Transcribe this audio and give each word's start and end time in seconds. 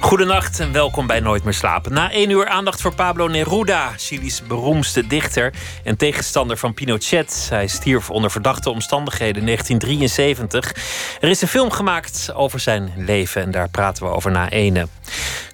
Goedenacht 0.00 0.60
en 0.60 0.72
welkom 0.72 1.06
bij 1.06 1.20
Nooit 1.20 1.44
meer 1.44 1.54
slapen. 1.54 1.92
Na 1.92 2.10
één 2.10 2.30
uur 2.30 2.48
aandacht 2.48 2.80
voor 2.80 2.94
Pablo 2.94 3.28
Neruda, 3.28 3.92
Chilis 3.96 4.42
beroemdste 4.46 5.06
dichter 5.06 5.52
en 5.84 5.96
tegenstander 5.96 6.56
van 6.56 6.74
Pinochet. 6.74 7.46
Hij 7.50 7.66
stierf 7.66 8.10
onder 8.10 8.30
verdachte 8.30 8.70
omstandigheden 8.70 9.40
in 9.40 9.44
1973. 9.46 10.74
Er 11.20 11.28
is 11.28 11.42
een 11.42 11.48
film 11.48 11.70
gemaakt 11.70 12.32
over 12.34 12.60
zijn 12.60 12.92
leven 12.96 13.42
en 13.42 13.50
daar 13.50 13.68
praten 13.68 14.04
we 14.04 14.12
over 14.12 14.30
na 14.30 14.50
ene. 14.50 14.88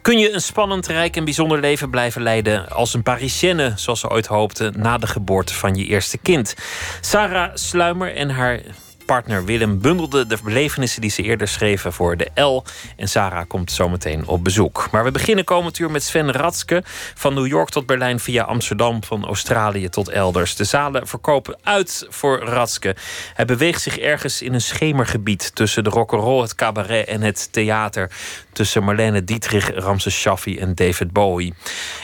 Kun 0.02 0.18
je 0.18 0.32
een 0.32 0.40
spannend, 0.40 0.86
rijk 0.86 1.16
en 1.16 1.24
bijzonder 1.24 1.60
leven 1.60 1.90
blijven 1.90 2.22
leiden 2.22 2.68
als 2.68 2.94
een 2.94 3.02
Parisienne, 3.02 3.72
zoals 3.76 4.00
ze 4.00 4.10
ooit 4.10 4.26
hoopte, 4.26 4.72
na 4.76 4.98
de 4.98 5.06
geboorte 5.06 5.54
van 5.54 5.74
je 5.74 5.84
eerste 5.84 6.18
kind? 6.18 6.54
Sarah 7.00 7.50
Sluimer 7.54 8.14
en 8.14 8.30
haar 8.30 8.60
partner 9.06 9.44
Willem 9.44 9.80
bundelde 9.80 10.26
de 10.26 10.38
belevenissen 10.44 11.00
die 11.00 11.10
ze 11.10 11.22
eerder 11.22 11.48
schreven 11.48 11.92
voor 11.92 12.16
de 12.16 12.42
L. 12.42 12.64
En 12.96 13.08
Sarah 13.08 13.48
komt 13.48 13.72
zometeen 13.72 14.26
op 14.26 14.44
bezoek. 14.44 14.88
Maar 14.90 15.04
we 15.04 15.10
beginnen 15.10 15.44
komend 15.44 15.78
uur 15.78 15.90
met 15.90 16.02
Sven 16.02 16.32
Ratske. 16.32 16.82
Van 17.14 17.34
New 17.34 17.46
York 17.46 17.68
tot 17.68 17.86
Berlijn 17.86 18.20
via 18.20 18.42
Amsterdam, 18.42 19.04
van 19.04 19.26
Australië 19.26 19.88
tot 19.88 20.08
elders. 20.08 20.56
De 20.56 20.64
zalen 20.64 21.06
verkopen 21.06 21.58
uit 21.62 22.06
voor 22.08 22.38
Ratske. 22.38 22.96
Hij 23.34 23.44
beweegt 23.44 23.82
zich 23.82 23.98
ergens 23.98 24.42
in 24.42 24.54
een 24.54 24.60
schemergebied 24.60 25.54
tussen 25.54 25.84
de 25.84 25.90
rock'n'roll, 25.90 26.42
het 26.42 26.54
cabaret 26.54 27.06
en 27.06 27.22
het 27.22 27.52
theater. 27.52 28.10
Tussen 28.56 28.84
Marlene 28.84 29.24
Dietrich, 29.24 29.70
Ramses 29.74 30.14
Shaffi 30.14 30.58
en 30.58 30.74
David 30.74 31.12
Bowie. 31.12 31.54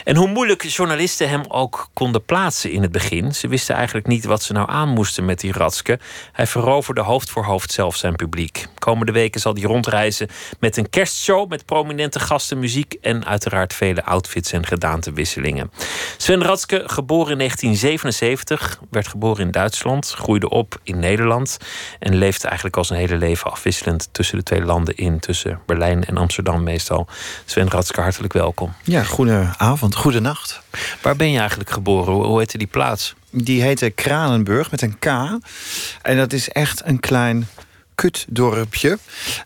En 0.03 0.15
hoe 0.15 0.27
moeilijk 0.27 0.63
journalisten 0.63 1.29
hem 1.29 1.43
ook 1.47 1.89
konden 1.93 2.25
plaatsen 2.25 2.71
in 2.71 2.81
het 2.81 2.91
begin. 2.91 3.35
Ze 3.35 3.47
wisten 3.47 3.75
eigenlijk 3.75 4.07
niet 4.07 4.25
wat 4.25 4.43
ze 4.43 4.53
nou 4.53 4.69
aan 4.69 4.89
moesten 4.89 5.25
met 5.25 5.39
die 5.39 5.51
Ratske. 5.51 5.99
Hij 6.31 6.47
veroverde 6.47 7.01
de 7.01 7.07
hoofd 7.07 7.29
voor 7.29 7.43
hoofd 7.43 7.71
zelf 7.71 7.95
zijn 7.95 8.15
publiek. 8.15 8.67
Komende 8.79 9.11
weken 9.11 9.41
zal 9.41 9.53
hij 9.53 9.63
rondreizen 9.63 10.27
met 10.59 10.77
een 10.77 10.89
kerstshow 10.89 11.49
met 11.49 11.65
prominente 11.65 12.19
gasten, 12.19 12.59
muziek 12.59 12.95
en 13.01 13.25
uiteraard 13.25 13.73
vele 13.73 14.03
outfits 14.05 14.51
en 14.51 14.65
gedaantewisselingen. 14.65 15.71
Sven 16.17 16.43
Ratske, 16.43 16.83
geboren 16.85 17.31
in 17.31 17.37
1977, 17.37 18.79
werd 18.89 19.07
geboren 19.07 19.45
in 19.45 19.51
Duitsland, 19.51 20.09
groeide 20.09 20.49
op 20.49 20.79
in 20.83 20.99
Nederland 20.99 21.57
en 21.99 22.15
leefde 22.15 22.45
eigenlijk 22.47 22.77
al 22.77 22.85
zijn 22.85 22.99
hele 22.99 23.17
leven 23.17 23.51
afwisselend 23.51 24.09
tussen 24.11 24.37
de 24.37 24.43
twee 24.43 24.61
landen 24.61 24.95
in, 24.95 25.19
tussen 25.19 25.59
Berlijn 25.65 26.03
en 26.03 26.17
Amsterdam 26.17 26.41
meestal. 26.51 27.07
Sven 27.45 27.69
Ratske, 27.69 28.01
hartelijk 28.01 28.33
welkom. 28.33 28.73
Ja, 28.83 29.03
goede 29.03 29.53
avond, 29.57 29.95
goede 29.95 30.19
nacht. 30.19 30.61
Waar 31.01 31.15
ben 31.15 31.31
je 31.31 31.39
eigenlijk 31.39 31.69
geboren? 31.69 32.13
Hoe 32.13 32.37
heette 32.37 32.57
die 32.57 32.67
plaats? 32.67 33.15
Die 33.29 33.61
heette 33.61 33.89
Kranenburg 33.89 34.71
met 34.71 34.81
een 34.81 34.99
K. 34.99 35.05
En 36.01 36.17
dat 36.17 36.33
is 36.33 36.49
echt 36.49 36.81
een 36.85 36.99
klein 36.99 37.47
kutdorpje. 37.95 38.89
Uh, 38.89 38.95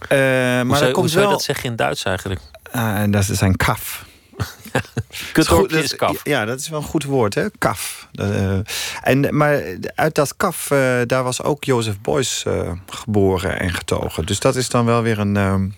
maar 0.09 0.65
hoe 0.65 0.77
zou, 0.77 0.91
komt 0.91 1.11
wel... 1.11 1.29
dat 1.29 1.43
zeggen 1.43 1.69
in 1.69 1.75
Duits 1.75 2.03
eigenlijk? 2.03 2.41
Uh, 2.75 3.03
dat 3.09 3.29
is 3.29 3.41
een 3.41 3.55
kaf. 3.55 4.05
Kutdorpje 5.33 5.83
is 5.83 5.95
kaf. 5.95 6.19
Ja, 6.23 6.45
dat 6.45 6.59
is 6.59 6.69
wel 6.69 6.79
een 6.79 6.85
goed 6.85 7.03
woord, 7.03 7.33
hè? 7.33 7.45
Kaf. 7.57 8.07
Uh, 8.13 8.57
en, 9.01 9.37
maar 9.37 9.63
uit 9.95 10.15
dat 10.15 10.37
kaf, 10.37 10.71
uh, 10.71 11.01
daar 11.05 11.23
was 11.23 11.43
ook 11.43 11.63
Jozef 11.63 11.99
Beuys 12.01 12.45
geboren 12.85 13.59
en 13.59 13.73
getogen. 13.73 14.25
Dus 14.25 14.39
dat 14.39 14.55
is 14.55 14.69
dan 14.69 14.85
wel 14.85 15.01
weer 15.01 15.19
een 15.19 15.37
ehm, 15.37 15.69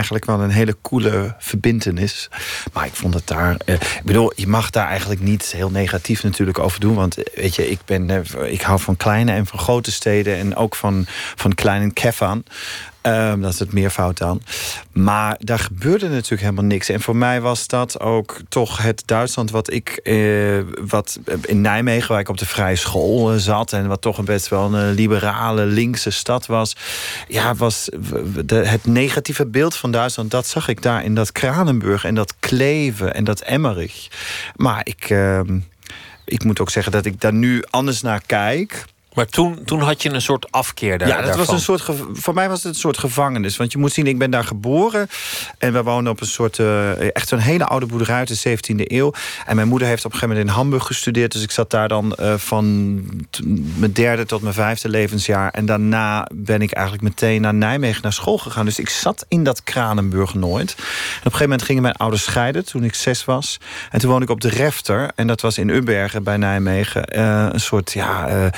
eigenlijk 0.00 0.24
wel 0.24 0.40
een 0.40 0.50
hele 0.50 0.76
coole 0.82 1.34
verbindenis. 1.38 2.28
Maar 2.72 2.86
ik 2.86 2.94
vond 2.94 3.14
het 3.14 3.26
daar. 3.26 3.56
Eh, 3.64 3.74
ik 3.74 4.02
bedoel, 4.04 4.32
je 4.34 4.46
mag 4.46 4.70
daar 4.70 4.86
eigenlijk 4.86 5.20
niet 5.20 5.44
heel 5.44 5.70
negatief 5.70 6.22
natuurlijk 6.22 6.58
over 6.58 6.80
doen. 6.80 6.94
Want 6.94 7.22
eh, 7.22 7.42
weet 7.42 7.54
je, 7.54 7.70
ik, 7.70 7.78
ben, 7.84 8.10
eh, 8.10 8.52
ik 8.52 8.60
hou 8.60 8.80
van 8.80 8.96
kleine 8.96 9.32
en 9.32 9.46
van 9.46 9.58
grote 9.58 9.92
steden. 9.92 10.36
En 10.36 10.56
ook 10.56 10.76
van, 10.76 11.04
van 11.34 11.54
kleine 11.54 11.92
Kefan. 11.92 12.44
Um, 13.02 13.40
dat 13.40 13.52
is 13.52 13.58
het 13.58 13.72
meervoud 13.72 14.18
dan. 14.18 14.42
Maar 14.92 15.36
daar 15.38 15.58
gebeurde 15.58 16.08
natuurlijk 16.08 16.40
helemaal 16.40 16.64
niks. 16.64 16.88
En 16.88 17.00
voor 17.00 17.16
mij 17.16 17.40
was 17.40 17.66
dat 17.66 18.00
ook 18.00 18.36
toch 18.48 18.82
het 18.82 19.02
Duitsland 19.06 19.50
wat 19.50 19.72
ik... 19.72 19.88
Eh, 19.88 20.58
wat 20.88 21.18
in 21.42 21.60
Nijmegen, 21.60 22.08
waar 22.08 22.20
ik 22.20 22.28
op 22.28 22.38
de 22.38 22.46
vrije 22.46 22.76
school 22.76 23.32
eh, 23.32 23.38
zat... 23.38 23.72
en 23.72 23.88
wat 23.88 24.00
toch 24.00 24.18
een 24.18 24.24
best 24.24 24.48
wel 24.48 24.74
een 24.74 24.94
liberale, 24.94 25.64
linkse 25.66 26.10
stad 26.10 26.46
was... 26.46 26.76
ja, 27.28 27.54
was 27.54 27.88
het 28.46 28.86
negatieve 28.86 29.46
beeld 29.46 29.76
van 29.76 29.90
Duitsland... 29.90 30.30
dat 30.30 30.46
zag 30.46 30.68
ik 30.68 30.82
daar 30.82 31.04
in 31.04 31.14
dat 31.14 31.32
Kranenburg 31.32 32.04
en 32.04 32.14
dat 32.14 32.34
Kleven 32.40 33.14
en 33.14 33.24
dat 33.24 33.40
Emmerich. 33.40 34.08
Maar 34.56 34.80
ik, 34.84 35.10
uh, 35.10 35.40
ik 36.24 36.44
moet 36.44 36.60
ook 36.60 36.70
zeggen 36.70 36.92
dat 36.92 37.04
ik 37.04 37.20
daar 37.20 37.34
nu 37.34 37.62
anders 37.70 38.02
naar 38.02 38.22
kijk... 38.26 38.84
Maar 39.14 39.26
toen, 39.26 39.64
toen 39.64 39.80
had 39.80 40.02
je 40.02 40.10
een 40.10 40.22
soort 40.22 40.46
afkeer 40.50 40.98
daar, 40.98 41.08
Ja, 41.08 41.22
dat 41.22 41.36
was 41.36 41.48
een 41.48 41.60
soort 41.60 41.82
voor 42.12 42.34
mij 42.34 42.48
was 42.48 42.62
het 42.62 42.74
een 42.74 42.80
soort 42.80 42.98
gevangenis. 42.98 43.56
Want 43.56 43.72
je 43.72 43.78
moet 43.78 43.92
zien, 43.92 44.06
ik 44.06 44.18
ben 44.18 44.30
daar 44.30 44.44
geboren. 44.44 45.08
En 45.58 45.72
we 45.72 45.82
wonen 45.82 46.12
op 46.12 46.20
een 46.20 46.26
soort, 46.26 46.58
uh, 46.58 47.14
echt 47.16 47.28
zo'n 47.28 47.38
hele 47.38 47.64
oude 47.64 47.86
boerderij 47.86 48.16
uit 48.16 48.42
de 48.42 48.58
17e 48.58 48.92
eeuw. 48.92 49.12
En 49.46 49.56
mijn 49.56 49.68
moeder 49.68 49.88
heeft 49.88 50.04
op 50.04 50.12
een 50.12 50.18
gegeven 50.18 50.36
moment 50.36 50.54
in 50.54 50.60
Hamburg 50.62 50.86
gestudeerd. 50.86 51.32
Dus 51.32 51.42
ik 51.42 51.50
zat 51.50 51.70
daar 51.70 51.88
dan 51.88 52.16
uh, 52.20 52.34
van 52.34 52.94
mijn 53.76 53.92
derde 53.92 54.26
tot 54.26 54.42
mijn 54.42 54.54
vijfde 54.54 54.88
levensjaar. 54.88 55.50
En 55.50 55.66
daarna 55.66 56.28
ben 56.34 56.62
ik 56.62 56.72
eigenlijk 56.72 57.04
meteen 57.04 57.40
naar 57.40 57.54
Nijmegen 57.54 58.02
naar 58.02 58.12
school 58.12 58.38
gegaan. 58.38 58.64
Dus 58.64 58.78
ik 58.78 58.88
zat 58.88 59.24
in 59.28 59.44
dat 59.44 59.62
Kranenburg 59.62 60.34
nooit. 60.34 60.74
En 60.76 60.82
op 60.82 60.84
een 60.84 61.22
gegeven 61.22 61.42
moment 61.42 61.62
gingen 61.62 61.82
mijn 61.82 61.96
ouders 61.96 62.22
scheiden 62.22 62.64
toen 62.64 62.84
ik 62.84 62.94
zes 62.94 63.24
was. 63.24 63.58
En 63.90 63.98
toen 63.98 64.10
woonde 64.10 64.24
ik 64.24 64.30
op 64.30 64.40
de 64.40 64.48
Refter. 64.48 65.10
En 65.14 65.26
dat 65.26 65.40
was 65.40 65.58
in 65.58 65.68
Ubbergen 65.68 66.22
bij 66.22 66.36
Nijmegen. 66.36 67.18
Uh, 67.18 67.46
een 67.50 67.60
soort, 67.60 67.92
ja 67.92 68.50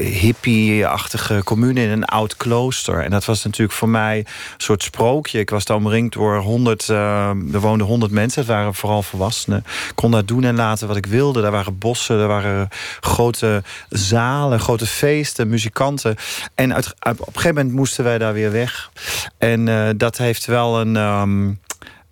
hippie-achtige 0.00 1.40
commune 1.44 1.82
in 1.82 1.90
een 1.90 2.04
oud 2.04 2.36
klooster. 2.36 3.04
En 3.04 3.10
dat 3.10 3.24
was 3.24 3.44
natuurlijk 3.44 3.78
voor 3.78 3.88
mij 3.88 4.18
een 4.18 4.26
soort 4.56 4.82
sprookje. 4.82 5.38
Ik 5.38 5.50
was 5.50 5.64
daar 5.64 5.76
omringd 5.76 6.12
door 6.12 6.38
honderd, 6.38 6.88
uh, 6.88 7.28
er 7.28 7.60
woonden 7.60 7.86
honderd 7.86 8.12
mensen. 8.12 8.40
Het 8.40 8.50
waren 8.50 8.74
vooral 8.74 9.02
volwassenen. 9.02 9.58
Ik 9.58 9.92
kon 9.94 10.10
daar 10.10 10.24
doen 10.24 10.44
en 10.44 10.56
laten 10.56 10.88
wat 10.88 10.96
ik 10.96 11.06
wilde. 11.06 11.40
Daar 11.40 11.50
waren 11.50 11.78
bossen, 11.78 12.18
er 12.18 12.26
waren 12.26 12.68
grote 13.00 13.62
zalen, 13.88 14.60
grote 14.60 14.86
feesten, 14.86 15.48
muzikanten. 15.48 16.16
En 16.54 16.74
uit, 16.74 16.94
op 17.00 17.18
een 17.18 17.24
gegeven 17.24 17.54
moment 17.54 17.74
moesten 17.74 18.04
wij 18.04 18.18
daar 18.18 18.32
weer 18.32 18.52
weg. 18.52 18.90
En 19.38 19.66
uh, 19.66 19.88
dat 19.96 20.16
heeft 20.18 20.46
wel 20.46 20.80
een... 20.80 20.96
Um, 20.96 21.60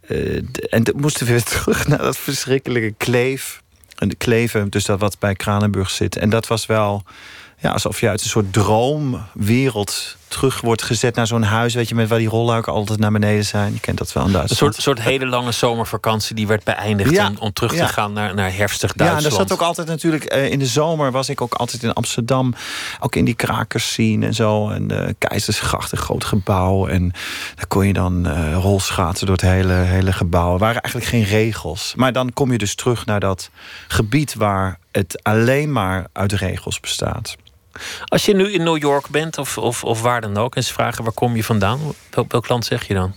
uh, 0.09 0.43
en 0.71 0.83
moesten 0.97 1.27
we 1.27 1.33
weer 1.33 1.43
terug 1.63 1.89
naar 1.89 1.99
dat 1.99 2.17
verschrikkelijke 2.17 2.95
kleef. 2.97 3.65
Kleven, 4.19 4.71
dus 4.71 4.85
dat 4.85 5.01
wat 5.01 5.19
bij 5.19 5.35
Kranenburg 5.35 5.91
zit. 5.91 6.17
En 6.17 6.31
dat 6.31 6.47
was 6.47 6.67
wel 6.67 7.05
ja, 7.59 7.71
alsof 7.71 8.01
je 8.01 8.09
uit 8.09 8.23
een 8.23 8.29
soort 8.29 8.53
droomwereld 8.53 10.17
terug 10.29 10.61
wordt 10.61 10.83
gezet 10.83 11.15
naar 11.15 11.27
zo'n 11.27 11.43
huis, 11.43 11.75
weet 11.75 11.89
je, 11.89 11.95
met 11.95 12.09
waar 12.09 12.19
die 12.19 12.29
rolluiken 12.29 12.73
altijd 12.73 12.99
naar 12.99 13.13
beneden 13.13 13.45
zijn. 13.45 13.73
Je 13.73 13.81
kent 13.81 13.99
dat 13.99 14.13
wel 14.13 14.27
in 14.27 14.33
Duitsland. 14.33 14.61
Een 14.61 14.83
soort, 14.83 14.97
soort 14.97 15.09
hele 15.09 15.27
lange 15.27 15.53
zomervakantie 15.53 16.35
die 16.35 16.47
werd 16.47 16.65
beëindigd 16.65 17.19
om, 17.19 17.37
om, 17.39 17.53
terug 17.53 17.75
te 17.75 17.89
gaan 17.89 18.13
naar, 18.13 18.35
naar 18.35 18.57
herfstig 18.57 18.93
Duitsland. 18.93 19.23
Ja, 19.23 19.31
en 19.31 19.39
er 19.39 19.49
zat 19.49 19.59
ook 19.59 19.67
altijd 19.67 19.87
natuurlijk, 19.87 20.35
uh, 20.35 20.51
in 20.51 20.59
de 20.59 20.67
zomer 20.67 21.11
was 21.11 21.29
ik 21.29 21.41
ook 21.41 21.55
altijd 21.55 21.83
in 21.83 21.93
Amsterdam, 21.93 22.55
ook 23.01 23.17
in 23.17 23.25
die 23.25 23.35
krakers 23.35 23.93
zien 23.93 24.23
en 24.23 24.35
zo. 24.35 24.69
En 24.71 24.87
de 24.87 25.15
Keizersgracht, 25.19 25.93
een 25.93 25.99
groot 25.99 26.25
gebouw. 26.25 26.87
En 26.87 27.13
daar 27.55 27.67
kon 27.67 27.87
je 27.87 27.93
dan 27.93 28.27
uh, 28.27 28.55
rolschaatsen 28.55 29.27
door 29.27 29.37
het 29.37 29.45
hele, 29.45 29.73
hele 29.73 30.13
gebouw. 30.13 30.53
Er 30.53 30.59
waren 30.59 30.83
eigenlijk 30.83 31.13
geen 31.13 31.25
regels. 31.25 31.93
Maar 31.97 32.13
dan 32.13 32.33
kom 32.33 32.53
je 32.53 32.59
dus 32.59 32.75
terug 32.75 33.07
naar 33.07 33.21
dat 33.21 33.51
gebied 33.89 34.35
waar 34.35 34.79
het 34.93 35.23
alleen 35.23 35.73
maar 35.73 36.07
uit 36.13 36.33
regels 36.33 36.81
bestaat. 36.81 37.37
Als 38.05 38.25
je 38.25 38.35
nu 38.35 38.53
in 38.53 38.63
New 38.63 38.79
York 38.79 39.09
bent 39.09 39.39
of, 39.39 39.59
of, 39.59 39.85
of 39.85 40.03
waar 40.03 40.21
dan 40.21 40.37
ook 40.37 40.57
en 40.57 40.65
ze 40.65 40.73
vragen 40.73 41.05
waar 41.05 41.13
kom 41.13 41.37
je 41.37 41.45
vandaan, 41.45 41.81
welk, 42.11 42.33
welk 42.33 42.49
land 42.49 42.65
zeg 42.65 42.87
je 42.87 42.95
dan? 42.95 43.15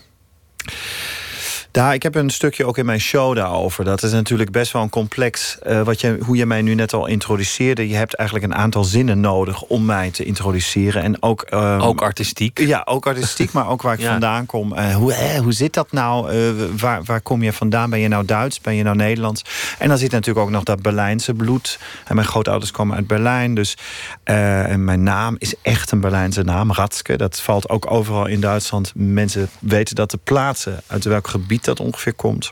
Ja, 1.72 1.94
ik 1.94 2.04
heb 2.04 2.16
een 2.16 2.30
stukje 2.30 2.66
ook 2.66 2.78
in 2.78 2.86
mijn 2.86 3.00
show 3.00 3.36
daarover. 3.36 3.84
Dat 3.84 4.04
is 4.04 4.12
natuurlijk 4.12 4.52
best 4.52 4.72
wel 4.72 4.82
een 4.82 4.90
complex. 4.90 5.58
Uh, 5.68 5.82
wat 5.82 6.02
je, 6.02 6.18
hoe 6.26 6.36
je 6.36 6.46
mij 6.46 6.62
nu 6.62 6.74
net 6.74 6.94
al 6.94 7.08
introduceerde. 7.08 7.88
Je 7.88 7.96
hebt 7.96 8.14
eigenlijk 8.14 8.52
een 8.52 8.60
aantal 8.60 8.84
zinnen 8.84 9.20
nodig 9.20 9.62
om 9.62 9.86
mij 9.86 10.12
te 10.12 10.24
introduceren. 10.24 11.04
En 11.04 11.24
ook, 11.24 11.46
um, 11.54 11.80
ook 11.80 12.02
artistiek. 12.02 12.60
Ja, 12.60 12.82
ook 12.86 13.08
artistiek, 13.08 13.52
maar 13.52 13.68
ook 13.68 13.82
waar 13.82 13.94
ik 14.00 14.06
vandaan 14.16 14.46
kom. 14.46 14.74
Uh, 14.74 14.96
hoe, 14.96 15.38
hoe 15.38 15.52
zit 15.52 15.74
dat 15.74 15.92
nou? 15.92 16.34
Uh, 16.34 16.52
waar, 16.78 17.04
waar 17.04 17.22
kom 17.22 17.44
je 17.44 17.54
vandaan? 17.54 17.90
Ben 17.90 18.00
je 18.00 18.08
nou 18.08 18.26
Duits? 18.26 18.62
Ben 18.62 18.76
je 18.76 18.84
nou 18.84 18.96
Nederlands? 18.96 19.42
En 19.78 19.88
dan 19.88 19.98
zit 19.98 20.12
natuurlijk 20.12 20.46
ook 20.46 20.52
nog 20.52 20.64
dat 20.64 20.82
Berlijnse 20.82 21.34
bloed. 21.34 21.80
En 22.06 22.16
mijn 22.16 22.28
grootouders 22.28 22.72
komen 22.72 22.96
uit 22.96 23.08
Berlijn. 23.08 23.54
Dus 23.54 23.78
en 24.24 24.84
mijn 24.84 25.04
naam 25.04 25.36
is 25.38 25.54
echt 25.62 25.92
een 25.92 26.00
Berlijnse 26.00 26.44
naam, 26.44 26.72
Ratske. 26.72 27.18
Dat 27.18 27.42
valt 27.42 27.70
ook 27.70 27.92
overal 27.92 28.28
in 28.28 28.40
Duitsland. 28.40 28.92
Mensen 28.96 29.50
weten 29.60 29.96
dat 29.96 30.12
de 30.12 30.20
plaatsen 30.24 30.82
uit 30.88 31.04
welk 31.04 31.28
gebied 31.28 31.59
dat 31.66 31.80
ongeveer 31.80 32.14
komt. 32.14 32.52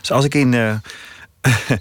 Dus 0.00 0.10
als 0.12 0.24
ik 0.24 0.34
in. 0.34 0.52
Uh, 0.52 0.74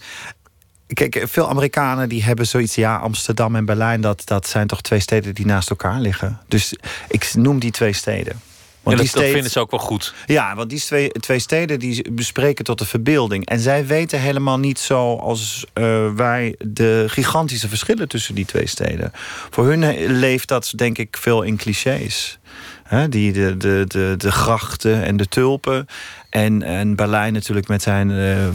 Kijk, 0.94 1.24
veel 1.28 1.50
Amerikanen 1.50 2.10
die 2.10 2.24
hebben 2.24 2.48
zoiets. 2.48 2.76
Ja, 2.76 2.98
Amsterdam 2.98 3.56
en 3.56 3.66
Berlijn, 3.66 4.02
dat, 4.02 4.22
dat 4.26 4.48
zijn 4.48 4.68
toch 4.68 4.82
twee 4.82 5.00
steden 5.00 5.36
die 5.36 5.46
naast 5.46 5.70
elkaar 5.70 6.00
liggen. 6.00 6.40
Dus 6.48 6.74
ik 7.08 7.34
noem 7.36 7.60
die 7.60 7.72
twee 7.72 7.94
steden. 7.94 8.42
Want 8.84 8.98
ja, 8.98 9.02
die 9.02 9.12
steden, 9.12 9.32
vinden 9.32 9.52
ze 9.52 9.60
ook 9.60 9.72
wel 9.72 9.80
goed. 9.80 10.14
Ja, 10.26 10.56
want 10.56 10.70
die 10.70 10.80
twee, 10.80 11.10
twee 11.10 11.40
steden 11.40 11.80
die 11.80 12.12
bespreken 12.12 12.66
tot 12.66 12.80
de 12.80 12.86
verbeelding. 12.86 13.46
En 13.46 13.60
zij 13.60 13.86
weten 13.86 14.20
helemaal 14.20 14.60
niet 14.60 14.80
zo 14.80 15.16
als 15.16 15.66
uh, 15.74 16.14
wij 16.14 16.56
de 16.58 17.06
gigantische 17.08 17.68
verschillen 17.68 18.08
tussen 18.08 18.36
die 18.36 18.46
twee 18.46 18.68
steden. 18.68 19.12
Voor 19.50 19.66
hun 19.66 20.08
leeft 20.20 20.48
dat 20.48 20.74
denk 20.76 20.98
ik 20.98 21.18
veel 21.18 21.42
in 21.42 21.58
clichés. 21.58 22.40
die, 23.10 23.32
de, 23.32 23.58
de, 23.58 23.84
de, 23.88 24.14
de 24.18 24.32
grachten 24.32 25.04
en 25.04 25.18
de 25.18 25.28
tulpen. 25.28 25.88
En, 26.30 26.64
en 26.64 26.96
Berlijn 26.96 27.34
natuurlijk 27.34 27.68
met 27.68 27.82
zijn, 27.82 28.10
uh, 28.10 28.48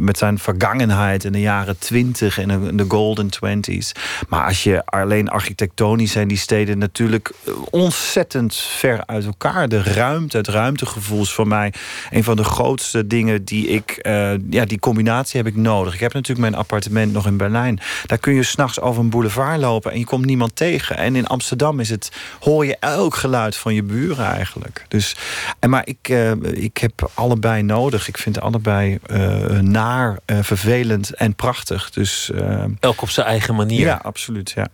met 0.00 0.18
zijn 0.18 0.38
vergangenheid 0.38 1.24
in 1.24 1.32
de 1.32 1.40
jaren 1.40 1.78
20 1.78 2.38
en 2.38 2.76
de 2.76 2.84
golden 2.88 3.30
twenties. 3.30 3.92
Maar 4.28 4.46
als 4.46 4.62
je 4.62 4.84
alleen 4.84 5.28
architectonisch 5.28 6.12
zijn 6.12 6.28
die 6.28 6.36
steden 6.36 6.78
natuurlijk 6.78 7.32
ontzettend 7.70 8.54
ver 8.54 9.02
uit 9.06 9.24
elkaar. 9.24 9.68
De 9.68 9.82
ruimte, 9.82 10.36
het 10.36 10.48
ruimtegevoel 10.48 11.22
is 11.22 11.32
voor 11.32 11.48
mij 11.48 11.72
een 12.10 12.24
van 12.24 12.36
de 12.36 12.44
grootste 12.44 13.06
dingen 13.06 13.44
die 13.44 13.66
ik. 13.66 13.98
Uh, 14.02 14.32
ja, 14.50 14.64
die 14.64 14.78
combinatie 14.78 15.42
heb 15.42 15.46
ik 15.46 15.56
nodig. 15.56 15.94
Ik 15.94 16.00
heb 16.00 16.12
natuurlijk 16.12 16.48
mijn 16.48 16.60
appartement 16.60 17.12
nog 17.12 17.26
in 17.26 17.36
Berlijn. 17.36 17.80
Daar 18.06 18.18
kun 18.18 18.34
je 18.34 18.42
s'nachts 18.42 18.80
over 18.80 19.02
een 19.02 19.10
boulevard 19.10 19.60
lopen 19.60 19.92
en 19.92 19.98
je 19.98 20.04
komt 20.04 20.24
niemand 20.24 20.56
tegen. 20.56 20.96
En 20.96 21.16
in 21.16 21.26
Amsterdam 21.26 21.80
is 21.80 21.90
het, 21.90 22.12
hoor 22.40 22.66
je 22.66 22.76
elk 22.80 23.14
geluid 23.14 23.56
van 23.56 23.74
je 23.74 23.82
buren 23.82 24.26
eigenlijk. 24.26 24.84
Dus, 24.88 25.16
en 25.58 25.70
maar 25.70 25.86
ik, 25.86 26.08
ik 26.52 26.76
heb 26.76 27.10
allebei 27.16 27.62
nodig. 27.62 28.08
Ik 28.08 28.18
vind 28.18 28.40
allebei 28.40 28.98
uh, 29.06 29.58
naar, 29.60 30.18
uh, 30.26 30.38
vervelend 30.42 31.14
en 31.14 31.34
prachtig. 31.34 31.90
Dus, 31.90 32.30
uh, 32.34 32.64
Elk 32.80 33.02
op 33.02 33.10
zijn 33.10 33.26
eigen 33.26 33.54
manier. 33.54 33.80
Ja, 33.86 34.00
absoluut. 34.02 34.50
Ja. 34.50 34.68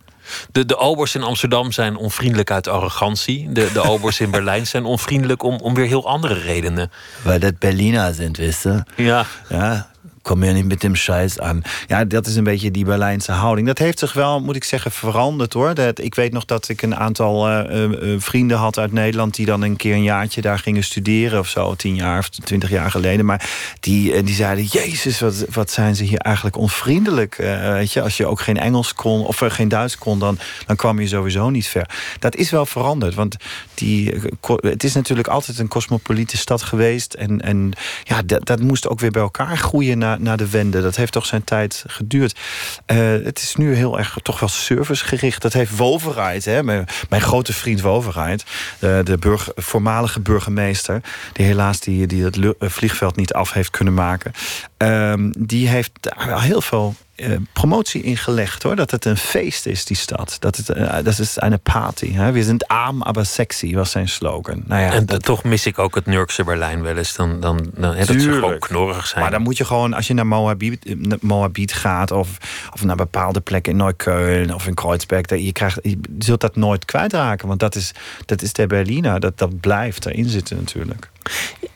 De, 0.51 0.65
de 0.65 0.77
obers 0.77 1.15
in 1.15 1.23
Amsterdam 1.23 1.71
zijn 1.71 1.95
onvriendelijk 1.95 2.51
uit 2.51 2.67
arrogantie. 2.67 3.51
De, 3.51 3.69
de 3.73 3.81
obers 3.81 4.19
in 4.19 4.31
Berlijn 4.31 4.67
zijn 4.67 4.85
onvriendelijk 4.85 5.43
om, 5.43 5.55
om 5.55 5.73
weer 5.73 5.87
heel 5.87 6.07
andere 6.07 6.33
redenen. 6.33 6.91
Weil 7.21 7.39
dat 7.39 7.59
Berliner 7.59 8.13
zijn, 8.13 8.33
wist 8.33 8.63
je? 8.63 8.83
Ja. 8.95 9.25
ja. 9.49 9.91
Kom 10.23 10.43
je 10.43 10.51
niet 10.51 10.67
met 10.67 10.81
dem 10.81 10.95
Scheiß 10.95 11.39
aan. 11.39 11.61
Ja, 11.87 12.05
dat 12.05 12.27
is 12.27 12.35
een 12.35 12.43
beetje 12.43 12.71
die 12.71 12.85
Berlijnse 12.85 13.31
houding. 13.31 13.67
Dat 13.67 13.77
heeft 13.77 13.99
zich 13.99 14.13
wel, 14.13 14.41
moet 14.41 14.55
ik 14.55 14.63
zeggen, 14.63 14.91
veranderd 14.91 15.53
hoor. 15.53 15.73
Dat, 15.73 15.99
ik 15.99 16.15
weet 16.15 16.31
nog 16.31 16.45
dat 16.45 16.69
ik 16.69 16.81
een 16.81 16.95
aantal 16.95 17.49
uh, 17.49 17.83
uh, 17.83 18.15
vrienden 18.19 18.57
had 18.57 18.77
uit 18.77 18.91
Nederland... 18.91 19.35
die 19.35 19.45
dan 19.45 19.61
een 19.61 19.75
keer 19.75 19.93
een 19.93 20.03
jaartje 20.03 20.41
daar 20.41 20.59
gingen 20.59 20.83
studeren 20.83 21.39
of 21.39 21.47
zo. 21.47 21.75
Tien 21.75 21.95
jaar 21.95 22.19
of 22.19 22.29
twintig 22.29 22.69
jaar 22.69 22.91
geleden. 22.91 23.25
Maar 23.25 23.49
die, 23.79 24.23
die 24.23 24.35
zeiden, 24.35 24.65
jezus, 24.65 25.19
wat, 25.19 25.45
wat 25.49 25.71
zijn 25.71 25.95
ze 25.95 26.03
hier 26.03 26.19
eigenlijk 26.19 26.57
onvriendelijk. 26.57 27.35
weet 27.61 27.93
je, 27.93 28.01
als 28.01 28.17
je 28.17 28.25
ook 28.25 28.41
geen 28.41 28.57
Engels 28.57 28.93
kon 28.93 29.25
of 29.25 29.41
geen 29.47 29.67
Duits 29.67 29.97
kon... 29.97 30.19
Dan, 30.19 30.37
dan 30.65 30.75
kwam 30.75 30.99
je 30.99 31.07
sowieso 31.07 31.49
niet 31.49 31.67
ver. 31.67 31.89
Dat 32.19 32.35
is 32.35 32.49
wel 32.49 32.65
veranderd. 32.65 33.15
Want 33.15 33.35
die, 33.73 34.13
het 34.61 34.83
is 34.83 34.93
natuurlijk 34.93 35.27
altijd 35.27 35.59
een 35.59 35.67
cosmopolite 35.67 36.37
stad 36.37 36.61
geweest. 36.61 37.13
En, 37.13 37.41
en 37.41 37.71
ja, 38.03 38.21
dat, 38.21 38.45
dat 38.45 38.59
moest 38.59 38.87
ook 38.87 38.99
weer 38.99 39.11
bij 39.11 39.21
elkaar 39.21 39.57
groeien... 39.57 39.97
naar 39.97 40.11
naar, 40.19 40.37
de 40.37 40.49
wende. 40.49 40.81
Dat 40.81 40.95
heeft 40.95 41.11
toch 41.11 41.25
zijn 41.25 41.43
tijd 41.43 41.83
geduurd. 41.87 42.39
Uh, 42.87 42.97
het 43.25 43.39
is 43.39 43.55
nu 43.55 43.75
heel 43.75 43.97
erg 43.97 44.17
toch 44.21 44.39
wel 44.39 44.49
servicegericht. 44.49 45.41
Dat 45.41 45.53
heeft 45.53 45.77
Woverheid, 45.77 46.45
hè, 46.45 46.63
mijn, 46.63 46.85
mijn 47.09 47.21
grote 47.21 47.53
vriend 47.53 47.81
Woverheid, 47.81 48.43
de, 48.79 49.01
de 49.03 49.17
burger, 49.17 49.53
voormalige 49.55 50.19
burgemeester, 50.19 51.01
die 51.33 51.45
helaas 51.45 51.79
die, 51.79 52.07
die 52.07 52.23
het 52.23 52.37
vliegveld 52.59 53.15
niet 53.15 53.33
af 53.33 53.53
heeft 53.53 53.69
kunnen 53.69 53.93
maken. 53.93 54.31
Uh, 54.77 55.13
die 55.37 55.67
heeft 55.67 55.91
daar 55.99 56.41
heel 56.41 56.61
veel 56.61 56.95
uh, 57.15 57.37
promotie 57.53 58.01
ingelegd 58.01 58.63
hoor. 58.63 58.75
Dat 58.75 58.91
het 58.91 59.05
een 59.05 59.17
feest 59.17 59.65
is, 59.65 59.85
die 59.85 59.97
stad. 59.97 60.35
Dat, 60.39 60.55
het, 60.55 60.69
uh, 60.69 60.93
dat 61.03 61.19
is 61.19 61.35
een 61.39 61.59
party. 61.59 62.13
Hè? 62.13 62.31
We 62.31 62.43
zijn 62.43 62.57
arm, 62.67 62.97
maar 62.97 63.25
sexy, 63.25 63.73
was 63.73 63.91
zijn 63.91 64.09
slogan. 64.09 64.63
Nou 64.65 64.81
ja, 64.81 64.91
en 64.91 65.05
dat, 65.05 65.23
toch 65.23 65.43
mis 65.43 65.65
ik 65.65 65.79
ook 65.79 65.95
het 65.95 66.05
Nurkse 66.05 66.43
Berlijn 66.43 66.81
wel 66.81 66.97
eens. 66.97 67.15
Dan, 67.15 67.39
dan, 67.39 67.71
dan 67.73 67.95
hè, 67.95 68.05
dat 68.05 68.21
ze 68.21 68.31
gewoon 68.31 68.59
knorrig 68.59 69.07
zijn. 69.07 69.21
Maar 69.21 69.31
dan 69.31 69.41
moet 69.41 69.57
je 69.57 69.65
gewoon, 69.65 69.93
als 69.93 70.07
je 70.07 70.13
naar 70.13 70.27
Moabit, 70.27 70.95
Moabit 71.21 71.73
gaat... 71.73 72.11
Of, 72.11 72.37
of 72.73 72.83
naar 72.83 72.95
bepaalde 72.95 73.41
plekken 73.41 73.71
in 73.71 73.77
Neukölln 73.77 74.53
of 74.53 74.67
in 74.67 74.73
Kreuzberg... 74.73 75.29
je, 75.29 75.51
krijgt, 75.51 75.79
je 75.81 75.99
zult 76.19 76.41
dat 76.41 76.55
nooit 76.55 76.85
kwijtraken. 76.85 77.47
Want 77.47 77.59
dat 77.59 77.75
is, 77.75 77.91
dat 78.25 78.41
is 78.41 78.53
de 78.53 78.67
Berliner. 78.67 79.19
Dat, 79.19 79.37
dat 79.37 79.59
blijft 79.59 80.05
erin 80.05 80.29
zitten 80.29 80.57
natuurlijk. 80.57 81.11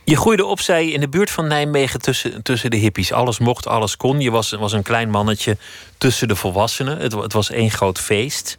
Je 0.03 0.15
groeide 0.15 0.45
op, 0.45 0.59
zei 0.59 0.85
je, 0.85 0.91
in 0.91 0.99
de 0.99 1.09
buurt 1.09 1.31
van 1.31 1.47
Nijmegen 1.47 2.01
tussen, 2.01 2.43
tussen 2.43 2.71
de 2.71 2.77
hippies. 2.77 3.11
Alles 3.11 3.39
mocht, 3.39 3.67
alles 3.67 3.97
kon. 3.97 4.19
Je 4.19 4.31
was, 4.31 4.51
was 4.51 4.71
een 4.71 4.83
klein 4.83 5.09
mannetje 5.09 5.57
tussen 5.97 6.27
de 6.27 6.35
volwassenen. 6.35 6.97
Het, 6.97 7.13
het 7.13 7.33
was 7.33 7.49
één 7.49 7.71
groot 7.71 7.99
feest. 7.99 8.57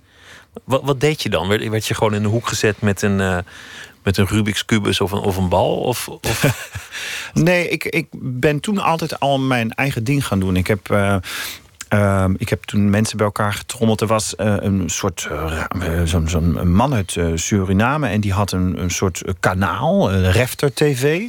Wat, 0.65 0.83
wat, 0.85 1.01
deed 1.01 1.23
je 1.23 1.29
dan? 1.29 1.49
Werd, 1.49 1.69
werd, 1.69 1.87
je 1.87 1.95
gewoon 1.95 2.15
in 2.15 2.23
de 2.23 2.29
hoek 2.29 2.49
gezet 2.49 2.81
met 2.81 3.03
een, 3.03 3.21
uh, 3.21 3.39
met 4.03 4.17
een 4.17 4.27
Rubik's 4.27 4.65
Cubus 4.65 5.01
of 5.01 5.13
een, 5.13 5.19
of 5.19 5.37
een 5.37 5.49
bal? 5.49 5.77
Of, 5.77 6.09
of... 6.09 6.45
nee, 7.33 7.69
ik, 7.69 7.85
ik 7.85 8.07
ben 8.13 8.61
toen 8.61 8.79
altijd 8.79 9.21
al 9.21 9.39
mijn 9.39 9.73
eigen 9.73 10.05
ding 10.05 10.27
gaan 10.27 10.41
doen. 10.41 10.57
Ik 10.57 10.67
heb... 10.67 10.91
Uh, 10.91 11.17
uh, 11.95 12.25
ik 12.37 12.49
heb 12.49 12.65
toen 12.65 12.91
mensen 12.91 13.17
bij 13.17 13.27
elkaar 13.27 13.53
getrommeld. 13.53 14.01
Er 14.01 14.07
was 14.07 14.35
uh, 14.37 14.55
een 14.59 14.91
soort 14.91 15.29
uh, 15.31 16.03
zo'n 16.05 16.29
zo 16.29 16.41
man 16.65 16.95
uit 16.95 17.17
Suriname 17.35 18.09
en 18.09 18.21
die 18.21 18.33
had 18.33 18.53
een, 18.53 18.83
een 18.83 18.91
soort 18.91 19.23
kanaal, 19.41 20.13
Refter 20.13 20.75
TV. 20.75 21.23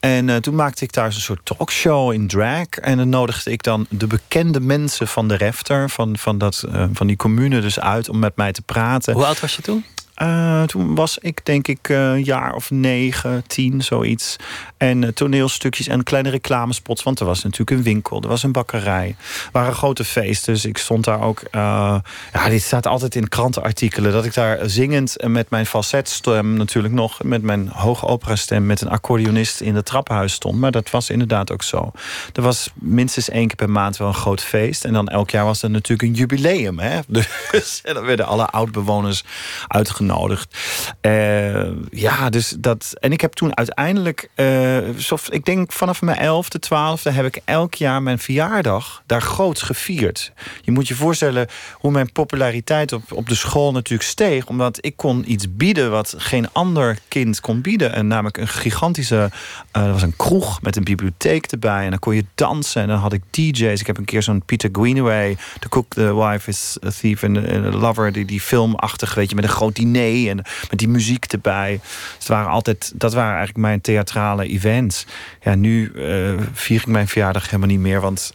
En 0.00 0.42
toen 0.42 0.54
maakte 0.54 0.84
ik 0.84 0.92
daar 0.92 1.06
een 1.06 1.12
soort 1.12 1.40
talkshow 1.44 2.12
in 2.12 2.26
drag. 2.26 2.66
En 2.66 2.96
dan 2.96 3.08
nodigde 3.08 3.50
ik 3.50 3.62
dan 3.62 3.86
de 3.88 4.06
bekende 4.06 4.60
mensen 4.60 5.08
van 5.08 5.28
de 5.28 5.34
Refter, 5.34 5.90
van, 5.90 6.18
van, 6.18 6.38
dat, 6.38 6.64
van 6.92 7.06
die 7.06 7.16
commune, 7.16 7.60
dus 7.60 7.80
uit 7.80 8.08
om 8.08 8.18
met 8.18 8.36
mij 8.36 8.52
te 8.52 8.62
praten. 8.62 9.14
Hoe 9.14 9.26
oud 9.26 9.40
was 9.40 9.56
je 9.56 9.62
toen? 9.62 9.84
Uh, 10.22 10.62
toen 10.62 10.94
was 10.94 11.18
ik 11.18 11.44
denk 11.44 11.68
ik 11.68 11.88
een 11.88 12.18
uh, 12.18 12.24
jaar 12.24 12.54
of 12.54 12.70
negen, 12.70 13.44
tien, 13.46 13.82
zoiets. 13.82 14.36
En 14.76 15.02
uh, 15.02 15.08
toneelstukjes 15.08 15.86
en 15.86 16.02
kleine 16.02 16.30
reclamespots. 16.30 17.02
Want 17.02 17.20
er 17.20 17.26
was 17.26 17.42
natuurlijk 17.42 17.70
een 17.70 17.82
winkel, 17.82 18.22
er 18.22 18.28
was 18.28 18.42
een 18.42 18.52
bakkerij. 18.52 19.16
Er 19.18 19.48
waren 19.52 19.74
grote 19.74 20.04
feesten, 20.04 20.52
dus 20.52 20.64
ik 20.64 20.78
stond 20.78 21.04
daar 21.04 21.20
ook... 21.20 21.42
ja, 21.52 22.02
dit 22.48 22.62
staat 22.62 22.86
altijd 22.86 23.14
in 23.14 23.28
krantenartikelen... 23.28 24.12
dat 24.12 24.24
ik 24.24 24.34
daar 24.34 24.58
zingend 24.70 25.16
met 25.26 25.50
mijn 25.50 25.66
falsetstem 25.66 26.52
natuurlijk 26.52 26.94
nog... 26.94 27.22
met 27.22 27.42
mijn 27.42 27.68
hoge 27.68 28.06
operastem 28.06 28.66
met 28.66 28.80
een 28.80 28.88
accordeonist 28.88 29.60
in 29.60 29.74
het 29.74 29.84
trappenhuis 29.84 30.32
stond. 30.32 30.58
Maar 30.58 30.70
dat 30.70 30.90
was 30.90 31.10
inderdaad 31.10 31.52
ook 31.52 31.62
zo. 31.62 31.92
Er 32.32 32.42
was 32.42 32.70
minstens 32.74 33.28
één 33.28 33.46
keer 33.46 33.56
per 33.56 33.70
maand 33.70 33.96
wel 33.96 34.08
een 34.08 34.14
groot 34.14 34.42
feest. 34.42 34.84
En 34.84 34.92
dan 34.92 35.08
elk 35.08 35.30
jaar 35.30 35.44
was 35.44 35.62
er 35.62 35.70
natuurlijk 35.70 36.08
een 36.08 36.14
jubileum. 36.14 36.78
Hè? 36.78 37.00
Dus 37.50 37.80
en 37.84 37.94
dan 37.94 38.04
werden 38.04 38.26
alle 38.26 38.46
oudbewoners 38.46 39.24
uitgenodigd 39.66 40.05
nodigd. 40.06 40.58
Uh, 41.02 41.66
ja, 41.90 42.30
dus 42.30 42.54
dat. 42.58 42.94
En 43.00 43.12
ik 43.12 43.20
heb 43.20 43.32
toen 43.32 43.56
uiteindelijk, 43.56 44.30
uh, 44.36 44.88
ik 45.30 45.44
denk 45.44 45.72
vanaf 45.72 46.02
mijn 46.02 46.18
elfde, 46.18 46.58
twaalfde, 46.58 47.10
heb 47.10 47.24
ik 47.24 47.40
elk 47.44 47.74
jaar 47.74 48.02
mijn 48.02 48.18
verjaardag 48.18 49.02
daar 49.06 49.22
groots 49.22 49.62
gevierd. 49.62 50.32
Je 50.62 50.70
moet 50.70 50.88
je 50.88 50.94
voorstellen 50.94 51.46
hoe 51.72 51.90
mijn 51.90 52.12
populariteit 52.12 52.92
op, 52.92 53.12
op 53.12 53.28
de 53.28 53.34
school 53.34 53.72
natuurlijk 53.72 54.08
steeg, 54.08 54.46
omdat 54.46 54.78
ik 54.80 54.96
kon 54.96 55.30
iets 55.30 55.56
bieden 55.56 55.90
wat 55.90 56.14
geen 56.16 56.52
ander 56.52 56.98
kind 57.08 57.40
kon 57.40 57.60
bieden. 57.60 57.92
En 57.92 58.06
namelijk 58.06 58.36
een 58.36 58.48
gigantische, 58.48 59.30
er 59.72 59.92
was 59.92 60.02
een 60.02 60.16
kroeg 60.16 60.62
met 60.62 60.76
een 60.76 60.84
bibliotheek 60.84 61.46
erbij. 61.46 61.84
En 61.84 61.90
dan 61.90 61.98
kon 61.98 62.14
je 62.14 62.24
dansen. 62.34 62.82
En 62.82 62.88
dan 62.88 62.98
had 62.98 63.12
ik 63.12 63.22
DJ's. 63.30 63.80
Ik 63.80 63.86
heb 63.86 63.98
een 63.98 64.04
keer 64.04 64.22
zo'n 64.22 64.42
Peter 64.42 64.70
Greenaway, 64.72 65.36
The 65.58 65.68
Cook, 65.68 65.86
The 65.88 66.14
Wife 66.14 66.48
is 66.48 66.76
a 66.84 66.90
Thief 66.90 67.22
the 67.34 67.78
Lover, 67.78 68.12
die, 68.12 68.24
die 68.24 68.40
filmachtig, 68.40 69.14
weet 69.14 69.28
je, 69.28 69.34
met 69.34 69.44
een 69.44 69.50
groot 69.50 69.74
diner 69.74 69.95
en 69.96 70.36
met 70.70 70.78
die 70.78 70.88
muziek 70.88 71.24
erbij. 71.24 71.80
Dus 71.82 72.14
het 72.18 72.28
waren 72.28 72.50
altijd, 72.50 72.92
dat 72.94 73.12
waren 73.12 73.36
eigenlijk 73.36 73.58
mijn 73.58 73.80
theatrale 73.80 74.46
events. 74.48 75.06
Ja, 75.42 75.54
nu 75.54 75.92
uh, 75.94 76.40
vier 76.52 76.80
ik 76.80 76.86
mijn 76.86 77.08
verjaardag 77.08 77.44
helemaal 77.44 77.68
niet 77.68 77.80
meer, 77.80 78.00
want 78.00 78.34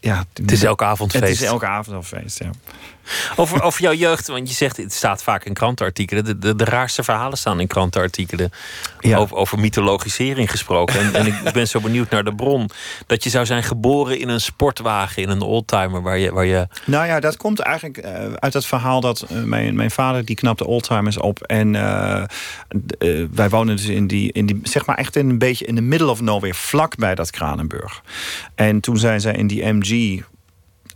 ja, 0.00 0.24
het 0.32 0.52
is 0.52 0.62
elke 0.62 0.84
avond 0.84 1.10
feest. 1.10 1.24
Het 1.24 1.32
is 1.32 1.42
elke 1.42 1.66
avond 1.66 1.96
al 1.96 2.02
feest, 2.02 2.38
ja. 2.38 2.50
Over, 3.36 3.62
over 3.62 3.80
jouw 3.80 3.92
jeugd, 3.92 4.26
want 4.26 4.48
je 4.48 4.54
zegt 4.54 4.76
het 4.76 4.92
staat 4.92 5.22
vaak 5.22 5.44
in 5.44 5.52
krantenartikelen. 5.52 6.24
De, 6.24 6.38
de, 6.38 6.56
de 6.56 6.64
raarste 6.64 7.02
verhalen 7.02 7.38
staan 7.38 7.60
in 7.60 7.66
krantenartikelen. 7.66 8.50
Ja. 9.00 9.18
Over, 9.18 9.36
over 9.36 9.58
mythologisering 9.58 10.50
gesproken. 10.50 11.00
En, 11.00 11.14
en, 11.14 11.26
ik 11.26 11.34
ben 11.52 11.68
zo 11.68 11.80
benieuwd 11.80 12.10
naar 12.10 12.24
de 12.24 12.34
bron. 12.34 12.70
Dat 13.06 13.24
je 13.24 13.30
zou 13.30 13.46
zijn 13.46 13.62
geboren 13.62 14.18
in 14.18 14.28
een 14.28 14.40
sportwagen, 14.40 15.22
in 15.22 15.28
een 15.28 15.40
oldtimer. 15.40 16.02
Waar 16.02 16.18
je, 16.18 16.32
waar 16.32 16.44
je... 16.44 16.68
Nou 16.84 17.06
ja, 17.06 17.20
dat 17.20 17.36
komt 17.36 17.58
eigenlijk 17.58 18.04
uh, 18.04 18.32
uit 18.32 18.52
het 18.52 18.66
verhaal 18.66 19.00
dat 19.00 19.26
uh, 19.30 19.42
mijn, 19.42 19.76
mijn 19.76 19.90
vader 19.90 20.24
die 20.24 20.36
knapte 20.36 20.66
oldtimers 20.66 21.18
op. 21.18 21.42
En 21.42 21.74
uh, 21.74 22.22
wij 23.30 23.48
wonen 23.48 23.76
dus 23.76 23.86
in 23.86 24.06
die, 24.06 24.32
in 24.32 24.46
die, 24.46 24.60
zeg 24.62 24.86
maar 24.86 24.96
echt 24.96 25.16
in 25.16 25.30
een 25.30 25.38
beetje 25.38 25.66
in 25.66 25.74
de 25.74 25.80
middle 25.80 26.10
of 26.10 26.20
nowhere, 26.20 26.54
vlak 26.54 26.96
bij 26.96 27.14
dat 27.14 27.30
Kranenburg. 27.30 28.02
En 28.54 28.80
toen 28.80 28.98
zijn 28.98 29.20
zij 29.20 29.32
in 29.32 29.46
die 29.46 29.64
MG 29.72 30.22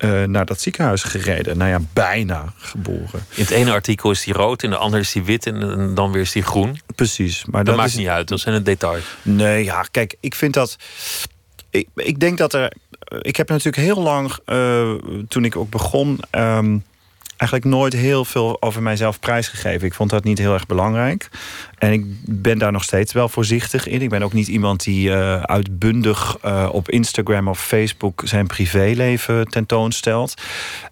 uh, 0.00 0.24
naar 0.24 0.46
dat 0.46 0.60
ziekenhuis 0.60 1.02
gereden. 1.02 1.58
Nou 1.58 1.70
ja, 1.70 1.80
bijna 1.92 2.52
geboren. 2.56 3.26
In 3.34 3.42
het 3.42 3.50
ene 3.50 3.72
artikel 3.72 4.10
is 4.10 4.24
die 4.24 4.34
rood, 4.34 4.62
in 4.62 4.70
de 4.70 4.76
andere 4.76 5.02
is 5.02 5.12
die 5.12 5.22
wit 5.22 5.46
en 5.46 5.94
dan 5.94 6.12
weer 6.12 6.22
is 6.22 6.32
die 6.32 6.42
groen. 6.42 6.80
Precies. 6.94 7.44
Maar 7.44 7.64
dat, 7.64 7.74
dat 7.74 7.84
maakt 7.84 7.96
niet 7.96 8.08
uit, 8.08 8.28
dat 8.28 8.40
zijn 8.40 8.54
het 8.54 8.64
details. 8.64 9.04
Nee, 9.22 9.64
ja, 9.64 9.84
kijk, 9.90 10.14
ik 10.20 10.34
vind 10.34 10.54
dat. 10.54 10.76
Ik, 11.70 11.88
ik 11.94 12.20
denk 12.20 12.38
dat 12.38 12.54
er. 12.54 12.72
Ik 13.20 13.36
heb 13.36 13.48
natuurlijk 13.48 13.76
heel 13.76 14.02
lang, 14.02 14.36
uh, 14.46 14.94
toen 15.28 15.44
ik 15.44 15.56
ook 15.56 15.70
begon. 15.70 16.20
Um, 16.30 16.84
eigenlijk 17.40 17.64
nooit 17.64 17.92
heel 17.92 18.24
veel 18.24 18.62
over 18.62 18.82
mijzelf 18.82 19.20
prijsgegeven. 19.20 19.86
Ik 19.86 19.94
vond 19.94 20.10
dat 20.10 20.24
niet 20.24 20.38
heel 20.38 20.52
erg 20.52 20.66
belangrijk. 20.66 21.28
En 21.78 21.92
ik 21.92 22.04
ben 22.24 22.58
daar 22.58 22.72
nog 22.72 22.84
steeds 22.84 23.12
wel 23.12 23.28
voorzichtig 23.28 23.86
in. 23.86 24.02
Ik 24.02 24.08
ben 24.08 24.22
ook 24.22 24.32
niet 24.32 24.48
iemand 24.48 24.84
die 24.84 25.08
uh, 25.08 25.40
uitbundig 25.42 26.38
uh, 26.44 26.68
op 26.72 26.90
Instagram 26.90 27.48
of 27.48 27.60
Facebook 27.60 28.22
zijn 28.24 28.46
privéleven 28.46 29.46
tentoonstelt. 29.48 30.34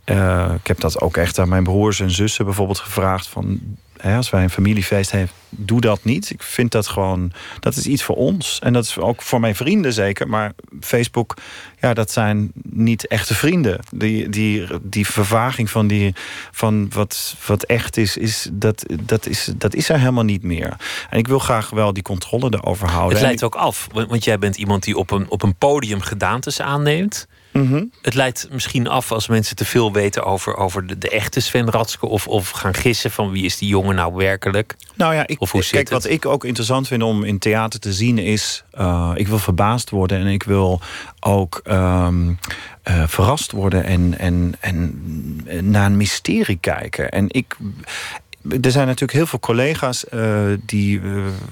Uh, 0.04 0.52
ik 0.60 0.66
heb 0.66 0.80
dat 0.80 1.00
ook 1.00 1.16
echt 1.16 1.38
aan 1.38 1.48
mijn 1.48 1.64
broers 1.64 2.00
en 2.00 2.10
zussen 2.10 2.44
bijvoorbeeld 2.44 2.78
gevraagd 2.78 3.26
van 3.28 3.60
Hè, 3.98 4.16
als 4.16 4.30
wij 4.30 4.42
een 4.42 4.50
familiefeest 4.50 5.10
hebben, 5.10 5.30
doe 5.50 5.80
dat 5.80 6.04
niet. 6.04 6.30
Ik 6.30 6.42
vind 6.42 6.72
dat 6.72 6.86
gewoon, 6.86 7.32
dat 7.60 7.76
is 7.76 7.86
iets 7.86 8.02
voor 8.02 8.16
ons. 8.16 8.58
En 8.62 8.72
dat 8.72 8.84
is 8.84 8.98
ook 8.98 9.22
voor 9.22 9.40
mijn 9.40 9.54
vrienden 9.54 9.92
zeker. 9.92 10.28
Maar 10.28 10.52
Facebook, 10.80 11.36
ja, 11.80 11.94
dat 11.94 12.10
zijn 12.10 12.50
niet 12.62 13.06
echte 13.06 13.34
vrienden. 13.34 13.80
Die, 13.90 14.28
die, 14.28 14.66
die 14.82 15.06
vervaging 15.06 15.70
van, 15.70 15.86
die, 15.86 16.14
van 16.50 16.90
wat, 16.90 17.36
wat 17.46 17.62
echt 17.62 17.96
is, 17.96 18.16
is, 18.16 18.48
dat, 18.52 18.84
dat 19.02 19.26
is, 19.26 19.50
dat 19.56 19.74
is 19.74 19.88
er 19.88 19.98
helemaal 19.98 20.24
niet 20.24 20.42
meer. 20.42 20.76
En 21.10 21.18
ik 21.18 21.28
wil 21.28 21.38
graag 21.38 21.70
wel 21.70 21.92
die 21.92 22.02
controle 22.02 22.52
erover 22.54 22.88
houden. 22.88 23.18
Het 23.18 23.26
leidt 23.26 23.42
ook 23.42 23.54
af, 23.54 23.88
want 23.92 24.24
jij 24.24 24.38
bent 24.38 24.56
iemand 24.56 24.82
die 24.82 24.96
op 24.96 25.10
een, 25.10 25.30
op 25.30 25.42
een 25.42 25.54
podium 25.54 26.00
gedaantes 26.00 26.60
aanneemt. 26.60 27.26
Mhm. 27.62 27.84
Het 28.02 28.14
leidt 28.14 28.48
misschien 28.50 28.88
af 28.88 29.12
als 29.12 29.28
mensen 29.28 29.56
te 29.56 29.64
veel 29.64 29.92
weten 29.92 30.24
over, 30.24 30.56
over 30.56 30.86
de, 30.86 30.98
de 30.98 31.10
echte 31.10 31.40
Sven 31.40 31.70
Ratske. 31.70 32.06
Of, 32.06 32.26
of 32.28 32.50
gaan 32.50 32.74
gissen 32.74 33.10
van 33.10 33.30
wie 33.30 33.44
is 33.44 33.58
die 33.58 33.68
jongen 33.68 33.94
nou 33.94 34.14
werkelijk. 34.14 34.76
Nou 34.94 35.14
ja, 35.14 35.26
ik, 35.26 35.40
Of 35.40 35.52
hoe 35.52 35.62
zit 35.62 35.72
kijk, 35.72 35.88
wat 35.88 36.04
ik 36.04 36.26
ook 36.26 36.44
interessant 36.44 36.88
vind 36.88 37.02
om 37.02 37.24
in 37.24 37.38
theater 37.38 37.80
te 37.80 37.92
zien 37.92 38.18
is... 38.18 38.64
eh, 38.70 39.12
ik 39.14 39.28
wil 39.28 39.38
verbaasd 39.38 39.90
worden 39.90 40.18
en 40.18 40.26
ik 40.26 40.42
wil 40.42 40.80
ook 41.20 41.60
ehm, 41.64 42.32
eh, 42.82 43.02
verrast 43.06 43.52
worden... 43.52 43.84
En, 43.84 44.18
en, 44.18 44.54
en 44.60 45.70
naar 45.70 45.86
een 45.86 45.96
mysterie 45.96 46.58
kijken. 46.60 47.10
En 47.10 47.24
ik... 47.28 47.56
Er 48.62 48.70
zijn 48.70 48.86
natuurlijk 48.86 49.12
heel 49.12 49.26
veel 49.26 49.38
collega's 49.38 50.08
eh, 50.08 50.40
die 50.60 50.98
eh, 50.98 51.04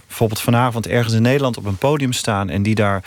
bijvoorbeeld 0.07 0.41
vanavond 0.41 0.87
ergens 0.87 1.15
in 1.15 1.23
Nederland 1.23 1.57
op 1.57 1.65
een 1.65 1.77
podium 1.77 2.13
staan... 2.13 2.49
en 2.49 2.63
die 2.63 2.75
daar 2.75 3.05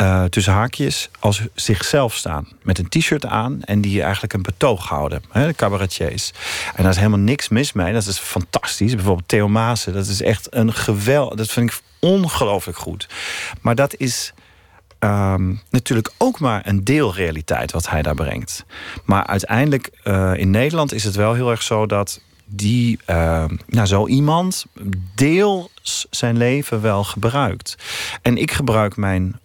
eh, 0.00 0.24
tussen 0.24 0.52
haakjes 0.52 1.10
als 1.18 1.42
zichzelf 1.54 2.14
staan. 2.14 2.48
Met 2.62 2.78
een 2.78 2.88
t-shirt 2.88 3.26
aan 3.26 3.62
en 3.62 3.80
die 3.80 4.02
eigenlijk 4.02 4.32
een 4.32 4.42
betoog 4.42 4.88
houden. 4.88 5.22
Hè, 5.30 5.46
de 5.46 5.54
cabaretiers. 5.54 6.32
En 6.74 6.82
daar 6.82 6.92
is 6.92 6.96
helemaal 6.96 7.18
niks 7.18 7.48
mis 7.48 7.72
mee. 7.72 7.92
Dat 7.92 8.06
is 8.06 8.18
fantastisch. 8.18 8.94
Bijvoorbeeld 8.94 9.28
Theo 9.28 9.48
Maassen. 9.48 9.92
Dat 9.92 10.06
is 10.06 10.22
echt 10.22 10.54
een 10.54 10.72
geweld. 10.72 11.36
Dat 11.36 11.50
vind 11.50 11.70
ik 11.70 11.80
ongelooflijk 11.98 12.78
goed. 12.78 13.08
Maar 13.60 13.74
dat 13.74 13.96
is 13.96 14.32
ehm, 14.98 15.54
natuurlijk 15.70 16.12
ook 16.18 16.38
maar 16.38 16.66
een 16.66 16.84
deelrealiteit 16.84 17.72
wat 17.72 17.88
hij 17.88 18.02
daar 18.02 18.14
brengt. 18.14 18.64
Maar 19.04 19.26
uiteindelijk 19.26 19.90
eh, 20.02 20.32
in 20.36 20.50
Nederland 20.50 20.92
is 20.92 21.04
het 21.04 21.14
wel 21.14 21.34
heel 21.34 21.50
erg 21.50 21.62
zo 21.62 21.86
dat 21.86 22.20
die, 22.44 22.98
eh, 23.04 23.44
nou, 23.66 23.86
zo 23.86 24.06
iemand 24.06 24.66
deels 25.14 26.06
zijn 26.10 26.36
leven 26.36 26.80
wel 26.80 27.04
gebruikt. 27.04 27.76
En 28.22 28.36
ik 28.36 28.52
gebruik 28.52 28.96
mijn, 28.96 29.40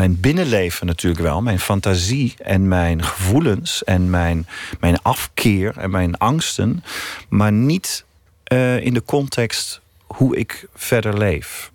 mijn 0.00 0.20
binnenleven 0.20 0.86
natuurlijk 0.86 1.22
wel, 1.22 1.42
mijn 1.42 1.60
fantasie 1.60 2.34
en 2.38 2.68
mijn 2.68 3.04
gevoelens 3.04 3.84
en 3.84 4.10
mijn, 4.10 4.46
mijn 4.80 5.02
afkeer 5.02 5.76
en 5.78 5.90
mijn 5.90 6.18
angsten, 6.18 6.84
maar 7.28 7.52
niet 7.52 8.04
eh, 8.44 8.84
in 8.84 8.94
de 8.94 9.02
context 9.02 9.80
hoe 10.06 10.36
ik 10.36 10.66
verder 10.74 11.18
leef. 11.18 11.70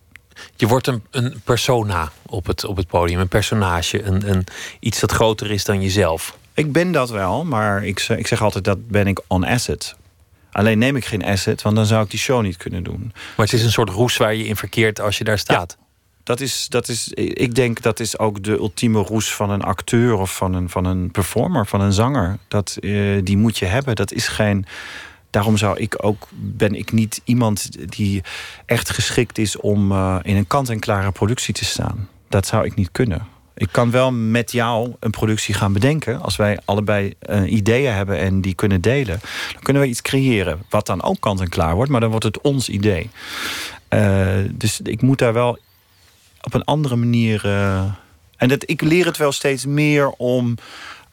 Je 0.56 0.68
wordt 0.68 0.88
een, 0.88 1.04
een 1.12 1.42
persona 1.44 2.12
op 2.26 2.46
het, 2.46 2.64
op 2.66 2.78
het 2.78 2.88
podium, 2.88 3.20
een 3.20 3.28
personage, 3.28 4.04
een, 4.04 4.30
een, 4.30 4.44
iets 4.80 5.00
dat 5.00 5.12
groter 5.12 5.52
is 5.52 5.66
dan 5.66 5.82
jezelf. 5.82 6.38
Ik 6.54 6.72
ben 6.72 6.92
dat 6.92 7.10
wel, 7.10 7.46
maar 7.46 7.86
ik, 7.86 8.00
zeg- 8.00 8.18
ik 8.18 8.28
zeg 8.28 8.42
altijd 8.42 8.64
dat 8.64 8.88
ben 8.88 9.08
ik 9.08 9.22
on 9.28 9.44
asset. 9.44 9.96
Alleen 10.52 10.78
neem 10.78 10.96
ik 10.96 11.06
geen 11.06 11.26
asset, 11.26 11.62
want 11.62 11.76
dan 11.76 11.86
zou 11.86 12.04
ik 12.04 12.10
die 12.10 12.20
show 12.20 12.42
niet 12.42 12.58
kunnen 12.58 12.84
doen. 12.84 13.12
Maar 13.14 13.46
het 13.46 13.54
is 13.54 13.64
een 13.64 13.72
soort 13.72 13.90
roes 13.90 14.18
waar 14.18 14.36
je 14.36 14.46
in 14.46 14.56
verkeert 14.56 15.00
als 15.00 15.18
je 15.18 15.24
daar 15.24 15.40
staat. 15.40 15.78
Dat 16.26 16.40
is, 16.40 16.68
dat 16.70 16.88
is, 16.88 17.10
ik 17.14 17.56
denk 17.56 17.82
dat 17.82 18.00
is 18.00 18.20
ook 18.20 18.44
de 18.44 18.52
ultieme 18.52 19.00
roes 19.00 19.34
van 19.34 19.50
een 19.50 19.62
acteur 19.62 20.14
of 20.14 20.36
van 20.36 20.54
een, 20.54 20.70
van 20.70 20.86
een 20.86 21.12
performer, 21.12 21.66
van 21.66 21.82
een 21.82 21.94
zanger. 21.94 22.38
Dat, 22.48 22.78
eh, 22.80 22.92
die 23.24 23.38
moet 23.38 23.58
je 23.58 23.66
hebben. 23.66 23.96
Dat 23.96 24.12
is 24.12 24.28
geen. 24.28 24.66
Daarom 25.30 25.58
zou 25.58 25.78
ik 25.78 26.06
ook, 26.06 26.28
ben 26.32 26.76
ik 26.76 26.92
niet 26.92 27.22
iemand 27.24 27.70
die 27.92 28.24
echt 28.66 28.90
geschikt 28.90 29.38
is 29.38 29.58
om 29.58 29.92
eh, 29.92 30.20
in 30.22 30.36
een 30.36 30.48
kant-en-klare 30.48 31.12
productie 31.12 31.54
te 31.54 31.66
staan. 31.66 32.10
Dat 32.30 32.48
zou 32.48 32.66
ik 32.66 32.76
niet 32.76 32.90
kunnen. 32.92 33.28
Ik 33.56 33.70
kan 33.72 33.92
wel 33.92 34.12
met 34.12 34.52
jou 34.52 34.94
een 35.00 35.12
productie 35.12 35.54
gaan 35.54 35.74
bedenken. 35.74 36.22
Als 36.22 36.36
wij 36.36 36.60
allebei 36.66 37.14
eh, 37.20 37.52
ideeën 37.52 37.94
hebben 37.94 38.18
en 38.18 38.42
die 38.42 38.56
kunnen 38.56 38.82
delen, 38.82 39.20
dan 39.54 39.62
kunnen 39.62 39.82
we 39.82 39.88
iets 39.88 40.02
creëren. 40.02 40.64
Wat 40.70 40.86
dan 40.86 41.04
ook 41.04 41.20
kant-en-klaar 41.20 41.76
wordt, 41.76 41.92
maar 41.92 42.02
dan 42.02 42.10
wordt 42.10 42.26
het 42.26 42.42
ons 42.42 42.70
idee. 42.70 43.10
Dus 44.52 44.82
ik 44.82 45.02
moet 45.02 45.20
daar 45.20 45.34
wel 45.34 45.58
op 46.46 46.54
een 46.54 46.64
andere 46.64 46.96
manier. 46.96 47.42
eh, 47.46 47.84
en 48.38 48.48
dat, 48.48 48.64
ik 48.70 48.82
leer 48.82 49.06
het 49.06 49.18
wel 49.18 49.32
steeds 49.32 49.66
meer 49.66 50.10
om. 50.10 50.56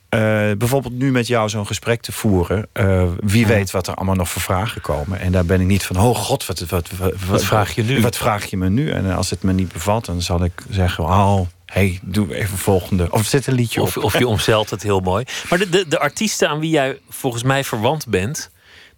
eh, 0.09 0.21
bijvoorbeeld 0.59 0.95
nu 0.95 1.11
met 1.13 1.27
jou 1.27 1.49
zo'n 1.49 1.67
gesprek 1.67 2.01
te 2.03 2.13
voeren. 2.13 2.69
Eh, 2.73 3.05
wie 3.21 3.47
weet 3.47 3.71
wat 3.71 3.87
er 3.87 3.95
allemaal 3.95 4.15
nog 4.15 4.29
voor 4.29 4.43
vragen 4.43 4.81
komen. 4.81 5.21
En 5.21 5.33
daar 5.33 5.45
ben 5.45 5.61
ik 5.61 5.67
niet 5.67 5.83
van, 5.85 5.97
oh 5.97 6.17
god, 6.17 6.47
wat, 6.47 6.59
wat, 6.61 6.91
wat, 6.99 7.13
Wat 7.27 7.45
vraag 7.45 7.75
je 7.75 7.83
nu? 7.83 8.01
Wat 8.01 8.17
vraag 8.17 8.45
je 8.47 8.57
me 8.57 8.69
nu? 8.69 8.91
En 8.91 9.13
als 9.15 9.31
het 9.31 9.43
me 9.43 9.53
niet 9.53 9.73
bevalt, 9.73 10.05
dan 10.05 10.23
zal 10.23 10.45
ik 10.45 10.53
zeggen, 10.71 11.05
oh, 11.05 11.41
hey, 11.67 11.99
doe 12.03 12.35
even 12.35 12.59
volgende. 12.59 13.11
Of 13.11 13.27
zet 13.27 13.47
een 13.47 13.55
liedje 13.55 13.83
Of, 13.83 13.97
op. 13.97 14.03
of 14.05 14.19
je 14.19 14.27
omzeilt 14.35 14.71
het 14.71 14.83
heel 14.83 15.01
mooi. 15.01 15.25
Maar 15.51 15.59
de, 15.59 15.69
de, 15.69 15.85
de 15.89 15.99
artiesten 15.99 16.49
aan 16.49 16.59
wie 16.61 16.71
jij 16.71 16.99
volgens 17.11 17.43
mij 17.43 17.65
verwant 17.65 18.07
bent, 18.07 18.51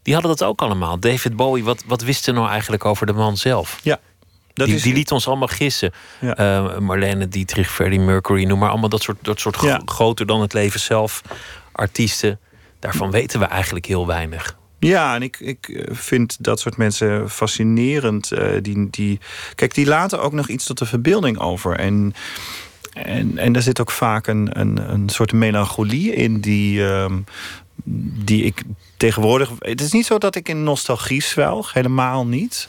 die 0.03 0.15
hadden 0.15 0.37
dat 0.37 0.49
ook 0.49 0.63
allemaal. 0.63 0.99
David 0.99 1.37
Bowie, 1.37 1.65
wat, 1.65 1.83
wat 1.87 2.03
wist 2.03 2.27
er 2.29 2.35
nou 2.35 2.49
eigenlijk 2.49 2.85
over 2.85 3.07
de 3.07 3.13
man 3.13 3.37
zelf? 3.37 3.79
ja, 3.83 3.99
dat 4.55 4.67
die, 4.67 4.77
is, 4.77 4.83
die 4.83 4.95
liet 4.95 5.11
ons 5.11 5.27
allemaal 5.29 5.49
gissen. 5.49 5.93
Ja. 6.21 6.37
Eh, 6.37 6.79
Marlene 6.79 7.29
Dietrich, 7.29 7.71
Freddie 7.71 8.01
Mercury, 8.01 8.45
noem 8.45 8.59
maar 8.59 8.71
allemaal 8.71 8.89
dat 8.89 9.03
soort, 9.03 9.17
dat 9.23 9.41
soort 9.41 9.61
Ja. 9.61 9.81
groter 9.85 10.27
dan 10.27 10.41
het 10.41 10.53
leven 10.53 10.81
zelf 10.81 11.23
artiesten. 11.73 12.39
Daarvan 12.81 13.11
weten 13.11 13.41
we 13.41 13.47
eigenlijk 13.47 13.87
heel 13.87 14.07
weinig. 14.07 14.57
Ja, 14.79 15.15
en 15.15 15.23
ik, 15.23 15.41
ik 15.41 15.69
eh, 15.69 15.95
vind 15.95 16.37
dat 16.45 16.61
soort 16.61 16.77
mensen 16.77 17.31
fascinerend. 17.31 18.33
eh, 18.33 18.49
die, 18.63 18.91
die, 18.91 19.21
kijk, 19.55 19.75
die 19.75 19.87
laten 19.87 20.23
ook 20.23 20.33
nog 20.33 20.49
iets 20.49 20.65
tot 20.65 20.79
de 20.79 20.87
verbeelding 20.87 21.39
over. 21.39 21.77
En, 21.79 22.15
en, 22.93 23.39
en 23.39 23.55
er 23.57 23.63
zit 23.63 23.81
ook 23.81 23.91
vaak 23.91 24.27
een, 24.27 24.61
een, 24.61 24.91
een 24.93 25.09
soort 25.09 25.33
melancholie 25.33 26.13
in 26.15 26.41
die, 26.41 26.87
ehm, 26.87 27.19
die 28.25 28.45
ik 28.45 28.63
tegenwoordig. 28.97 29.51
Het 29.59 29.81
is 29.81 29.93
niet 29.93 30.07
zo 30.07 30.19
dat 30.19 30.35
ik 30.37 30.49
in 30.49 30.63
nostalgie 30.63 31.23
zwelg, 31.23 31.73
helemaal 31.73 32.27
niet. 32.27 32.69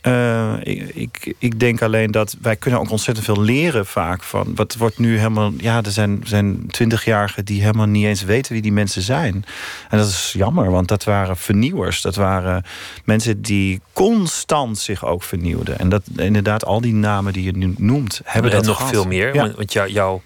Eh, 0.00 0.52
ik, 0.62 0.94
ik, 0.94 1.34
ik 1.38 1.60
denk 1.60 1.82
alleen 1.82 2.10
dat 2.10 2.36
wij 2.42 2.56
kunnen 2.56 2.80
ook 2.80 2.90
ontzettend 2.90 3.26
veel 3.26 3.40
leren 3.42 3.86
vaak 3.86 4.22
van. 4.22 4.52
Wat 4.54 4.76
wordt 4.76 4.98
nu 4.98 5.16
helemaal. 5.16 5.52
Ja, 5.56 5.82
er 5.82 5.90
zijn, 5.90 6.20
zijn 6.24 6.66
twintigjarigen 6.68 7.44
die 7.44 7.60
helemaal 7.60 7.86
niet 7.86 8.04
eens 8.04 8.22
weten 8.22 8.52
wie 8.52 8.62
die 8.62 8.72
mensen 8.72 9.02
zijn. 9.02 9.44
En 9.88 9.98
dat 9.98 10.06
is 10.08 10.32
jammer, 10.36 10.70
want 10.70 10.88
dat 10.88 11.04
waren 11.04 11.36
vernieuwers. 11.36 12.02
Dat 12.02 12.14
waren 12.14 12.64
mensen 13.04 13.42
die 13.42 13.80
constant 13.92 14.78
zich 14.78 15.04
ook 15.04 15.22
vernieuwden. 15.22 15.78
En 15.78 15.88
dat 15.88 16.02
inderdaad, 16.16 16.64
al 16.64 16.80
die 16.80 16.94
namen 16.94 17.32
die 17.32 17.44
je 17.44 17.52
nu 17.56 17.74
noemt, 17.78 18.20
hebben 18.24 18.50
en 18.50 18.56
dat 18.56 18.66
nog 18.66 18.76
gehad. 18.76 18.92
veel 18.92 19.04
meer. 19.06 19.34
Ja. 19.34 19.40
Want, 19.42 19.56
want 19.56 19.72
jou, 19.72 19.90
jou, 19.90 20.20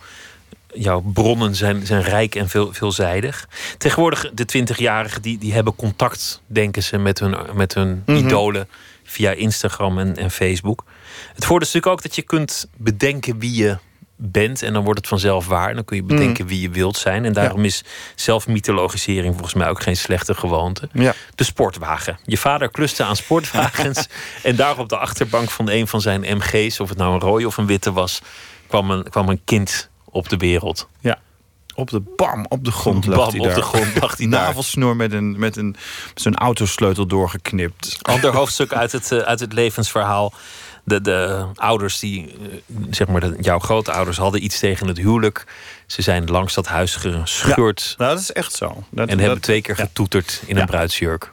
jouw 0.75 1.00
bronnen 1.00 1.54
zijn, 1.54 1.87
zijn 1.87 2.02
rijk 2.02 2.35
en 2.35 2.49
veel, 2.49 2.73
veelzijdig. 2.73 3.49
Tegenwoordig, 3.78 4.31
de 4.35 4.45
twintigjarigen, 4.45 5.23
die, 5.23 5.38
die 5.38 5.52
hebben 5.52 5.76
contact, 5.76 6.43
denken 6.47 6.83
ze, 6.83 6.99
met 6.99 7.19
hun, 7.19 7.37
met 7.54 7.75
hun 7.75 8.02
Mhm. 8.07 8.19
idolen 8.19 8.69
via 9.04 9.30
Instagram 9.30 9.99
en, 9.99 10.16
en 10.16 10.30
Facebook. 10.30 10.84
Het 11.34 11.44
voordeel 11.44 11.68
is 11.68 11.73
natuurlijk 11.73 11.87
ook 11.87 12.02
dat 12.02 12.14
je 12.14 12.23
kunt 12.23 12.68
bedenken 12.76 13.38
wie 13.38 13.54
je 13.54 13.78
bent 14.16 14.62
en 14.62 14.73
dan 14.73 14.84
wordt 14.84 14.99
het 14.99 15.08
vanzelf 15.08 15.46
waar. 15.46 15.68
En 15.68 15.75
dan 15.75 15.84
kun 15.84 15.96
je 15.96 16.02
bedenken 16.02 16.46
wie 16.46 16.61
je 16.61 16.70
wilt 16.70 16.96
zijn. 16.96 17.25
En 17.25 17.32
daarom 17.32 17.64
is 17.64 17.84
zelfmythologisering 18.14 19.32
volgens 19.32 19.54
mij 19.54 19.68
ook 19.68 19.82
geen 19.82 19.96
slechte 19.96 20.34
gewoonte. 20.34 20.88
Ja. 20.92 21.14
De 21.34 21.44
sportwagen. 21.44 22.18
Je 22.25 22.38
vader 22.38 22.70
kluste 22.70 23.04
aan 23.04 23.16
sportwagens. 23.16 24.08
en 24.42 24.56
daar 24.56 24.78
op 24.78 24.88
de 24.88 24.96
achterbank 24.96 25.50
van 25.50 25.70
een 25.70 25.87
van 25.87 26.00
zijn 26.00 26.20
MG's, 26.20 26.80
of 26.80 26.88
het 26.88 26.99
nou 26.99 27.14
een 27.14 27.20
rode 27.20 27.46
of 27.46 27.56
een 27.56 27.66
witte 27.66 27.92
was, 27.92 28.20
kwam 28.66 28.90
een, 28.90 29.08
kwam 29.08 29.28
een 29.28 29.40
kind 29.44 29.90
op 30.04 30.28
de 30.28 30.37
wereld. 30.37 30.88
ja. 31.00 31.18
Op 31.75 31.90
de 31.90 32.02
bam, 32.16 32.47
op 32.49 32.64
de 32.64 32.71
grond 32.73 33.07
lag 33.07 33.16
Bam, 33.16 33.28
hij 33.31 33.38
op 33.38 33.47
daar. 33.47 33.54
de 33.54 33.62
grond 33.62 34.00
lag 34.00 34.16
hij. 34.16 34.26
Navelsnoer 34.40 34.97
met, 34.97 35.12
een, 35.12 35.38
met, 35.38 35.57
een, 35.57 35.76
met 36.14 36.23
zo'n 36.23 36.37
autosleutel 36.37 37.07
doorgeknipt. 37.07 37.99
Ander 38.02 38.35
hoofdstuk 38.40 38.73
uit 38.73 38.93
het, 38.93 39.12
eh, 39.12 39.19
uit 39.19 39.40
het 39.40 39.52
levensverhaal. 39.52 40.33
De, 40.85 41.00
de 41.00 41.47
ouders 41.54 41.99
die, 41.99 42.26
eh, 42.28 42.76
zeg 42.90 43.07
maar, 43.09 43.21
de, 43.21 43.37
jouw 43.40 43.59
grootouders 43.59 44.16
hadden 44.16 44.45
iets 44.45 44.59
tegen 44.59 44.87
het 44.88 44.97
huwelijk. 44.97 45.45
Ze 45.87 46.02
zijn 46.02 46.25
langs 46.31 46.54
dat 46.54 46.66
huis 46.66 46.95
gescheurd. 46.97 47.95
Nou, 47.99 48.11
dat 48.11 48.21
is 48.21 48.33
echt 48.33 48.52
zo. 48.52 48.83
Dat, 48.90 49.09
En 49.09 49.19
hebben 49.19 49.40
twee 49.40 49.61
keer 49.62 49.76
getoeterd 49.76 50.43
in 50.47 50.54
Ja. 50.54 50.61
een 50.61 50.66
bruidsjurk. 50.66 51.33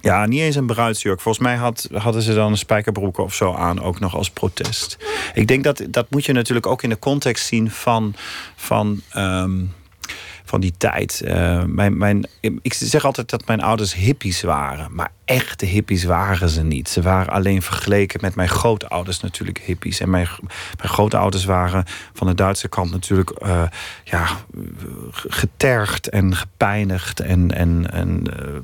Ja, 0.00 0.26
niet 0.26 0.40
eens 0.40 0.56
een 0.56 0.66
bruidsjurk. 0.66 1.20
Volgens 1.20 1.44
mij 1.44 1.56
had, 1.56 1.88
hadden 1.92 2.22
ze 2.22 2.34
dan 2.34 2.50
een 2.50 2.58
spijkerbroek 2.58 3.18
of 3.18 3.34
zo 3.34 3.54
aan, 3.54 3.82
ook 3.82 4.00
nog 4.00 4.16
als 4.16 4.30
protest. 4.30 4.96
Ik 5.34 5.46
denk 5.46 5.64
dat 5.64 5.82
dat 5.90 6.06
moet 6.10 6.24
je 6.24 6.32
natuurlijk 6.32 6.66
ook 6.66 6.82
in 6.82 6.88
de 6.88 6.98
context 6.98 7.46
zien 7.46 7.70
van, 7.70 8.14
van, 8.56 9.00
ehm, 9.10 9.64
van 10.48 10.60
die 10.60 10.74
tijd. 10.78 11.22
Uh, 11.24 11.64
mijn, 11.64 11.96
mijn, 11.96 12.26
ik 12.62 12.74
zeg 12.74 13.04
altijd 13.04 13.30
dat 13.30 13.46
mijn 13.46 13.60
ouders 13.60 13.94
hippies 13.94 14.42
waren. 14.42 14.94
Maar 14.94 15.10
echte 15.24 15.66
hippies 15.66 16.04
waren 16.04 16.48
ze 16.48 16.62
niet. 16.62 16.88
Ze 16.88 17.02
waren 17.02 17.32
alleen 17.32 17.62
vergeleken 17.62 18.20
met 18.22 18.34
mijn 18.34 18.48
grootouders 18.48 19.20
natuurlijk 19.20 19.58
hippies. 19.58 20.00
En 20.00 20.10
mijn, 20.10 20.28
mijn 20.76 20.88
grootouders 20.88 21.44
waren 21.44 21.84
van 22.12 22.26
de 22.26 22.34
Duitse 22.34 22.68
kant 22.68 22.90
natuurlijk 22.90 23.32
uh, 23.42 23.62
ja, 24.04 24.26
getergd 25.12 26.08
en 26.08 26.36
gepijnigd. 26.36 27.20
En, 27.20 27.54
en, 27.54 27.90
en 27.90 28.24
uh, 28.40 28.58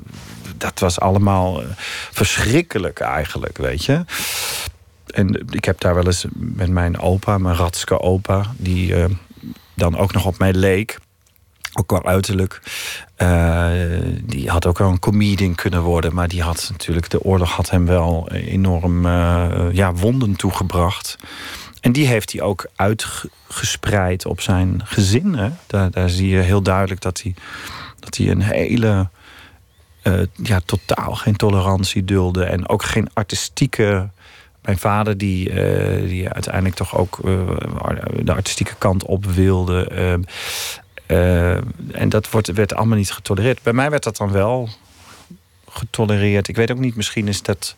dat 0.56 0.78
was 0.78 1.00
allemaal 1.00 1.62
verschrikkelijk 2.10 3.00
eigenlijk, 3.00 3.58
weet 3.58 3.84
je 3.84 4.04
en 5.06 5.46
ik 5.50 5.64
heb 5.64 5.80
daar 5.80 5.94
wel 5.94 6.06
eens 6.06 6.24
met 6.32 6.70
mijn 6.70 6.98
opa, 6.98 7.38
mijn 7.38 7.56
ratske 7.56 8.00
opa, 8.00 8.44
die 8.56 8.94
dan 9.74 9.96
ook 9.96 10.12
nog 10.12 10.26
op 10.26 10.38
mij 10.38 10.52
leek. 10.52 10.98
Ook 11.74 11.86
qua 11.86 12.02
uiterlijk. 12.02 12.60
Uh, 13.18 13.70
die 14.22 14.50
had 14.50 14.66
ook 14.66 14.78
wel 14.78 14.90
een 14.90 14.98
comedian 14.98 15.54
kunnen 15.54 15.82
worden. 15.82 16.14
Maar 16.14 16.28
die 16.28 16.42
had 16.42 16.68
natuurlijk, 16.70 17.10
de 17.10 17.22
oorlog 17.22 17.50
had 17.50 17.70
hem 17.70 17.86
wel 17.86 18.30
enorm 18.30 19.06
uh, 19.06 19.66
ja, 19.72 19.92
wonden 19.94 20.36
toegebracht. 20.36 21.16
En 21.80 21.92
die 21.92 22.06
heeft 22.06 22.32
hij 22.32 22.42
ook 22.42 22.66
uitgespreid 22.76 24.26
op 24.26 24.40
zijn 24.40 24.80
gezin. 24.84 25.52
Daar, 25.66 25.90
daar 25.90 26.08
zie 26.08 26.28
je 26.28 26.38
heel 26.38 26.62
duidelijk 26.62 27.00
dat 27.00 27.22
hij, 27.22 27.34
dat 28.00 28.16
hij 28.16 28.30
een 28.30 28.42
hele. 28.42 29.08
Uh, 30.02 30.20
ja, 30.42 30.60
totaal 30.64 31.14
geen 31.14 31.36
tolerantie 31.36 32.04
dulde. 32.04 32.44
En 32.44 32.68
ook 32.68 32.82
geen 32.82 33.08
artistieke 33.12 34.08
mijn 34.62 34.78
vader, 34.78 35.18
die, 35.18 35.54
die 36.06 36.28
uiteindelijk 36.28 36.74
toch 36.74 36.96
ook 36.96 37.18
de 38.22 38.32
artistieke 38.32 38.74
kant 38.78 39.04
op 39.04 39.24
wilde. 39.24 39.90
Uh, 39.92 40.14
en 41.06 42.08
dat 42.08 42.30
wordt, 42.30 42.48
werd 42.52 42.74
allemaal 42.74 42.96
niet 42.96 43.12
getolereerd. 43.12 43.62
Bij 43.62 43.72
mij 43.72 43.90
werd 43.90 44.02
dat 44.02 44.16
dan 44.16 44.30
wel 44.30 44.68
getolereerd. 45.68 46.48
Ik 46.48 46.56
weet 46.56 46.70
ook 46.70 46.78
niet, 46.78 46.96
misschien 46.96 47.28
is 47.28 47.42
dat. 47.42 47.76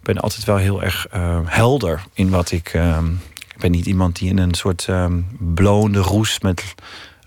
Ik 0.00 0.14
ben 0.14 0.18
altijd 0.18 0.44
wel 0.44 0.56
heel 0.56 0.82
erg 0.82 1.06
helder 1.44 2.02
in 2.12 2.30
wat 2.30 2.50
ik. 2.50 2.74
ik 3.54 3.58
ben 3.58 3.70
niet 3.70 3.86
iemand 3.86 4.16
die 4.16 4.28
in 4.28 4.38
een 4.38 4.54
soort 4.54 4.88
blonde 5.38 5.98
roes 5.98 6.40
met. 6.40 6.64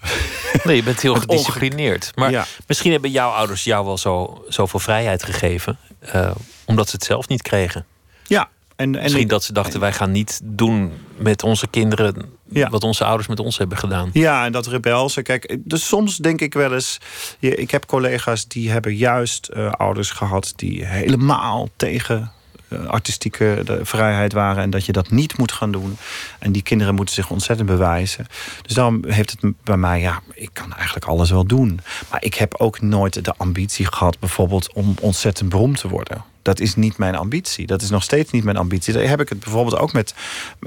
Nee, 0.64 0.76
je 0.76 0.84
bent 0.84 1.02
heel 1.02 1.16
gedisciplineerd. 1.26 2.12
Maar 2.16 2.32
ja. 2.32 2.46
misschien 2.68 2.92
hebben 2.92 3.12
jouw 3.12 3.30
ouders 3.30 3.64
jou 3.64 3.86
wel 3.86 3.98
zo, 3.98 4.46
zoveel 4.48 4.80
vrijheid 4.80 5.24
gegeven. 5.24 5.78
omdat 6.66 6.90
ze 6.90 6.96
het 6.96 7.06
zelf 7.06 7.28
niet 7.28 7.42
kregen. 7.42 7.86
Ja, 8.28 8.50
en, 8.80 8.96
en 8.96 9.02
Misschien 9.02 9.28
dat 9.28 9.44
ze 9.44 9.54
dachten, 9.54 9.80
wij 9.80 9.94
gaan 9.94 10.12
niet 10.12 10.42
doen 10.44 10.92
met 11.18 11.44
onze 11.44 11.68
kinderen 11.68 12.16
ja. 12.50 12.70
wat 12.70 12.84
onze 12.84 13.04
ouders 13.04 13.28
met 13.28 13.40
ons 13.40 13.58
hebben 13.58 13.78
gedaan. 13.78 14.10
Ja, 14.14 14.46
en 14.46 14.52
dat 14.52 14.68
rebelse. 14.68 15.22
Kijk, 15.22 15.58
dus 15.60 15.88
soms 15.88 16.18
denk 16.18 16.42
ik 16.42 16.54
wel 16.54 16.74
eens. 16.74 16.98
Ik 17.40 17.72
heb 17.72 17.86
collega's 17.86 18.48
die 18.48 18.70
hebben 18.70 18.96
juist 18.96 19.50
uh, 19.54 19.72
ouders 19.72 20.12
gehad 20.12 20.54
die 20.56 20.86
helemaal 20.86 21.70
tegen 21.76 22.32
uh, 22.70 22.86
artistieke 22.86 23.64
vrijheid 23.82 24.34
waren 24.34 24.64
en 24.64 24.70
dat 24.70 24.86
je 24.86 24.92
dat 24.92 25.12
niet 25.12 25.38
moet 25.38 25.52
gaan 25.52 25.72
doen. 25.72 25.98
En 26.40 26.52
die 26.52 26.62
kinderen 26.62 26.96
moeten 26.96 27.16
zich 27.16 27.30
ontzettend 27.30 27.70
bewijzen. 27.70 28.28
Dus 28.62 28.74
daarom 28.74 29.04
heeft 29.08 29.32
het 29.32 29.54
bij 29.64 29.78
mij, 29.78 30.00
ja, 30.00 30.22
ik 30.34 30.50
kan 30.54 30.74
eigenlijk 30.74 31.06
alles 31.06 31.30
wel 31.30 31.46
doen. 31.46 31.80
Maar 32.12 32.24
ik 32.24 32.34
heb 32.34 32.56
ook 32.58 32.82
nooit 32.82 33.26
de 33.26 33.34
ambitie 33.38 33.86
gehad, 33.86 34.20
bijvoorbeeld, 34.20 34.74
om 34.74 34.96
ontzettend 35.02 35.50
beroemd 35.50 35.80
te 35.80 35.88
worden. 35.88 36.24
Dat 36.50 36.60
is 36.60 36.76
niet 36.76 36.98
mijn 36.98 37.16
ambitie. 37.16 37.68
Dat 37.68 37.82
is 37.82 37.90
nog 37.90 38.04
steeds 38.04 38.32
niet 38.32 38.44
mijn 38.44 38.58
ambitie. 38.58 38.94
Daar 38.94 39.04
heb 39.04 39.22
ik 39.22 39.30
het 39.30 39.40
bijvoorbeeld 39.40 39.78
ook 39.78 39.94
met. 39.94 40.14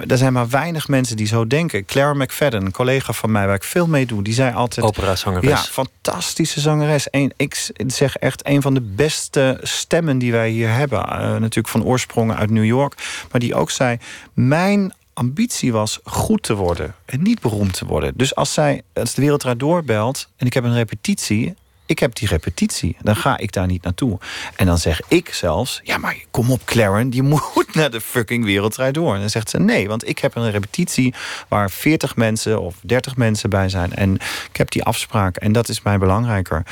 Er 0.07 0.17
zijn 0.17 0.33
maar 0.33 0.49
weinig 0.49 0.89
mensen 0.89 1.17
die 1.17 1.27
zo 1.27 1.47
denken. 1.47 1.85
Claire 1.85 2.15
McFadden, 2.15 2.65
een 2.65 2.73
collega 2.73 3.13
van 3.13 3.31
mij 3.31 3.47
waar 3.47 3.55
ik 3.55 3.65
veel 3.65 3.87
mee 3.87 4.07
doe, 4.07 4.23
die 4.23 4.35
zei 4.35 4.55
altijd. 4.55 4.87
Opera-zangeres. 4.87 5.51
Ja, 5.51 5.57
fantastische 5.57 6.61
zangeres. 6.61 7.07
Een, 7.11 7.33
ik 7.37 7.71
zeg 7.87 8.17
echt 8.17 8.47
een 8.47 8.63
van 8.63 8.75
de 8.75 8.81
beste 8.81 9.59
stemmen 9.63 10.19
die 10.19 10.33
wij 10.33 10.51
hier 10.51 10.73
hebben. 10.73 10.99
Uh, 10.99 11.19
natuurlijk 11.19 11.69
van 11.69 11.85
oorsprong 11.85 12.35
uit 12.35 12.51
New 12.51 12.65
York. 12.65 12.95
Maar 13.31 13.41
die 13.41 13.55
ook 13.55 13.71
zei: 13.71 13.99
Mijn 14.33 14.95
ambitie 15.13 15.73
was 15.73 16.01
goed 16.05 16.43
te 16.43 16.55
worden 16.55 16.95
en 17.05 17.23
niet 17.23 17.41
beroemd 17.41 17.75
te 17.75 17.87
worden. 17.87 18.13
Dus 18.17 18.35
als 18.35 18.53
zij, 18.53 18.83
als 18.93 19.15
de 19.15 19.23
wereld 19.23 19.61
doorbelt 19.61 20.29
en 20.37 20.47
ik 20.47 20.55
heb 20.55 20.65
een 20.65 20.75
repetitie 20.75 21.55
ik 21.93 21.99
heb 21.99 22.15
die 22.15 22.29
repetitie. 22.29 22.97
Dan 23.01 23.17
ga 23.17 23.39
ik 23.39 23.53
daar 23.53 23.67
niet 23.67 23.83
naartoe. 23.83 24.19
En 24.57 24.67
dan 24.67 24.79
zeg 24.79 25.01
ik 25.09 25.35
zelfs, 25.35 25.81
ja 25.83 25.99
maar 25.99 26.17
kom 26.31 26.51
op 26.51 26.65
Claren, 26.65 27.11
je 27.11 27.23
moet 27.33 27.75
naar 27.75 27.91
de 27.91 28.01
fucking 28.01 28.45
wereldrijd 28.45 28.95
door. 28.95 29.15
En 29.15 29.21
dan 29.21 29.31
zegt 29.31 29.51
ze, 29.51 29.59
nee, 29.59 29.89
want 29.89 30.09
ik 30.09 30.19
heb 30.19 30.35
een 30.35 30.51
repetitie 30.51 31.15
waar 31.49 31.71
40 31.71 32.17
mensen 32.17 32.61
of 32.61 32.75
30 32.83 33.17
mensen 33.17 33.51
bij 33.51 33.69
zijn. 33.69 33.95
En 33.95 34.15
ik 34.51 34.57
heb 34.57 34.71
die 34.71 34.85
afspraak 34.85 35.37
en 35.37 35.53
dat 35.53 35.69
is 35.69 35.83
mij 35.83 35.99
belangrijker. 35.99 36.63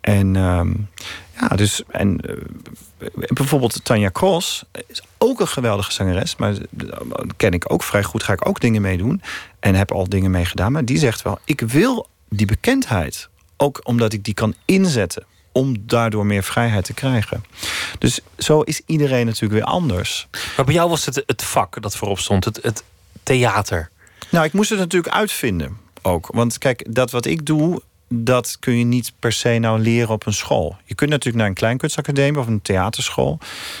En 0.00 0.34
uh, 0.34 0.60
ja, 1.40 1.48
dus 1.48 1.82
en 1.88 2.20
uh, 2.24 2.36
bijvoorbeeld 3.28 3.84
Tanja 3.84 4.10
Cross 4.10 4.64
is 4.86 5.02
ook 5.18 5.40
een 5.40 5.48
geweldige 5.48 5.92
zangeres, 5.92 6.36
maar 6.36 6.54
ken 7.36 7.52
ik 7.52 7.72
ook 7.72 7.82
vrij 7.82 8.02
goed, 8.02 8.22
ga 8.22 8.32
ik 8.32 8.48
ook 8.48 8.60
dingen 8.60 8.82
meedoen 8.82 9.22
en 9.60 9.74
heb 9.74 9.92
al 9.92 10.08
dingen 10.08 10.30
mee 10.30 10.44
gedaan. 10.44 10.72
Maar 10.72 10.84
die 10.84 10.98
zegt 10.98 11.22
wel, 11.22 11.38
ik 11.44 11.60
wil 11.60 12.08
die 12.28 12.46
bekendheid 12.46 13.28
ook 13.56 13.80
omdat 13.82 14.12
ik 14.12 14.24
die 14.24 14.34
kan 14.34 14.54
inzetten 14.64 15.24
om 15.52 15.76
daardoor 15.80 16.26
meer 16.26 16.42
vrijheid 16.42 16.84
te 16.84 16.94
krijgen. 16.94 17.44
Dus 17.98 18.20
zo 18.38 18.60
is 18.60 18.80
iedereen 18.86 19.26
natuurlijk 19.26 19.52
weer 19.52 19.72
anders. 19.72 20.28
Maar 20.56 20.64
bij 20.64 20.74
jou 20.74 20.90
was 20.90 21.04
het 21.04 21.22
het 21.26 21.42
vak 21.42 21.82
dat 21.82 21.96
voorop 21.96 22.18
stond, 22.18 22.44
het, 22.44 22.58
het 22.62 22.84
theater. 23.22 23.90
Nou, 24.30 24.44
ik 24.44 24.52
moest 24.52 24.70
het 24.70 24.78
natuurlijk 24.78 25.14
uitvinden 25.14 25.76
ook. 26.02 26.28
Want 26.32 26.58
kijk, 26.58 26.94
dat 26.94 27.10
wat 27.10 27.26
ik 27.26 27.46
doe, 27.46 27.82
dat 28.08 28.56
kun 28.60 28.78
je 28.78 28.84
niet 28.84 29.12
per 29.18 29.32
se 29.32 29.58
nou 29.58 29.78
leren 29.78 30.14
op 30.14 30.26
een 30.26 30.32
school. 30.32 30.76
Je 30.84 30.94
kunt 30.94 31.10
natuurlijk 31.10 31.36
naar 31.36 31.46
een 31.46 31.54
kleinkunstacademie 31.54 32.40
of 32.40 32.46
een 32.46 32.62
theaterschool. 32.62 33.38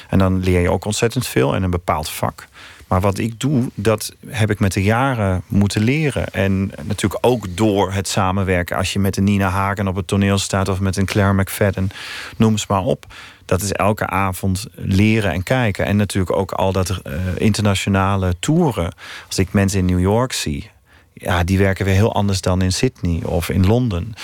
En 0.08 0.18
dan 0.18 0.40
leer 0.40 0.60
je 0.60 0.70
ook 0.70 0.84
ontzettend 0.84 1.26
veel 1.26 1.54
en 1.54 1.62
een 1.62 1.70
bepaald 1.70 2.10
vak. 2.10 2.48
Maar 2.86 3.00
wat 3.00 3.18
ik 3.18 3.40
doe, 3.40 3.70
dat 3.74 4.12
heb 4.26 4.50
ik 4.50 4.58
met 4.58 4.72
de 4.72 4.82
jaren 4.82 5.42
moeten 5.46 5.82
leren. 5.82 6.32
En 6.32 6.70
natuurlijk 6.82 7.26
ook 7.26 7.56
door 7.56 7.92
het 7.92 8.08
samenwerken. 8.08 8.76
Als 8.76 8.92
je 8.92 8.98
met 8.98 9.16
een 9.16 9.24
Nina 9.24 9.48
Hagen 9.48 9.88
op 9.88 9.96
het 9.96 10.06
toneel 10.06 10.38
staat 10.38 10.68
of 10.68 10.80
met 10.80 10.96
een 10.96 11.04
Claire 11.04 11.34
McFadden, 11.34 11.88
noem 12.36 12.58
ze 12.58 12.66
maar 12.68 12.84
op. 12.84 13.06
Dat 13.44 13.62
is 13.62 13.72
elke 13.72 14.06
avond 14.06 14.66
leren 14.74 15.32
en 15.32 15.42
kijken. 15.42 15.84
En 15.84 15.96
natuurlijk 15.96 16.36
ook 16.36 16.52
al 16.52 16.72
dat 16.72 16.90
uh, 16.90 17.14
internationale 17.36 18.34
toeren. 18.40 18.92
Als 19.26 19.38
ik 19.38 19.52
mensen 19.52 19.78
in 19.78 19.84
New 19.84 20.00
York 20.00 20.32
zie, 20.32 20.70
ja, 21.12 21.44
die 21.44 21.58
werken 21.58 21.84
weer 21.84 21.94
heel 21.94 22.14
anders 22.14 22.40
dan 22.40 22.62
in 22.62 22.72
Sydney 22.72 23.22
of 23.24 23.48
in 23.48 23.66
Londen. 23.66 24.14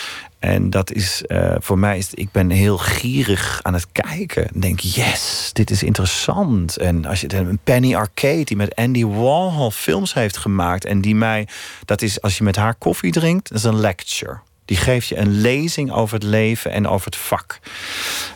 En 0.42 0.70
dat 0.70 0.92
is 0.92 1.22
uh, 1.26 1.54
voor 1.58 1.78
mij, 1.78 1.98
is, 1.98 2.14
ik 2.14 2.30
ben 2.30 2.50
heel 2.50 2.78
gierig 2.78 3.60
aan 3.62 3.74
het 3.74 3.86
kijken. 3.92 4.60
Denk, 4.60 4.80
yes, 4.80 5.50
dit 5.52 5.70
is 5.70 5.82
interessant. 5.82 6.76
En 6.76 7.04
als 7.04 7.20
je 7.20 7.34
een 7.34 7.58
Penny 7.64 7.94
Arcade 7.94 8.44
die 8.44 8.56
met 8.56 8.74
Andy 8.74 9.04
Warhol 9.04 9.70
films 9.70 10.14
heeft 10.14 10.36
gemaakt. 10.36 10.84
En 10.84 11.00
die 11.00 11.14
mij, 11.14 11.48
dat 11.84 12.02
is 12.02 12.20
als 12.20 12.38
je 12.38 12.44
met 12.44 12.56
haar 12.56 12.74
koffie 12.74 13.12
drinkt, 13.12 13.48
dat 13.48 13.58
is 13.58 13.64
een 13.64 13.80
lecture. 13.80 14.38
Die 14.64 14.76
geeft 14.76 15.08
je 15.08 15.16
een 15.16 15.40
lezing 15.40 15.92
over 15.92 16.14
het 16.14 16.24
leven 16.24 16.70
en 16.70 16.88
over 16.88 17.06
het 17.06 17.16
vak. 17.16 17.58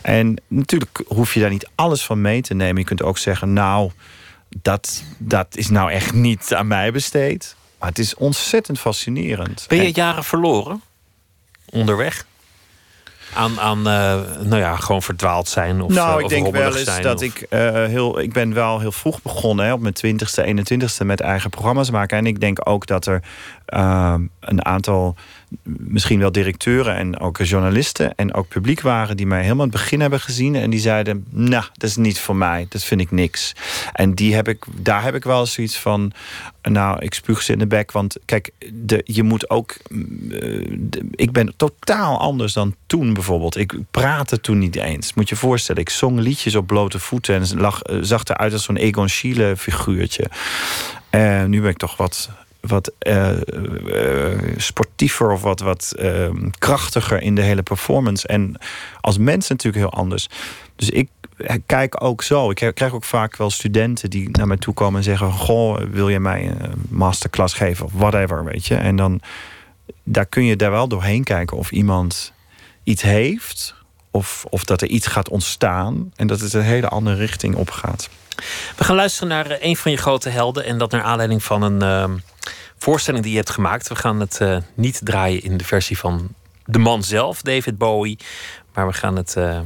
En 0.01 0.41
natuurlijk 0.47 1.03
hoef 1.07 1.33
je 1.33 1.39
daar 1.39 1.49
niet 1.49 1.69
alles 1.75 2.05
van 2.05 2.21
mee 2.21 2.41
te 2.41 2.53
nemen. 2.53 2.77
Je 2.77 2.87
kunt 2.87 3.03
ook 3.03 3.17
zeggen, 3.17 3.53
nou, 3.53 3.91
dat, 4.61 5.03
dat 5.17 5.47
is 5.57 5.69
nou 5.69 5.91
echt 5.91 6.13
niet 6.13 6.53
aan 6.53 6.67
mij 6.67 6.91
besteed. 6.91 7.55
Maar 7.79 7.89
het 7.89 7.99
is 7.99 8.15
ontzettend 8.15 8.79
fascinerend. 8.79 9.65
Ben 9.67 9.83
je 9.83 9.91
jaren 9.91 10.23
verloren? 10.23 10.81
Onderweg? 11.71 12.25
Aan, 13.33 13.59
aan 13.59 13.77
uh, 13.77 13.83
nou 14.41 14.57
ja, 14.57 14.75
gewoon 14.75 15.01
verdwaald 15.01 15.47
zijn? 15.47 15.81
Of, 15.81 15.91
nou, 15.91 16.17
uh, 16.17 16.23
ik 16.23 16.29
denk 16.29 16.51
wel 16.51 16.75
eens 16.75 17.01
dat 17.01 17.21
ik 17.21 17.45
uh, 17.49 17.59
heel. 17.71 18.19
Ik 18.19 18.33
ben 18.33 18.53
wel 18.53 18.79
heel 18.79 18.91
vroeg 18.91 19.21
begonnen, 19.21 19.65
hè, 19.65 19.73
op 19.73 19.79
mijn 19.79 19.95
20ste, 20.05 20.45
21ste 20.45 21.05
met 21.05 21.21
eigen 21.21 21.49
programma's 21.49 21.91
maken. 21.91 22.17
En 22.17 22.25
ik 22.25 22.39
denk 22.39 22.69
ook 22.69 22.85
dat 22.85 23.05
er 23.05 23.21
een 24.39 24.65
aantal 24.65 25.15
misschien 25.63 26.19
wel 26.19 26.31
directeuren 26.31 26.95
en 26.95 27.19
ook 27.19 27.37
journalisten 27.37 28.15
en 28.15 28.33
ook 28.33 28.47
publiek 28.47 28.81
waren 28.81 29.17
die 29.17 29.27
mij 29.27 29.41
helemaal 29.41 29.65
aan 29.65 29.71
het 29.71 29.79
begin 29.79 30.01
hebben 30.01 30.19
gezien 30.19 30.55
en 30.55 30.69
die 30.69 30.79
zeiden: 30.79 31.25
Nou, 31.29 31.63
dat 31.73 31.89
is 31.89 31.95
niet 31.95 32.19
voor 32.19 32.35
mij, 32.35 32.65
dat 32.69 32.83
vind 32.83 33.01
ik 33.01 33.11
niks. 33.11 33.55
En 33.93 34.13
die 34.13 34.35
heb 34.35 34.47
ik, 34.47 34.65
daar 34.75 35.03
heb 35.03 35.15
ik 35.15 35.23
wel 35.23 35.45
zoiets 35.45 35.77
van: 35.77 36.11
Nou, 36.61 36.99
ik 36.99 37.13
spuug 37.13 37.41
ze 37.41 37.51
in 37.51 37.59
de 37.59 37.67
bek. 37.67 37.91
Want 37.91 38.17
kijk, 38.25 38.51
de, 38.73 39.01
je 39.05 39.23
moet 39.23 39.49
ook. 39.49 39.75
Uh, 39.89 40.77
ik 41.11 41.31
ben 41.31 41.53
totaal 41.57 42.19
anders 42.19 42.53
dan 42.53 42.75
toen 42.87 43.13
bijvoorbeeld. 43.13 43.57
Ik 43.57 43.73
praatte 43.91 44.41
toen 44.41 44.59
niet 44.59 44.75
eens. 44.75 45.13
Moet 45.13 45.29
je 45.29 45.35
voorstellen, 45.35 45.81
ik 45.81 45.89
zong 45.89 46.19
liedjes 46.19 46.55
op 46.55 46.67
blote 46.67 46.99
voeten 46.99 47.35
en 47.35 47.59
lag, 47.59 47.81
zag 48.01 48.23
eruit 48.23 48.53
als 48.53 48.63
zo'n 48.63 48.77
Egon 48.77 49.09
Schiele 49.09 49.57
figuurtje. 49.57 50.29
En 51.09 51.49
nu 51.49 51.61
ben 51.61 51.69
ik 51.69 51.77
toch 51.77 51.97
wat 51.97 52.29
wat 52.67 52.91
uh, 53.07 53.29
sportiever 54.57 55.31
of 55.31 55.41
wat, 55.41 55.59
wat 55.59 55.93
uh, 55.99 56.29
krachtiger 56.57 57.21
in 57.21 57.35
de 57.35 57.41
hele 57.41 57.63
performance. 57.63 58.27
En 58.27 58.59
als 59.01 59.17
mens 59.17 59.47
natuurlijk 59.47 59.83
heel 59.83 59.99
anders. 59.99 60.27
Dus 60.75 60.89
ik 60.89 61.09
kijk 61.65 62.03
ook 62.03 62.23
zo. 62.23 62.49
Ik 62.49 62.71
krijg 62.73 62.93
ook 62.93 63.03
vaak 63.03 63.37
wel 63.37 63.49
studenten 63.49 64.09
die 64.09 64.29
naar 64.29 64.47
mij 64.47 64.57
toe 64.57 64.73
komen 64.73 64.97
en 64.97 65.03
zeggen: 65.03 65.31
Goh, 65.31 65.77
wil 65.91 66.09
je 66.09 66.19
mij 66.19 66.47
een 66.47 66.85
masterclass 66.89 67.53
geven 67.53 67.85
of 67.85 67.91
whatever, 67.93 68.43
weet 68.43 68.65
je? 68.65 68.75
En 68.75 68.95
dan 68.95 69.21
daar 70.03 70.25
kun 70.25 70.43
je 70.43 70.55
daar 70.55 70.71
wel 70.71 70.87
doorheen 70.87 71.23
kijken 71.23 71.57
of 71.57 71.71
iemand 71.71 72.33
iets 72.83 73.01
heeft. 73.01 73.75
Of, 74.11 74.45
of 74.49 74.63
dat 74.63 74.81
er 74.81 74.87
iets 74.87 75.07
gaat 75.07 75.29
ontstaan. 75.29 76.11
En 76.15 76.27
dat 76.27 76.39
het 76.39 76.53
een 76.53 76.61
hele 76.61 76.87
andere 76.87 77.15
richting 77.15 77.55
opgaat. 77.55 78.09
We 78.75 78.83
gaan 78.83 78.95
luisteren 78.95 79.27
naar 79.27 79.49
eh, 79.49 79.67
een 79.67 79.77
van 79.77 79.91
je 79.91 79.97
grote 79.97 80.29
helden. 80.29 80.65
En 80.65 80.77
dat 80.77 80.91
naar 80.91 81.01
aanleiding 81.01 81.43
van 81.43 81.61
een 81.61 81.81
ehm, 81.81 82.17
voorstelling 82.77 83.23
die 83.23 83.31
je 83.31 83.37
hebt 83.37 83.49
gemaakt. 83.49 83.87
We 83.87 83.95
gaan 83.95 84.19
het 84.19 84.39
uh, 84.41 84.57
niet 84.73 84.99
draaien 85.03 85.43
in 85.43 85.57
de 85.57 85.63
versie 85.63 85.97
van 85.97 86.27
de 86.65 86.79
man 86.79 87.03
zelf, 87.03 87.41
David 87.41 87.77
Bowie. 87.77 88.17
Maar 88.73 88.87
we 88.87 88.93
gaan 88.93 89.15
het 89.15 89.35
uh, 89.37 89.59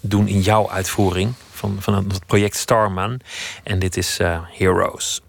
doen 0.00 0.28
in 0.28 0.40
jouw 0.40 0.70
uitvoering 0.70 1.32
van, 1.50 1.76
van 1.80 1.94
het 1.94 2.26
project 2.26 2.56
Starman. 2.56 3.20
En 3.62 3.78
dit 3.78 3.96
is 3.96 4.18
Heroes. 4.50 5.22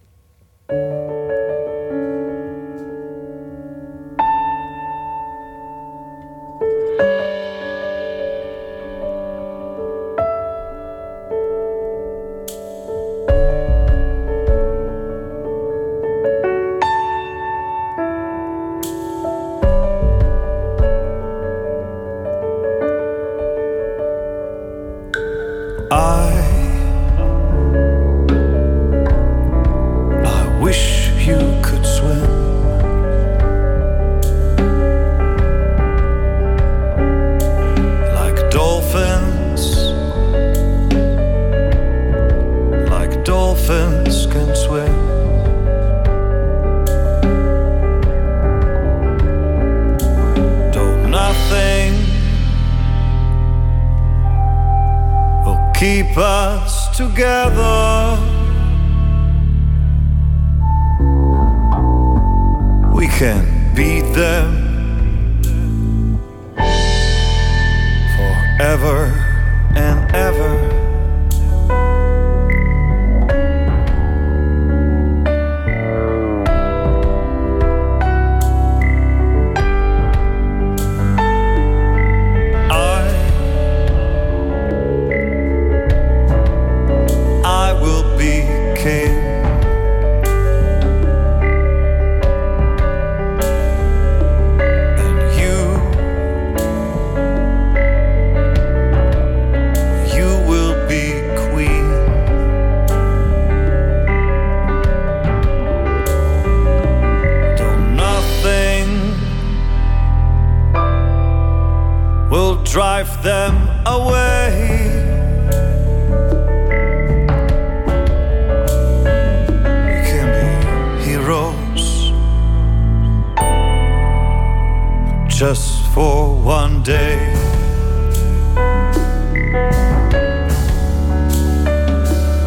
just 125.36 125.86
for 125.88 126.34
one 126.34 126.82
day. 126.82 127.34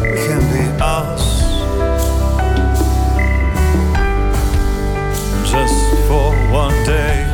Can 0.01 0.41
be 0.51 0.65
us 0.81 1.51
just 5.51 6.07
for 6.07 6.33
one 6.51 6.73
day. 6.83 7.28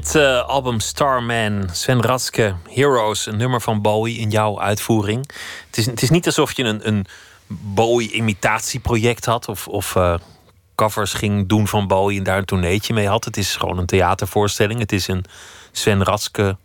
Het 0.00 0.14
uh, 0.14 0.48
album 0.48 0.80
Starman, 0.80 1.68
Sven 1.72 2.02
Ratske, 2.02 2.54
Heroes, 2.68 3.26
een 3.26 3.36
nummer 3.36 3.60
van 3.60 3.82
Bowie 3.82 4.18
in 4.18 4.30
jouw 4.30 4.60
uitvoering. 4.60 5.30
Het 5.66 5.78
is, 5.78 5.86
het 5.86 6.02
is 6.02 6.10
niet 6.10 6.26
alsof 6.26 6.52
je 6.52 6.64
een, 6.64 6.88
een 6.88 7.06
Bowie-imitatieproject 7.46 9.24
had 9.24 9.48
of, 9.48 9.68
of 9.68 9.94
uh, 9.94 10.14
covers 10.74 11.12
ging 11.12 11.48
doen 11.48 11.68
van 11.68 11.86
Bowie 11.86 12.18
en 12.18 12.24
daar 12.24 12.38
een 12.38 12.44
tourneetje 12.44 12.94
mee 12.94 13.08
had. 13.08 13.24
Het 13.24 13.36
is 13.36 13.56
gewoon 13.56 13.78
een 13.78 13.86
theatervoorstelling. 13.86 14.80
Het 14.80 14.92
is 14.92 15.08
een 15.08 15.24
Sven 15.72 16.04
Ratske 16.04 16.56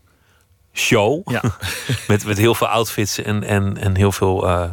show. 0.74 1.32
Ja. 1.32 1.42
met, 2.08 2.26
met 2.26 2.38
heel 2.38 2.56
veel 2.56 2.68
outfits 2.68 3.22
en, 3.22 3.44
en, 3.44 3.78
en 3.78 3.96
heel 3.96 4.12
veel 4.12 4.48
uh, 4.48 4.70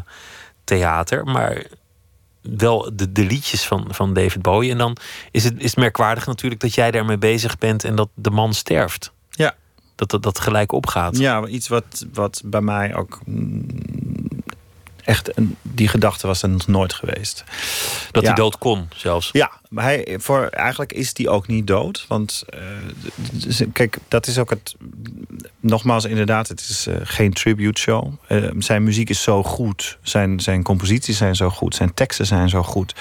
theater. 0.65 1.25
Maar 1.25 1.63
wel 2.43 2.91
de, 2.95 3.13
de 3.13 3.25
liedjes 3.25 3.67
van, 3.67 3.87
van 3.91 4.15
David 4.15 4.43
Bowie. 4.43 4.71
En 4.71 4.79
dan 4.79 4.97
is 5.31 5.45
het, 5.45 5.55
is 5.59 5.71
het 5.71 5.77
merkwaardig 5.77 6.27
natuurlijk 6.27 6.61
dat 6.61 6.75
jij 6.75 6.91
daarmee 6.91 7.19
bezig 7.19 7.59
bent 7.59 7.85
en 7.85 7.97
dat 7.97 8.09
de 8.15 8.31
man 8.31 8.55
sterft. 8.55 9.13
Ja. 9.31 9.55
Dat 9.95 10.11
dat, 10.11 10.23
dat 10.23 10.41
gelijk 10.41 10.73
opgaat. 10.73 11.19
Ja, 11.19 11.47
iets 11.47 11.69
wat, 11.69 12.07
wat 12.13 12.43
bij 12.45 12.61
mij 12.61 12.95
ook 12.95 13.21
mm, 13.25 13.67
echt 15.05 15.37
een, 15.39 15.57
die 15.63 15.89
gedachte 15.89 16.27
was 16.27 16.43
er 16.43 16.49
nog 16.49 16.67
nooit 16.67 16.93
geweest. 16.93 17.45
Dat 18.11 18.25
hij 18.25 18.35
dood 18.35 18.59
kon 18.59 18.89
zelfs. 18.95 19.29
Ja, 19.33 19.51
maar 19.69 19.85
hij, 19.85 20.17
voor, 20.21 20.47
eigenlijk 20.47 20.93
is 20.93 21.15
die 21.15 21.29
ook 21.29 21.47
niet 21.47 21.67
dood. 21.67 22.05
Want 22.09 22.45
uh, 22.55 23.67
kijk, 23.73 23.99
dat 24.09 24.27
is 24.27 24.39
ook 24.39 24.51
het. 24.51 24.75
Nogmaals, 25.61 26.05
inderdaad, 26.05 26.49
het 26.49 26.61
is 26.61 26.87
uh, 26.87 26.95
geen 27.03 27.33
tribute 27.33 27.81
show. 27.81 28.13
Uh, 28.29 28.51
zijn 28.59 28.83
muziek 28.83 29.11
is 29.11 29.23
zo 29.23 29.43
goed. 29.43 29.99
Zijn, 30.03 30.41
zijn 30.41 30.63
composities 30.63 31.17
zijn 31.17 31.37
zo 31.37 31.51
goed. 31.51 31.75
Zijn 31.75 31.95
teksten 31.95 32.27
zijn 32.27 32.49
zo 32.49 32.63
goed. 32.63 32.95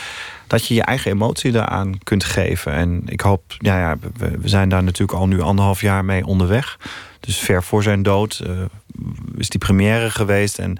Dat 0.47 0.67
je 0.67 0.73
je 0.73 0.83
eigen 0.83 1.11
emotie 1.11 1.51
daaraan 1.51 1.97
kunt 2.03 2.23
geven. 2.23 2.73
En 2.73 3.01
ik 3.05 3.21
hoop, 3.21 3.55
ja, 3.57 3.79
ja 3.79 3.97
we, 4.17 4.37
we 4.37 4.47
zijn 4.47 4.69
daar 4.69 4.83
natuurlijk 4.83 5.19
al 5.19 5.27
nu 5.27 5.41
anderhalf 5.41 5.81
jaar 5.81 6.05
mee 6.05 6.25
onderweg. 6.25 6.77
Dus 7.19 7.37
ver 7.37 7.63
voor 7.63 7.83
zijn 7.83 8.03
dood 8.03 8.41
uh, 8.47 8.61
is 9.37 9.49
die 9.49 9.59
première 9.59 10.09
geweest. 10.11 10.59
En 10.59 10.77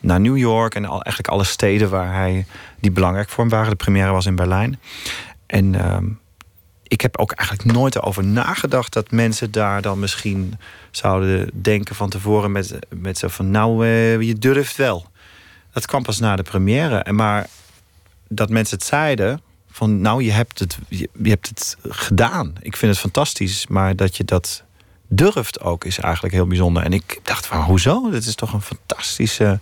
naar 0.00 0.20
New 0.20 0.36
York 0.36 0.74
en 0.74 0.84
al, 0.84 1.02
eigenlijk 1.02 1.28
alle 1.28 1.44
steden 1.44 1.90
waar 1.90 2.14
hij 2.14 2.46
die 2.80 2.90
belangrijk 2.90 3.28
voor 3.28 3.44
hem 3.44 3.52
waren. 3.52 3.70
De 3.70 3.76
première 3.76 4.12
was 4.12 4.26
in 4.26 4.36
Berlijn. 4.36 4.80
En 5.46 5.74
uh, 5.74 5.96
ik 6.82 7.00
heb 7.00 7.18
ook 7.18 7.32
eigenlijk 7.32 7.76
nooit 7.76 7.94
erover 7.94 8.24
nagedacht 8.24 8.92
dat 8.92 9.10
mensen 9.10 9.50
daar 9.50 9.82
dan 9.82 9.98
misschien 9.98 10.58
zouden 10.90 11.50
denken 11.52 11.94
van 11.94 12.08
tevoren 12.08 12.52
met, 12.52 12.78
met 12.88 13.18
zo 13.18 13.28
van 13.28 13.50
nou, 13.50 13.86
uh, 13.86 14.20
je 14.20 14.38
durft 14.38 14.76
wel. 14.76 15.06
Dat 15.72 15.86
kwam 15.86 16.02
pas 16.02 16.18
na 16.18 16.36
de 16.36 16.42
première. 16.42 16.98
En 16.98 17.14
maar 17.14 17.46
dat 18.28 18.50
mensen 18.50 18.78
het 18.78 18.86
zeiden 18.86 19.40
van 19.70 20.00
nou, 20.00 20.22
je 20.22 20.32
hebt 20.32 20.58
het, 20.58 20.78
je 20.88 21.08
hebt 21.22 21.48
het 21.48 21.76
gedaan. 21.88 22.52
Ik 22.60 22.76
vind 22.76 22.92
het 22.92 23.00
fantastisch, 23.00 23.66
maar 23.66 23.96
dat 23.96 24.16
je 24.16 24.24
dat 24.24 24.64
durft 25.08 25.60
ook, 25.60 25.84
is 25.84 25.98
eigenlijk 25.98 26.34
heel 26.34 26.46
bijzonder. 26.46 26.82
En 26.82 26.92
ik 26.92 27.20
dacht 27.22 27.46
van, 27.46 27.60
hoezo? 27.60 28.10
Dit 28.10 28.26
is 28.26 28.34
toch 28.34 28.52
een 28.52 28.62
fantastische... 28.62 29.58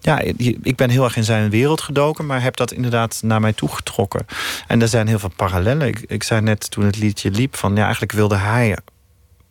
Ja, 0.00 0.20
ik 0.62 0.76
ben 0.76 0.90
heel 0.90 1.04
erg 1.04 1.16
in 1.16 1.24
zijn 1.24 1.50
wereld 1.50 1.80
gedoken, 1.80 2.26
maar 2.26 2.42
heb 2.42 2.56
dat 2.56 2.72
inderdaad 2.72 3.20
naar 3.22 3.40
mij 3.40 3.52
toe 3.52 3.68
getrokken. 3.68 4.26
En 4.66 4.82
er 4.82 4.88
zijn 4.88 5.06
heel 5.06 5.18
veel 5.18 5.32
parallellen. 5.36 5.88
Ik, 5.88 6.04
ik 6.06 6.22
zei 6.22 6.40
net 6.40 6.70
toen 6.70 6.84
het 6.84 6.96
liedje 6.96 7.30
liep 7.30 7.56
van, 7.56 7.76
ja, 7.76 7.82
eigenlijk 7.82 8.12
wilde 8.12 8.36
hij 8.36 8.76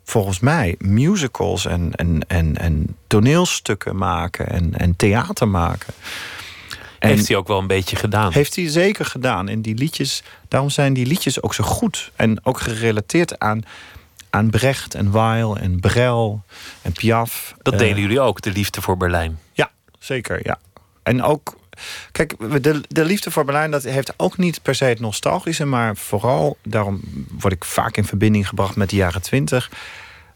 volgens 0.04 0.40
mij 0.40 0.76
musicals 0.80 1.66
en, 1.66 1.92
en, 1.96 2.20
en, 2.28 2.58
en 2.58 2.96
toneelstukken 3.08 3.96
maken 3.96 4.50
en, 4.50 4.74
en 4.78 4.96
theater 4.96 5.48
maken. 5.48 5.94
En 7.00 7.10
heeft 7.10 7.28
hij 7.28 7.38
ook 7.38 7.48
wel 7.48 7.60
een 7.60 7.68
beetje 7.68 7.96
gedaan? 7.96 8.34
Heeft 8.34 8.56
hij 8.56 8.70
zeker 8.70 9.06
gedaan. 9.06 9.48
En 9.48 9.62
die 9.62 9.76
liedjes, 9.76 10.24
daarom 10.48 10.70
zijn 10.70 10.94
die 10.94 11.06
liedjes 11.06 11.42
ook 11.42 11.54
zo 11.54 11.64
goed. 11.64 12.12
En 12.16 12.46
ook 12.46 12.60
gerelateerd 12.60 13.40
aan 13.40 13.62
aan 14.38 14.50
Brecht 14.50 14.96
en 14.96 15.12
Weil 15.12 15.58
en 15.58 15.80
Brel 15.80 16.44
en 16.82 16.92
Piaf. 16.92 17.56
Dat 17.62 17.74
eh, 17.74 17.80
delen 17.80 18.02
jullie 18.02 18.20
ook, 18.20 18.42
de 18.42 18.52
liefde 18.52 18.82
voor 18.82 18.98
Berlijn. 18.98 19.40
Ja, 19.52 19.72
zeker. 20.00 20.40
Ja. 20.44 20.60
En 21.04 21.24
ook, 21.24 21.58
kijk, 22.12 22.36
de, 22.64 22.82
de 22.88 23.06
liefde 23.06 23.32
voor 23.32 23.46
Berlijn, 23.46 23.72
dat 23.72 23.84
heeft 23.84 24.14
ook 24.18 24.38
niet 24.38 24.62
per 24.62 24.76
se 24.76 24.86
het 24.86 25.00
nostalgische, 25.00 25.66
maar 25.66 25.96
vooral, 25.96 26.58
daarom 26.64 27.02
word 27.40 27.54
ik 27.54 27.66
vaak 27.66 27.98
in 27.98 28.06
verbinding 28.06 28.48
gebracht 28.48 28.76
met 28.76 28.90
de 28.90 28.96
jaren 28.96 29.22
twintig 29.22 29.70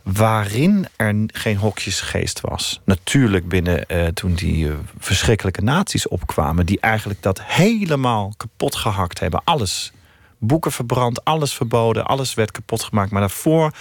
waarin 0.04 0.88
er 0.96 1.16
geen 1.28 1.58
hokjesgeest 1.58 2.42
was. 2.42 2.82
Natuurlijk 2.86 3.48
binnen 3.48 3.84
uh, 3.88 4.08
toen 4.08 4.34
die 4.34 4.66
uh, 4.66 4.74
verschrikkelijke 5.00 5.62
naties 5.62 6.08
opkwamen... 6.08 6.66
die 6.66 6.80
eigenlijk 6.80 7.22
dat 7.22 7.42
helemaal 7.44 8.34
kapot 8.38 8.76
gehakt 8.76 9.20
hebben. 9.20 9.42
Alles 9.44 9.92
boeken 10.42 10.72
verbrand, 10.72 11.26
alles 11.26 11.54
verboden, 11.54 12.06
alles 12.06 12.34
werd 12.34 12.52
kapot 12.52 12.84
gemaakt. 12.84 13.12
Maar 13.12 13.22
daarvoor 13.22 13.74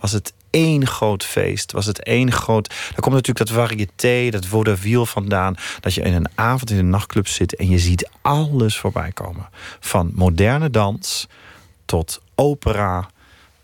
was 0.00 0.12
het 0.12 0.32
één 0.50 0.86
groot 0.86 1.24
feest. 1.24 1.72
Was 1.72 1.86
het 1.86 2.02
één 2.02 2.32
groot. 2.32 2.68
Daar 2.68 3.00
komt 3.00 3.14
natuurlijk 3.14 3.46
dat 3.46 3.56
variété, 3.56 4.30
dat 4.30 4.46
vaudeville 4.46 5.06
vandaan. 5.06 5.54
Dat 5.80 5.94
je 5.94 6.00
in 6.00 6.14
een 6.14 6.28
avond 6.34 6.70
in 6.70 6.78
een 6.78 6.90
nachtclub 6.90 7.28
zit 7.28 7.56
en 7.56 7.68
je 7.68 7.78
ziet 7.78 8.08
alles 8.22 8.78
voorbij 8.78 9.12
komen. 9.12 9.48
Van 9.80 10.10
moderne 10.14 10.70
dans 10.70 11.28
tot 11.84 12.20
opera 12.34 13.10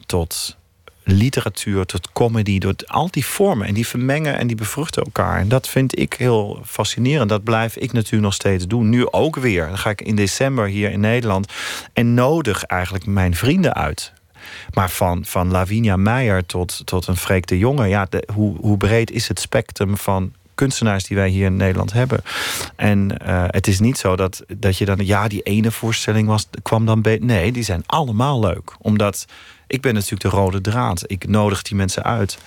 tot 0.07 0.57
literatuur 1.05 1.87
tot 1.87 2.13
comedy, 2.13 2.59
door 2.59 2.75
al 2.87 3.09
die 3.11 3.27
vormen. 3.27 3.67
En 3.67 3.75
die 3.75 3.87
vermengen 3.87 4.39
en 4.39 4.47
die 4.47 4.57
bevruchten 4.57 5.03
elkaar. 5.03 5.39
En 5.41 5.49
dat 5.49 5.69
vind 5.69 5.99
ik 5.99 6.13
heel 6.13 6.61
fascinerend. 6.65 7.29
Dat 7.29 7.45
blijf 7.45 7.77
ik 7.77 7.93
natuurlijk 7.93 8.23
nog 8.23 8.35
steeds 8.35 8.67
doen. 8.67 8.89
Nu 8.89 9.11
ook 9.11 9.37
weer. 9.37 9.67
Dan 9.67 9.79
ga 9.79 9.91
ik 9.91 10.01
in 10.01 10.17
december 10.17 10.67
hier 10.67 10.91
in 10.91 11.01
Nederland. 11.01 11.53
En 11.93 12.15
nodig 12.15 12.63
eigenlijk 12.63 13.07
mijn 13.07 13.35
vrienden 13.35 13.75
uit. 13.75 14.13
Maar 14.75 14.91
van, 14.91 15.25
van 15.25 15.51
Lavinia 15.51 15.97
Meijer 15.97 16.47
tot, 16.47 16.81
tot 16.85 17.07
een 17.07 17.17
Freek 17.17 17.47
de 17.47 17.59
Jonge. 17.59 17.87
Ja, 17.87 18.09
hoe, 18.35 18.57
hoe 18.57 18.77
breed 18.77 19.11
is 19.11 19.29
het 19.29 19.41
spectrum 19.41 19.97
van 19.97 20.33
kunstenaars 20.55 21.05
die 21.05 21.17
wij 21.17 21.29
hier 21.29 21.47
in 21.47 21.57
Nederland 21.57 21.93
hebben. 21.93 22.21
En 22.77 23.17
uh, 23.27 23.45
het 23.47 23.67
is 23.67 23.81
niet 23.81 23.99
zo 23.99 24.17
dat, 24.17 24.45
dat 24.57 24.79
je 24.79 24.85
dan, 24.85 24.99
ja, 25.07 25.29
die 25.29 25.43
ene 25.43 25.71
voorstelling 25.71 26.29
was, 26.29 26.49
kwam 26.63 26.87
dan 26.87 27.03
beter. 27.03 27.27
Nee, 27.27 27.53
die 27.53 27.63
zijn 27.63 27.83
allemaal 27.87 28.41
leuk. 28.41 28.73
Omdat 28.79 29.27
ik 29.67 29.81
ben 29.81 29.95
natuurlijk 29.95 30.23
de 30.23 30.29
rode 30.29 30.61
draad. 30.61 31.03
Ik 31.07 31.29
nodig 31.29 31.63
die 31.63 31.77
mensen 31.77 32.03
uit. 32.03 32.39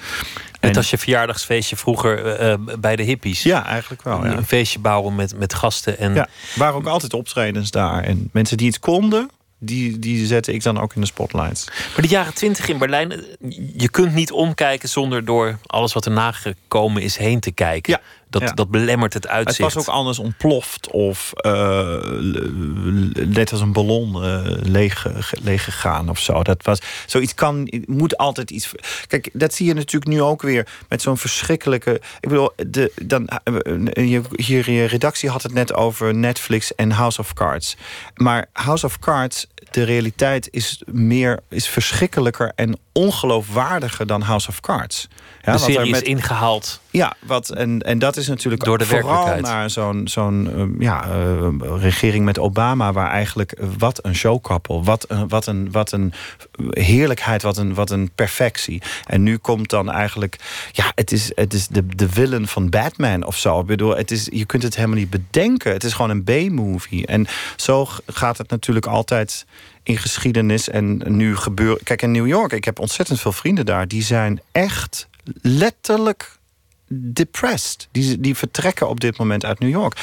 Net 0.61 0.71
en, 0.71 0.77
als 0.77 0.89
je 0.89 0.97
verjaardagsfeestje 0.97 1.75
vroeger 1.75 2.41
uh, 2.41 2.53
bij 2.79 2.95
de 2.95 3.03
hippies. 3.03 3.43
Ja, 3.43 3.65
eigenlijk 3.65 4.03
wel. 4.03 4.25
Ja. 4.25 4.37
Een 4.37 4.45
feestje 4.45 4.79
bouwen 4.79 5.15
met, 5.15 5.37
met 5.37 5.53
gasten. 5.53 5.97
En... 5.97 6.13
Ja, 6.13 6.27
waren 6.55 6.75
ook 6.75 6.87
altijd 6.87 7.13
optredens 7.13 7.71
daar. 7.71 8.03
En 8.03 8.29
mensen 8.31 8.57
die 8.57 8.67
het 8.67 8.79
konden, 8.79 9.29
die, 9.59 9.99
die 9.99 10.25
zette 10.25 10.53
ik 10.53 10.63
dan 10.63 10.79
ook 10.79 10.95
in 10.95 11.01
de 11.01 11.07
spotlights. 11.07 11.65
Maar 11.65 12.01
de 12.01 12.07
jaren 12.07 12.33
twintig 12.33 12.67
in 12.67 12.77
Berlijn, 12.77 13.23
je 13.77 13.89
kunt 13.89 14.13
niet 14.13 14.31
omkijken 14.31 14.89
zonder 14.89 15.25
door 15.25 15.57
alles 15.65 15.93
wat 15.93 16.05
er 16.05 16.11
nagekomen 16.11 17.01
is 17.01 17.17
heen 17.17 17.39
te 17.39 17.51
kijken. 17.51 17.93
Ja. 17.93 18.01
Dat, 18.29 18.51
dat 18.55 18.69
belemmert 18.69 19.13
het 19.13 19.27
uitzicht. 19.27 19.57
Het 19.57 19.73
was 19.73 19.87
ook 19.87 19.93
anders 19.93 20.19
ontploft 20.19 20.91
of 20.91 21.33
uh, 21.41 21.97
net 23.25 23.51
als 23.51 23.61
een 23.61 23.71
ballon 23.71 24.23
uh, 24.23 24.41
leeg, 24.61 25.07
leeg 25.43 25.63
gegaan 25.63 26.09
of 26.09 26.19
zo. 26.19 26.43
Dat 26.43 26.63
was, 26.63 26.79
zoiets 27.05 27.33
kan, 27.33 27.73
moet 27.85 28.17
altijd 28.17 28.51
iets. 28.51 28.71
Kijk, 29.07 29.29
dat 29.33 29.53
zie 29.53 29.65
je 29.65 29.73
natuurlijk 29.73 30.11
nu 30.11 30.21
ook 30.21 30.41
weer 30.41 30.67
met 30.89 31.01
zo'n 31.01 31.17
verschrikkelijke. 31.17 32.01
Ik 32.19 32.29
bedoel, 32.29 32.51
de, 32.55 32.91
dan, 33.01 33.29
uh, 33.43 34.23
hier 34.35 34.71
je 34.71 34.85
redactie 34.85 35.29
had 35.29 35.43
het 35.43 35.53
net 35.53 35.73
over 35.73 36.15
Netflix 36.15 36.75
en 36.75 36.91
House 36.91 37.19
of 37.19 37.33
Cards. 37.33 37.75
Maar 38.15 38.45
House 38.53 38.85
of 38.85 38.99
Cards, 38.99 39.47
de 39.71 39.83
realiteit 39.83 40.47
is 40.51 40.81
meer 40.85 41.39
is 41.49 41.67
verschrikkelijker 41.67 42.51
en 42.55 42.79
ongeloofwaardiger 42.91 44.07
dan 44.07 44.21
House 44.21 44.49
of 44.49 44.59
Cards. 44.59 45.07
Ja, 45.47 45.53
de 45.53 45.59
serie 45.59 45.91
met, 45.91 46.01
is 46.01 46.07
ingehaald. 46.07 46.81
Ja, 46.89 47.13
wat, 47.25 47.49
en, 47.49 47.81
en 47.81 47.99
dat 47.99 48.17
is 48.17 48.27
natuurlijk 48.27 48.63
Door 48.63 48.77
de 48.77 48.85
vooral 48.85 49.39
naar 49.39 49.69
zo'n 49.69 50.07
zo'n 50.07 50.49
uh, 50.55 50.63
ja, 50.79 51.05
uh, 51.07 51.47
regering 51.81 52.25
met 52.25 52.39
Obama... 52.39 52.91
waar 52.93 53.09
eigenlijk, 53.09 53.59
uh, 53.59 53.67
wat 53.77 54.05
een 54.05 54.15
showkappel, 54.15 54.83
wat 54.83 55.05
een, 55.07 55.27
wat 55.27 55.45
een, 55.45 55.71
wat 55.71 55.91
een 55.91 56.13
heerlijkheid, 56.69 57.41
wat 57.41 57.57
een, 57.57 57.73
wat 57.73 57.89
een 57.89 58.11
perfectie. 58.15 58.81
En 59.05 59.23
nu 59.23 59.37
komt 59.37 59.69
dan 59.69 59.91
eigenlijk... 59.91 60.35
ja, 60.71 60.91
het 60.95 61.11
is, 61.11 61.31
het 61.35 61.53
is 61.53 61.67
de, 61.67 61.85
de 61.85 62.09
villain 62.09 62.47
van 62.47 62.69
Batman 62.69 63.25
of 63.25 63.37
zo. 63.37 63.59
Ik 63.59 63.65
bedoel, 63.65 63.95
het 63.95 64.11
is, 64.11 64.27
je 64.31 64.45
kunt 64.45 64.63
het 64.63 64.75
helemaal 64.75 64.97
niet 64.97 65.09
bedenken. 65.09 65.71
Het 65.71 65.83
is 65.83 65.93
gewoon 65.93 66.09
een 66.09 66.23
B-movie. 66.23 67.05
En 67.05 67.27
zo 67.55 67.87
gaat 68.05 68.37
het 68.37 68.49
natuurlijk 68.49 68.85
altijd 68.85 69.45
in 69.83 69.97
geschiedenis. 69.97 70.69
En 70.69 71.03
nu 71.05 71.35
gebeurt. 71.35 71.83
Kijk, 71.83 72.01
in 72.01 72.11
New 72.11 72.27
York, 72.27 72.51
ik 72.51 72.65
heb 72.65 72.79
ontzettend 72.79 73.21
veel 73.21 73.31
vrienden 73.31 73.65
daar. 73.65 73.87
Die 73.87 74.03
zijn 74.03 74.41
echt 74.51 75.07
letterlijk 75.41 76.37
depressed. 76.87 77.87
Die, 77.91 78.19
die 78.19 78.35
vertrekken 78.35 78.89
op 78.89 78.99
dit 78.99 79.17
moment 79.17 79.45
uit 79.45 79.59
New 79.59 79.69
York. 79.69 79.99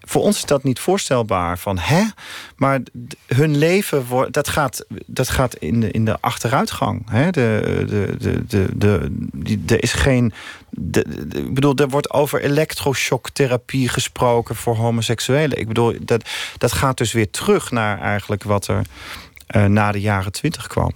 Voor 0.00 0.22
ons 0.22 0.36
is 0.36 0.44
dat 0.44 0.62
niet 0.62 0.78
voorstelbaar. 0.78 1.58
Van 1.58 1.78
hè? 1.78 2.02
Maar 2.56 2.80
hun 3.26 3.56
leven 3.56 4.06
wordt, 4.06 4.32
dat 4.32 4.48
gaat, 4.48 4.84
dat 5.06 5.28
gaat 5.28 5.54
in, 5.54 5.80
de, 5.80 5.90
in 5.90 6.04
de 6.04 6.20
achteruitgang. 6.20 7.10
Hè? 7.10 7.30
De, 7.30 7.84
de, 7.88 8.14
de, 8.18 8.76
de, 8.76 9.08
de, 9.32 9.74
er 9.74 9.82
is 9.82 9.92
geen. 9.92 10.32
De, 10.70 11.04
ik 11.34 11.54
bedoel, 11.54 11.74
er 11.74 11.88
wordt 11.88 12.10
over 12.10 12.40
elektroshocktherapie 12.42 13.88
gesproken 13.88 14.56
voor 14.56 14.76
homoseksuelen. 14.76 15.58
Ik 15.58 15.68
bedoel, 15.68 15.94
dat, 16.00 16.28
dat 16.58 16.72
gaat 16.72 16.98
dus 16.98 17.12
weer 17.12 17.30
terug 17.30 17.70
naar 17.70 18.00
eigenlijk 18.00 18.42
wat 18.42 18.66
er 18.66 18.82
uh, 19.56 19.64
na 19.64 19.92
de 19.92 20.00
jaren 20.00 20.32
twintig 20.32 20.66
kwam. 20.66 20.92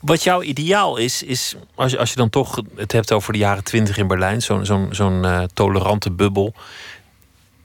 Wat 0.00 0.22
jouw 0.22 0.42
ideaal 0.42 0.96
is, 0.96 1.22
is 1.22 1.56
als 1.74 1.90
je, 1.92 1.98
als 1.98 2.10
je 2.10 2.16
dan 2.16 2.30
toch 2.30 2.62
het 2.76 2.92
hebt 2.92 3.12
over 3.12 3.32
de 3.32 3.38
jaren 3.38 3.64
twintig 3.64 3.96
in 3.98 4.06
Berlijn, 4.06 4.42
zo'n 4.42 4.66
zo'n 4.66 4.88
zo'n 4.90 5.24
eh, 5.24 5.42
tolerante 5.54 6.10
bubbel, 6.10 6.54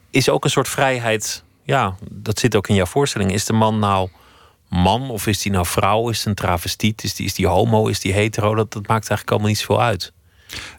is 0.09 0.29
ook 0.29 0.43
een 0.43 0.49
soort 0.49 0.67
vrijheid. 0.69 1.43
Ja, 1.63 1.95
dat 2.11 2.39
zit 2.39 2.55
ook 2.55 2.67
in 2.67 2.75
jouw 2.75 2.85
voorstelling. 2.85 3.31
Is 3.33 3.45
de 3.45 3.53
man 3.53 3.79
nou 3.79 4.09
man 4.69 5.09
of 5.09 5.27
is 5.27 5.41
die 5.41 5.51
nou 5.51 5.65
vrouw? 5.65 6.09
Is 6.09 6.17
het 6.17 6.25
een 6.27 6.33
travestiet? 6.35 7.03
Is 7.03 7.15
die, 7.15 7.25
is 7.25 7.33
die 7.33 7.47
homo? 7.47 7.87
Is 7.87 7.99
die 7.99 8.13
hetero? 8.13 8.55
Dat, 8.55 8.71
dat 8.73 8.87
maakt 8.87 9.09
eigenlijk 9.09 9.29
allemaal 9.29 9.47
niet 9.49 9.57
zoveel 9.57 9.81
uit. 9.81 10.11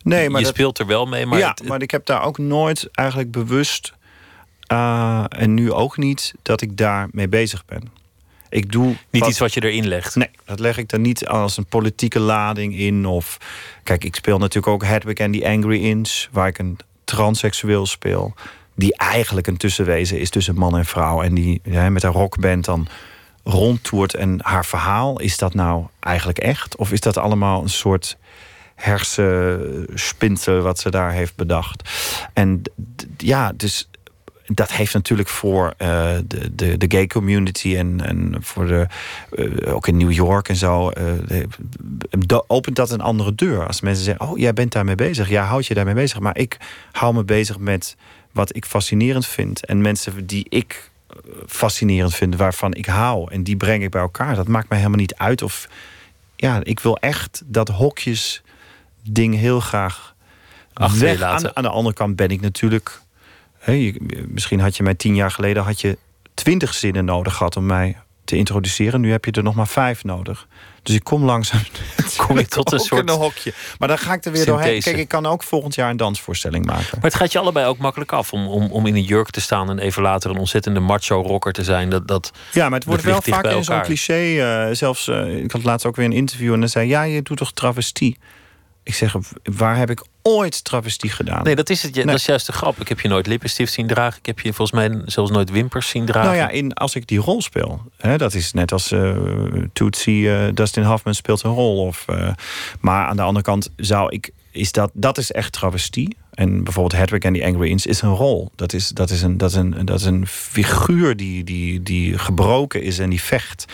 Nee, 0.02 0.30
maar 0.30 0.40
je 0.40 0.46
dat- 0.46 0.54
speelt 0.54 0.78
er 0.78 0.86
wel 0.86 1.06
mee, 1.06 1.26
maar 1.26 1.38
ja, 1.38 1.48
het- 1.48 1.68
maar 1.68 1.82
ik 1.82 1.90
heb 1.90 2.06
daar 2.06 2.22
ook 2.22 2.38
nooit 2.38 2.88
eigenlijk 2.92 3.30
bewust... 3.30 3.92
eh, 4.66 5.24
en 5.28 5.54
nu 5.54 5.72
ook 5.72 5.96
niet, 5.96 6.34
dat 6.42 6.60
ik 6.60 6.76
daar 6.76 7.08
mee 7.12 7.28
bezig 7.28 7.64
ben. 7.64 7.93
Ik 8.54 8.72
doe 8.72 8.86
niet 8.86 9.20
wat- 9.22 9.28
iets 9.28 9.38
wat 9.38 9.54
je 9.54 9.64
erin 9.64 9.86
legt. 9.88 10.14
Nee, 10.16 10.30
dat 10.44 10.58
leg 10.60 10.76
ik 10.78 10.92
er 10.92 10.98
niet 10.98 11.26
als 11.26 11.56
een 11.56 11.66
politieke 11.66 12.18
lading 12.20 12.78
in. 12.78 13.06
Of 13.06 13.38
kijk, 13.82 14.04
ik 14.04 14.14
speel 14.14 14.38
natuurlijk 14.38 14.72
ook 14.72 14.84
Hedwig 14.84 15.16
en 15.16 15.32
the 15.32 15.46
Angry 15.48 15.84
Inch, 15.84 16.26
waar 16.32 16.48
ik 16.48 16.58
een 16.58 16.78
transseksueel 17.04 17.86
speel. 17.86 18.34
Die 18.74 18.96
eigenlijk 18.96 19.46
een 19.46 19.56
tussenwezen 19.56 20.18
is 20.20 20.30
tussen 20.30 20.54
man 20.54 20.76
en 20.78 20.84
vrouw. 20.84 21.22
En 21.22 21.34
die 21.34 21.60
ja, 21.64 21.90
met 21.90 22.02
haar 22.02 22.12
rockband 22.12 22.64
dan 22.64 22.86
rondtoert. 23.44 24.14
En 24.14 24.38
haar 24.42 24.66
verhaal, 24.66 25.20
is 25.20 25.38
dat 25.38 25.54
nou 25.54 25.86
eigenlijk 26.00 26.38
echt? 26.38 26.76
Of 26.76 26.92
is 26.92 27.00
dat 27.00 27.16
allemaal 27.16 27.62
een 27.62 27.68
soort 27.68 28.16
hersenspinsel 28.74 30.60
wat 30.60 30.78
ze 30.78 30.90
daar 30.90 31.12
heeft 31.12 31.36
bedacht? 31.36 31.90
En 32.32 32.62
ja, 33.16 33.52
dus 33.56 33.88
dat 34.46 34.72
heeft 34.72 34.94
natuurlijk 34.94 35.28
voor 35.28 35.74
eh, 35.76 36.12
de, 36.26 36.54
de, 36.54 36.76
de 36.76 36.87
gay 36.88 37.07
community 37.07 37.76
en, 37.76 38.00
en 38.00 38.37
voor 38.40 38.66
de, 38.66 38.87
eh, 39.30 39.74
ook 39.74 39.87
in 39.87 39.96
New 39.96 40.12
York 40.12 40.48
en 40.48 40.57
zo, 40.57 40.88
eh, 40.90 41.04
de- 42.11 42.44
opent 42.46 42.76
dat 42.76 42.90
een 42.90 43.00
andere 43.00 43.35
deur. 43.35 43.66
Als 43.66 43.80
mensen 43.80 44.04
zeggen, 44.04 44.26
oh, 44.28 44.38
jij 44.38 44.52
bent 44.52 44.72
daarmee 44.72 44.94
bezig. 44.94 45.28
Ja, 45.28 45.44
houd 45.44 45.66
je 45.66 45.74
daarmee 45.74 45.94
bezig. 45.94 46.18
Maar 46.20 46.38
ik 46.38 46.57
hou 46.92 47.14
me 47.14 47.24
bezig 47.24 47.59
met 47.59 47.96
wat 48.33 48.57
ik 48.57 48.64
fascinerend 48.64 49.26
vind. 49.26 49.66
En 49.66 49.80
mensen 49.80 50.26
die 50.26 50.46
ik 50.48 50.90
fascinerend 51.46 52.14
vind, 52.14 52.37
waarvan 52.37 52.74
ik 52.74 52.87
hou. 52.87 53.33
En 53.33 53.42
die 53.42 53.57
breng 53.57 53.83
ik 53.83 53.90
bij 53.90 54.00
elkaar. 54.00 54.35
Dat 54.35 54.48
maakt 54.48 54.68
mij 54.68 54.78
helemaal 54.78 54.98
niet 55.00 55.14
uit. 55.14 55.42
Of 55.42 55.68
ja, 56.37 56.61
ik 56.62 56.80
wil 56.80 56.96
echt 56.98 57.42
dat 57.44 57.68
hokjes 57.68 58.42
ding 59.02 59.35
heel 59.35 59.61
graag 59.61 60.14
Achter 60.72 60.98
je 60.98 61.04
weg. 61.04 61.18
laten. 61.18 61.48
Aan, 61.48 61.57
aan 61.57 61.62
de 61.62 61.68
andere 61.68 61.94
kant 61.94 62.16
ben 62.16 62.28
ik 62.28 62.40
natuurlijk. 62.40 63.00
Misschien 64.29 64.61
had 64.61 64.77
je 64.77 64.83
mij 64.83 64.94
tien 64.94 65.14
jaar 65.14 65.31
geleden 65.31 65.62
had 65.62 65.81
je 65.81 65.98
twintig 66.35 66.74
zinnen 66.74 67.05
nodig 67.05 67.35
gehad 67.35 67.57
om 67.57 67.66
mij 67.66 67.96
te 68.24 68.37
introduceren. 68.37 69.00
Nu 69.00 69.11
heb 69.11 69.24
je 69.24 69.31
er 69.31 69.42
nog 69.42 69.55
maar 69.55 69.68
vijf 69.68 70.05
nodig. 70.05 70.46
Dus 70.83 70.94
ik 70.94 71.05
kom 71.05 71.24
langzaam. 71.24 71.61
Kom 72.16 72.38
je 72.38 72.46
tot 72.46 72.72
een 72.72 72.79
soort 72.79 73.00
in 73.00 73.09
een 73.09 73.20
hokje. 73.20 73.53
Maar 73.79 73.88
dan 73.88 73.98
ga 73.98 74.12
ik 74.12 74.24
er 74.24 74.33
weer 74.33 74.46
doorheen. 74.46 74.83
Kijk, 74.83 74.96
ik 74.96 75.09
kan 75.09 75.27
ook 75.27 75.42
volgend 75.42 75.74
jaar 75.74 75.90
een 75.90 75.96
dansvoorstelling 75.96 76.66
maken. 76.66 76.88
Maar 76.92 77.03
het 77.03 77.14
gaat 77.14 77.33
je 77.33 77.38
allebei 77.38 77.66
ook 77.66 77.79
makkelijk 77.79 78.12
af 78.12 78.33
om, 78.33 78.46
om, 78.46 78.70
om 78.70 78.87
in 78.87 78.94
een 78.94 79.03
jurk 79.03 79.31
te 79.31 79.40
staan 79.40 79.70
en 79.70 79.79
even 79.79 80.03
later 80.03 80.31
een 80.31 80.38
ontzettende 80.38 80.81
macho 80.81 81.22
rocker 81.22 81.53
te 81.53 81.64
zijn. 81.64 81.88
Dat, 81.90 82.09
dat, 82.09 82.33
Ja, 82.53 82.68
maar 82.68 82.79
het 82.79 82.88
wordt 82.88 83.03
wel 83.03 83.22
vaak 83.22 83.44
in 83.44 83.64
zo'n 83.64 83.83
cliché. 83.83 84.38
eh, 84.40 84.74
zelfs, 84.74 85.09
eh, 85.09 85.37
ik 85.37 85.53
had 85.53 85.64
laatst 85.64 85.87
ook 85.87 85.96
weer 85.96 86.07
een 86.07 86.12
interview 86.12 86.53
en 86.53 86.61
dan 86.61 86.68
zei: 86.68 86.88
Ja, 86.88 87.03
je 87.03 87.22
doet 87.22 87.37
toch 87.37 87.53
travestie? 87.53 88.18
Ik 88.84 88.94
zeg: 88.94 89.14
Waar 89.42 89.76
heb 89.76 89.90
ik 89.90 90.04
ooit 90.22 90.64
travestie 90.64 91.10
gedaan? 91.10 91.44
nee, 91.44 91.54
dat 91.54 91.70
is 91.70 91.82
het. 91.82 91.94
Nee. 91.94 92.04
Dat 92.04 92.14
is 92.14 92.24
juist 92.24 92.46
de 92.46 92.52
grap. 92.52 92.80
Ik 92.80 92.88
heb 92.88 93.00
je 93.00 93.08
nooit 93.08 93.26
lippenstift 93.26 93.72
zien 93.72 93.86
dragen. 93.86 94.18
Ik 94.18 94.26
heb 94.26 94.40
je 94.40 94.52
volgens 94.52 94.78
mij 94.78 95.02
zelfs 95.04 95.30
nooit 95.30 95.50
wimpers 95.50 95.88
zien 95.88 96.06
dragen. 96.06 96.30
Nou 96.30 96.42
ja, 96.42 96.48
in, 96.48 96.74
als 96.74 96.94
ik 96.94 97.06
die 97.06 97.18
rol 97.18 97.42
speel. 97.42 97.82
Hè, 97.96 98.18
dat 98.18 98.34
is 98.34 98.52
net 98.52 98.72
als 98.72 98.92
eh 98.92 99.16
Tootsie, 99.72 100.34
eh, 100.34 100.54
Dustin 100.54 100.82
Hoffman 100.82 101.14
speelt 101.14 101.42
een 101.42 101.50
rol. 101.50 101.86
Of, 101.86 102.04
eh, 102.08 102.32
maar 102.80 103.06
aan 103.06 103.16
de 103.16 103.22
andere 103.22 103.44
kant 103.44 103.70
zou 103.76 104.12
ik... 104.12 104.30
Is 104.50 104.72
dat, 104.72 104.90
dat 104.92 105.18
is 105.18 105.32
echt 105.32 105.52
travestie. 105.52 106.16
En 106.34 106.64
bijvoorbeeld 106.64 107.00
Hedwig 107.00 107.22
en 107.22 107.32
the 107.32 107.44
Angry 107.44 107.70
Inch 107.70 107.84
is 107.84 108.02
een 108.02 108.14
rol. 108.14 108.50
Dat 108.56 108.72
is, 108.72 108.88
dat 108.88 109.10
is, 109.10 109.22
een, 109.22 109.38
dat 109.38 109.50
is, 109.50 109.56
een, 109.56 109.84
dat 109.84 110.00
is 110.00 110.06
een 110.06 110.26
figuur 110.26 111.16
die, 111.16 111.44
die, 111.44 111.82
die 111.82 112.18
gebroken 112.18 112.82
is 112.82 112.98
en 112.98 113.10
die 113.10 113.22
vecht. 113.22 113.64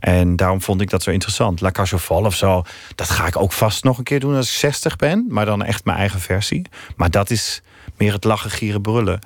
En 0.00 0.36
daarom 0.36 0.62
vond 0.62 0.80
ik 0.80 0.90
dat 0.90 1.02
zo 1.02 1.10
interessant. 1.10 1.60
La 1.60 1.70
Cage 1.70 1.98
Folles 1.98 2.26
of 2.26 2.34
zo, 2.34 2.62
dat 2.94 3.10
ga 3.10 3.26
ik 3.26 3.36
ook 3.36 3.52
vast 3.52 3.84
nog 3.84 3.98
een 3.98 4.04
keer 4.04 4.20
doen 4.20 4.36
als 4.36 4.52
ik 4.52 4.58
60 4.58 4.96
ben. 4.96 5.26
Maar 5.28 5.44
dan 5.44 5.64
echt 5.64 5.84
mijn 5.84 5.98
eigen 5.98 6.20
versie. 6.20 6.66
Maar 6.96 7.10
dat 7.10 7.30
is 7.30 7.62
meer 7.96 8.12
het 8.12 8.24
lachen, 8.24 8.50
gieren, 8.50 8.80
brullen. 8.80 9.18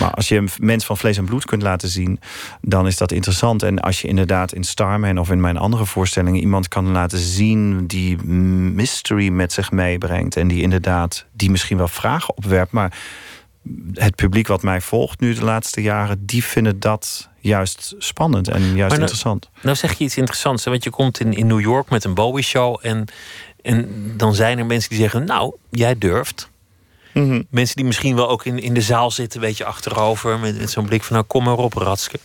Maar 0.00 0.10
als 0.10 0.28
je 0.28 0.36
een 0.36 0.48
mens 0.58 0.84
van 0.84 0.96
vlees 0.96 1.16
en 1.16 1.24
bloed 1.24 1.44
kunt 1.44 1.62
laten 1.62 1.88
zien, 1.88 2.20
dan 2.60 2.86
is 2.86 2.96
dat 2.96 3.12
interessant. 3.12 3.62
En 3.62 3.80
als 3.80 4.00
je 4.00 4.08
inderdaad 4.08 4.52
in 4.52 4.64
Starman 4.64 5.18
of 5.18 5.30
in 5.30 5.40
mijn 5.40 5.56
andere 5.56 5.86
voorstellingen 5.86 6.40
iemand 6.40 6.68
kan 6.68 6.90
laten 6.90 7.18
zien 7.18 7.86
die 7.86 8.22
mystery 8.22 9.28
met 9.28 9.52
zich 9.52 9.70
meebrengt 9.70 10.36
en 10.36 10.48
die 10.48 10.62
inderdaad 10.62 11.26
die 11.32 11.50
misschien 11.50 11.76
wel 11.76 11.88
vragen 11.88 12.36
opwerpt, 12.36 12.72
maar 12.72 12.92
het 13.94 14.14
publiek 14.14 14.46
wat 14.46 14.62
mij 14.62 14.80
volgt 14.80 15.20
nu 15.20 15.34
de 15.34 15.44
laatste 15.44 15.82
jaren, 15.82 16.26
die 16.26 16.44
vinden 16.44 16.80
dat 16.80 17.28
juist 17.40 17.94
spannend 17.98 18.48
en 18.48 18.62
juist 18.62 18.78
nou- 18.78 19.00
interessant. 19.00 19.50
Nou 19.62 19.76
zeg 19.76 19.98
je 19.98 20.04
iets 20.04 20.16
interessants. 20.16 20.64
Want 20.64 20.84
je 20.84 20.90
komt 20.90 21.20
in, 21.20 21.32
in 21.32 21.46
New 21.46 21.60
York 21.60 21.90
met 21.90 22.04
een 22.04 22.14
Bowie-show. 22.14 22.78
En, 22.82 23.04
en 23.62 23.88
dan 24.16 24.34
zijn 24.34 24.58
er 24.58 24.66
mensen 24.66 24.90
die 24.90 24.98
zeggen... 24.98 25.24
Nou, 25.24 25.54
jij 25.70 25.98
durft. 25.98 26.49
Mhm. 27.14 27.42
Mensen 27.50 27.76
die 27.76 27.84
misschien 27.84 28.16
wel 28.16 28.28
ook 28.28 28.44
in, 28.44 28.58
in 28.58 28.74
de 28.74 28.80
zaal 28.82 29.10
zitten... 29.10 29.40
een 29.40 29.46
beetje 29.46 29.64
achterover. 29.64 30.38
Met, 30.38 30.58
met 30.58 30.70
zo'n 30.70 30.86
blik 30.86 31.02
van... 31.02 31.16
Nou, 31.16 31.26
kom 31.28 31.44
maar 31.44 31.56
op, 31.56 31.72
Ratske. 31.72 32.18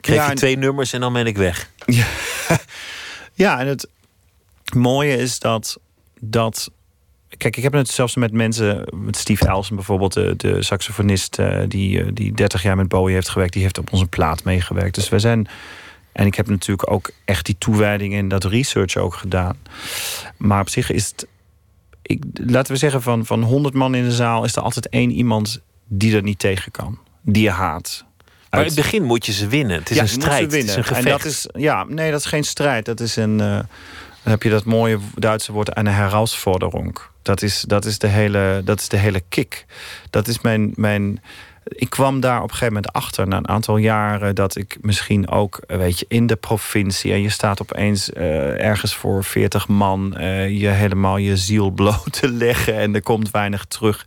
Ja, 0.00 0.14
je 0.14 0.20
en- 0.20 0.36
twee 0.36 0.56
nummers 0.58 0.92
en 0.92 1.00
dan 1.00 1.12
ben 1.12 1.26
ik 1.26 1.36
weg. 1.36 1.70
Ja, 3.38 3.60
en 3.60 3.66
het 3.66 3.88
mooie 4.74 5.16
is 5.16 5.38
dat, 5.38 5.78
dat. 6.20 6.70
Kijk, 7.36 7.56
ik 7.56 7.62
heb 7.62 7.72
het 7.72 7.88
zelfs 7.88 8.16
met 8.16 8.32
mensen, 8.32 8.84
met 8.94 9.16
Steve 9.16 9.46
Elson 9.48 9.76
bijvoorbeeld, 9.76 10.12
de, 10.12 10.34
de 10.36 10.62
saxofonist 10.62 11.38
eh, 11.38 11.62
die, 11.68 12.02
eh, 12.02 12.08
die 12.12 12.32
30 12.32 12.62
jaar 12.62 12.76
met 12.76 12.88
Bowie 12.88 13.14
heeft 13.14 13.28
gewerkt, 13.28 13.52
die 13.52 13.62
heeft 13.62 13.78
op 13.78 13.92
onze 13.92 14.06
plaat 14.06 14.44
meegewerkt. 14.44 14.94
Dus 14.94 15.08
wij 15.08 15.18
zijn. 15.18 15.48
En 16.12 16.26
ik 16.26 16.34
heb 16.34 16.48
natuurlijk 16.48 16.90
ook 16.92 17.10
echt 17.24 17.46
die 17.46 17.56
toewijding 17.58 18.14
en 18.14 18.28
dat 18.28 18.44
research 18.44 18.96
ook 18.96 19.14
gedaan. 19.14 19.56
Maar 20.36 20.60
op 20.60 20.68
zich 20.68 20.90
is 20.90 21.06
het. 21.08 21.26
Ik, 22.08 22.22
laten 22.32 22.72
we 22.72 22.78
zeggen, 22.78 23.02
van, 23.02 23.26
van 23.26 23.42
100 23.42 23.74
man 23.74 23.94
in 23.94 24.04
de 24.04 24.12
zaal 24.12 24.44
is 24.44 24.56
er 24.56 24.62
altijd 24.62 24.88
één 24.88 25.10
iemand 25.10 25.60
die 25.88 26.16
er 26.16 26.22
niet 26.22 26.38
tegen 26.38 26.72
kan. 26.72 26.98
Die 27.22 27.42
je 27.42 27.50
haat. 27.50 28.04
Maar 28.50 28.60
in 28.60 28.66
het 28.66 28.74
begin 28.74 29.04
moet 29.04 29.26
je 29.26 29.32
ze 29.32 29.46
winnen. 29.46 29.78
Het 29.78 29.90
is 29.90 29.96
ja, 29.96 30.02
een 30.02 30.08
strijd. 30.08 30.42
ze 30.42 30.56
winnen. 30.56 30.74
Het 30.74 30.84
is 30.84 30.90
een 30.90 30.96
En 30.96 31.10
dat 31.10 31.24
is, 31.24 31.48
ja, 31.52 31.84
nee, 31.84 32.10
dat 32.10 32.20
is 32.20 32.26
geen 32.26 32.44
strijd. 32.44 32.84
Dat 32.84 33.00
is 33.00 33.16
een. 33.16 33.40
eh, 33.40 33.58
dan 34.22 34.32
heb 34.32 34.42
je 34.42 34.50
dat 34.50 34.64
mooie 34.64 34.98
Duitse 35.14 35.52
woord 35.52 35.76
een 35.76 35.86
herausforderung. 35.86 36.98
Dat 37.22 37.42
is, 37.42 37.64
dat 37.66 37.84
is, 37.84 37.98
de, 37.98 38.06
hele, 38.06 38.62
dat 38.64 38.80
is 38.80 38.88
de 38.88 38.96
hele 38.96 39.22
kick. 39.28 39.66
Dat 40.10 40.28
is 40.28 40.40
mijn, 40.40 40.72
mijn. 40.74 41.22
Ik 41.68 41.90
kwam 41.90 42.20
daar 42.20 42.36
op 42.36 42.42
een 42.42 42.50
gegeven 42.50 42.74
moment 42.74 42.92
achter 42.92 43.28
na 43.28 43.36
een 43.36 43.48
aantal 43.48 43.76
jaren 43.76 44.34
dat 44.34 44.56
ik 44.56 44.78
misschien 44.80 45.28
ook, 45.28 45.60
weet 45.66 45.98
je, 45.98 46.04
in 46.08 46.26
de 46.26 46.36
provincie 46.36 47.12
en 47.12 47.22
je 47.22 47.28
staat 47.28 47.62
opeens 47.62 48.12
eh, 48.12 48.64
ergens 48.64 48.94
voor 48.94 49.24
40 49.24 49.68
man 49.68 50.16
eh, 50.16 50.60
je 50.60 50.68
helemaal 50.68 51.16
je 51.16 51.36
ziel 51.36 51.70
bloot 51.80 52.12
te 52.12 52.30
leggen 52.30 52.74
en 52.74 52.94
er 52.94 53.02
komt 53.02 53.30
weinig 53.30 53.64
terug. 53.64 54.06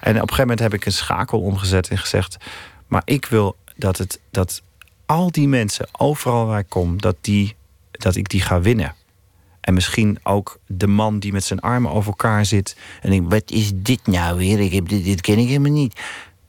En 0.00 0.10
op 0.10 0.14
een 0.14 0.20
gegeven 0.20 0.40
moment 0.40 0.60
heb 0.60 0.74
ik 0.74 0.84
een 0.86 0.92
schakel 0.92 1.40
omgezet 1.40 1.88
en 1.88 1.98
gezegd: 1.98 2.36
maar 2.86 3.02
ik 3.04 3.26
wil 3.26 3.56
dat, 3.76 3.98
het, 3.98 4.20
dat 4.30 4.62
al 5.06 5.30
die 5.30 5.48
mensen, 5.48 5.88
overal 5.92 6.46
waar 6.46 6.58
ik 6.58 6.68
kom, 6.68 7.00
dat, 7.00 7.16
die, 7.20 7.56
dat 7.90 8.16
ik 8.16 8.28
die 8.28 8.40
ga 8.40 8.60
winnen. 8.60 8.94
En 9.60 9.74
misschien 9.74 10.18
ook 10.22 10.58
de 10.66 10.86
man 10.86 11.18
die 11.18 11.32
met 11.32 11.44
zijn 11.44 11.60
armen 11.60 11.90
over 11.90 12.08
elkaar 12.08 12.46
zit. 12.46 12.76
En 13.00 13.10
denkt, 13.10 13.32
wat 13.32 13.50
is 13.50 13.70
dit 13.74 14.06
nou 14.06 14.36
weer? 14.36 14.60
Ik 14.60 14.72
heb 14.72 14.88
dit, 14.88 15.04
dit 15.04 15.20
ken 15.20 15.38
ik 15.38 15.46
helemaal 15.46 15.72
niet. 15.72 16.00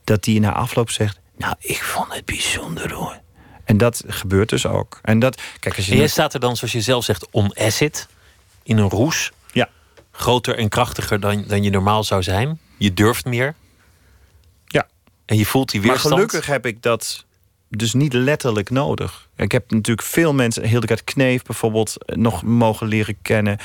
Dat 0.03 0.23
die 0.23 0.39
na 0.39 0.53
afloop 0.53 0.89
zegt, 0.89 1.19
nou, 1.37 1.55
ik 1.59 1.83
vond 1.83 2.13
het 2.13 2.25
bijzonder 2.25 2.93
hoor. 2.93 3.21
En 3.63 3.77
dat 3.77 4.03
gebeurt 4.07 4.49
dus 4.49 4.65
ook. 4.65 4.99
En 5.01 5.19
dat, 5.19 5.41
kijk, 5.59 5.75
als 5.75 5.85
je 5.85 5.91
En 5.91 5.97
jij 5.97 6.05
nu- 6.05 6.11
staat 6.11 6.33
er 6.33 6.39
dan, 6.39 6.55
zoals 6.57 6.73
je 6.73 6.81
zelf 6.81 7.03
zegt, 7.03 7.27
on 7.31 7.57
acid. 7.57 8.07
In 8.63 8.77
een 8.77 8.89
roes. 8.89 9.31
Ja. 9.51 9.69
Groter 10.11 10.57
en 10.57 10.69
krachtiger 10.69 11.19
dan, 11.19 11.43
dan 11.47 11.63
je 11.63 11.69
normaal 11.69 12.03
zou 12.03 12.23
zijn. 12.23 12.59
Je 12.77 12.93
durft 12.93 13.25
meer. 13.25 13.55
Ja. 14.65 14.87
En 15.25 15.37
je 15.37 15.45
voelt 15.45 15.71
die 15.71 15.79
Maar 15.79 15.89
weerstand. 15.89 16.13
gelukkig 16.13 16.45
heb 16.45 16.65
ik 16.65 16.81
dat 16.81 17.25
dus 17.69 17.93
niet 17.93 18.13
letterlijk 18.13 18.69
nodig. 18.69 19.27
Ik 19.35 19.51
heb 19.51 19.71
natuurlijk 19.71 20.07
veel 20.07 20.33
mensen, 20.33 20.67
Hildegard 20.67 21.03
Kneef 21.03 21.43
bijvoorbeeld, 21.43 21.95
nog 22.05 22.43
mogen 22.43 22.87
leren 22.87 23.17
kennen. 23.21 23.57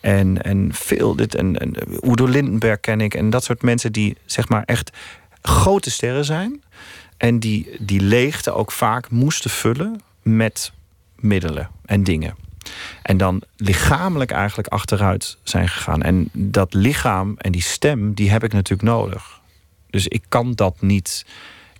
En, 0.00 0.42
en 0.42 0.68
veel 0.72 1.16
dit. 1.16 1.34
En, 1.34 1.58
en 1.58 1.74
Udo 2.10 2.24
Lindenberg 2.26 2.80
ken 2.80 3.00
ik. 3.00 3.14
En 3.14 3.30
dat 3.30 3.44
soort 3.44 3.62
mensen 3.62 3.92
die 3.92 4.16
zeg 4.24 4.48
maar 4.48 4.62
echt 4.64 4.90
grote 5.48 5.90
sterren 5.90 6.24
zijn. 6.24 6.62
En 7.16 7.38
die 7.38 7.76
die 7.78 8.00
leegte 8.00 8.52
ook 8.52 8.72
vaak 8.72 9.10
moesten 9.10 9.50
vullen 9.50 10.00
met 10.22 10.72
middelen 11.16 11.70
en 11.84 12.04
dingen. 12.04 12.36
En 13.02 13.16
dan 13.16 13.42
lichamelijk 13.56 14.30
eigenlijk 14.30 14.68
achteruit 14.68 15.38
zijn 15.42 15.68
gegaan. 15.68 16.02
En 16.02 16.28
dat 16.32 16.74
lichaam 16.74 17.34
en 17.38 17.52
die 17.52 17.62
stem, 17.62 18.14
die 18.14 18.30
heb 18.30 18.44
ik 18.44 18.52
natuurlijk 18.52 18.88
nodig. 18.88 19.40
Dus 19.90 20.08
ik 20.08 20.22
kan 20.28 20.52
dat 20.52 20.80
niet. 20.80 21.24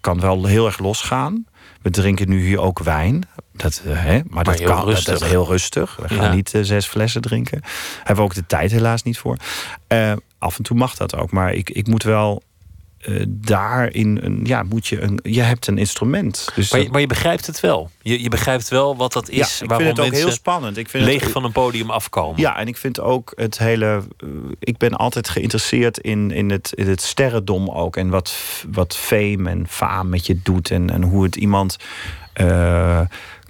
kan 0.00 0.20
wel 0.20 0.44
heel 0.44 0.66
erg 0.66 0.78
losgaan. 0.78 1.46
We 1.82 1.90
drinken 1.90 2.28
nu 2.28 2.46
hier 2.46 2.60
ook 2.60 2.78
wijn. 2.78 3.28
Dat, 3.52 3.82
uh, 3.86 4.02
hè, 4.04 4.20
maar, 4.28 4.44
dat 4.44 4.60
kan 4.60 4.84
rustig. 4.84 5.12
Dat 5.12 5.22
is 5.22 5.28
heel 5.28 5.46
rustig. 5.46 5.96
We 5.96 6.08
gaan 6.08 6.24
Ja. 6.24 6.34
niet 6.34 6.54
eh, 6.54 6.62
zes 6.62 6.86
flessen 6.86 7.20
drinken. 7.20 7.62
Hebben 7.96 8.16
we 8.16 8.22
ook 8.22 8.34
de 8.34 8.46
tijd 8.46 8.70
helaas 8.70 9.02
niet 9.02 9.18
voor. 9.18 9.36
Eh, 9.86 10.12
af 10.38 10.56
en 10.56 10.62
toe 10.62 10.76
mag 10.76 10.94
dat 10.94 11.16
ook. 11.16 11.30
Maar 11.30 11.52
ik, 11.52 11.70
ik 11.70 11.86
moet 11.86 12.02
wel 12.02 12.42
eh, 13.04 13.22
daarin... 13.28 14.18
Een, 14.22 14.40
ja, 14.44 14.62
moet 14.62 14.86
je, 14.86 15.00
een, 15.00 15.18
je 15.22 15.40
hebt 15.42 15.66
een 15.66 15.78
instrument. 15.78 16.48
Dus 16.54 16.70
Maar 16.70 16.78
je, 16.78 16.84
dat- 16.84 16.92
maar 16.92 17.02
je 17.02 17.06
begrijpt 17.08 17.46
het 17.46 17.60
wel. 17.60 17.90
Je, 18.02 18.22
je 18.22 18.28
begrijpt 18.28 18.68
wel 18.68 18.96
wat 18.96 19.12
dat 19.12 19.28
is. 19.28 19.36
ja, 19.58 19.62
ik 19.64 19.68
waarom 19.68 19.86
vind 19.86 19.98
het 19.98 20.06
ook 20.06 20.12
heel 20.12 20.30
spannend. 20.30 20.76
Ik 20.76 20.88
vind 20.88 21.04
leeg 21.04 21.20
het, 21.22 21.30
van 21.32 21.44
een 21.44 21.52
podium 21.52 21.90
afkomen. 21.90 22.40
Ja, 22.40 22.58
en 22.58 22.66
ik 22.66 22.76
vind 22.76 23.00
ook 23.00 23.32
het 23.36 23.58
hele. 23.58 24.02
eh, 24.18 24.28
ik 24.58 24.76
ben 24.76 24.90
altijd 24.92 25.28
geïnteresseerd 25.28 25.98
in, 25.98 26.30
in, 26.30 26.50
het, 26.50 26.72
in 26.74 26.88
het 26.88 27.02
sterrendom 27.02 27.70
ook. 27.70 27.96
En 27.96 28.08
wat, 28.08 28.36
wat 28.72 28.96
fame 28.96 29.50
en 29.50 29.66
faam 29.68 30.08
met 30.08 30.26
je 30.26 30.38
doet. 30.42 30.70
En, 30.70 30.90
en 30.90 31.02
hoe 31.02 31.22
het 31.24 31.36
iemand 31.36 31.76
eh, 32.32 33.00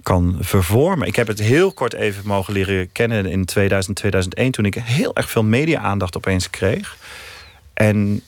kan 0.03 0.37
vervormen. 0.39 1.07
Ik 1.07 1.15
heb 1.15 1.27
het 1.27 1.39
heel 1.39 1.71
kort 1.73 1.93
even 1.93 2.27
mogen 2.27 2.53
leren 2.53 2.91
kennen 2.91 3.25
in 3.25 3.45
2000, 3.45 3.95
2001. 3.95 4.51
Toen 4.51 4.65
ik 4.65 4.75
heel 4.75 5.15
erg 5.15 5.29
veel 5.29 5.43
media-aandacht 5.43 6.17
opeens 6.17 6.49
kreeg. 6.49 6.97
En 7.73 8.21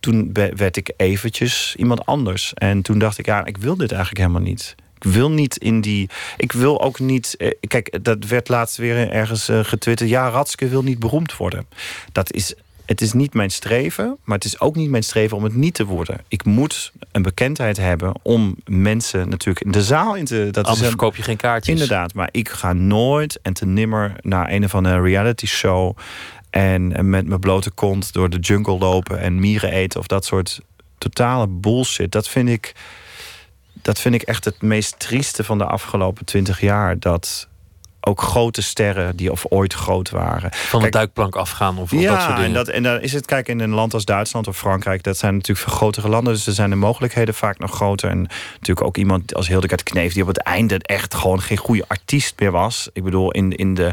toen 0.00 0.30
werd 0.56 0.76
ik 0.76 0.92
eventjes 0.96 1.74
iemand 1.78 2.06
anders. 2.06 2.54
En 2.54 2.82
toen 2.82 2.98
dacht 2.98 3.18
ik, 3.18 3.26
ja, 3.26 3.44
ik 3.44 3.56
wil 3.56 3.76
dit 3.76 3.90
eigenlijk 3.92 4.20
helemaal 4.20 4.48
niet. 4.48 4.74
Ik 5.00 5.10
wil 5.12 5.30
niet 5.30 5.56
in 5.56 5.80
die. 5.80 6.08
Ik 6.36 6.52
wil 6.52 6.80
ook 6.82 6.98
niet. 6.98 7.34
eh, 7.36 7.50
Kijk, 7.68 7.98
dat 8.02 8.24
werd 8.26 8.48
laatst 8.48 8.76
weer 8.76 9.10
ergens 9.10 9.48
eh, 9.48 9.64
getwitterd. 9.64 10.10
Ja, 10.10 10.28
Ratske 10.28 10.68
wil 10.68 10.82
niet 10.82 10.98
beroemd 10.98 11.36
worden. 11.36 11.66
Dat 12.12 12.32
is. 12.32 12.54
Het 12.86 13.00
is 13.00 13.12
niet 13.12 13.34
mijn 13.34 13.50
streven, 13.50 14.16
maar 14.24 14.36
het 14.36 14.44
is 14.44 14.60
ook 14.60 14.76
niet 14.76 14.90
mijn 14.90 15.02
streven 15.02 15.36
om 15.36 15.44
het 15.44 15.54
niet 15.54 15.74
te 15.74 15.84
worden. 15.84 16.20
Ik 16.28 16.44
moet 16.44 16.92
een 17.12 17.22
bekendheid 17.22 17.76
hebben 17.76 18.12
om 18.22 18.56
mensen 18.64 19.28
natuurlijk 19.28 19.64
in 19.64 19.70
de 19.70 19.82
zaal 19.82 20.16
in 20.16 20.24
te. 20.24 20.44
Dat 20.50 20.56
Anders 20.56 20.74
is 20.74 20.80
een- 20.80 20.88
verkoop 20.88 21.16
je 21.16 21.22
geen 21.22 21.36
kaartjes. 21.36 21.74
Inderdaad, 21.80 22.14
maar 22.14 22.28
ik 22.32 22.48
ga 22.48 22.72
nooit 22.72 23.38
en 23.42 23.52
te 23.52 23.66
nimmer 23.66 24.12
naar 24.20 24.50
een 24.52 24.64
of 24.64 24.74
andere 24.74 25.00
reality 25.00 25.46
show. 25.46 25.96
En, 26.50 27.10
met 27.10 27.26
mijn 27.26 27.40
blote 27.40 27.70
kont 27.70 28.12
door 28.12 28.30
de 28.30 28.38
jungle 28.38 28.78
lopen 28.78 29.18
en 29.18 29.40
mieren 29.40 29.70
eten 29.72 30.00
of 30.00 30.06
dat 30.06 30.24
soort 30.24 30.60
totale 30.98 31.46
bullshit. 31.48 32.12
Dat 32.12 32.28
vind 32.28 32.48
ik, 32.48 32.74
dat 33.72 34.00
vind 34.00 34.14
ik 34.14 34.22
echt 34.22 34.44
het 34.44 34.62
meest 34.62 34.98
trieste 34.98 35.44
van 35.44 35.58
de 35.58 35.64
afgelopen 35.64 36.24
twintig 36.24 36.60
jaar. 36.60 36.98
Dat 36.98 37.48
ook 38.00 38.22
grote 38.22 38.62
sterren 38.62 39.16
die 39.16 39.32
of 39.32 39.44
ooit 39.48 39.74
groot 39.74 40.10
waren. 40.10 40.50
Van 40.52 40.78
de 40.78 40.88
Kijk, 40.88 40.92
duikplank 40.92 41.36
afgaan 41.36 41.78
of, 41.78 41.92
of 41.92 42.00
ja, 42.00 42.12
dat 42.12 42.22
soort 42.22 42.36
dingen. 42.36 42.48
En, 42.48 42.52
dat, 42.52 42.68
en 42.68 42.82
dan 42.82 43.00
is 43.00 43.12
het, 43.12 43.26
kijk, 43.26 43.48
in 43.48 43.60
een 43.60 43.70
land 43.70 43.94
als 43.94 44.04
Duitsland 44.04 44.48
of 44.48 44.56
Frankrijk, 44.56 45.02
dat 45.02 45.16
zijn 45.16 45.34
natuurlijk 45.34 45.68
grotere 45.68 46.08
landen, 46.08 46.32
dus 46.32 46.46
er 46.46 46.52
zijn 46.52 46.70
de 46.70 46.76
mogelijkheden 46.76 47.34
vaak 47.34 47.58
nog 47.58 47.70
groter. 47.70 48.10
En 48.10 48.28
natuurlijk 48.52 48.86
ook 48.86 48.96
iemand 48.96 49.34
als 49.34 49.48
Hildegard 49.48 49.82
Kneef, 49.82 50.12
die 50.12 50.22
op 50.22 50.28
het 50.28 50.42
einde 50.42 50.78
echt 50.78 51.14
gewoon 51.14 51.40
geen 51.40 51.56
goede 51.56 51.84
artiest 51.88 52.34
meer 52.38 52.50
was. 52.50 52.88
Ik 52.92 53.04
bedoel, 53.04 53.30
in, 53.30 53.56
in 53.56 53.74
de 53.74 53.92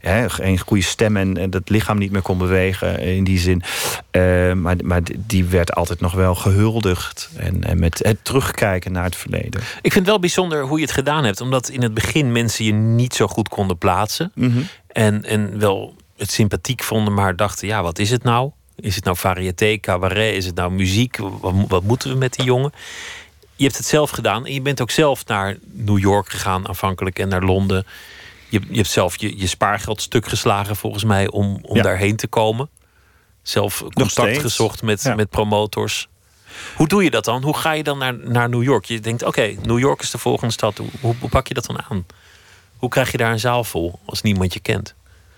hè, 0.00 0.30
geen 0.30 0.58
goede 0.58 0.82
stem 0.82 1.16
en, 1.16 1.36
en 1.36 1.50
dat 1.50 1.68
lichaam 1.68 1.98
niet 1.98 2.10
meer 2.10 2.22
kon 2.22 2.38
bewegen 2.38 2.98
in 3.00 3.24
die 3.24 3.38
zin. 3.38 3.62
Eh, 4.10 4.52
maar, 4.52 4.76
maar 4.82 5.00
die 5.16 5.44
werd 5.44 5.74
altijd 5.74 6.00
nog 6.00 6.12
wel 6.12 6.34
gehuldigd. 6.34 7.30
En, 7.36 7.64
en 7.64 7.78
met 7.78 7.98
het 8.02 8.18
terugkijken 8.22 8.92
naar 8.92 9.04
het 9.04 9.16
verleden. 9.16 9.60
Ik 9.60 9.92
vind 9.92 9.94
het 9.94 10.06
wel 10.06 10.18
bijzonder 10.18 10.64
hoe 10.64 10.78
je 10.78 10.84
het 10.84 10.94
gedaan 10.94 11.24
hebt. 11.24 11.40
Omdat 11.40 11.68
in 11.68 11.82
het 11.82 11.94
begin 11.94 12.32
mensen 12.32 12.64
je 12.64 12.72
niet 12.72 13.14
zo 13.14 13.26
goed 13.26 13.45
konden 13.48 13.78
plaatsen. 13.78 14.32
En, 14.86 15.24
en 15.24 15.58
wel 15.58 15.94
het 16.16 16.30
sympathiek 16.30 16.82
vonden, 16.82 17.14
maar 17.14 17.36
dachten: 17.36 17.66
ja, 17.68 17.82
wat 17.82 17.98
is 17.98 18.10
het 18.10 18.22
nou? 18.22 18.50
Is 18.76 18.94
het 18.94 19.04
nou 19.04 19.16
variété, 19.16 19.76
cabaret? 19.80 20.34
Is 20.34 20.46
het 20.46 20.54
nou 20.54 20.70
muziek? 20.72 21.16
Wat, 21.16 21.52
mo- 21.52 21.66
wat 21.68 21.82
moeten 21.82 22.10
we 22.10 22.16
met 22.16 22.32
die 22.34 22.44
jongen? 22.44 22.72
Je 23.56 23.64
hebt 23.64 23.76
het 23.76 23.86
zelf 23.86 24.10
gedaan 24.10 24.46
en 24.46 24.52
je 24.52 24.60
bent 24.62 24.80
ook 24.80 24.90
zelf 24.90 25.26
naar 25.26 25.56
New 25.72 25.98
York 25.98 26.28
gegaan 26.28 26.68
aanvankelijk 26.68 27.18
en 27.18 27.28
naar 27.28 27.42
Londen. 27.42 27.86
Je, 28.48 28.60
je 28.68 28.76
hebt 28.76 28.88
zelf 28.88 29.16
je, 29.20 29.38
je 29.38 29.46
spaargeld 29.46 30.02
stuk 30.02 30.26
geslagen 30.26 30.76
volgens 30.76 31.04
mij 31.04 31.30
om, 31.30 31.58
om 31.62 31.76
Ja. 31.76 31.82
daarheen 31.82 32.16
te 32.16 32.26
komen. 32.26 32.68
Zelf 33.42 33.84
contact 33.92 34.38
gezocht 34.38 34.82
met, 34.82 35.02
Ja. 35.02 35.14
met 35.14 35.30
promotors. 35.30 36.08
Hoe 36.76 36.88
doe 36.88 37.04
je 37.04 37.10
dat 37.10 37.24
dan? 37.24 37.42
Hoe 37.42 37.56
ga 37.56 37.72
je 37.72 37.82
dan 37.82 37.98
naar, 37.98 38.14
naar 38.18 38.48
New 38.48 38.62
York? 38.62 38.84
Je 38.84 39.00
denkt, 39.00 39.22
oké, 39.22 39.54
New 39.62 39.78
York 39.78 40.02
is 40.02 40.10
de 40.10 40.18
volgende 40.18 40.52
stad. 40.52 40.80
Hoe 41.00 41.14
pak 41.30 41.48
je 41.48 41.54
dat 41.54 41.66
dan 41.66 41.82
aan? 41.90 42.06
Hoe 42.76 42.88
krijg 42.88 43.10
je 43.10 43.16
daar 43.16 43.32
een 43.32 43.40
zaal 43.40 43.64
vol 43.64 43.98
als 44.04 44.22
niemand 44.22 44.54
je 44.54 44.60
kent? 44.60 44.94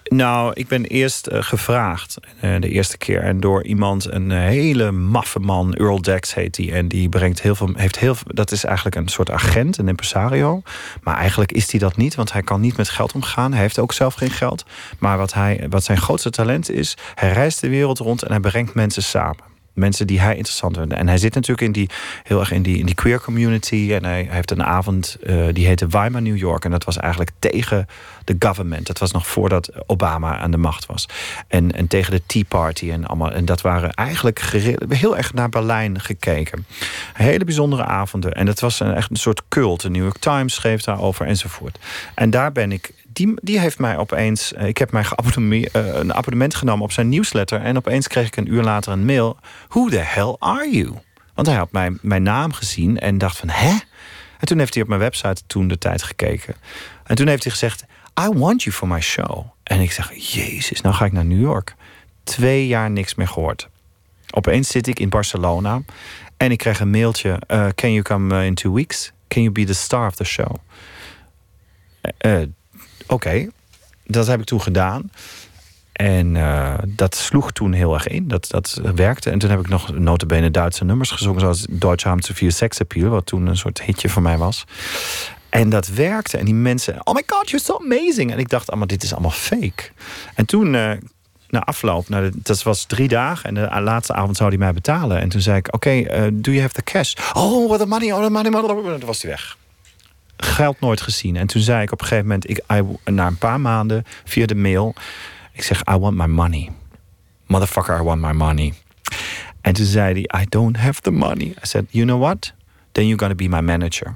Nou, 0.08 0.52
ik 0.54 0.68
ben 0.68 0.84
eerst 0.84 1.26
eh, 1.26 1.42
gevraagd 1.42 2.18
eh, 2.40 2.60
de 2.60 2.68
eerste 2.68 2.98
keer. 2.98 3.22
En 3.22 3.40
door 3.40 3.64
iemand, 3.64 4.12
een 4.12 4.30
eh, 4.30 4.38
hele 4.38 4.90
maffe 4.90 5.38
man, 5.38 5.74
Earl 5.74 6.02
Dex 6.02 6.34
heet 6.34 6.54
die. 6.54 6.72
En 6.72 6.88
die 6.88 7.08
brengt 7.08 7.42
heel 7.42 7.54
veel, 7.54 7.70
heeft 7.74 7.98
heel. 7.98 8.16
Dat 8.26 8.52
is 8.52 8.64
eigenlijk 8.64 8.96
een 8.96 9.08
soort 9.08 9.30
agent, 9.30 9.78
een 9.78 9.88
impresario. 9.88 10.62
Maar 11.02 11.16
eigenlijk 11.16 11.52
is 11.52 11.70
hij 11.70 11.80
dat 11.80 11.96
niet, 11.96 12.14
want 12.14 12.32
hij 12.32 12.42
kan 12.42 12.60
niet 12.60 12.76
met 12.76 12.88
geld 12.88 13.12
omgaan. 13.12 13.52
Hij 13.52 13.60
heeft 13.60 13.78
ook 13.78 13.92
zelf 13.92 14.14
geen 14.14 14.30
geld. 14.30 14.64
Maar 14.98 15.18
wat, 15.18 15.34
hij, 15.34 15.66
wat 15.70 15.84
zijn 15.84 15.98
grootste 15.98 16.30
talent 16.30 16.70
is, 16.70 16.96
hij 17.14 17.32
reist 17.32 17.60
de 17.60 17.68
wereld 17.68 17.98
rond 17.98 18.22
en 18.22 18.30
hij 18.30 18.40
brengt 18.40 18.74
mensen 18.74 19.02
samen. 19.02 19.47
Mensen 19.78 20.06
die 20.06 20.20
hij 20.20 20.36
interessant 20.36 20.76
vinden. 20.76 20.98
En 20.98 21.08
hij 21.08 21.18
zit 21.18 21.34
natuurlijk 21.34 21.66
in 21.66 21.72
die, 21.72 21.88
heel 22.22 22.40
erg 22.40 22.52
in 22.52 22.62
die, 22.62 22.78
in 22.78 22.86
die 22.86 22.94
queer 22.94 23.20
community. 23.20 23.92
En 23.92 24.04
hij, 24.04 24.22
hij 24.24 24.34
heeft 24.34 24.50
een 24.50 24.64
avond, 24.64 25.16
eh, 25.22 25.46
die 25.52 25.66
heette 25.66 25.86
Weimar 25.86 26.22
New 26.22 26.36
York. 26.36 26.64
En 26.64 26.70
dat 26.70 26.84
was 26.84 26.96
eigenlijk 26.96 27.30
tegen 27.38 27.86
de 28.28 28.46
government. 28.46 28.86
Dat 28.86 28.98
was 28.98 29.12
nog 29.12 29.26
voordat 29.26 29.70
Obama 29.86 30.38
aan 30.38 30.50
de 30.50 30.56
macht 30.56 30.86
was. 30.86 31.08
En, 31.48 31.72
en 31.72 31.86
tegen 31.86 32.12
de 32.12 32.22
Tea 32.26 32.42
Party 32.48 32.90
en 32.90 33.06
allemaal. 33.06 33.32
En 33.32 33.44
dat 33.44 33.60
waren 33.60 33.92
eigenlijk 33.94 34.40
heel 34.88 35.16
erg 35.16 35.34
naar 35.34 35.48
Berlijn 35.48 36.00
gekeken. 36.00 36.66
Hele 37.12 37.44
bijzondere 37.44 37.84
avonden. 37.84 38.32
En 38.32 38.46
dat 38.46 38.60
was 38.60 38.80
een, 38.80 38.94
echt 38.94 39.10
een 39.10 39.16
soort 39.16 39.42
cult. 39.48 39.80
De 39.80 39.90
New 39.90 40.02
York 40.02 40.18
Times 40.18 40.54
schreef 40.54 40.82
daarover 40.82 41.26
enzovoort. 41.26 41.78
En 42.14 42.30
daar 42.30 42.52
ben 42.52 42.72
ik. 42.72 42.92
Die, 43.12 43.34
die 43.42 43.60
heeft 43.60 43.78
mij 43.78 43.96
opeens. 43.96 44.52
eh, 44.52 44.66
Ik 44.66 44.78
heb 44.78 44.90
mij 44.92 45.04
eh, 45.72 45.86
een 45.94 46.14
abonnement 46.14 46.54
genomen 46.54 46.84
op 46.84 46.92
zijn 46.92 47.08
nieuwsletter. 47.08 47.60
En 47.60 47.76
opeens 47.76 48.08
kreeg 48.08 48.26
ik 48.26 48.36
een 48.36 48.52
uur 48.52 48.62
later 48.62 48.92
een 48.92 49.04
mail. 49.04 49.36
Who 49.68 49.88
the 49.88 49.96
hell 49.96 50.36
are 50.38 50.70
you? 50.70 50.94
Want 51.34 51.46
hij 51.46 51.56
had 51.56 51.72
mijn, 51.72 51.98
mijn 52.02 52.22
naam 52.22 52.52
gezien 52.52 52.98
en 52.98 53.18
dacht 53.18 53.36
van 53.36 53.48
hè? 53.48 53.76
En 54.38 54.46
toen 54.46 54.58
heeft 54.58 54.74
hij 54.74 54.82
op 54.82 54.88
mijn 54.88 55.00
website 55.00 55.42
toen 55.46 55.68
de 55.68 55.78
tijd 55.78 56.02
gekeken. 56.02 56.54
En 57.04 57.16
toen 57.16 57.26
heeft 57.26 57.42
hij 57.42 57.52
gezegd: 57.52 57.84
I 58.18 58.28
want 58.28 58.62
you 58.62 58.74
for 58.74 58.88
my 58.88 59.00
show. 59.00 59.46
En 59.62 59.80
ik 59.80 59.92
zeg: 59.92 60.12
Jezus, 60.14 60.80
nou 60.80 60.94
ga 60.94 61.04
ik 61.04 61.12
naar 61.12 61.24
New 61.24 61.40
York. 61.40 61.74
Twee 62.24 62.66
jaar 62.66 62.90
niks 62.90 63.14
meer 63.14 63.28
gehoord. 63.28 63.68
Opeens 64.30 64.68
zit 64.68 64.86
ik 64.86 64.98
in 64.98 65.08
Barcelona 65.08 65.82
en 66.36 66.50
ik 66.50 66.58
krijg 66.58 66.80
een 66.80 66.90
mailtje: 66.90 67.38
eh, 67.46 67.66
Can 67.74 67.92
you 67.92 68.02
come 68.02 68.38
eh, 68.38 68.46
in 68.46 68.54
two 68.54 68.72
weeks? 68.72 69.12
Can 69.28 69.42
you 69.42 69.54
be 69.54 69.64
the 69.64 69.74
star 69.74 70.06
of 70.06 70.14
the 70.14 70.24
show? 70.24 70.54
Eh, 72.18 72.42
Oké, 73.06 73.48
dat 74.06 74.26
heb 74.26 74.40
ik 74.40 74.46
toen 74.46 74.60
gedaan. 74.60 75.10
En 75.92 76.36
dat 76.86 77.14
sloeg 77.14 77.52
toen 77.52 77.72
heel 77.72 77.94
erg 77.94 78.06
in. 78.06 78.28
Dat, 78.28 78.50
dat 78.50 78.80
werkte. 78.94 79.30
En 79.30 79.38
toen 79.38 79.50
heb 79.50 79.60
ik 79.60 79.68
nog 79.68 79.98
notabene 79.98 80.50
Duitse 80.50 80.84
nummers 80.84 81.10
gezongen... 81.10 81.40
zoals 81.40 81.66
Deutsche 81.70 82.14
zu 82.18 82.34
viel 82.34 82.50
Sex 82.50 82.80
Appeal... 82.80 83.10
wat 83.10 83.26
toen 83.26 83.46
een 83.46 83.56
soort 83.56 83.82
hitje 83.82 84.08
voor 84.08 84.22
mij 84.22 84.36
was. 84.38 84.64
En 85.48 85.70
dat 85.70 85.86
werkte. 85.86 86.38
En 86.38 86.44
die 86.44 86.54
mensen... 86.54 87.06
Oh 87.06 87.14
my 87.14 87.22
god, 87.26 87.50
you're 87.50 87.64
so 87.64 87.78
amazing. 87.80 88.32
En 88.32 88.38
ik 88.38 88.48
dacht, 88.48 88.68
allemaal 88.68 88.86
dit 88.86 89.02
is 89.02 89.12
allemaal 89.12 89.30
fake. 89.30 89.90
En 90.34 90.46
toen... 90.46 90.74
eh, 90.74 90.90
na 91.48 91.64
afloop, 91.64 92.06
dat 92.34 92.62
was 92.62 92.84
drie 92.84 93.08
dagen 93.08 93.44
en 93.44 93.54
de 93.54 93.80
laatste 93.80 94.12
avond 94.12 94.36
zou 94.36 94.48
hij 94.48 94.58
mij 94.58 94.72
betalen. 94.72 95.20
En 95.20 95.28
toen 95.28 95.40
zei 95.40 95.56
ik: 95.56 95.74
Oké, 95.74 95.90
eh, 95.90 96.22
do 96.32 96.50
you 96.50 96.60
have 96.60 96.74
the 96.74 96.82
cash? 96.82 97.14
Oh, 97.32 97.66
what 97.66 97.80
the 97.80 97.86
money, 97.86 98.12
oh, 98.12 98.24
the 98.24 98.30
money, 98.30 98.50
money. 98.50 98.92
En 98.92 98.98
toen 98.98 99.06
was 99.06 99.22
hij 99.22 99.30
weg 99.30 99.56
geld 100.38 100.80
nooit 100.80 101.00
gezien. 101.00 101.36
En 101.36 101.46
toen 101.46 101.62
zei 101.62 101.82
ik 101.82 101.92
op 101.92 102.00
een 102.00 102.06
gegeven 102.06 102.26
moment, 102.26 102.50
ik, 102.50 102.62
na 103.04 103.26
een 103.26 103.38
paar 103.38 103.60
maanden 103.60 104.04
via 104.24 104.46
de 104.46 104.54
mail, 104.54 104.94
ik 105.52 105.62
zeg, 105.62 105.82
I 105.90 105.96
want 105.96 106.16
my 106.16 106.26
money. 106.26 106.70
Motherfucker, 107.46 108.00
I 108.00 108.02
want 108.02 108.20
my 108.20 108.32
money. 108.32 108.74
En 109.60 109.72
toen 109.72 109.84
zei 109.84 110.12
hij, 110.12 110.42
I 110.42 110.46
don't 110.48 110.76
have 110.76 111.00
the 111.00 111.10
money. 111.10 111.46
I 111.46 111.54
said, 111.62 111.84
you 111.90 112.04
know 112.06 112.20
what? 112.20 112.52
Then 112.92 113.06
you're 113.06 113.18
gonna 113.18 113.34
be 113.34 113.48
my 113.48 113.60
manager. 113.60 114.14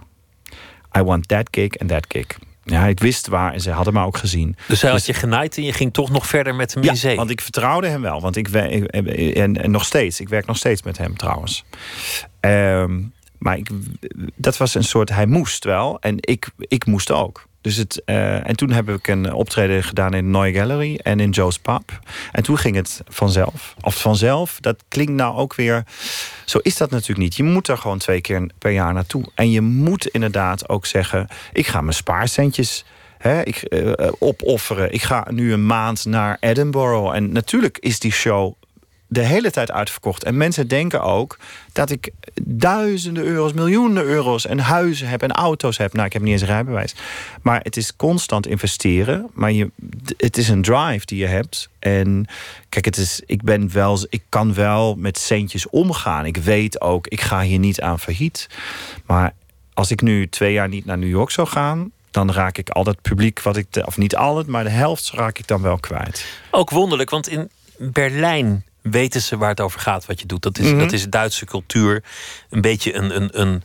I 0.99 1.03
want 1.03 1.28
that 1.28 1.49
gig 1.51 1.78
and 1.78 1.88
that 1.90 2.05
gig. 2.09 2.26
Ja, 2.64 2.86
ik 2.86 3.01
wist 3.01 3.26
waar 3.26 3.53
en 3.53 3.61
ze 3.61 3.70
hadden 3.70 3.95
me 3.95 4.05
ook 4.05 4.16
gezien. 4.16 4.57
Dus 4.68 4.82
hij 4.82 4.90
had 4.90 5.07
je 5.07 5.14
genaaid 5.14 5.57
en 5.57 5.62
je 5.62 5.72
ging 5.72 5.93
toch 5.93 6.11
nog 6.11 6.26
verder 6.26 6.55
met 6.55 6.74
hem 6.74 6.82
in 6.90 6.97
zee. 6.97 7.16
want 7.16 7.30
ik 7.30 7.40
vertrouwde 7.40 7.88
hem 7.88 8.03
wel. 8.03 8.20
Want 8.20 8.36
ik, 8.36 8.49
ik- 8.49 8.84
en, 9.36 9.62
en 9.62 9.70
nog 9.70 9.84
steeds, 9.84 10.20
ik 10.20 10.28
werk 10.28 10.47
nog 10.47 10.57
steeds 10.57 10.82
met 10.82 10.99
hem 10.99 11.16
trouwens. 11.16 11.64
Ehm, 12.40 13.01
maar 13.38 13.57
ik, 13.57 13.68
dat 14.36 14.57
was 14.57 14.74
een 14.74 14.84
soort, 14.84 15.09
hij 15.09 15.26
moest 15.26 15.64
wel 15.64 16.01
en 16.01 16.16
ik, 16.20 16.49
ik 16.59 16.86
moest 16.86 17.11
ook. 17.11 17.47
Dus 17.63 17.77
het, 17.77 18.03
eh, 18.05 18.49
en 18.49 18.57
toen 18.57 18.71
heb 18.71 18.89
ik 18.89 19.09
een 19.09 19.33
optreden 19.33 19.85
gedaan 19.85 20.15
in 20.15 20.31
Neue 20.31 20.53
Gallery 20.53 21.01
en 21.03 21.21
in 21.21 21.31
Joe's 21.31 21.59
Pub. 21.59 22.01
En 22.33 22.43
toen 22.43 22.59
ging 22.59 22.77
het 22.77 23.03
vanzelf. 23.09 23.75
Of 23.81 24.01
vanzelf, 24.01 24.59
dat 24.61 24.85
klinkt 24.89 25.13
nou 25.13 25.37
ook 25.37 25.55
weer... 25.55 25.85
Zo 26.45 26.59
is 26.59 26.77
dat 26.77 26.91
natuurlijk 26.91 27.19
niet. 27.19 27.37
Je 27.37 27.43
moet 27.43 27.69
er 27.69 27.79
gewoon 27.79 27.99
twee 27.99 28.21
keer 28.21 28.51
per 28.59 28.71
jaar 28.71 28.93
naartoe. 28.93 29.25
En 29.35 29.51
je 29.51 29.61
moet 29.61 30.07
inderdaad 30.07 30.69
ook 30.69 30.87
zeggen... 30.87 31.27
ik 31.53 31.67
ga 31.67 31.81
mijn 31.81 31.95
spaarcentjes 31.95 32.85
hè, 33.19 33.43
ik, 33.43 33.57
eh, 33.57 34.13
opofferen. 34.19 34.93
Ik 34.93 35.03
ga 35.03 35.27
nu 35.31 35.53
een 35.53 35.67
maand 35.67 36.05
naar 36.05 36.37
Edinburgh. 36.41 37.15
En 37.15 37.33
natuurlijk 37.33 37.79
is 37.79 37.99
die 37.99 38.13
show 38.13 38.55
de 39.13 39.25
hele 39.25 39.51
tijd 39.51 39.71
uitverkocht. 39.71 40.25
En 40.25 40.37
mensen 40.37 40.69
denken 40.69 41.03
ook 41.03 41.39
dat 41.73 41.91
ik 41.91 42.11
duizenden 42.43 43.25
euro's, 43.25 43.53
miljoenen 43.53 44.05
euro's 44.05 44.47
en 44.47 44.59
huizen 44.59 45.09
heb 45.09 45.23
en 45.23 45.33
auto's 45.33 45.77
heb. 45.77 45.93
Nou, 45.93 46.07
ik 46.07 46.13
heb 46.13 46.23
niet 46.23 46.33
eens 46.33 46.41
een 46.41 46.47
rijbewijs. 46.47 46.95
Maar 47.43 47.61
het 47.63 47.77
is 47.77 47.97
constant 47.97 48.47
investeren. 48.47 49.31
Maar 49.33 49.53
je, 49.53 49.71
het 50.17 50.37
is 50.37 50.49
een 50.49 50.63
drive 50.63 51.07
die 51.07 51.19
je 51.19 51.27
hebt. 51.27 51.69
En 51.79 52.27
kijk, 52.69 52.85
het 52.85 52.97
is, 52.97 53.23
ik, 53.27 53.43
ben 53.43 53.73
wel, 53.73 53.99
ik 54.09 54.23
kan 54.29 54.55
wel 54.55 54.95
met 54.95 55.19
centjes 55.19 55.69
omgaan. 55.69 56.27
Ik 56.27 56.37
weet 56.37 56.81
ook, 56.81 57.07
ik 57.07 57.21
ga 57.21 57.41
hier 57.41 57.59
niet 57.59 57.81
aan 57.81 58.01
failliet. 58.01 58.49
Maar 59.07 59.35
als 59.75 59.91
ik 59.91 60.01
nu 60.01 60.29
twee 60.29 60.53
jaar 60.53 60.69
niet 60.69 60.85
naar 60.85 60.99
New 60.99 61.09
York 61.09 61.31
zou 61.31 61.49
gaan, 61.49 61.91
dan 62.11 62.33
raak 62.33 62.59
ik 62.59 62.71
al 62.71 62.85
dat 62.85 63.03
publiek 63.03 63.43
wat 63.43 63.57
ik, 63.57 63.67
of 63.85 63.97
niet 63.97 64.17
al 64.17 64.37
het, 64.37 64.47
maar 64.47 64.65
de 64.65 64.71
helft 64.71 65.11
raak 65.11 65.39
ik 65.39 65.47
dan 65.47 65.63
wel 65.63 65.79
kwijt. 65.79 66.27
Ook 66.51 66.71
wonderlijk, 66.71 67.11
want 67.11 67.29
in 67.29 67.51
Berlijn 67.79 68.65
weten 68.83 69.22
ze 69.22 69.37
waar 69.37 69.49
het 69.49 69.61
over 69.61 69.80
gaat 69.80 70.07
wat 70.07 70.20
je 70.20 70.26
doet. 70.26 70.43
Dat 70.43 70.59
is, 70.59 70.72
mm 70.72 70.78
dat 70.78 70.93
is 70.93 71.09
Duitse 71.09 71.45
cultuur. 71.45 72.05
Een 72.51 72.61
beetje 72.61 72.95
een, 72.95 73.16
een, 73.16 73.41
een 73.41 73.62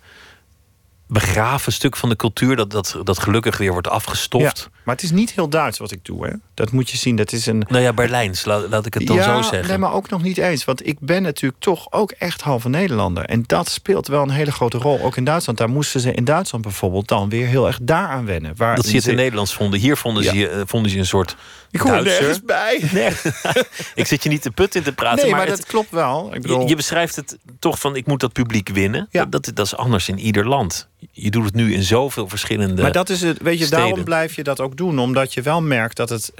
begraven 1.07 1.73
stuk 1.73 1.95
van 1.95 2.09
de 2.09 2.15
cultuur. 2.15 2.55
Dat, 2.55 2.71
dat, 2.71 2.99
dat 3.03 3.19
gelukkig 3.19 3.57
weer 3.57 3.71
wordt 3.71 3.89
afgestoft. 3.89 4.69
maar 4.83 4.95
het 4.95 5.03
is 5.03 5.11
niet 5.11 5.31
heel 5.31 5.49
Duits 5.49 5.77
wat 5.77 5.91
ik 5.91 6.05
doe. 6.05 6.25
Hè? 6.25 6.33
Dat 6.53 6.71
moet 6.71 6.89
je 6.89 6.97
zien. 6.97 7.15
Dat 7.15 7.31
is 7.31 7.45
een. 7.45 7.65
Nou 7.67 7.83
ja, 7.83 7.93
Berlijns, 7.93 8.45
laat, 8.45 8.69
laat 8.69 8.85
ik 8.85 8.93
het 8.93 9.07
dan 9.07 9.15
ja, 9.15 9.23
zo 9.23 9.41
zeggen. 9.41 9.67
Nee, 9.67 9.77
maar 9.77 9.93
ook 9.93 10.09
nog 10.09 10.21
niet 10.21 10.37
eens. 10.37 10.65
Want 10.65 10.87
ik 10.87 10.99
ben 10.99 11.21
natuurlijk 11.21 11.61
toch 11.61 11.91
ook 11.91 12.11
echt 12.11 12.41
halve 12.41 12.69
Nederlander. 12.69 13.25
En 13.25 13.43
dat 13.45 13.69
speelt 13.69 14.07
wel 14.07 14.21
een 14.21 14.29
hele 14.29 14.51
grote 14.51 14.77
rol. 14.77 15.01
Ook 15.01 15.17
in 15.17 15.23
Duitsland. 15.23 15.57
Daar 15.57 15.69
moesten 15.69 15.99
ze 15.99 16.13
in 16.13 16.23
Duitsland 16.23 16.63
bijvoorbeeld 16.63 17.07
dan 17.07 17.29
weer 17.29 17.47
heel 17.47 17.67
erg 17.67 17.79
daaraan 17.81 18.25
wennen. 18.25 18.53
Waar 18.55 18.75
dat 18.75 18.85
ze 18.85 18.95
het 18.95 19.07
in 19.07 19.15
Nederlands 19.15 19.53
vonden. 19.53 19.79
Hier 19.79 19.97
vonden, 19.97 20.23
ze, 20.23 20.49
eh, 20.49 20.61
vonden 20.65 20.91
ze 20.91 20.97
een 20.97 21.05
soort. 21.05 21.35
Ik 21.71 21.79
hoor 21.79 22.03
nergens 22.03 22.41
bij. 22.41 22.81
Nee. 22.91 23.11
ik 23.95 24.07
zit 24.07 24.23
je 24.23 24.29
niet 24.29 24.41
te 24.41 24.51
put 24.51 24.75
in 24.75 24.83
te 24.83 24.91
praten. 24.91 25.21
Nee, 25.21 25.29
maar, 25.29 25.39
maar 25.39 25.47
dat 25.47 25.65
klopt 25.65 25.91
wel. 25.91 26.29
Ik 26.33 26.41
bedoel... 26.41 26.61
je, 26.61 26.67
je, 26.67 26.75
beschrijft 26.75 27.15
het 27.15 27.37
toch 27.59 27.79
van 27.79 27.95
ik 27.95 28.05
moet 28.05 28.19
dat 28.19 28.33
publiek 28.33 28.69
winnen. 28.69 29.07
Ja. 29.11 29.25
Dat, 29.25 29.51
dat 29.53 29.65
is 29.65 29.75
anders 29.75 30.09
in 30.09 30.19
ieder 30.19 30.47
land. 30.47 30.87
Je 31.11 31.31
doet 31.31 31.45
het 31.45 31.53
nu 31.53 31.73
in 31.73 31.83
zoveel 31.83 32.29
verschillende. 32.29 32.81
Maar 32.81 32.91
dat 32.91 33.09
is 33.09 33.21
het, 33.21 33.41
weet 33.41 33.59
je, 33.59 33.65
steden. 33.65 33.85
daarom 33.85 34.03
blijf 34.03 34.35
je 34.35 34.43
dat 34.43 34.61
ook 34.61 34.77
doen. 34.77 34.99
Omdat 34.99 35.33
je 35.33 35.41
wel 35.41 35.61
merkt 35.61 35.97
dat 35.97 36.09
het. 36.09 36.31
Uh, 36.31 36.37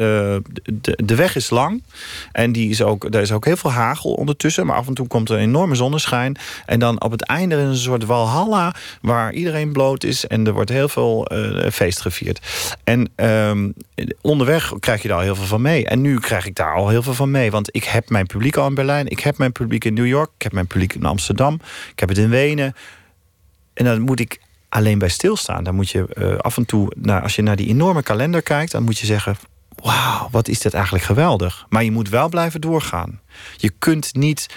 de, 0.63 0.99
de 1.03 1.15
weg 1.15 1.36
is 1.36 1.49
lang. 1.49 1.84
En 2.32 2.51
die 2.51 2.69
is 2.69 2.82
ook, 2.82 3.03
er 3.03 3.21
is 3.21 3.32
ook 3.32 3.45
heel 3.45 3.57
veel 3.57 3.71
hagel 3.71 4.13
ondertussen. 4.13 4.65
Maar 4.65 4.75
af 4.75 4.88
en 4.88 4.93
toe 4.93 5.07
komt 5.07 5.30
er 5.30 5.36
een 5.36 5.41
enorme 5.41 5.75
zonneschijn. 5.75 6.38
En 6.65 6.80
dan 6.80 7.01
op 7.01 7.11
het 7.11 7.21
einde 7.21 7.55
is 7.55 7.61
een 7.61 7.75
soort 7.75 8.05
walhalla. 8.05 8.75
Waar 9.01 9.34
iedereen 9.34 9.71
bloot 9.71 10.03
is. 10.03 10.28
En 10.28 10.47
er 10.47 10.53
wordt 10.53 10.69
heel 10.69 10.89
veel 10.89 11.32
uh, 11.34 11.69
feest 11.71 12.01
gevierd. 12.01 12.39
En 12.84 13.09
um, 13.15 13.73
onderweg 14.21 14.73
krijg 14.80 15.01
je 15.01 15.07
daar 15.07 15.16
heel 15.20 15.36
veel 15.36 15.45
van 15.45 15.61
mee. 15.61 15.86
En 15.86 16.01
nu 16.01 16.20
krijg 16.20 16.45
ik 16.45 16.55
daar 16.55 16.76
al 16.76 16.89
heel 16.89 17.03
veel 17.03 17.13
van 17.13 17.32
mee. 17.32 17.51
Want 17.51 17.76
ik 17.76 17.84
heb 17.84 18.09
mijn 18.09 18.26
publiek 18.26 18.55
al 18.57 18.68
in 18.68 18.74
Berlijn. 18.74 19.07
Ik 19.07 19.20
heb 19.20 19.38
mijn 19.38 19.51
publiek 19.51 19.86
in 19.86 19.93
New 19.93 20.07
York. 20.07 20.30
Ik 20.36 20.41
heb 20.41 20.51
mijn 20.51 20.68
publiek 20.68 20.93
in 20.93 21.05
Amsterdam. 21.05 21.59
Ik 21.91 21.99
heb 21.99 22.09
het 22.09 22.18
in 22.18 22.30
Wenen. 22.30 22.76
En 23.74 23.86
dan 23.86 24.01
moet 24.01 24.20
ik 24.20 24.39
alleen 24.70 24.99
bij 24.99 25.09
stilstaan. 25.09 25.63
Dan 25.63 25.76
moet 25.76 25.89
je 25.89 26.07
uh, 26.13 26.38
af 26.38 26.57
en 26.57 26.65
toe, 26.65 26.91
als 27.22 27.36
je 27.36 27.41
naar 27.41 27.55
die 27.55 27.68
enorme 27.68 28.03
kalender 28.03 28.41
kijkt, 28.41 28.72
dan 28.72 28.84
moet 28.84 28.97
je 28.97 29.05
zeggen: 29.05 29.38
Wauw, 29.76 30.28
wat 30.32 30.47
is 30.47 30.59
dit 30.59 30.74
eigenlijk 30.74 31.03
geweldig. 31.03 31.65
Maar 31.70 31.84
je 31.84 31.91
moet 31.91 32.09
wel 32.09 32.30
blijven 32.30 32.61
doorgaan. 32.61 33.22
Je 33.55 33.70
kunt 33.70 34.15
niet, 34.15 34.49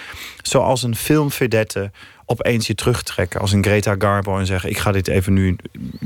zoals 0.43 0.83
een 0.83 0.97
filmvedette, 0.97 1.91
opeens 2.31 2.67
je 2.67 2.75
terugtrekken 2.75 3.41
als 3.41 3.53
een 3.53 3.65
Greta 3.65 3.95
Garbo 3.99 4.39
en 4.39 4.47
zeggen: 4.47 4.71
Ik 4.71 4.79
ga 4.79 4.93
dit 4.93 5.09
even 5.09 5.33
nu, 5.33 5.57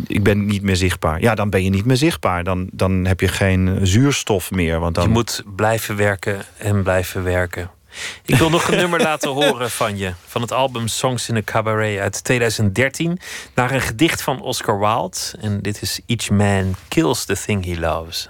ik 0.06 0.22
ben 0.22 0.46
niet 0.46 0.62
meer 0.62 0.76
zichtbaar. 0.76 1.20
Ja, 1.20 1.34
dan 1.34 1.50
ben 1.50 1.64
je 1.64 1.70
niet 1.70 1.84
meer 1.84 1.96
zichtbaar. 1.96 2.44
Dan, 2.44 2.68
dan 2.72 3.04
heb 3.04 3.20
je 3.20 3.28
geen 3.28 3.78
zuurstof 3.82 4.50
meer. 4.50 4.80
Want 4.80 4.94
dan... 4.94 5.04
Je 5.04 5.10
moet 5.10 5.42
blijven 5.56 5.96
werken 5.96 6.42
en 6.56 6.82
blijven 6.82 7.24
werken. 7.24 7.70
Ik 8.24 8.36
wil 8.36 8.50
nog 8.50 8.68
een 8.68 8.76
nummer 8.84 9.00
laten 9.00 9.30
horen 9.30 9.70
van 9.70 9.96
je. 9.96 10.12
Van 10.26 10.40
het 10.40 10.52
album 10.52 10.88
Songs 10.88 11.28
in 11.28 11.36
a 11.36 11.42
Cabaret 11.42 11.98
uit 11.98 12.24
2013. 12.24 13.18
Naar 13.54 13.70
een 13.70 13.80
gedicht 13.80 14.22
van 14.22 14.40
Oscar 14.40 14.78
Wilde. 14.78 15.16
En 15.40 15.62
dit 15.62 15.82
is 15.82 16.00
Each 16.06 16.30
Man 16.30 16.74
Kills 16.88 17.24
the 17.24 17.36
Thing 17.36 17.64
He 17.64 17.80
Loves. 17.80 18.28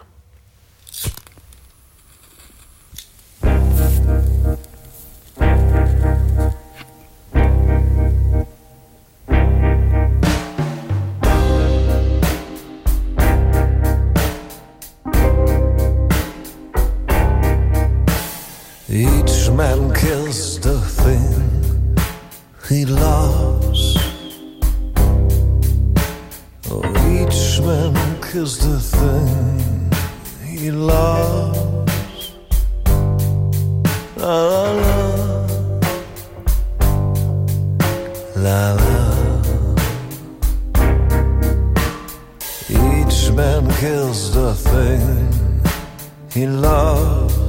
Each 18.96 19.50
man 19.50 19.92
kills 19.92 20.60
the 20.60 20.78
thing 20.78 21.98
he 22.68 22.84
loves. 22.84 23.96
Oh, 26.70 26.80
each 27.10 27.60
man 27.60 27.96
kills 28.22 28.56
the 28.58 28.78
thing 28.78 29.90
he 30.46 30.70
loves. 30.70 32.34
La 34.16 34.42
la 34.46 34.68
la. 34.78 35.02
La 38.36 38.74
la. 38.74 39.02
Each 42.68 43.32
man 43.32 43.68
kills 43.80 44.32
the 44.32 44.54
thing 44.54 45.60
he 46.30 46.46
loves. 46.46 47.43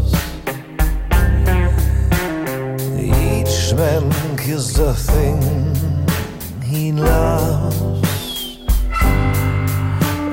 Man 3.76 4.09
kills 4.38 4.73
the 4.73 4.93
thing 4.93 5.41
he 6.63 6.93
loves. 6.93 8.57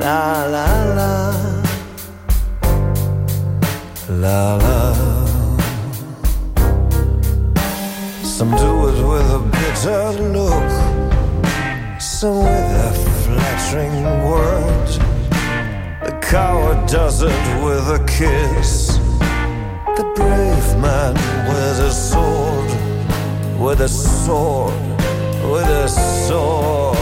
La 0.00 0.44
la 0.54 0.68
la. 0.98 1.14
La 4.08 4.56
la. 4.56 4.94
Some 8.22 8.50
do 8.56 8.88
it 8.88 8.98
with 9.10 9.28
a 9.30 9.42
bitter 9.54 10.04
look, 10.36 10.70
some 12.00 12.44
with 12.44 12.86
a 12.88 12.92
flattering 13.22 14.04
word. 14.24 14.88
The 16.04 16.14
coward 16.22 16.86
does 16.88 17.22
it 17.22 17.42
with 17.64 17.88
a 17.88 18.04
kiss. 18.06 18.98
The 19.96 20.04
brave 20.16 20.68
man 20.80 21.14
with 21.48 21.80
a 21.80 21.92
sword, 21.92 22.71
with 23.62 23.80
a 23.80 23.88
sword, 23.88 24.74
with 25.52 25.68
a 25.68 25.88
sword. 25.88 26.98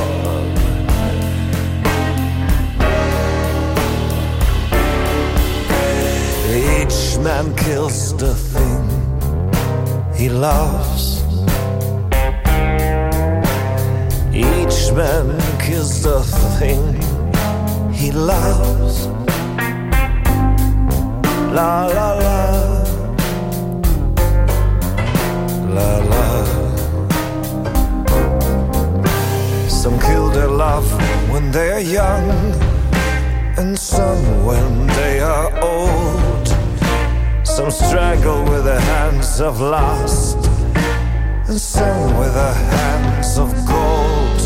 Each 6.52 7.16
man 7.24 7.54
kills 7.56 8.14
the 8.18 8.34
thing 8.52 8.82
he 10.14 10.28
loves. 10.28 11.22
Each 14.34 14.92
man 14.92 15.26
kills 15.58 16.02
the 16.02 16.20
thing 16.58 16.82
he 17.90 18.12
loves. 18.12 19.06
La 21.56 21.86
la 21.86 22.08
la. 22.24 22.38
La 25.74 25.98
la. 26.10 26.29
Some 29.80 29.98
kill 29.98 30.28
their 30.28 30.46
love 30.46 30.86
when 31.30 31.50
they 31.50 31.70
are 31.72 31.80
young, 31.80 32.28
and 33.56 33.78
some 33.78 34.44
when 34.44 34.86
they 34.88 35.20
are 35.20 35.48
old. 35.62 36.48
Some 37.46 37.70
strangle 37.70 38.44
with 38.44 38.64
the 38.64 38.78
hands 38.78 39.40
of 39.40 39.58
lust, 39.58 40.36
and 41.48 41.58
some 41.58 42.18
with 42.18 42.34
the 42.34 42.52
hands 42.52 43.38
of 43.38 43.48
gold. 43.66 44.40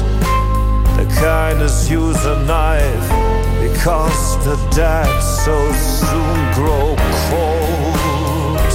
The 0.98 1.12
kindest 1.20 1.90
use 1.90 2.24
a 2.24 2.38
knife 2.44 3.08
because 3.60 4.38
the 4.44 4.54
dead 4.70 5.10
so 5.20 5.56
soon 5.72 6.38
grow 6.54 6.94
cold. 7.28 8.72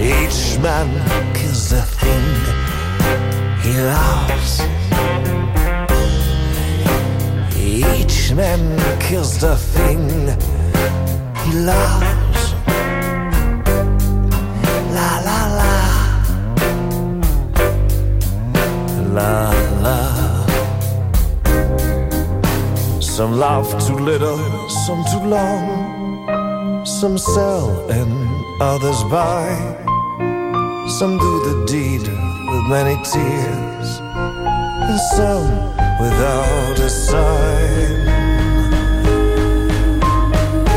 Each 0.00 0.58
man 0.58 0.88
kills 1.34 1.70
a 1.72 1.82
thing 1.82 2.53
he 3.64 3.72
loves. 3.80 4.60
Each 7.56 8.32
man 8.32 8.60
kills 9.00 9.40
the 9.40 9.56
thing 9.56 10.02
he 11.44 11.52
loves. 11.70 12.42
La 14.96 15.10
la 15.28 15.40
la. 15.60 15.74
La 19.16 19.32
la. 19.84 19.98
Some 23.00 23.32
laugh 23.38 23.70
too 23.86 23.98
little, 23.98 24.38
some 24.84 25.02
too 25.10 25.24
long. 25.36 26.84
Some 26.84 27.16
sell 27.16 27.70
and 27.90 28.12
others 28.60 29.02
buy. 29.04 29.48
Some 30.98 31.16
do 31.16 31.32
the 31.48 31.64
deed 31.66 32.33
many 32.68 32.96
tears, 33.02 34.00
and 34.00 35.00
some 35.16 35.50
without 36.00 36.78
a 36.78 36.88
sign. 36.88 38.04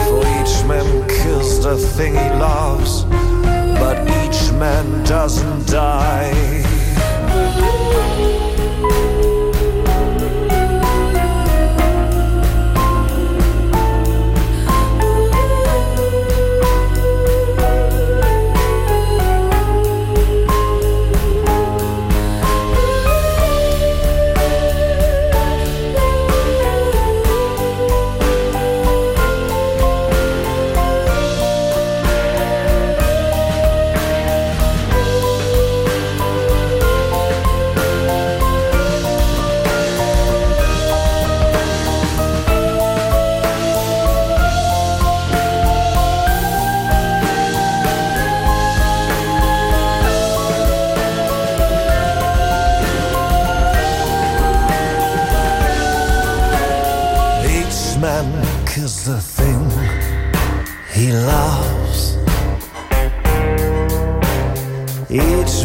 For 0.06 0.20
each 0.38 0.66
man 0.66 1.08
kills 1.08 1.64
the 1.64 1.78
thing 1.78 2.14
he 2.14 2.30
loves, 2.32 3.04
but 3.80 4.02
each 4.24 4.52
man 4.54 5.04
doesn't 5.06 5.68
die. 5.68 6.58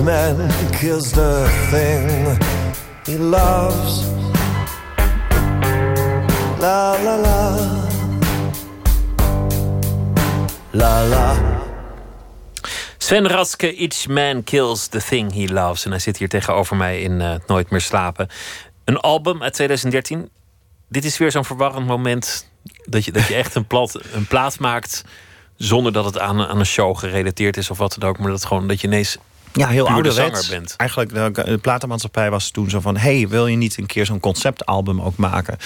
Man 0.03 0.51
kills 0.81 1.13
the 1.13 1.47
thing 1.71 2.39
he 3.07 3.19
loves. 3.19 4.05
La 6.59 6.97
la 7.03 7.17
la. 7.17 7.59
La 10.71 11.03
la. 11.03 11.37
Sven 12.99 13.27
Raske, 13.27 13.75
Each 13.77 14.09
Man 14.09 14.45
Kills 14.45 14.89
the 14.89 15.01
Thing 15.01 15.33
He 15.33 15.53
Loves. 15.53 15.85
En 15.85 15.91
hij 15.91 16.01
zit 16.01 16.17
hier 16.17 16.29
tegenover 16.29 16.77
mij 16.77 17.01
in 17.01 17.21
uh, 17.21 17.35
Nooit 17.47 17.71
meer 17.71 17.81
slapen. 17.81 18.29
Een 18.85 18.97
album 18.97 19.43
uit 19.43 19.55
2013. 19.55 20.31
Dit 20.89 21.05
is 21.05 21.19
weer 21.19 21.31
zo'n 21.31 21.45
verwarrend 21.45 21.87
moment 21.87 22.49
dat 22.85 23.05
je, 23.05 23.13
dat 23.13 23.27
je 23.27 23.35
echt 23.35 23.55
een, 23.55 23.67
plat, 23.67 24.01
een 24.13 24.27
plaat 24.27 24.59
maakt 24.59 25.05
zonder 25.57 25.93
dat 25.93 26.05
het 26.05 26.19
aan, 26.19 26.47
aan 26.47 26.59
een 26.59 26.67
show 26.67 26.99
gerelateerd 26.99 27.57
is 27.57 27.71
of 27.71 27.79
wat 27.79 27.97
dan 27.99 28.09
ook. 28.09 28.19
Maar 28.19 28.31
dat 28.31 28.45
gewoon 28.45 28.69
dat 28.69 28.81
je 28.81 28.87
ineens 28.87 29.19
ja, 29.53 29.69
heel 29.69 29.89
ouderwets. 29.89 30.49
bent. 30.49 30.75
Eigenlijk, 30.77 31.35
de, 31.35 31.45
de 31.45 31.59
platenmaatschappij 31.59 32.31
was 32.31 32.51
toen 32.51 32.71
zo 32.71 32.81
van... 32.81 32.97
hey, 32.97 33.29
wil 33.29 33.47
je 33.47 33.57
niet 33.57 33.79
een 33.79 33.87
keer 33.87 34.07
zo'n 34.07 34.21
conceptalbum 34.21 35.01
ook 35.01 35.17
maken? 35.17 35.59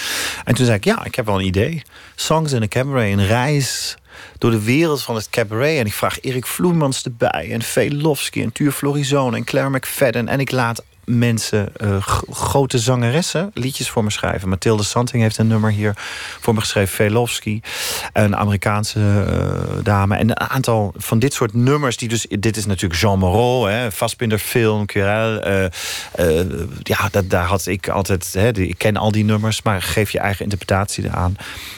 En 0.45 0.55
toen 0.55 0.65
zei 0.65 0.77
ik, 0.77 0.83
ja, 0.83 1.05
ik 1.05 1.15
heb 1.15 1.25
wel 1.25 1.39
een 1.39 1.45
idee. 1.45 1.81
Songs 2.15 2.51
in 2.51 2.63
a 2.63 2.67
Cabaret, 2.67 3.11
een 3.11 3.25
reis 3.25 3.97
door 4.37 4.51
de 4.51 4.63
wereld 4.63 5.03
van 5.03 5.15
het 5.15 5.29
cabaret. 5.29 5.79
En 5.79 5.85
ik 5.85 5.93
vraag 5.93 6.21
Erik 6.21 6.45
Vloemans 6.45 7.03
erbij. 7.03 7.51
En 7.51 7.61
Velofsky 7.61 8.41
en 8.41 8.51
Tuur 8.51 8.71
Florizone 8.71 9.37
en 9.37 9.43
Claire 9.43 9.77
McFadden. 9.77 10.27
En 10.27 10.39
ik 10.39 10.51
laat 10.51 10.83
mensen, 11.07 11.71
uh, 11.77 11.97
grote 12.31 12.77
zangeressen, 12.77 13.51
liedjes 13.53 13.89
voor 13.89 14.03
me 14.03 14.11
schrijven. 14.11 14.49
Mathilde 14.49 14.83
Santing 14.83 15.21
heeft 15.21 15.37
een 15.37 15.47
nummer 15.47 15.71
hier 15.71 15.93
voor 16.39 16.53
me 16.53 16.59
geschreven. 16.59 16.95
Velofsky, 16.95 17.61
een 18.13 18.35
Amerikaanse 18.35 18.99
uh, 18.99 19.83
dame. 19.83 20.15
En 20.15 20.29
een 20.29 20.39
aantal 20.39 20.93
van 20.97 21.19
dit 21.19 21.33
soort 21.33 21.53
nummers. 21.53 21.97
Die 21.97 22.09
dus, 22.09 22.25
dit 22.29 22.57
is 22.57 22.65
natuurlijk 22.65 23.01
Jean 23.01 23.19
Moreau, 23.19 23.71
hè, 23.71 23.91
Fassbinder 23.91 24.39
Film. 24.39 24.85
Uh, 24.93 25.03
ja, 26.83 27.09
dat, 27.11 27.29
daar 27.29 27.45
had 27.45 27.65
ik 27.65 27.89
altijd. 27.89 28.33
Hè, 28.33 28.57
ik 28.57 28.77
ken 28.77 28.97
al 28.97 29.11
die 29.11 29.25
nummers, 29.25 29.61
maar 29.61 29.81
geef 29.81 30.11
je 30.11 30.19
eigen 30.19 30.43
interpretatie 30.43 31.03
eraan. 31.03 31.37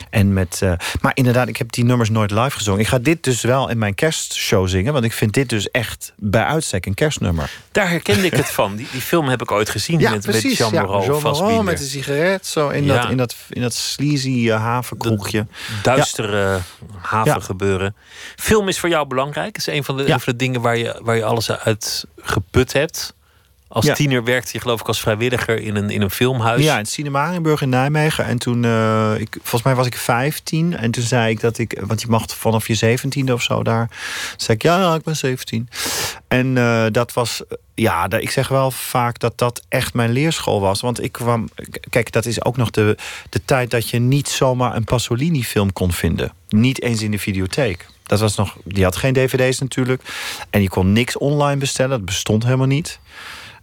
En 0.10 0.34
met, 0.34 0.62
maar 1.02 1.12
inderdaad, 1.14 1.48
ik 1.48 1.58
heb 1.58 1.72
die 1.72 1.84
nummers 1.84 2.10
nooit 2.10 2.32
live 2.32 2.52
gezongen. 2.52 2.80
Ik 2.80 2.88
ga 2.88 3.00
dit 3.00 3.24
dus 3.24 3.42
wel 3.42 3.70
in 3.70 3.78
mijn 3.78 3.96
kerstshow 3.96 4.68
zingen, 4.68 4.94
want 4.94 5.06
ik 5.06 5.14
vind 5.14 5.34
dit 5.34 5.50
dus 5.50 5.72
echt 5.72 6.14
bij 6.16 6.44
uitstek 6.44 6.86
een 6.86 6.94
kerstnummer. 6.94 7.52
Daar 7.72 7.90
herkende 7.90 8.26
ik 8.26 8.34
het 8.34 8.52
van. 8.52 8.76
Die, 8.76 8.88
die 8.92 9.02
film 9.02 9.19
heb 9.28 9.42
ik 9.42 9.52
ooit 9.52 9.70
gezien 9.70 10.00
ja, 10.00 10.12
met, 10.12 10.22
precies, 10.22 10.44
met 10.44 10.58
Jean 10.58 10.86
Moreau, 10.86 11.22
ja, 11.22 11.54
Jean 11.54 11.66
met 11.66 11.80
een 11.80 11.86
sigaret, 11.86 12.46
zo 12.46 12.70
in, 12.70 12.88
dat, 12.88 13.10
in, 13.10 13.18
dat, 13.18 13.36
in 13.50 13.62
dat 13.62 13.74
sleazy 13.74 14.30
uh, 14.30 14.56
havenkroegje. 14.62 15.48
duistere 15.84 16.60
havengebeuren. 17.02 17.96
Film 18.36 18.68
is 18.68 18.80
voor 18.80 18.90
jou 18.90 19.08
belangrijk. 19.08 19.58
is 19.58 19.68
een 19.68 19.84
van 19.84 19.98
de, 19.98 20.04
een 20.12 20.20
van 20.20 20.34
de 20.34 20.36
dingen 20.36 20.62
waar 20.62 20.78
je, 20.78 21.00
waar 21.04 21.16
je 21.16 21.24
alles 21.24 21.52
uit 21.52 22.06
geput 22.18 22.74
hebt. 22.74 23.14
Als 23.72 23.90
tiener 23.94 24.24
werkte 24.24 24.50
je 24.54 24.60
geloof 24.60 24.80
ik 24.80 24.88
als 24.88 25.00
vrijwilliger 25.00 25.60
in 25.62 25.76
een, 25.76 25.90
in 25.90 26.02
een 26.02 26.10
filmhuis. 26.10 26.64
Ja, 26.64 26.74
in 26.74 26.80
het 26.80 26.90
Cinemarenburg 26.90 27.62
in 27.62 27.70
Nijmegen. 27.70 28.26
En 28.26 28.38
toen, 28.38 28.64
uh, 28.64 29.14
ik, 29.20 29.34
volgens 29.42 29.64
mij 29.64 29.76
was 29.76 29.86
ik 29.86 29.96
15. 29.96 30.78
En 30.78 30.92
toen 30.92 31.04
zei 31.04 31.32
ik 31.32 31.40
dat 31.40 31.58
ik, 31.58 31.82
want 31.86 32.02
je 32.02 32.08
mag 32.08 32.26
vanaf 32.28 32.68
je 32.68 32.98
17e 32.98 33.32
of 33.32 33.42
zo 33.42 33.64
daar. 33.64 33.90
zei 34.38 34.58
ik, 34.58 34.64
ja, 34.64 34.96
ik 34.96 35.04
ben 35.04 35.16
17. 35.16 35.70
En 36.28 36.56
uh, 36.56 36.86
dat 36.92 37.14
was, 37.14 37.42
ja, 37.76 38.10
ik 38.10 38.30
zeg 38.30 38.48
wel 38.48 38.72
vaak 38.72 39.20
dat 39.20 39.38
dat 39.38 39.62
echt 39.68 39.94
mijn 39.94 40.12
leerschool 40.12 40.62
was. 40.62 40.82
Want 40.82 41.04
ik 41.04 41.12
kwam, 41.12 41.50
kijk, 41.90 42.12
dat 42.12 42.26
is 42.26 42.46
ook 42.46 42.58
nog 42.58 42.70
de, 42.70 42.98
de 43.30 43.42
tijd 43.46 43.72
dat 43.72 43.90
je 43.90 44.00
niet 44.00 44.28
zomaar 44.28 44.76
een 44.76 44.84
Pasolini-film 44.84 45.74
kon 45.74 45.92
vinden. 45.92 46.34
Niet 46.50 46.82
eens 46.82 47.02
in 47.02 47.12
de 47.12 47.20
videotheek. 47.20 47.86
Dat 48.04 48.20
was 48.20 48.36
nog, 48.36 48.58
die 48.64 48.84
had 48.84 48.96
geen 48.96 49.14
dvd's 49.14 49.60
natuurlijk. 49.60 50.02
En 50.50 50.62
je 50.62 50.70
kon 50.70 50.94
niks 50.94 51.18
online 51.18 51.60
bestellen, 51.60 51.98
dat 51.98 52.06
bestond 52.06 52.44
helemaal 52.44 52.68
niet. 52.68 53.00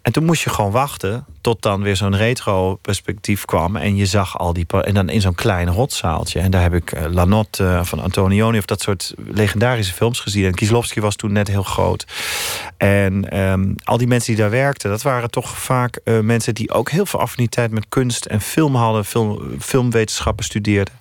En 0.07 0.13
toen 0.13 0.25
moest 0.25 0.43
je 0.43 0.51
gewoon 0.51 0.71
wachten 0.71 1.25
tot 1.41 1.63
dan 1.63 1.83
weer 1.83 1.97
zo'n 1.97 2.17
retro 2.17 2.75
perspectief 2.75 3.45
kwam. 3.45 3.77
En 3.77 3.97
je 3.97 4.07
zag 4.07 4.39
al 4.39 4.53
die. 4.53 4.67
En 4.67 4.95
dan 4.95 5.09
in 5.09 5.21
zo'n 5.21 5.35
klein 5.35 5.69
rotzaaltje. 5.69 6.41
En 6.41 6.51
daar 6.51 6.63
heb 6.63 6.75
ik 6.75 6.93
uh, 6.93 7.05
Lanotte 7.11 7.63
uh, 7.63 7.85
van 7.85 8.01
Antonioni 8.01 8.59
of 8.59 8.65
dat 8.65 8.81
soort 8.81 9.15
legendarische 9.17 9.93
films 9.93 10.21
gezien. 10.21 10.45
En 10.45 10.55
Kieslowski 10.55 11.01
was 11.01 11.17
toen 11.17 11.33
net 11.33 11.49
heel 11.49 11.63
groot. 11.63 12.07
En 12.77 13.41
um, 13.41 13.75
al 13.85 13.99
die 13.99 14.07
mensen 14.07 14.35
die 14.35 14.43
daar 14.43 14.51
werkten, 14.51 14.91
dat 14.91 15.03
waren 15.03 15.31
toch 15.31 15.59
vaak 15.59 16.01
uh, 16.05 16.21
mensen 16.21 16.55
die 16.55 16.73
ook 16.73 16.91
heel 16.91 17.07
veel 17.07 17.21
affiniteit 17.21 17.71
met 17.71 17.87
kunst 17.89 18.25
en 18.25 18.41
film 18.41 18.75
hadden, 18.75 19.05
film, 19.05 19.41
filmwetenschappen 19.59 20.45
studeerden. 20.45 20.95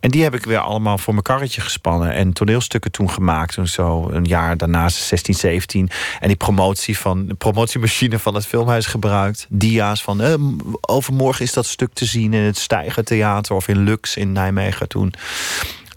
En 0.00 0.10
die 0.10 0.22
heb 0.22 0.34
ik 0.34 0.44
weer 0.44 0.58
allemaal 0.58 0.98
voor 0.98 1.12
mijn 1.12 1.24
karretje 1.24 1.60
gespannen. 1.60 2.12
En 2.12 2.32
toneelstukken 2.32 2.90
toen 2.90 3.10
gemaakt. 3.10 3.54
Toen 3.54 3.66
zo 3.66 4.08
een 4.10 4.24
jaar 4.24 4.56
daarna, 4.56 4.88
16, 4.88 5.34
17. 5.34 5.90
En 6.20 6.28
die 6.28 6.36
promotie 6.36 6.98
van 6.98 7.26
de 7.26 7.34
promotiemachine 7.34 8.18
van 8.18 8.27
het 8.34 8.46
filmhuis 8.46 8.86
gebruikt. 8.86 9.46
Dia's 9.48 10.02
van 10.02 10.20
eh, 10.20 10.34
overmorgen 10.80 11.44
is 11.44 11.52
dat 11.52 11.66
stuk 11.66 11.92
te 11.92 12.04
zien 12.04 12.32
in 12.32 12.42
het 12.42 12.58
Steiger 12.58 13.04
Theater 13.04 13.54
of 13.54 13.68
in 13.68 13.78
Lux 13.78 14.16
in 14.16 14.32
Nijmegen 14.32 14.88
toen. 14.88 15.14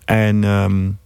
En 0.05 0.43
um, 0.43 0.99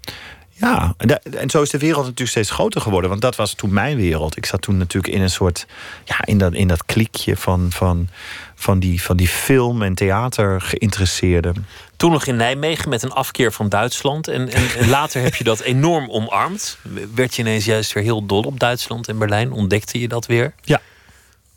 ja, 0.58 0.94
en 1.38 1.50
zo 1.50 1.62
is 1.62 1.70
de 1.70 1.78
wereld 1.78 2.04
natuurlijk 2.04 2.30
steeds 2.30 2.50
groter 2.50 2.82
geworden. 2.82 3.10
Want 3.10 3.22
dat 3.22 3.36
was 3.36 3.54
toen 3.54 3.74
mijn 3.74 3.98
wereld. 3.98 4.38
Ik 4.38 4.46
zat 4.46 4.62
toen 4.62 4.78
natuurlijk 4.78 5.14
in 5.14 5.22
een 5.22 5.30
soort. 5.30 5.66
Ja, 6.06 6.26
in 6.26 6.38
dat, 6.38 6.54
in 6.54 6.68
dat 6.68 6.86
klikje 6.86 7.38
van, 7.38 7.68
van, 7.72 8.08
van, 8.56 8.80
die, 8.80 9.02
van 9.02 9.18
die 9.18 9.28
film- 9.28 9.82
en 9.82 9.96
theater 9.96 10.62
geïnteresseerden. 10.62 11.66
Toen 11.98 12.12
nog 12.12 12.26
in 12.26 12.36
Nijmegen 12.36 12.90
met 12.90 13.04
een 13.04 13.12
afkeer 13.12 13.52
van 13.52 13.70
Duitsland. 13.70 14.28
En, 14.28 14.50
en, 14.50 14.90
later 14.90 15.22
heb 15.22 15.36
je 15.36 15.44
dat 15.44 15.60
enorm 15.60 16.10
omarmd. 16.10 16.78
Werd 17.16 17.36
je 17.36 17.42
ineens 17.42 17.66
juist 17.66 17.94
weer 17.94 18.04
heel 18.04 18.26
dol 18.26 18.42
op 18.42 18.60
Duitsland 18.60 19.08
en 19.08 19.18
Berlijn? 19.18 19.52
Ontdekte 19.52 20.00
je 20.00 20.08
dat 20.08 20.26
weer? 20.26 20.54
Ja. 20.62 20.82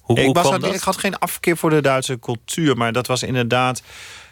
Hoe, 0.08 0.20
ik, 0.20 0.34
was 0.34 0.72
ik 0.72 0.80
had 0.80 0.96
geen 0.96 1.18
afkeer 1.18 1.56
voor 1.56 1.70
de 1.70 1.80
Duitse 1.80 2.18
cultuur. 2.18 2.76
Maar 2.76 2.92
dat 2.92 3.06
was 3.06 3.22
inderdaad 3.22 3.82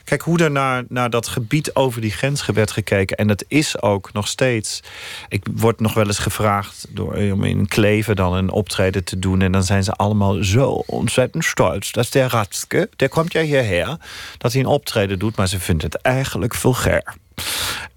Kijk 0.07 0.23
hoe 0.23 0.39
er 0.39 0.51
naar, 0.51 0.85
naar 0.89 1.11
dat 1.11 1.29
gebied 1.29 1.75
over 1.75 2.01
die 2.01 2.11
grens 2.11 2.47
werd 2.47 2.71
gekeken. 2.71 3.17
En 3.17 3.27
dat 3.27 3.45
is 3.49 3.83
ook 3.83 4.13
nog 4.13 4.29
steeds. 4.29 4.83
Ik 5.29 5.47
word 5.55 5.81
nog 5.81 5.95
wel 5.95 6.07
eens 6.07 6.19
gevraagd 6.19 6.87
door, 6.89 7.15
eh, 7.15 7.33
om 7.33 7.45
in 7.45 7.69
Kleven 7.69 8.17
dan 8.17 8.35
een 8.35 8.51
optreden 8.51 9.05
te 9.05 9.19
doen. 9.19 9.43
En 9.43 9.53
dan 9.53 9.63
zijn 9.63 9.85
ze 9.85 9.93
allemaal 9.93 10.45
zo 10.45 10.69
ontzettend 10.87 11.45
stolz. 11.45 11.91
Dat 11.91 12.05
is 12.05 12.11
de 12.11 12.29
Ratske, 12.29 12.89
der 12.97 13.09
komt 13.09 13.33
ja 13.33 13.41
hierher. 13.41 13.97
Dat 14.39 14.53
hij 14.53 14.61
een 14.61 14.67
optreden 14.67 15.19
doet, 15.19 15.37
maar 15.37 15.49
ze 15.49 15.61
vinden 15.61 15.87
het 15.87 16.03
eigenlijk 16.03 16.55
vulgair. 16.55 17.15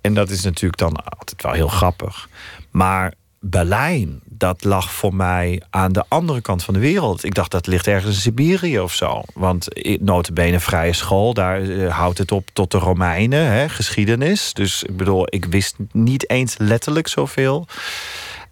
En 0.01 0.13
dat 0.13 0.30
is 0.30 0.43
natuurlijk 0.43 0.80
dan 0.80 1.03
altijd 1.03 1.41
wel 1.41 1.51
heel 1.53 1.67
grappig. 1.67 2.30
Maar 2.71 3.13
Berlijn, 3.39 4.21
dat 4.25 4.63
lag 4.63 4.91
voor 4.91 5.15
mij 5.15 5.61
aan 5.69 5.91
de 5.91 6.03
andere 6.07 6.41
kant 6.41 6.63
van 6.63 6.73
de 6.73 6.79
wereld. 6.79 7.23
Ik 7.23 7.33
dacht 7.33 7.51
dat 7.51 7.67
ligt 7.67 7.87
ergens 7.87 8.15
in 8.15 8.21
Siberië 8.21 8.79
of 8.79 8.93
zo. 8.93 9.21
Want 9.33 9.67
notabene 9.99 10.59
vrije 10.59 10.93
school, 10.93 11.33
daar 11.33 11.61
uh, 11.61 11.97
houdt 11.97 12.17
het 12.17 12.31
op 12.31 12.49
tot 12.53 12.71
de 12.71 12.77
Romeinen, 12.77 13.45
hè, 13.45 13.69
geschiedenis. 13.69 14.53
Dus 14.53 14.83
ik 14.83 14.97
bedoel, 14.97 15.25
ik 15.29 15.45
wist 15.45 15.75
niet 15.91 16.29
eens 16.29 16.57
letterlijk 16.57 17.07
zoveel. 17.07 17.67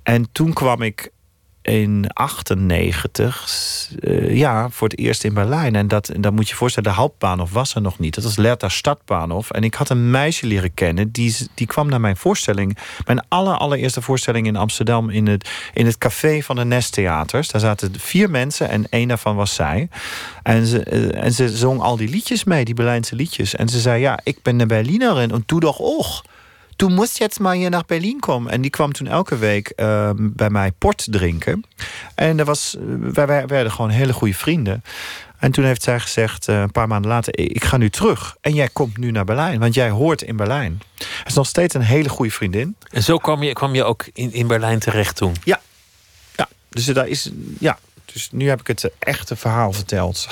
En 0.03 0.27
toen 0.31 0.53
kwam 0.53 0.81
ik 0.81 1.11
in 1.68 2.05
98, 2.13 3.89
eh, 3.99 4.36
ja, 4.36 4.70
voor 4.70 4.88
het 4.88 4.99
eerst 4.99 5.24
in 5.24 5.34
Berlijn. 5.34 5.76
En 5.76 5.88
dat, 5.88 6.11
dan 6.20 6.34
moet 6.34 6.49
je 6.49 6.55
voorstellen, 6.55 6.89
de 6.89 6.95
Hauptbahnhof 6.95 7.51
was 7.51 7.76
er 7.76 7.82
nog 7.82 7.99
niet. 7.99 8.15
Dat 8.15 8.24
was 8.24 8.36
Lerta 8.36 8.70
Stadtbahnhof. 8.70 9.51
En 9.51 9.63
ik 9.63 9.74
had 9.74 9.89
een 9.89 10.11
meisje 10.11 10.45
leren 10.45 10.74
kennen, 10.74 11.11
die, 11.11 11.36
die 11.53 11.68
kwam 11.68 11.89
naar 11.89 12.01
mijn 12.01 12.18
voorstelling. 12.18 12.78
Mijn 13.05 13.26
aller, 13.28 13.57
allereerste 13.57 14.01
voorstelling 14.01 14.47
in 14.47 14.55
Amsterdam 14.55 15.09
in 15.09 15.28
het, 15.28 15.49
in 15.74 15.86
het 15.86 15.97
café 15.97 16.41
van 16.41 16.55
de 16.55 16.65
Nesttheaters. 16.65 17.49
Daar 17.49 17.61
zaten 17.61 17.91
vier 17.99 18.30
mensen 18.30 18.70
en 18.70 18.89
één 18.89 19.07
daarvan 19.07 19.36
was 19.36 19.55
zij. 19.55 19.89
En 20.43 20.65
ze, 20.65 20.84
eh, 20.84 21.24
en 21.24 21.34
ze 21.34 21.49
zong 21.49 21.82
al 21.82 21.97
die 21.97 22.09
liedjes 22.09 22.43
mee, 22.43 22.65
die 22.65 22.74
Berlijnse 22.74 23.15
liedjes. 23.15 23.55
En 23.55 23.70
ze 23.70 23.80
zei, 23.80 24.01
ja, 24.01 24.20
ik 24.24 24.41
ben 24.41 24.59
een 24.59 24.68
Berlinerin 24.68 25.32
en 25.32 25.43
doe 25.45 25.59
toch 25.59 25.80
ook 25.80 26.24
toen 26.78 26.93
moest 26.93 27.17
jetzt 27.17 27.39
maar 27.39 27.55
hier 27.55 27.69
naar 27.69 27.84
Berlin 27.86 28.19
komen. 28.19 28.51
En 28.51 28.61
die 28.61 28.71
kwam 28.71 28.91
toen 28.91 29.07
elke 29.07 29.38
week 29.38 29.73
uh, 29.75 30.09
bij 30.15 30.49
mij 30.49 30.71
port 30.71 31.07
drinken. 31.09 31.63
En 32.15 32.38
dat 32.38 32.45
was, 32.45 32.75
eh, 32.75 32.84
wij, 33.13 33.25
wij 33.25 33.45
werden 33.45 33.71
gewoon 33.71 33.89
hele 33.89 34.13
goede 34.13 34.34
vrienden. 34.34 34.84
En 35.39 35.51
toen 35.51 35.65
heeft 35.65 35.84
zij 35.84 35.99
gezegd, 35.99 36.47
uh, 36.47 36.59
een 36.59 36.71
paar 36.71 36.88
maanden 36.88 37.11
later... 37.11 37.39
ik 37.39 37.63
ga 37.63 37.78
nu 37.78 37.89
terug 37.89 38.36
en 38.41 38.53
jij 38.53 38.69
komt 38.73 38.97
nu 38.97 39.11
naar 39.11 39.25
Berlijn. 39.25 39.59
Want 39.59 39.73
jij 39.73 39.89
hoort 39.89 40.21
in 40.21 40.36
Berlijn. 40.36 40.82
Het 40.97 41.28
is 41.28 41.34
nog 41.34 41.47
steeds 41.47 41.73
een 41.73 41.82
hele 41.82 42.09
goede 42.09 42.32
vriendin. 42.32 42.75
En 42.89 43.03
zo 43.03 43.17
kwam 43.17 43.43
je, 43.43 43.53
kwam 43.53 43.75
je 43.75 43.84
ook 43.84 44.05
in, 44.13 44.34
in 44.34 44.47
Berlijn 44.47 44.80
terecht 44.80 45.15
toen? 45.15 45.36
Ja. 45.43 45.61
ja. 46.36 46.47
Dus 46.69 46.86
daar 46.86 47.07
is... 47.07 47.32
Ja. 47.59 47.80
Dus 48.13 48.30
nu 48.32 48.49
heb 48.49 48.59
ik 48.59 48.67
het 48.67 48.91
echte 48.99 49.36
verhaal 49.36 49.73
verteld. 49.73 50.28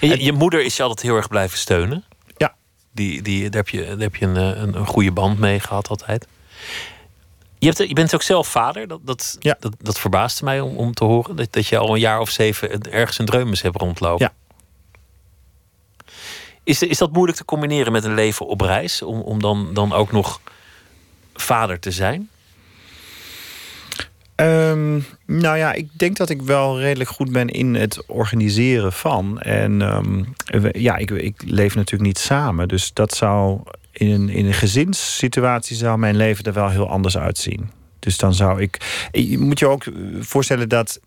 En 0.00 0.08
je, 0.08 0.24
je 0.24 0.32
moeder 0.32 0.64
is 0.64 0.76
je 0.76 0.82
altijd 0.82 1.02
heel 1.02 1.16
erg 1.16 1.28
blijven 1.28 1.58
steunen? 1.58 2.04
Die, 2.94 3.22
die, 3.22 3.42
daar 3.42 3.64
heb 3.64 3.68
je, 3.68 3.84
daar 3.84 3.98
heb 3.98 4.16
je 4.16 4.26
een, 4.26 4.36
eh, 4.36 4.62
een, 4.62 4.76
een 4.76 4.86
goede 4.86 5.12
band 5.12 5.38
mee 5.38 5.60
gehad 5.60 5.88
altijd. 5.88 6.26
Je, 7.58 7.66
hebt, 7.66 7.88
je 7.88 7.94
bent 7.94 8.14
ook 8.14 8.22
zelf 8.22 8.48
vader. 8.48 8.88
Dat, 8.88 9.00
dat, 9.02 9.36
ja. 9.40 9.56
dat, 9.60 9.74
dat 9.78 9.98
verbaasde 9.98 10.44
mij 10.44 10.60
om, 10.60 10.76
om 10.76 10.94
te 10.94 11.04
horen. 11.04 11.36
Dat, 11.36 11.52
dat 11.52 11.66
je 11.66 11.78
al 11.78 11.94
een 11.94 12.00
jaar 12.00 12.20
of 12.20 12.30
zeven 12.30 12.92
ergens 12.92 13.18
een 13.18 13.26
dreumes 13.26 13.62
hebt 13.62 13.76
rondlopen. 13.76 14.26
Ja. 14.26 14.32
Is, 16.64 16.82
is 16.82 16.98
dat 16.98 17.12
moeilijk 17.12 17.38
te 17.38 17.44
combineren 17.44 17.92
met 17.92 18.04
een 18.04 18.14
leven 18.14 18.46
op 18.46 18.60
reis? 18.60 19.02
Om, 19.02 19.20
om 19.20 19.40
dan, 19.40 19.74
dan 19.74 19.92
ook 19.92 20.12
nog 20.12 20.40
vader 21.34 21.80
te 21.80 21.90
zijn? 21.90 22.30
Um, 24.36 25.04
nou 25.26 25.56
ja, 25.56 25.72
ik 25.72 25.88
denk 25.92 26.16
dat 26.16 26.30
ik 26.30 26.42
wel 26.42 26.80
redelijk 26.80 27.10
goed 27.10 27.32
ben 27.32 27.48
in 27.48 27.74
het 27.74 28.06
organiseren 28.06 28.92
van. 28.92 29.40
En 29.40 29.80
um, 29.80 30.34
ja, 30.72 30.96
ik, 30.96 31.10
ik 31.10 31.42
leef 31.46 31.74
natuurlijk 31.74 32.02
niet 32.02 32.18
samen. 32.18 32.68
Dus 32.68 32.92
dat 32.92 33.14
zou 33.14 33.60
in 33.92 34.10
een, 34.10 34.28
in 34.28 34.46
een 34.46 34.54
gezinssituatie 34.54 35.76
zou 35.76 35.98
mijn 35.98 36.16
leven 36.16 36.44
er 36.44 36.52
wel 36.52 36.68
heel 36.68 36.88
anders 36.88 37.18
uitzien. 37.18 37.70
Dus 37.98 38.16
dan 38.16 38.34
zou 38.34 38.60
ik. 38.60 39.08
Je 39.12 39.38
moet 39.38 39.58
je 39.58 39.66
ook 39.66 39.84
voorstellen 40.20 40.68
dat 40.68 41.00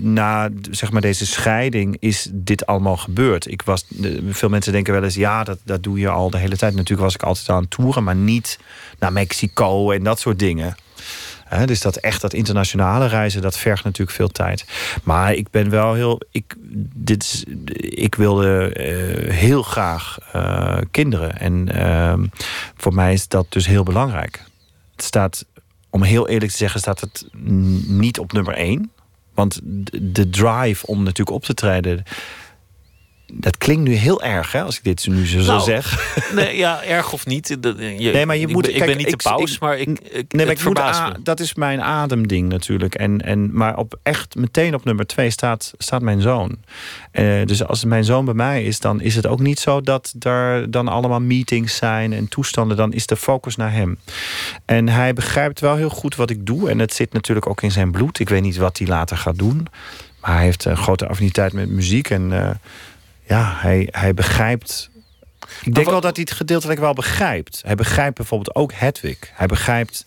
na 0.00 0.48
zeg 0.70 0.92
maar, 0.92 1.00
deze 1.00 1.26
scheiding 1.26 1.96
is 1.98 2.28
dit 2.32 2.66
allemaal 2.66 2.96
gebeurd. 2.96 3.50
Ik 3.50 3.62
was, 3.62 3.84
veel 4.28 4.48
mensen 4.48 4.72
denken 4.72 4.92
wel 4.92 5.02
eens, 5.02 5.14
ja, 5.14 5.44
dat, 5.44 5.58
dat 5.64 5.82
doe 5.82 5.98
je 5.98 6.08
al 6.08 6.30
de 6.30 6.38
hele 6.38 6.56
tijd. 6.56 6.74
Natuurlijk 6.74 7.00
was 7.00 7.14
ik 7.14 7.22
altijd 7.22 7.48
aan 7.48 7.60
het 7.60 7.70
toeren, 7.70 8.04
maar 8.04 8.16
niet 8.16 8.58
naar 8.98 9.12
Mexico 9.12 9.90
en 9.90 10.02
dat 10.02 10.20
soort 10.20 10.38
dingen 10.38 10.74
dus 11.66 11.80
dat 11.80 11.96
echt 11.96 12.20
dat 12.20 12.32
internationale 12.32 13.06
reizen, 13.06 13.42
dat 13.42 13.58
vergt 13.58 13.84
natuurlijk 13.84 14.16
veel 14.16 14.28
tijd. 14.28 14.64
Maar 15.02 15.34
ik 15.34 15.50
ben 15.50 15.70
wel 15.70 15.94
heel. 15.94 16.20
Ik, 16.30 16.54
dit, 16.94 17.44
ik 17.76 18.14
wilde 18.14 18.76
uh, 18.76 19.32
heel 19.32 19.62
graag 19.62 20.18
uh, 20.36 20.78
kinderen. 20.90 21.38
En 21.38 21.68
uh, 21.76 22.14
voor 22.76 22.94
mij 22.94 23.12
is 23.12 23.28
dat 23.28 23.46
dus 23.48 23.66
heel 23.66 23.82
belangrijk. 23.82 24.44
Het 24.96 25.04
staat, 25.04 25.44
om 25.90 26.02
heel 26.02 26.28
eerlijk 26.28 26.50
te 26.50 26.56
zeggen, 26.56 26.80
staat 26.80 27.00
het 27.00 27.26
niet 27.86 28.18
op 28.18 28.32
nummer 28.32 28.54
één. 28.54 28.92
Want 29.34 29.60
de 30.02 30.30
drive 30.30 30.86
om 30.86 31.02
natuurlijk 31.02 31.36
op 31.36 31.44
te 31.44 31.54
treden 31.54 32.04
dat 33.32 33.58
klinkt 33.58 33.82
nu 33.82 33.94
heel 33.94 34.22
erg, 34.22 34.52
hè, 34.52 34.62
als 34.62 34.76
ik 34.76 34.84
dit 34.84 35.06
nu 35.06 35.26
zo 35.26 35.38
nou, 35.38 35.60
zeg. 35.60 36.14
Nee, 36.34 36.56
ja, 36.56 36.82
erg 36.96 37.12
of 37.12 37.26
niet. 37.26 37.48
Je, 37.48 38.10
nee, 38.12 38.26
maar 38.26 38.36
je 38.36 38.46
ik, 38.46 38.52
moet. 38.52 38.68
Ik, 38.68 38.78
ben 38.78 38.96
niet 38.96 39.06
ik, 39.06 39.22
de 39.22 39.28
paus, 39.30 39.58
maar 39.58 39.78
ik. 39.78 39.88
ik 39.88 40.32
nee, 40.32 40.46
maar 40.46 40.54
ik 40.54 40.64
moet 40.64 40.78
dat 41.22 41.40
is 41.40 41.54
mijn 41.54 41.82
ademding 41.82 42.48
natuurlijk. 42.48 42.94
En, 42.94 43.20
en, 43.20 43.52
maar 43.52 43.76
op 43.76 43.98
echt 44.02 44.34
meteen 44.34 44.74
op 44.74 44.84
nummer 44.84 45.06
twee 45.06 45.30
staat, 45.30 45.72
staat 45.78 46.02
mijn 46.02 46.20
zoon. 46.20 46.58
Uh, 47.12 47.46
dus 47.46 47.64
als 47.64 47.84
mijn 47.84 48.04
zoon 48.04 48.24
bij 48.24 48.34
mij 48.34 48.64
is, 48.64 48.80
dan 48.80 49.00
is 49.00 49.16
het 49.16 49.26
ook 49.26 49.40
niet 49.40 49.58
zo 49.58 49.80
dat 49.80 50.14
er 50.20 50.70
dan 50.70 50.88
allemaal 50.88 51.20
meetings 51.20 51.76
zijn 51.76 52.12
en 52.12 52.28
toestanden. 52.28 52.76
Dan 52.76 52.92
is 52.92 53.06
de 53.06 53.16
focus 53.16 53.56
naar 53.56 53.72
hem. 53.72 53.98
En 54.64 54.88
hij 54.88 55.12
begrijpt 55.12 55.60
wel 55.60 55.76
heel 55.76 55.90
goed 55.90 56.16
wat 56.16 56.30
ik 56.30 56.46
doe. 56.46 56.70
En 56.70 56.78
het 56.78 56.94
zit 56.94 57.12
natuurlijk 57.12 57.48
ook 57.48 57.62
in 57.62 57.72
zijn 57.72 57.90
bloed. 57.90 58.18
Ik 58.18 58.28
weet 58.28 58.42
niet 58.42 58.56
wat 58.56 58.78
hij 58.78 58.86
later 58.86 59.16
gaat 59.16 59.38
doen. 59.38 59.66
Maar 60.20 60.34
hij 60.34 60.44
heeft 60.44 60.64
een 60.64 60.76
grote 60.76 61.06
affiniteit 61.06 61.52
met 61.52 61.68
muziek. 61.68 62.10
En 62.10 62.30
uh, 62.30 62.50
ja, 63.30 63.54
hij, 63.56 63.88
hij 63.90 64.14
begrijpt. 64.14 64.90
Ik 65.62 65.74
denk 65.74 65.86
wel 65.86 66.00
dat 66.00 66.16
hij 66.16 66.24
het 66.28 66.36
gedeeltelijk 66.36 66.80
wel 66.80 66.92
begrijpt. 66.92 67.62
Hij 67.64 67.74
begrijpt 67.74 68.16
bijvoorbeeld 68.16 68.54
ook 68.54 68.72
Hedwig. 68.72 69.18
Hij 69.32 69.46
begrijpt 69.46 70.04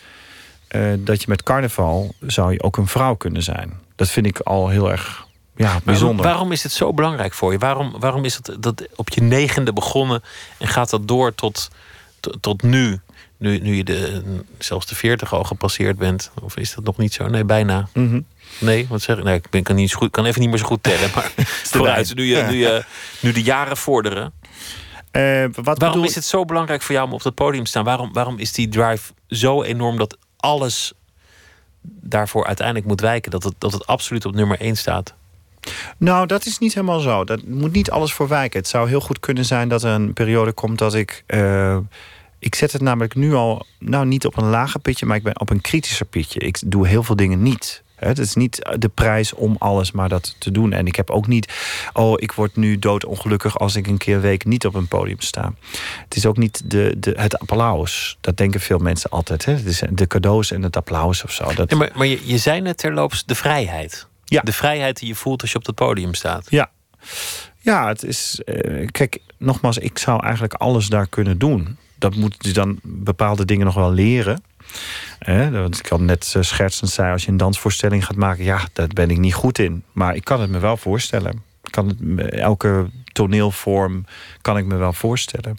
uh, 0.69 0.93
dat 0.99 1.21
je 1.21 1.25
met 1.27 1.43
carnaval 1.43 2.15
zou 2.19 2.51
je 2.51 2.63
ook 2.63 2.77
een 2.77 2.87
vrouw 2.87 3.15
kunnen 3.15 3.43
zijn. 3.43 3.79
Dat 3.95 4.09
vind 4.09 4.25
ik 4.25 4.39
al 4.39 4.69
heel 4.69 4.91
erg 4.91 5.27
ja, 5.55 5.79
bijzonder. 5.83 6.25
waarom 6.25 6.51
is 6.51 6.63
het 6.63 6.71
zo 6.71 6.93
belangrijk 6.93 7.33
voor 7.33 7.51
je? 7.51 7.57
Waarom, 7.57 7.99
waarom 7.99 8.25
is 8.25 8.35
het 8.35 8.55
dat 8.59 8.87
op 8.95 9.09
je 9.09 9.21
negende 9.21 9.73
begonnen 9.73 10.23
en 10.57 10.67
gaat 10.67 10.89
dat 10.89 11.07
door 11.07 11.35
tot, 11.35 11.69
tot, 12.19 12.37
tot 12.41 12.61
nu? 12.61 12.99
Nu, 13.43 13.59
nu 13.59 13.75
je 13.75 13.83
de, 13.83 14.21
zelfs 14.57 14.85
de 14.85 14.95
veertig 14.95 15.33
al 15.33 15.43
gepasseerd 15.43 15.97
bent. 15.97 16.31
Of 16.41 16.57
is 16.57 16.73
dat 16.73 16.83
nog 16.83 16.97
niet 16.97 17.13
zo? 17.13 17.27
Nee, 17.27 17.43
bijna. 17.43 17.87
Mm 17.93 18.25
Nee, 18.59 18.85
wat 18.89 19.01
zeg 19.01 19.17
ik? 19.17 19.23
Nee, 19.23 19.35
ik 19.35 19.49
ben, 19.49 19.63
kan, 19.63 19.75
niet 19.75 19.89
zo 19.89 19.97
goed, 19.97 20.11
kan 20.11 20.25
even 20.25 20.41
niet 20.41 20.49
meer 20.49 20.57
zo 20.57 20.65
goed 20.65 20.83
tellen. 20.83 21.09
Maar 21.15 21.31
vooruit, 21.73 22.15
nu, 22.15 22.23
je, 22.23 22.43
nu, 22.43 22.55
je, 22.55 22.83
nu 23.19 23.31
de 23.31 23.41
jaren 23.41 23.77
vorderen. 23.77 24.33
Uh, 25.11 25.45
wat 25.53 25.79
waarom 25.79 26.03
is 26.03 26.15
het 26.15 26.25
zo 26.25 26.45
belangrijk 26.45 26.81
voor 26.81 26.95
jou 26.95 27.07
om 27.07 27.13
op 27.13 27.23
dat 27.23 27.33
podium 27.33 27.63
te 27.63 27.69
staan? 27.69 27.83
Waarom, 27.83 28.13
waarom 28.13 28.37
is 28.39 28.51
die 28.51 28.69
drive 28.69 29.13
zo 29.27 29.63
enorm 29.63 29.97
dat 29.97 30.17
alles 30.37 30.93
daarvoor 31.81 32.45
uiteindelijk 32.45 32.87
moet 32.87 33.01
wijken? 33.01 33.31
Dat 33.31 33.43
het, 33.43 33.53
dat 33.57 33.71
het 33.71 33.87
absoluut 33.87 34.25
op 34.25 34.35
nummer 34.35 34.59
1 34.59 34.77
staat? 34.77 35.13
Nou, 35.97 36.27
dat 36.27 36.45
is 36.45 36.57
niet 36.57 36.73
helemaal 36.73 36.99
zo. 36.99 37.23
Dat 37.23 37.43
moet 37.45 37.71
niet 37.71 37.91
alles 37.91 38.13
voor 38.13 38.27
wijken. 38.27 38.59
Het 38.59 38.67
zou 38.67 38.89
heel 38.89 39.01
goed 39.01 39.19
kunnen 39.19 39.45
zijn 39.45 39.69
dat 39.69 39.83
er 39.83 39.91
een 39.91 40.13
periode 40.13 40.51
komt 40.51 40.77
dat 40.77 40.93
ik. 40.93 41.23
Uh, 41.27 41.77
ik 42.43 42.55
zet 42.55 42.71
het 42.71 42.81
namelijk 42.81 43.15
nu 43.15 43.33
al, 43.33 43.65
nou 43.79 44.05
niet 44.05 44.25
op 44.25 44.37
een 44.37 44.49
lager 44.49 44.79
pitje, 44.79 45.05
maar 45.05 45.17
ik 45.17 45.23
ben 45.23 45.39
op 45.39 45.49
een 45.49 45.61
kritischer 45.61 46.05
pitje. 46.05 46.39
Ik 46.39 46.59
doe 46.65 46.87
heel 46.87 47.03
veel 47.03 47.15
dingen 47.15 47.43
niet. 47.43 47.83
Het 47.95 48.19
is 48.19 48.35
niet 48.35 48.75
de 48.79 48.89
prijs 48.89 49.33
om 49.33 49.55
alles 49.59 49.91
maar 49.91 50.09
dat 50.09 50.35
te 50.37 50.51
doen. 50.51 50.73
En 50.73 50.87
ik 50.87 50.95
heb 50.95 51.09
ook 51.09 51.27
niet, 51.27 51.53
oh, 51.93 52.13
ik 52.15 52.31
word 52.31 52.55
nu 52.55 52.79
doodongelukkig 52.79 53.59
als 53.59 53.75
ik 53.75 53.87
een 53.87 53.97
keer 53.97 54.15
een 54.15 54.21
week 54.21 54.45
niet 54.45 54.65
op 54.65 54.73
een 54.73 54.87
podium 54.87 55.19
sta. 55.19 55.53
Het 56.03 56.15
is 56.15 56.25
ook 56.25 56.37
niet 56.37 56.61
de, 56.65 56.95
de, 56.97 57.13
het 57.17 57.39
applaus. 57.39 58.17
Dat 58.21 58.37
denken 58.37 58.59
veel 58.59 58.77
mensen 58.77 59.09
altijd. 59.09 59.45
Hè? 59.45 59.53
Het 59.53 59.65
is 59.65 59.83
de 59.89 60.07
cadeaus 60.07 60.51
en 60.51 60.61
het 60.61 60.77
applaus 60.77 61.23
of 61.23 61.31
zo. 61.31 61.53
Dat... 61.53 61.69
Ja, 61.69 61.77
maar, 61.77 61.91
maar 61.95 62.07
je, 62.07 62.19
je 62.23 62.37
zei 62.37 62.61
net 62.61 62.77
terloops 62.77 63.25
de 63.25 63.35
vrijheid. 63.35 64.07
Ja. 64.25 64.41
De 64.41 64.53
vrijheid 64.53 64.99
die 64.99 65.07
je 65.07 65.15
voelt 65.15 65.41
als 65.41 65.51
je 65.51 65.57
op 65.57 65.65
het 65.65 65.75
podium 65.75 66.13
staat. 66.13 66.45
Ja. 66.49 66.71
Ja, 67.59 67.87
het 67.87 68.03
is. 68.03 68.41
Uh, 68.45 68.87
kijk, 68.91 69.19
nogmaals, 69.37 69.77
ik 69.77 69.97
zou 69.97 70.23
eigenlijk 70.23 70.53
alles 70.53 70.87
daar 70.87 71.07
kunnen 71.07 71.37
doen. 71.37 71.77
Dat 72.03 72.15
moet 72.15 72.35
je 72.39 72.53
dan 72.53 72.79
bepaalde 72.83 73.45
dingen 73.45 73.65
nog 73.65 73.75
wel 73.75 73.91
leren. 73.91 74.43
Eh, 75.19 75.49
want 75.49 75.79
ik 75.79 75.87
had 75.87 75.99
net 75.99 76.33
uh, 76.37 76.43
schertsend 76.43 76.89
zei, 76.89 77.11
als 77.11 77.25
je 77.25 77.31
een 77.31 77.37
dansvoorstelling 77.37 78.05
gaat 78.05 78.15
maken, 78.15 78.43
ja, 78.43 78.67
daar 78.73 78.87
ben 78.87 79.09
ik 79.09 79.17
niet 79.17 79.33
goed 79.33 79.59
in. 79.59 79.83
Maar 79.91 80.15
ik 80.15 80.23
kan 80.23 80.41
het 80.41 80.49
me 80.49 80.59
wel 80.59 80.77
voorstellen. 80.77 81.43
Kan 81.69 81.87
het, 81.87 82.29
elke 82.29 82.89
toneelvorm 83.13 84.05
kan 84.41 84.57
ik 84.57 84.65
me 84.65 84.75
wel 84.75 84.93
voorstellen. 84.93 85.57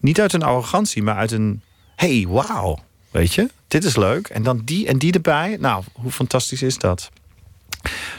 Niet 0.00 0.20
uit 0.20 0.32
een 0.32 0.42
arrogantie, 0.42 1.02
maar 1.02 1.16
uit 1.16 1.32
een 1.32 1.62
hey, 1.96 2.26
wauw. 2.28 2.78
Weet 3.10 3.34
je, 3.34 3.50
dit 3.68 3.84
is 3.84 3.96
leuk. 3.96 4.28
En 4.28 4.42
dan 4.42 4.62
die 4.64 4.86
en 4.86 4.98
die 4.98 5.12
erbij. 5.12 5.56
Nou, 5.60 5.84
hoe 5.92 6.10
fantastisch 6.10 6.62
is 6.62 6.78
dat? 6.78 7.10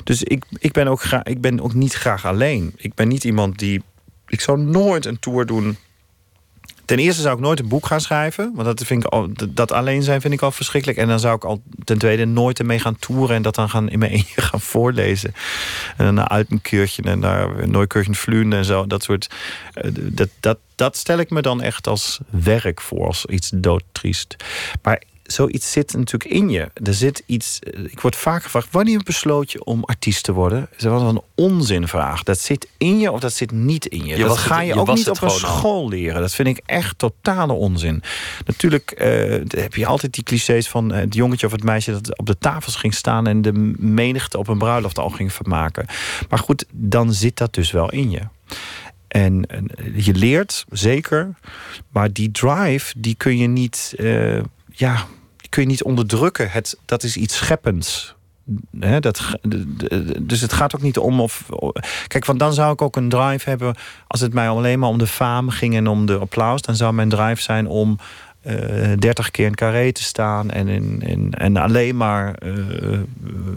Dus 0.04 0.24
ik, 0.24 0.46
ik, 0.58 0.72
ben 0.72 0.88
ook 0.88 1.04
ik 1.24 1.42
ben 1.42 1.62
ook 1.62 1.74
niet 1.74 1.94
graag 1.94 2.26
alleen. 2.26 2.74
Ik 2.78 2.94
ben 2.94 3.08
niet 3.08 3.24
iemand 3.24 3.60
die. 3.60 3.84
Ik 4.28 4.42
zou 4.42 4.60
nooit 4.60 5.06
een 5.06 5.20
tour 5.20 5.46
doen 5.46 5.78
Ten 6.86 7.00
eerste 7.00 7.22
zou 7.22 7.36
ik 7.36 7.42
nooit 7.42 7.60
een 7.60 7.68
boek 7.68 7.86
gaan 7.86 8.02
schrijven. 8.02 8.52
Want 8.54 8.66
dat, 8.66 8.88
vind 8.88 9.04
ik 9.04 9.12
al, 9.12 9.30
dat 9.50 9.72
alleen 9.72 10.04
zijn 10.04 10.22
vind 10.22 10.34
ik 10.34 10.42
al 10.42 10.52
verschrikkelijk. 10.52 11.00
En 11.00 11.08
dan 11.08 11.20
zou 11.20 11.36
ik 11.36 11.44
al 11.44 11.62
ten 11.84 11.98
tweede 11.98 12.26
nooit 12.26 12.60
ermee 12.60 12.80
gaan 12.80 13.00
toeren. 13.00 13.36
En 13.36 13.42
dat 13.42 13.56
dan 13.56 13.70
gaan 13.70 13.90
in 13.90 14.00
mijn 14.00 14.12
eentje 14.18 14.42
gaan 14.42 14.62
voorlezen. 14.62 15.34
En 15.98 16.06
dan 16.06 16.14
naar 16.14 16.28
Alpenkeurtje 16.28 17.04
en 17.04 17.20
naar 17.20 17.68
Neukeurtje 17.68 18.14
Vluende 18.14 18.56
en 18.56 18.66
zo. 18.66 18.88
Dat 18.88 19.04
soort. 19.04 19.30
Eh, 19.74 19.92
dat, 19.94 20.30
dat, 20.40 20.58
dat 20.76 20.98
stel 20.98 21.18
ik 21.18 21.30
me 21.30 21.42
dan 21.42 21.62
echt 21.62 21.88
als 21.88 22.20
werk 22.30 22.82
voor. 22.82 23.06
Als 23.06 23.26
iets 23.26 23.52
doodtriest. 23.56 24.36
Maar 24.82 25.02
zoiets 25.26 25.72
zit 25.72 25.94
natuurlijk 25.94 26.32
in 26.34 26.50
je. 26.50 26.70
Er 26.84 26.94
zit 26.94 27.24
iets. 27.26 27.60
Ik 27.84 28.00
word 28.00 28.16
vaak 28.16 28.44
gevraagd: 28.44 28.68
wanneer 28.72 29.04
besloot 29.04 29.52
je 29.52 29.64
om 29.64 29.84
artiest 29.84 30.24
te 30.24 30.32
worden? 30.34 30.70
Dat 30.78 30.92
was 30.92 31.02
een 31.14 31.22
onzinvraag. 31.36 32.24
Dat 32.24 32.40
zit 32.40 32.68
in 32.78 33.00
je 33.00 33.12
of 33.12 33.20
dat 33.20 33.34
zit 33.34 33.52
niet 33.52 33.86
in 33.86 34.06
je. 34.06 34.18
Je 34.18 34.24
dat 34.24 34.38
ga 34.38 34.58
het- 34.58 34.68
je, 34.68 34.74
ook 34.80 34.94
niet 34.96 35.10
op 35.10 35.22
een 35.22 35.30
school 35.30 35.90
leren. 35.90 36.22
Dat 36.22 36.34
vind 36.36 36.48
ik 36.48 36.62
echt 36.66 36.98
totale 36.98 37.54
onzin. 37.54 38.04
Natuurlijk 38.46 38.92
eh, 38.92 39.42
heb 39.48 39.76
je 39.76 39.86
altijd 39.86 40.14
die 40.14 40.24
clichés 40.24 40.70
van 40.70 40.94
eh, 40.94 41.00
het 41.00 41.14
jongetje 41.14 41.46
of 41.46 41.52
het 41.52 41.64
meisje 41.64 41.92
dat 41.92 42.18
op 42.18 42.26
de 42.26 42.38
tafels 42.38 42.76
ging 42.76 42.94
staan 42.94 43.28
en 43.28 43.42
de 43.42 43.54
menigte 43.78 44.38
op 44.38 44.48
een 44.48 44.58
bruiloft 44.58 45.00
al 45.00 45.10
ging 45.10 45.34
vermaken. 45.34 45.86
Maar 46.30 46.40
goed, 46.40 46.66
dan 46.74 47.14
zit 47.14 47.38
dat 47.38 47.54
dus 47.54 47.72
wel 47.72 47.92
in 47.92 48.12
je. 48.12 48.20
En 49.08 49.46
eh, 49.46 50.06
je 50.06 50.14
leert, 50.14 50.66
zeker. 50.70 51.34
Maar 51.90 52.14
die 52.14 52.32
drive, 52.32 52.94
die 52.98 53.16
kun 53.16 53.38
je 53.38 53.48
niet, 53.48 53.94
eh, 53.98 54.40
ja, 54.76 55.06
kun 55.50 55.62
je 55.62 55.68
niet 55.68 55.84
onderdrukken. 55.84 56.52
Het, 56.52 56.78
dat 56.86 57.04
is 57.04 57.18
iets 57.18 57.36
scheppends. 57.36 58.16
Hè, 58.80 59.00
dat, 59.00 59.22
dus 60.22 60.42
het 60.42 60.54
gaat 60.54 60.76
ook 60.76 60.82
niet 60.82 60.98
om 60.98 61.20
of. 61.22 61.50
Kijk, 62.08 62.26
want 62.26 62.40
dan 62.40 62.54
zou 62.54 62.74
ik 62.74 62.82
ook 62.82 62.96
een 62.96 63.10
drive 63.10 63.50
hebben. 63.50 63.76
Als 64.08 64.22
het 64.22 64.34
mij 64.34 64.50
alleen 64.50 64.80
maar 64.80 64.90
om 64.90 64.98
de 64.98 65.08
faam 65.08 65.50
ging 65.50 65.76
en 65.76 65.88
om 65.88 66.06
de 66.06 66.18
applaus, 66.18 66.62
dan 66.62 66.76
zou 66.76 66.94
mijn 66.94 67.10
drive 67.10 67.42
zijn 67.42 67.68
om 67.68 68.00
eh 68.42 68.92
30 69.00 69.32
keer 69.32 69.46
in 69.46 69.56
carré 69.56 69.92
te 69.92 70.04
staan 70.04 70.52
en, 70.52 70.68
in, 70.68 71.02
in, 71.02 71.34
en 71.34 71.58
alleen 71.58 71.98
maar 71.98 72.34
eh, 72.36 72.50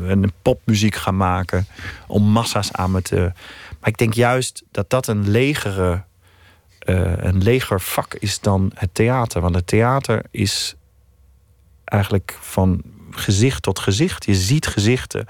een 0.06 0.32
popmuziek 0.42 0.94
gaan 0.94 1.16
maken. 1.16 1.66
Om 2.06 2.22
massa's 2.22 2.72
aan 2.72 2.90
me 2.90 3.02
te. 3.02 3.16
Maar 3.80 3.88
ik 3.88 3.98
denk 3.98 4.12
juist 4.14 4.62
dat 4.70 4.90
dat 4.90 5.06
een 5.06 5.30
legere. 5.30 6.02
eh, 6.78 7.12
een 7.16 7.42
leger 7.42 7.80
vak 7.80 8.14
is 8.14 8.40
dan 8.40 8.70
het 8.74 8.94
theater. 8.94 9.40
Want 9.40 9.54
het 9.54 9.66
theater 9.66 10.22
is 10.30 10.76
eigenlijk 11.88 12.36
van 12.40 12.82
gezicht 13.10 13.62
tot 13.62 13.78
gezicht. 13.78 14.24
Je 14.24 14.34
ziet 14.34 14.66
gezichten. 14.66 15.26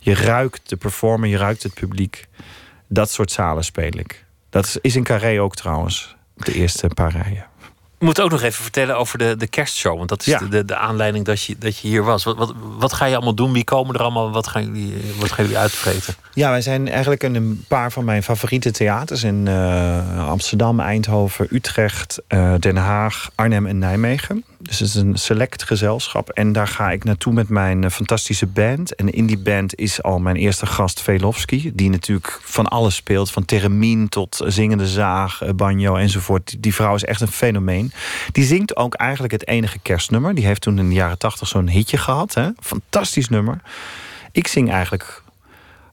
Je 0.00 0.14
ruikt 0.14 0.68
de 0.68 0.76
performer, 0.76 1.28
je 1.28 1.36
ruikt 1.36 1.62
het 1.62 1.74
publiek. 1.74 2.28
Dat 2.88 3.10
soort 3.10 3.30
zalen 3.30 3.64
speel 3.64 3.98
ik. 3.98 4.24
Dat 4.50 4.78
is- 4.82 4.94
in 4.94 5.02
Carré 5.04 5.40
ook 5.42 5.54
trouwens. 5.56 6.16
De 6.36 6.54
eerste 6.54 6.88
paar 6.88 7.10
rijen. 7.12 7.46
Moet 8.02 8.20
ook 8.20 8.30
nog 8.30 8.42
even 8.42 8.62
vertellen 8.62 8.96
over 8.96 9.18
de, 9.18 9.36
de 9.36 9.46
kerstshow. 9.46 9.96
Want 9.96 10.08
dat 10.08 10.20
is 10.20 10.26
Ja. 10.26 10.38
de, 10.38 10.64
de, 10.64 10.76
aanleiding 10.76 11.24
dat 11.24 11.42
je, 11.42 11.58
dat 11.58 11.78
je 11.78 11.88
hier 11.88 12.02
was. 12.04 12.24
Wat, 12.24 12.36
wat, 12.36 12.54
wat 12.78 12.92
ga 12.92 13.04
je 13.04 13.14
allemaal 13.14 13.34
doen? 13.34 13.52
Wie 13.52 13.64
komen 13.64 13.94
er 13.94 14.00
allemaal? 14.00 14.30
Wat 14.30 14.46
gaan 14.46 14.64
jullie, 14.64 14.94
wat 15.18 15.32
gaan 15.32 15.44
jullie 15.44 15.60
uitvreten? 15.60 16.14
Ja, 16.34 16.50
wij 16.50 16.60
zijn 16.60 16.88
eigenlijk 16.88 17.22
in 17.22 17.34
een 17.34 17.64
paar 17.68 17.92
van 17.92 18.04
mijn 18.04 18.22
favoriete 18.22 18.70
theaters 18.70 19.22
in 19.22 19.48
eh, 19.48 20.28
Amsterdam, 20.28 20.80
Eindhoven, 20.80 21.46
Utrecht, 21.50 22.22
eh, 22.26 22.54
Den 22.58 22.76
Haag, 22.76 23.30
Arnhem 23.34 23.66
en 23.66 23.78
Nijmegen. 23.78 24.44
Dus 24.58 24.78
het 24.78 24.88
is 24.88 24.94
een 24.94 25.16
select 25.16 25.62
gezelschap. 25.62 26.28
En 26.28 26.52
daar 26.52 26.66
ga 26.68 26.90
ik 26.90 27.04
naartoe 27.04 27.32
met 27.32 27.48
mijn 27.48 27.84
eh, 27.84 27.90
fantastische 27.90 28.46
band. 28.46 28.94
En 28.94 29.10
in 29.12 29.26
die 29.26 29.38
band 29.38 29.78
is 29.78 30.02
al 30.02 30.18
mijn 30.18 30.36
eerste 30.36 30.66
gast 30.66 31.00
Velofsky. 31.00 31.70
Die 31.74 31.90
natuurlijk 31.90 32.40
van 32.42 32.68
alles 32.68 32.94
speelt. 32.94 33.30
Van 33.30 33.44
theremin 33.44 34.08
tot 34.08 34.42
zingende 34.46 34.86
zaag, 34.86 35.42
eh, 35.42 35.50
banjo 35.50 35.96
enzovoort. 35.96 36.56
Die 36.62 36.74
vrouw 36.74 36.94
is 36.94 37.04
echt 37.04 37.20
een 37.20 37.28
fenomeen. 37.32 37.91
Die 38.32 38.44
zingt 38.44 38.76
ook 38.76 38.94
eigenlijk 38.94 39.32
het 39.32 39.46
enige 39.46 39.78
kerstnummer. 39.78 40.34
Die 40.34 40.46
heeft 40.46 40.60
toen 40.60 40.78
in 40.78 40.88
de 40.88 40.94
jaren 40.94 41.18
tachtig 41.18 41.48
zo'n 41.48 41.68
hitje 41.68 41.96
gehad. 41.96 42.34
Hè? 42.34 42.48
Fantastisch 42.60 43.28
nummer. 43.28 43.60
Ik 44.32 44.46
zing 44.46 44.70
eigenlijk 44.70 45.22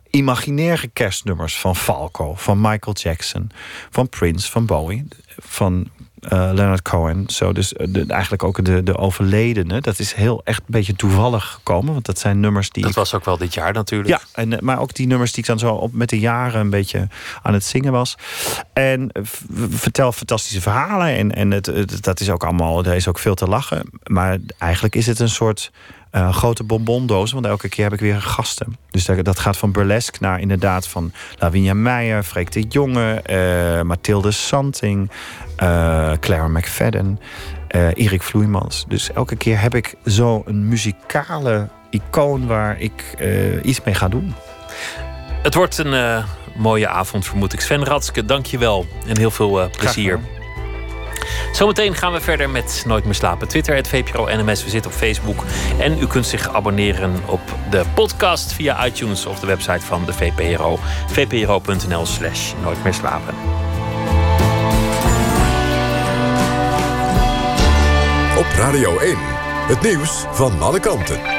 imaginaire 0.09 0.87
kerstnummers 0.87 1.57
van 1.57 1.75
Falco, 1.75 2.35
van 2.35 2.61
Michael 2.61 2.95
Jackson, 2.95 3.51
van 3.89 4.09
Prince, 4.09 4.51
van 4.51 4.65
Bowie, 4.65 5.07
van 5.37 5.89
eh, 6.19 6.49
Leonard 6.53 6.81
Cohen. 6.81 7.23
Zo, 7.27 7.53
dus 7.53 7.73
eh, 7.73 7.87
de, 7.89 8.05
eigenlijk 8.07 8.43
ook 8.43 8.65
de, 8.65 8.83
de 8.83 8.97
overledene. 8.97 9.81
Dat 9.81 9.99
is 9.99 10.13
heel 10.13 10.41
echt 10.43 10.59
een 10.59 10.65
beetje 10.67 10.93
toevallig 10.95 11.43
gekomen, 11.45 11.93
want 11.93 12.05
dat 12.05 12.19
zijn 12.19 12.39
nummers 12.39 12.69
die 12.69 12.81
Dat 12.81 12.91
ik 12.91 12.97
was 12.97 13.13
ook 13.13 13.25
wel 13.25 13.37
dit 13.37 13.53
jaar 13.53 13.73
natuurlijk. 13.73 14.09
ja, 14.09 14.19
en, 14.41 14.53
eh, 14.53 14.59
maar 14.61 14.79
ook 14.79 14.93
die 14.93 15.07
nummers 15.07 15.31
die 15.31 15.39
ik 15.43 15.49
dan 15.49 15.59
zo 15.59 15.73
op 15.73 15.93
met 15.93 16.09
de 16.09 16.19
jaren 16.19 16.59
een 16.59 16.69
beetje 16.69 17.07
aan 17.41 17.53
het 17.53 17.63
zingen 17.63 17.91
was. 17.91 18.15
En 18.73 19.09
vertel 19.69 20.11
fantastische 20.11 20.61
verhalen. 20.61 21.07
En, 21.07 21.35
en 21.35 21.51
het, 21.51 21.65
het- 21.65 22.03
dat 22.03 22.19
is 22.19 22.29
ook 22.29 22.43
allemaal, 22.43 22.83
daar 22.83 22.95
is 22.95 23.07
ook 23.07 23.19
veel 23.19 23.35
te 23.35 23.47
lachen. 23.47 23.83
Maar 24.03 24.37
eigenlijk 24.57 24.95
is 24.95 25.05
het 25.05 25.19
een 25.19 25.29
soort 25.29 25.71
eh, 26.11 26.33
grote 26.33 26.63
bonbondoos. 26.63 27.31
Want 27.31 27.45
elke 27.45 27.69
keer 27.69 27.83
heb 27.83 27.93
ik 27.93 27.99
weer 27.99 28.21
gasten. 28.21 28.77
Dus 28.89 29.05
dat, 29.05 29.25
dat 29.25 29.39
gaat 29.39 29.57
van 29.57 29.71
burlesque 29.71 30.17
naar 30.21 30.39
inderdaad 30.39 30.87
van 30.87 31.11
Lavinia 31.37 31.73
Meijer, 31.73 32.23
Freek 32.23 32.51
de 32.51 32.61
Jonge, 32.61 33.21
eh, 33.21 33.81
Mathilde 33.81 34.31
Santing, 34.31 35.11
eh, 35.55 36.11
Clara 36.19 36.47
McFadden, 36.47 37.19
Erik 37.93 38.21
Vloeimans. 38.21 38.85
Dus 38.87 39.11
elke 39.11 39.35
keer 39.35 39.61
heb 39.61 39.75
ik 39.75 39.95
zo 40.05 40.43
een 40.45 40.67
muzikale 40.67 41.67
icoon 41.89 42.47
waar 42.47 42.79
ik 42.79 43.17
iets 43.63 43.83
mee 43.83 43.93
ga 43.93 44.07
doen. 44.07 44.33
Het 45.43 45.53
wordt 45.53 45.77
een 45.77 46.23
mooie 46.55 46.87
avond, 46.87 47.25
vermoed 47.25 47.53
ik. 47.53 47.59
Sven 47.59 47.83
Ratske, 47.83 48.25
dank 48.25 48.45
je 48.45 48.57
wel. 48.57 48.85
En 49.07 49.17
heel 49.17 49.31
veel 49.31 49.69
plezier. 49.77 50.19
Zometeen 51.51 51.95
gaan 51.95 52.11
we 52.13 52.21
verder 52.21 52.49
met 52.49 52.83
Nooit 52.85 53.05
meer 53.05 53.13
slapen. 53.13 53.47
Twitter, 53.47 53.75
het 53.75 53.87
VPRO 53.87 54.25
NMS. 54.25 54.63
We 54.63 54.69
zitten 54.69 54.91
op 54.91 54.97
Facebook. 54.97 55.43
En 55.79 56.01
u 56.01 56.07
kunt 56.07 56.25
zich 56.25 56.53
abonneren 56.53 57.15
op 57.25 57.41
de 57.69 57.83
podcast 57.93 58.53
via 58.53 58.85
iTunes 58.85 59.25
of 59.25 59.39
de 59.39 59.47
website 59.47 59.85
van 59.85 60.05
de 60.05 60.13
VPRO. 60.13 60.79
vpro.nl 61.07 62.05
slash 62.05 62.53
nooit 62.63 62.83
meer 62.83 62.93
slapen. 62.93 63.33
Op 68.37 68.45
Radio 68.55 68.97
1. 68.97 69.17
Het 69.67 69.81
nieuws 69.81 70.25
van 70.31 70.61
alle 70.61 70.79
kanten. 70.79 71.38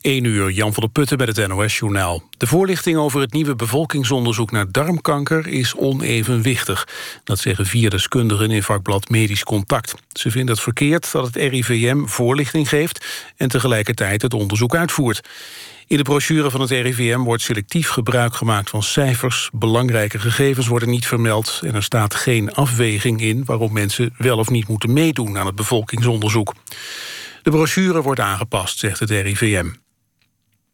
1 0.00 0.24
uur, 0.24 0.50
Jan 0.50 0.72
van 0.72 0.82
der 0.82 0.92
Putten 0.92 1.18
met 1.18 1.36
het 1.36 1.48
NOS-journaal. 1.48 2.22
De 2.36 2.46
voorlichting 2.46 2.96
over 2.96 3.20
het 3.20 3.32
nieuwe 3.32 3.54
bevolkingsonderzoek 3.54 4.50
naar 4.50 4.70
darmkanker 4.70 5.46
is 5.46 5.74
onevenwichtig. 5.76 6.88
Dat 7.24 7.38
zeggen 7.38 7.66
vier 7.66 7.90
deskundigen 7.90 8.50
in 8.50 8.62
vakblad 8.62 9.08
Medisch 9.08 9.44
Contact. 9.44 9.94
Ze 10.12 10.30
vinden 10.30 10.54
het 10.54 10.62
verkeerd 10.62 11.12
dat 11.12 11.26
het 11.26 11.36
RIVM 11.36 12.04
voorlichting 12.04 12.68
geeft... 12.68 13.32
en 13.36 13.48
tegelijkertijd 13.48 14.22
het 14.22 14.34
onderzoek 14.34 14.74
uitvoert. 14.74 15.28
In 15.86 15.96
de 15.96 16.02
brochure 16.02 16.50
van 16.50 16.60
het 16.60 16.70
RIVM 16.70 17.18
wordt 17.18 17.42
selectief 17.42 17.88
gebruik 17.88 18.34
gemaakt 18.34 18.70
van 18.70 18.82
cijfers. 18.82 19.50
Belangrijke 19.52 20.18
gegevens 20.18 20.66
worden 20.66 20.90
niet 20.90 21.06
vermeld... 21.06 21.60
en 21.64 21.74
er 21.74 21.82
staat 21.82 22.14
geen 22.14 22.54
afweging 22.54 23.20
in 23.20 23.44
waarom 23.44 23.72
mensen 23.72 24.14
wel 24.18 24.38
of 24.38 24.50
niet 24.50 24.68
moeten 24.68 24.92
meedoen 24.92 25.38
aan 25.38 25.46
het 25.46 25.54
bevolkingsonderzoek. 25.54 26.54
De 27.42 27.50
brochure 27.50 28.02
wordt 28.02 28.20
aangepast, 28.20 28.78
zegt 28.78 29.00
het 29.00 29.10
RIVM. 29.10 29.66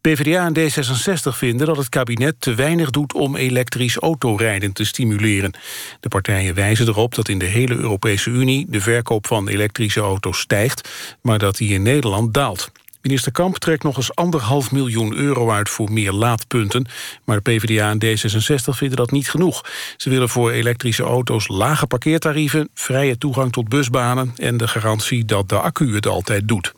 PvdA 0.06 0.46
en 0.46 0.56
D66 0.58 1.36
vinden 1.36 1.66
dat 1.66 1.76
het 1.76 1.88
kabinet 1.88 2.34
te 2.38 2.54
weinig 2.54 2.90
doet 2.90 3.14
om 3.14 3.36
elektrisch 3.36 3.96
autorijden 3.96 4.72
te 4.72 4.84
stimuleren. 4.84 5.52
De 6.00 6.08
partijen 6.08 6.54
wijzen 6.54 6.88
erop 6.88 7.14
dat 7.14 7.28
in 7.28 7.38
de 7.38 7.44
hele 7.44 7.74
Europese 7.74 8.30
Unie 8.30 8.66
de 8.68 8.80
verkoop 8.80 9.26
van 9.26 9.48
elektrische 9.48 10.00
auto's 10.00 10.38
stijgt, 10.38 10.88
maar 11.22 11.38
dat 11.38 11.56
die 11.56 11.72
in 11.72 11.82
Nederland 11.82 12.34
daalt. 12.34 12.70
Minister 13.02 13.32
Kamp 13.32 13.56
trekt 13.56 13.82
nog 13.82 13.96
eens 13.96 14.14
anderhalf 14.14 14.72
miljoen 14.72 15.14
euro 15.14 15.50
uit 15.50 15.68
voor 15.68 15.92
meer 15.92 16.12
laadpunten. 16.12 16.86
Maar 17.24 17.42
PvdA 17.42 17.90
en 17.90 18.04
D66 18.04 18.76
vinden 18.76 18.96
dat 18.96 19.10
niet 19.10 19.30
genoeg. 19.30 19.64
Ze 19.96 20.10
willen 20.10 20.28
voor 20.28 20.50
elektrische 20.50 21.02
auto's 21.02 21.48
lage 21.48 21.86
parkeertarieven, 21.86 22.68
vrije 22.74 23.18
toegang 23.18 23.52
tot 23.52 23.68
busbanen 23.68 24.32
en 24.36 24.56
de 24.56 24.68
garantie 24.68 25.24
dat 25.24 25.48
de 25.48 25.58
accu 25.58 25.94
het 25.94 26.06
altijd 26.06 26.48
doet. 26.48 26.74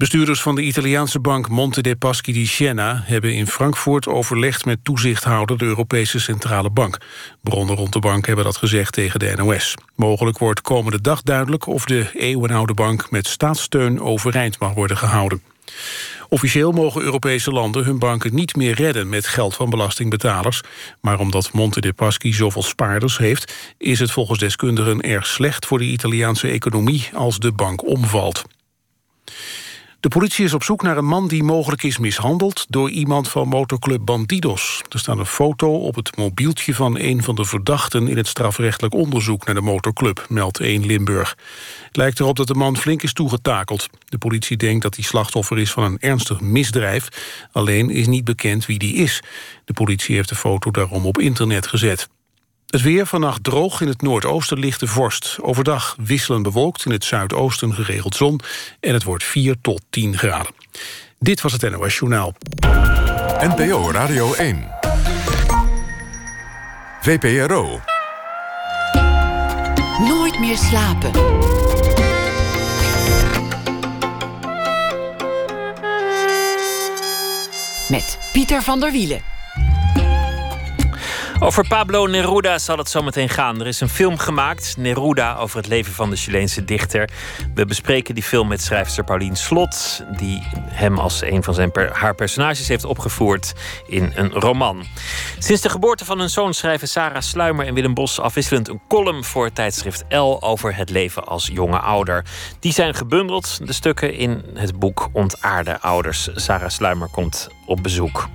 Bestuurders 0.00 0.42
van 0.42 0.54
de 0.54 0.62
Italiaanse 0.62 1.20
bank 1.20 1.48
Monte 1.48 1.80
dei 1.80 1.96
Paschi 1.96 2.32
di 2.32 2.46
Siena 2.46 3.02
hebben 3.04 3.34
in 3.34 3.46
Frankfurt 3.46 4.06
overlegd 4.06 4.64
met 4.64 4.84
toezichthouder 4.84 5.58
de 5.58 5.64
Europese 5.64 6.20
Centrale 6.20 6.70
Bank. 6.70 6.98
Bronnen 7.42 7.76
rond 7.76 7.92
de 7.92 7.98
bank 7.98 8.26
hebben 8.26 8.44
dat 8.44 8.56
gezegd 8.56 8.92
tegen 8.92 9.18
de 9.18 9.32
NOS. 9.36 9.74
Mogelijk 9.94 10.38
wordt 10.38 10.60
komende 10.60 11.00
dag 11.00 11.22
duidelijk 11.22 11.66
of 11.66 11.84
de 11.84 12.10
eeuwenoude 12.12 12.74
bank 12.74 13.10
met 13.10 13.26
staatssteun 13.26 14.00
overeind 14.00 14.58
mag 14.58 14.74
worden 14.74 14.96
gehouden. 14.96 15.42
Officieel 16.28 16.72
mogen 16.72 17.02
Europese 17.02 17.50
landen 17.50 17.84
hun 17.84 17.98
banken 17.98 18.34
niet 18.34 18.56
meer 18.56 18.74
redden 18.74 19.08
met 19.08 19.26
geld 19.26 19.54
van 19.54 19.70
belastingbetalers. 19.70 20.60
Maar 21.00 21.18
omdat 21.18 21.52
Monte 21.52 21.80
dei 21.80 21.92
Paschi 21.92 22.32
zoveel 22.32 22.62
spaarders 22.62 23.18
heeft, 23.18 23.54
is 23.78 23.98
het 23.98 24.10
volgens 24.10 24.38
deskundigen 24.38 25.00
erg 25.00 25.26
slecht 25.26 25.66
voor 25.66 25.78
de 25.78 25.84
Italiaanse 25.84 26.48
economie 26.48 27.08
als 27.14 27.38
de 27.38 27.52
bank 27.52 27.86
omvalt. 27.86 28.42
De 30.00 30.08
politie 30.08 30.44
is 30.44 30.54
op 30.54 30.62
zoek 30.62 30.82
naar 30.82 30.96
een 30.96 31.06
man 31.06 31.28
die 31.28 31.42
mogelijk 31.42 31.82
is 31.82 31.98
mishandeld... 31.98 32.66
door 32.68 32.90
iemand 32.90 33.28
van 33.28 33.48
motorclub 33.48 34.04
Bandidos. 34.04 34.82
Er 34.88 34.98
staat 34.98 35.18
een 35.18 35.26
foto 35.26 35.74
op 35.74 35.94
het 35.94 36.16
mobieltje 36.16 36.74
van 36.74 36.98
een 36.98 37.22
van 37.22 37.34
de 37.34 37.44
verdachten... 37.44 38.08
in 38.08 38.16
het 38.16 38.26
strafrechtelijk 38.26 38.94
onderzoek 38.94 39.46
naar 39.46 39.54
de 39.54 39.60
motorclub, 39.60 40.26
meldt 40.28 40.60
1 40.60 40.86
Limburg. 40.86 41.36
Het 41.86 41.96
lijkt 41.96 42.20
erop 42.20 42.36
dat 42.36 42.46
de 42.46 42.54
man 42.54 42.76
flink 42.76 43.02
is 43.02 43.12
toegetakeld. 43.12 43.88
De 44.04 44.18
politie 44.18 44.56
denkt 44.56 44.82
dat 44.82 44.94
hij 44.94 45.04
slachtoffer 45.04 45.58
is 45.58 45.72
van 45.72 45.84
een 45.84 45.98
ernstig 45.98 46.40
misdrijf. 46.40 47.08
Alleen 47.52 47.90
is 47.90 48.06
niet 48.06 48.24
bekend 48.24 48.66
wie 48.66 48.78
die 48.78 48.94
is. 48.94 49.22
De 49.64 49.72
politie 49.72 50.14
heeft 50.14 50.28
de 50.28 50.34
foto 50.34 50.70
daarom 50.70 51.06
op 51.06 51.18
internet 51.18 51.66
gezet. 51.66 52.08
Het 52.70 52.82
weer 52.82 53.06
vannacht 53.06 53.44
droog 53.44 53.80
in 53.80 53.88
het 53.88 54.02
noordoosten 54.02 54.58
lichte 54.58 54.86
vorst. 54.86 55.38
Overdag 55.40 55.96
wisselen 55.98 56.42
bewolkt 56.42 56.84
in 56.84 56.92
het 56.92 57.04
zuidoosten 57.04 57.74
geregeld 57.74 58.14
zon. 58.14 58.40
En 58.80 58.92
het 58.92 59.04
wordt 59.04 59.24
4 59.24 59.56
tot 59.60 59.82
10 59.90 60.18
graden. 60.18 60.52
Dit 61.18 61.40
was 61.40 61.52
het 61.52 61.70
NOS 61.70 61.98
Journaal. 61.98 62.34
NPO 63.40 63.90
Radio 63.90 64.34
1. 64.34 64.68
VPRO. 67.00 67.80
Nooit 69.98 70.38
meer 70.38 70.56
slapen. 70.56 71.10
Met 77.88 78.18
Pieter 78.32 78.62
van 78.62 78.80
der 78.80 78.92
Wielen. 78.92 79.39
Over 81.42 81.66
Pablo 81.66 82.06
Neruda 82.06 82.58
zal 82.58 82.78
het 82.78 82.88
zo 82.88 83.02
meteen 83.02 83.28
gaan. 83.28 83.60
Er 83.60 83.66
is 83.66 83.80
een 83.80 83.88
film 83.88 84.18
gemaakt, 84.18 84.76
Neruda, 84.76 85.36
over 85.36 85.56
het 85.56 85.66
leven 85.66 85.92
van 85.92 86.10
de 86.10 86.16
Chileense 86.16 86.64
dichter. 86.64 87.10
We 87.54 87.66
bespreken 87.66 88.14
die 88.14 88.22
film 88.22 88.48
met 88.48 88.62
schrijfster 88.62 89.04
Paulien 89.04 89.36
Slot, 89.36 90.04
die 90.16 90.42
hem 90.68 90.98
als 90.98 91.22
een 91.22 91.42
van 91.42 91.54
zijn 91.54 91.70
haar 91.92 92.14
personages 92.14 92.68
heeft 92.68 92.84
opgevoerd 92.84 93.52
in 93.86 94.12
een 94.14 94.30
roman. 94.32 94.84
Sinds 95.38 95.62
de 95.62 95.68
geboorte 95.68 96.04
van 96.04 96.18
hun 96.18 96.30
zoon 96.30 96.54
schrijven 96.54 96.88
Sarah 96.88 97.22
Sluimer 97.22 97.66
en 97.66 97.74
Willem 97.74 97.94
Bos 97.94 98.20
afwisselend 98.20 98.68
een 98.68 98.80
column 98.88 99.24
voor 99.24 99.52
tijdschrift 99.52 100.04
L 100.08 100.36
over 100.40 100.76
het 100.76 100.90
leven 100.90 101.26
als 101.26 101.46
jonge 101.52 101.78
ouder. 101.78 102.24
Die 102.58 102.72
zijn 102.72 102.94
gebundeld, 102.94 103.66
de 103.66 103.72
stukken, 103.72 104.14
in 104.14 104.44
het 104.54 104.78
boek 104.78 105.08
Ontaarde 105.12 105.80
Ouders. 105.80 106.28
Sarah 106.34 106.70
Sluimer 106.70 107.08
komt 107.08 107.48
op 107.66 107.82
bezoek. 107.82 108.28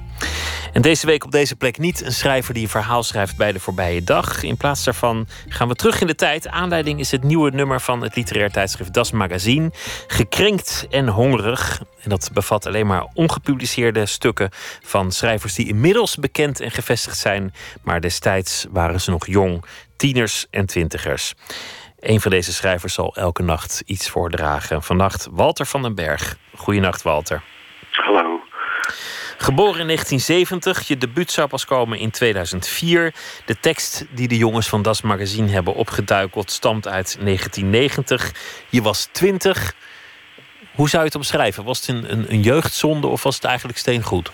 En 0.76 0.82
deze 0.82 1.06
week 1.06 1.24
op 1.24 1.32
deze 1.32 1.56
plek 1.56 1.78
niet 1.78 2.06
een 2.06 2.12
schrijver 2.12 2.54
die 2.54 2.64
een 2.64 2.70
verhaal 2.70 3.04
schrijft 3.04 3.38
bij 3.38 3.52
de 3.52 3.60
voorbije 3.60 4.04
dag. 4.04 4.44
In 4.44 4.58
plaats 4.58 4.84
daarvan 4.84 5.28
gaan 5.48 5.68
we 5.68 5.76
terug 5.76 6.02
in 6.02 6.08
de 6.08 6.16
tijd. 6.16 6.48
Aanleiding 6.48 7.00
is 7.00 7.12
het 7.12 7.24
nieuwe 7.24 7.52
nummer 7.52 7.82
van 7.82 8.02
het 8.02 8.16
literair 8.16 8.52
tijdschrift 8.52 8.94
Das 8.94 9.12
Magazine. 9.12 9.72
Gekrenkt 10.08 10.88
en 10.90 11.08
hongerig. 11.08 11.82
En 12.02 12.10
dat 12.10 12.30
bevat 12.34 12.66
alleen 12.66 12.88
maar 12.88 13.08
ongepubliceerde 13.14 14.06
stukken 14.06 14.50
van 14.84 15.12
schrijvers 15.12 15.54
die 15.54 15.68
inmiddels 15.68 16.16
bekend 16.16 16.60
en 16.60 16.72
gevestigd 16.72 17.18
zijn. 17.18 17.54
Maar 17.84 18.02
destijds 18.02 18.66
waren 18.70 19.02
ze 19.02 19.12
nog 19.12 19.28
jong, 19.28 19.66
tieners 19.98 20.48
en 20.50 20.66
twintigers. 20.66 21.34
Een 22.00 22.22
van 22.22 22.32
deze 22.32 22.54
schrijvers 22.54 22.94
zal 22.94 23.16
elke 23.16 23.44
nacht 23.44 23.84
iets 23.86 24.10
voordragen. 24.10 24.84
Vannacht 24.84 25.28
Walter 25.32 25.66
van 25.66 25.82
den 25.82 25.96
Berg. 25.96 26.38
Goedenacht, 26.56 27.02
Walter. 27.02 27.44
Hallo. 27.92 28.35
Geboren 29.38 29.80
in 29.80 29.86
1970, 29.88 30.88
je 30.88 30.98
debuut 30.98 31.32
zou 31.32 31.48
pas 31.48 31.66
komen 31.66 32.00
in 32.00 32.12
2004. 32.12 33.14
De 33.46 33.60
tekst 33.60 34.06
die 34.10 34.28
de 34.28 34.38
jongens 34.38 34.70
van 34.70 34.82
Das 34.82 35.02
Magazine 35.02 35.52
hebben 35.52 35.74
opgeduikeld 35.74 36.52
stamt 36.52 36.88
uit 36.88 37.18
1990. 37.20 38.32
Je 38.70 38.82
was 38.82 39.06
20. 39.06 39.74
Hoe 40.76 40.90
zou 40.90 41.02
je 41.02 41.08
het 41.08 41.18
omschrijven? 41.18 41.64
Was 41.64 41.88
het 41.88 41.96
een, 41.96 42.12
een, 42.12 42.26
een 42.30 42.42
jeugdzonde 42.42 43.08
of 43.08 43.24
was 43.24 43.36
het 43.36 43.44
eigenlijk 43.44 43.78
steengoed? 43.78 44.32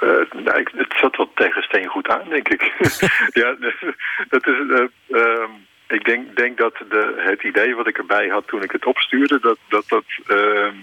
Uh, 0.00 0.10
nou, 0.44 0.58
ik, 0.58 0.70
het 0.76 0.94
zat 1.00 1.16
wel 1.16 1.30
tegen 1.34 1.62
steengoed 1.62 2.08
aan, 2.08 2.28
denk 2.28 2.48
ik. 2.48 2.62
ja, 3.40 3.56
dat 4.28 4.46
is... 4.46 4.54
Uh, 4.68 4.82
uh, 5.08 5.48
ik 5.88 6.04
denk, 6.04 6.36
denk 6.36 6.58
dat 6.58 6.74
de, 6.88 7.14
het 7.16 7.42
idee 7.42 7.74
wat 7.74 7.86
ik 7.86 7.98
erbij 7.98 8.28
had 8.28 8.46
toen 8.46 8.62
ik 8.62 8.72
het 8.72 8.86
opstuurde... 8.86 9.38
dat 9.40 9.58
dat, 9.68 9.84
dat 9.88 10.04
ehm, 10.26 10.74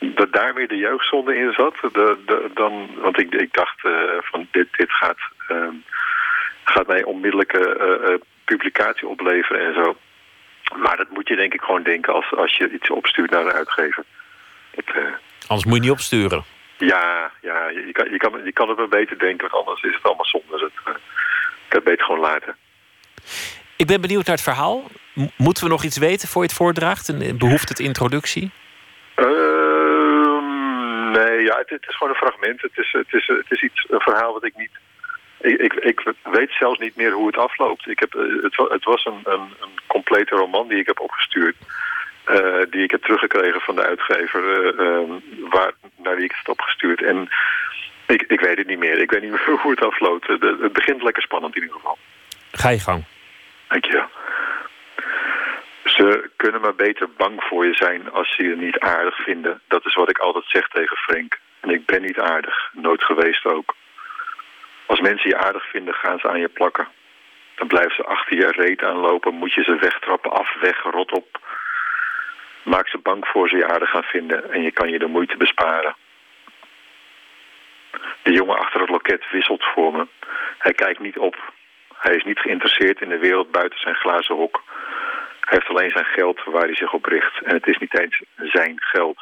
dat 0.00 0.32
daar 0.32 0.54
weer 0.54 0.68
de 0.68 0.76
jeugdzonde 0.76 1.36
in 1.36 1.52
zat. 1.52 1.76
De, 1.80 2.18
de, 2.26 2.50
dan, 2.54 2.88
want 3.00 3.20
ik, 3.20 3.34
ik 3.34 3.52
dacht 3.52 3.84
uh, 3.84 3.92
van 4.20 4.48
dit, 4.50 4.68
dit 4.76 4.92
gaat, 4.92 5.18
uh, 5.48 5.68
gaat 6.64 6.86
mij 6.86 7.04
onmiddellijke 7.04 7.76
uh, 8.08 8.14
publicatie 8.44 9.08
opleveren 9.08 9.66
en 9.66 9.74
zo. 9.74 9.96
Maar 10.76 10.96
dat 10.96 11.10
moet 11.10 11.28
je 11.28 11.36
denk 11.36 11.54
ik 11.54 11.60
gewoon 11.60 11.82
denken 11.82 12.12
als, 12.14 12.34
als 12.36 12.56
je 12.56 12.70
iets 12.70 12.90
opstuurt 12.90 13.30
naar 13.30 13.46
een 13.46 13.52
uitgever. 13.52 14.04
Dat, 14.74 14.84
anders 15.46 15.64
moet 15.64 15.74
je 15.74 15.80
niet 15.80 15.90
opsturen. 15.90 16.44
Ja, 16.78 17.30
ja 17.40 17.68
je, 17.68 17.92
kan, 17.92 18.10
je, 18.10 18.16
kan, 18.16 18.44
je 18.44 18.52
kan 18.52 18.68
het 18.68 18.78
maar 18.78 18.88
beter 18.88 19.18
denken, 19.18 19.48
want 19.50 19.66
anders 19.66 19.82
is 19.82 19.94
het 19.94 20.02
allemaal 20.02 20.24
zonde. 20.24 20.52
Het, 20.52 20.62
ik 20.62 21.68
kan 21.68 21.80
het 21.80 21.84
beter 21.84 22.04
gewoon 22.04 22.20
laten. 22.20 22.56
Ik 23.76 23.86
ben 23.86 24.00
benieuwd 24.00 24.26
naar 24.26 24.34
het 24.34 24.44
verhaal. 24.44 24.90
moeten 25.36 25.64
we 25.64 25.70
nog 25.70 25.84
iets 25.84 25.98
weten 25.98 26.28
voor 26.28 26.42
je 26.42 26.48
het 26.48 26.56
voordraagt? 26.56 27.38
Behoeft 27.38 27.68
het 27.68 27.78
introductie? 27.78 28.50
Nee, 29.16 29.45
ja, 31.46 31.58
het, 31.58 31.70
het, 31.70 31.86
is 31.88 31.96
gewoon 31.96 32.12
een 32.12 32.24
fragment. 32.24 32.62
Het 32.62 32.78
is, 32.78 32.92
het 32.92 33.12
is, 33.12 33.26
het 33.26 33.50
is 33.50 33.62
iets, 33.62 33.86
een 33.88 34.00
verhaal 34.00 34.32
wat 34.32 34.44
ik 34.44 34.56
niet... 34.56 34.74
Ik, 35.40 35.60
ik, 35.60 35.72
ik 35.72 36.14
weet 36.22 36.50
zelfs 36.50 36.78
niet 36.78 36.96
meer 36.96 37.12
hoe 37.12 37.26
het 37.26 37.36
afloopt. 37.36 37.88
Ik 37.88 37.98
heb, 37.98 38.14
eh, 38.14 38.42
het, 38.42 38.56
het 38.70 38.84
was 38.84 39.04
een, 39.04 39.20
een, 39.24 39.46
een 39.60 39.76
complete 39.86 40.34
roman 40.34 40.68
die 40.68 40.78
ik 40.78 40.86
heb 40.86 41.00
opgestuurd. 41.00 41.56
Uh, 42.26 42.62
die 42.70 42.82
ik 42.82 42.90
heb 42.90 43.02
teruggekregen 43.02 43.60
van 43.60 43.74
de 43.74 43.86
uitgever 43.86 44.42
uh, 44.80 45.12
waar, 45.50 45.72
naar 45.96 46.14
wie 46.14 46.24
ik 46.24 46.30
het 46.30 46.46
heb 46.46 46.48
opgestuurd. 46.48 47.02
En 47.02 47.28
ik, 48.06 48.22
ik 48.22 48.40
weet 48.40 48.58
het 48.58 48.66
niet 48.66 48.78
meer. 48.78 48.98
Ik 48.98 49.10
weet 49.10 49.22
niet 49.22 49.30
meer 49.30 49.58
hoe 49.62 49.70
het 49.70 49.84
afloopt. 49.84 50.26
het 50.26 50.72
begint 50.72 51.02
lekker 51.02 51.22
spannend 51.22 51.56
in 51.56 51.62
ieder 51.62 51.76
geval. 51.76 51.98
Ga 52.52 52.68
je 52.68 52.80
gang. 52.80 53.04
Dankjewel. 53.68 54.08
Ze 55.96 56.30
kunnen 56.36 56.60
maar 56.60 56.74
beter 56.74 57.08
bang 57.16 57.42
voor 57.44 57.66
je 57.66 57.74
zijn 57.74 58.10
als 58.10 58.34
ze 58.34 58.42
je 58.42 58.56
niet 58.56 58.78
aardig 58.78 59.16
vinden. 59.16 59.60
Dat 59.68 59.86
is 59.86 59.94
wat 59.94 60.10
ik 60.10 60.18
altijd 60.18 60.44
zeg 60.46 60.68
tegen 60.68 60.96
Frank. 60.96 61.38
En 61.60 61.70
ik 61.70 61.86
ben 61.86 62.02
niet 62.02 62.18
aardig, 62.18 62.70
nooit 62.72 63.02
geweest 63.04 63.44
ook. 63.44 63.74
Als 64.86 65.00
mensen 65.00 65.28
je 65.28 65.36
aardig 65.36 65.70
vinden, 65.70 65.94
gaan 65.94 66.18
ze 66.18 66.28
aan 66.28 66.40
je 66.40 66.48
plakken. 66.48 66.88
Dan 67.54 67.66
blijven 67.66 67.94
ze 67.94 68.04
achter 68.04 68.36
je 68.36 68.50
reet 68.50 68.82
aanlopen, 68.82 69.34
moet 69.34 69.52
je 69.52 69.62
ze 69.62 69.76
wegtrappen, 69.76 70.30
af, 70.30 70.54
weg, 70.60 70.82
rot 70.82 71.12
op. 71.12 71.40
Maak 72.62 72.88
ze 72.88 72.98
bang 72.98 73.26
voor 73.26 73.48
ze 73.48 73.56
je 73.56 73.68
aardig 73.68 73.90
gaan 73.90 74.02
vinden 74.02 74.50
en 74.52 74.62
je 74.62 74.70
kan 74.72 74.90
je 74.90 74.98
de 74.98 75.06
moeite 75.06 75.36
besparen. 75.36 75.96
De 78.22 78.32
jongen 78.32 78.58
achter 78.58 78.80
het 78.80 78.90
loket 78.90 79.30
wisselt 79.30 79.64
voor 79.64 79.92
me. 79.92 80.06
Hij 80.58 80.72
kijkt 80.72 81.00
niet 81.00 81.18
op. 81.18 81.52
Hij 81.96 82.14
is 82.14 82.24
niet 82.24 82.38
geïnteresseerd 82.38 83.00
in 83.00 83.08
de 83.08 83.18
wereld 83.18 83.50
buiten 83.50 83.80
zijn 83.80 83.94
glazen 83.94 84.34
hok. 84.34 84.62
Hij 85.46 85.58
heeft 85.58 85.68
alleen 85.68 85.90
zijn 85.90 86.04
geld 86.04 86.44
waar 86.44 86.62
hij 86.64 86.74
zich 86.74 86.92
op 86.92 87.04
richt. 87.04 87.42
En 87.42 87.54
het 87.54 87.66
is 87.66 87.78
niet 87.78 87.98
eens 87.98 88.22
zijn 88.36 88.74
geld. 88.76 89.18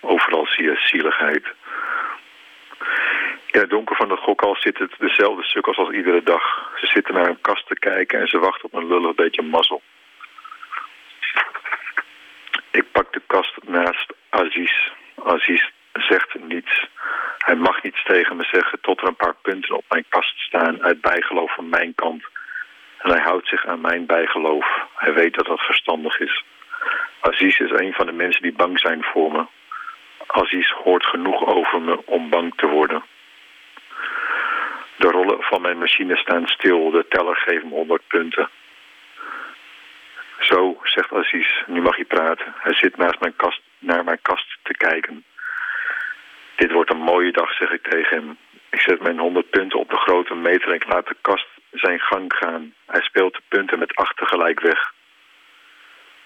Overal 0.00 0.46
zie 0.46 0.64
je 0.64 0.76
zieligheid. 0.76 1.44
In 3.46 3.60
het 3.60 3.70
donker 3.70 3.96
van 3.96 4.08
de 4.08 4.16
gokhal 4.16 4.56
zit 4.56 4.78
het 4.78 4.94
dezelfde 4.98 5.42
sukkels 5.42 5.76
als 5.76 5.90
iedere 5.90 6.22
dag. 6.22 6.70
Ze 6.76 6.86
zitten 6.86 7.14
naar 7.14 7.28
een 7.28 7.40
kast 7.40 7.66
te 7.66 7.78
kijken 7.78 8.20
en 8.20 8.28
ze 8.28 8.38
wachten 8.38 8.64
op 8.64 8.74
een 8.74 8.88
lullig 8.88 9.14
beetje 9.14 9.42
mazzel. 9.42 9.82
Ik 12.70 12.92
pak 12.92 13.12
de 13.12 13.22
kast 13.26 13.56
naast 13.62 14.12
Aziz. 14.28 14.90
Aziz 15.24 15.70
zegt 15.92 16.34
niets. 16.34 16.88
Hij 17.38 17.54
mag 17.54 17.82
niets 17.82 18.04
tegen 18.04 18.36
me 18.36 18.44
zeggen 18.44 18.80
tot 18.80 19.00
er 19.00 19.06
een 19.06 19.16
paar 19.16 19.36
punten 19.42 19.76
op 19.76 19.84
mijn 19.88 20.04
kast 20.08 20.38
staan 20.38 20.82
uit 20.82 21.00
bijgeloof 21.00 21.54
van 21.54 21.68
mijn 21.68 21.94
kant. 21.94 22.24
En 22.98 23.10
hij 23.10 23.20
houdt 23.20 23.48
zich 23.48 23.66
aan 23.66 23.80
mijn 23.80 24.06
bijgeloof. 24.06 24.66
Hij 24.94 25.12
weet 25.12 25.34
dat 25.34 25.46
dat 25.46 25.60
verstandig 25.60 26.18
is. 26.18 26.44
Aziz 27.20 27.58
is 27.58 27.70
een 27.70 27.92
van 27.92 28.06
de 28.06 28.12
mensen 28.12 28.42
die 28.42 28.52
bang 28.52 28.78
zijn 28.78 29.02
voor 29.02 29.32
me. 29.32 29.46
Aziz 30.26 30.70
hoort 30.70 31.06
genoeg 31.06 31.46
over 31.46 31.80
me 31.80 32.06
om 32.06 32.30
bang 32.30 32.52
te 32.56 32.66
worden. 32.66 33.04
De 34.96 35.08
rollen 35.08 35.42
van 35.42 35.62
mijn 35.62 35.78
machine 35.78 36.16
staan 36.16 36.46
stil. 36.46 36.90
De 36.90 37.06
teller 37.08 37.36
geeft 37.36 37.64
me 37.64 37.70
100 37.70 38.02
punten. 38.06 38.48
Zo, 40.40 40.80
zegt 40.82 41.12
Aziz, 41.12 41.62
nu 41.66 41.80
mag 41.80 41.96
je 41.96 42.04
praten. 42.04 42.54
Hij 42.58 42.74
zit 42.74 42.96
naast 42.96 43.20
mijn 43.20 43.36
kast, 43.36 43.60
naar 43.78 44.04
mijn 44.04 44.18
kast 44.22 44.58
te 44.62 44.74
kijken. 44.76 45.24
Dit 46.56 46.72
wordt 46.72 46.90
een 46.90 47.00
mooie 47.00 47.32
dag, 47.32 47.52
zeg 47.52 47.70
ik 47.70 47.82
tegen 47.82 48.16
hem. 48.16 48.36
Ik 48.70 48.80
zet 48.80 49.02
mijn 49.02 49.18
100 49.18 49.50
punten 49.50 49.78
op 49.78 49.90
de 49.90 49.96
grote 49.96 50.34
meter 50.34 50.68
en 50.68 50.74
ik 50.74 50.88
laat 50.88 51.06
de 51.06 51.16
kast 51.20 51.46
zijn 51.72 52.00
gang 52.00 52.32
gaan. 52.32 52.74
Hij 52.86 53.00
speelt 53.00 53.32
de 53.34 53.42
punten 53.48 53.78
met 53.78 53.94
acht 53.94 54.16
tegelijk 54.16 54.60
weg. 54.60 54.92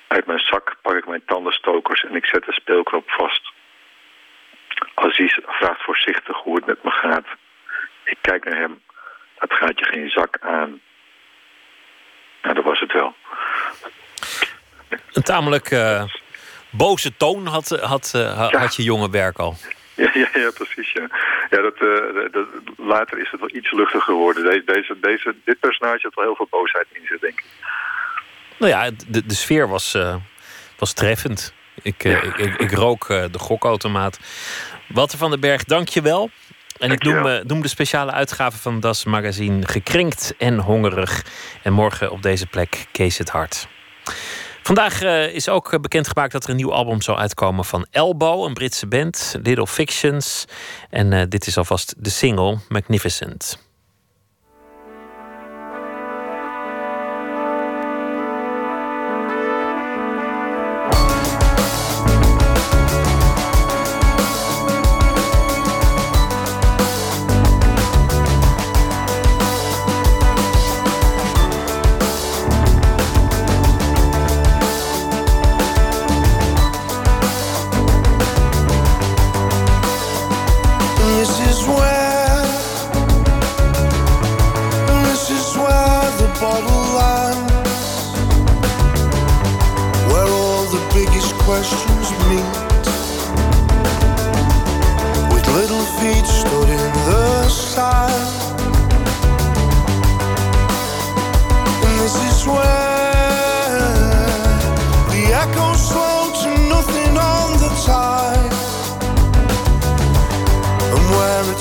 Uit 0.07 0.26
mijn 0.26 0.38
zak 0.38 0.76
pak 0.82 0.95
ik 0.95 1.07
mijn 1.07 1.24
tandenstokers 1.26 2.05
en 2.05 2.14
ik 2.14 2.26
zet 2.26 2.45
de 2.45 2.53
speelknop 2.53 3.11
vast. 3.11 3.53
Aziz 4.95 5.38
vraagt 5.47 5.82
voorzichtig 5.82 6.36
hoe 6.36 6.57
het 6.57 6.66
met 6.66 6.82
me 6.84 6.91
gaat. 6.91 7.26
Ik 8.05 8.18
kijk 8.20 8.45
naar 8.45 8.59
hem. 8.59 8.82
Het 9.36 9.53
gaat 9.53 9.78
je 9.78 9.84
geen 9.84 10.11
zak 10.11 10.36
aan. 10.41 10.80
Nou, 12.43 12.55
dat 12.55 12.64
was 12.64 12.80
het 12.80 12.93
wel. 12.93 13.14
Een 15.12 15.22
tamelijk 15.22 15.70
uh, 15.70 16.05
boze 16.70 17.16
toon 17.16 17.47
had, 17.47 17.68
had, 17.68 18.12
had, 18.12 18.53
had 18.53 18.76
je 18.76 18.82
jonge 18.82 19.11
werk 19.11 19.38
al. 19.38 19.57
Ja, 20.01 20.11
ja, 20.14 20.28
ja, 20.32 20.51
precies. 20.51 20.92
Ja. 20.92 21.07
Ja, 21.51 21.61
dat, 21.62 21.78
dat, 22.32 22.46
later 22.76 23.18
is 23.18 23.30
het 23.30 23.40
wel 23.40 23.55
iets 23.55 23.72
luchtiger 23.72 24.03
geworden. 24.03 24.62
Deze, 24.66 24.96
deze, 25.01 25.34
dit 25.44 25.61
personage 25.61 26.01
had 26.03 26.14
wel 26.14 26.24
heel 26.24 26.36
veel 26.36 26.46
boosheid 26.51 26.86
in 26.92 27.07
zich, 27.07 27.18
denk 27.18 27.38
ik. 27.38 27.44
Nou 28.59 28.72
ja, 28.72 28.90
de, 29.09 29.26
de 29.26 29.34
sfeer 29.34 29.68
was, 29.68 29.98
was 30.78 30.92
treffend. 30.92 31.55
Ik, 31.82 32.05
ik, 32.05 32.36
ik, 32.36 32.61
ik, 32.61 32.72
rook 32.72 33.07
de 33.09 33.38
gokautomaat. 33.38 34.18
Walter 34.88 35.18
van 35.18 35.30
den 35.30 35.40
Berg, 35.40 35.64
dank 35.64 35.88
je 35.88 36.03
wel. 36.03 36.30
En 36.78 36.90
ik 36.90 37.03
noem, 37.03 37.40
noem, 37.46 37.62
de 37.62 37.68
speciale 37.68 38.12
uitgave 38.12 38.59
van 38.59 38.80
Das 38.80 39.05
Magazine 39.05 39.66
gekrenkt 39.66 40.34
en 40.38 40.59
hongerig. 40.59 41.24
En 41.62 41.72
morgen 41.72 42.11
op 42.11 42.22
deze 42.22 42.46
plek 42.46 42.86
Kees 42.92 43.18
het 43.18 43.28
Hart. 43.28 43.68
Vandaag 44.62 45.02
uh, 45.02 45.34
is 45.34 45.48
ook 45.48 45.80
bekendgemaakt 45.80 46.32
dat 46.32 46.44
er 46.44 46.50
een 46.50 46.56
nieuw 46.56 46.72
album 46.72 47.02
zou 47.02 47.18
uitkomen 47.18 47.64
van 47.64 47.86
Elbow, 47.90 48.44
een 48.44 48.54
Britse 48.54 48.86
band, 48.86 49.36
Little 49.42 49.66
Fictions. 49.66 50.44
En 50.90 51.12
uh, 51.12 51.22
dit 51.28 51.46
is 51.46 51.56
alvast 51.56 51.94
de 51.98 52.11
single 52.11 52.58
Magnificent. 52.68 53.69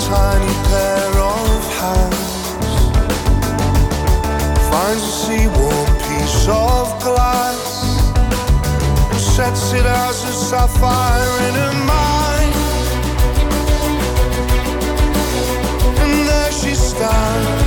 tiny 0.09 0.53
pair 0.69 1.11
of 1.21 1.61
hands 1.79 2.29
finds 4.71 5.03
a 5.03 5.13
seaworn 5.23 5.85
piece 6.07 6.47
of 6.47 6.85
glass 7.03 7.61
and 9.11 9.19
sets 9.19 9.71
it 9.73 9.85
as 9.85 10.23
a 10.23 10.33
sapphire 10.49 11.33
in 11.47 11.53
her 11.61 11.75
mind. 11.93 12.55
And 16.01 16.27
there 16.27 16.51
she 16.53 16.73
stands. 16.73 17.58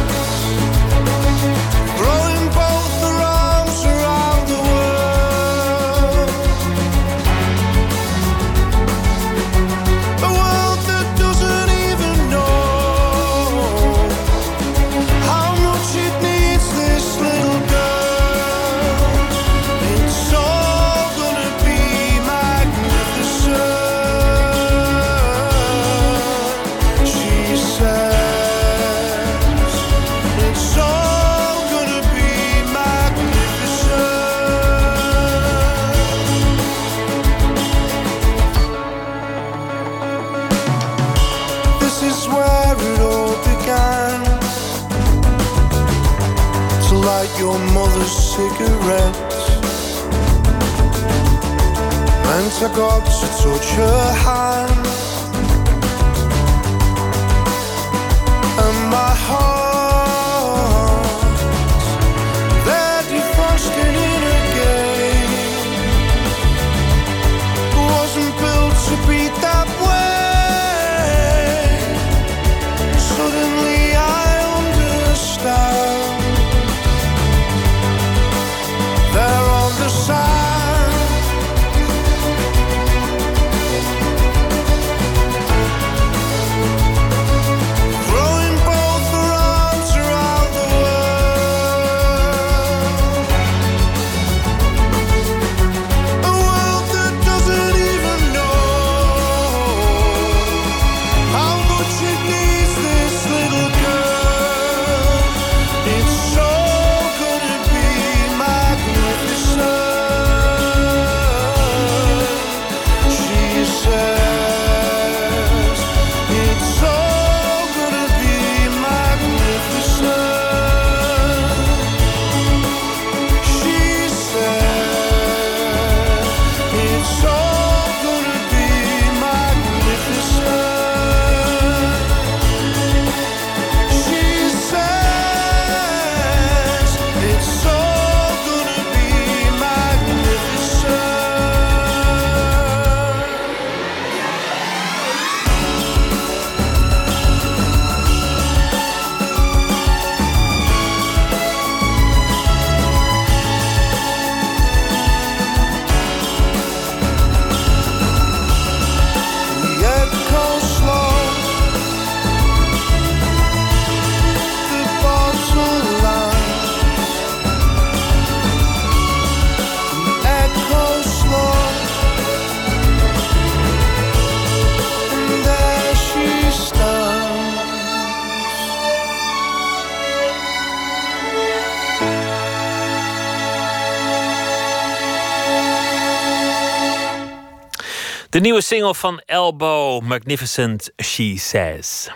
De 188.32 188.40
nieuwe 188.40 188.62
single 188.62 188.94
van 188.94 189.22
Elbow, 189.26 190.02
Magnificent 190.02 190.90
She 190.96 191.34
Says. 191.36 192.10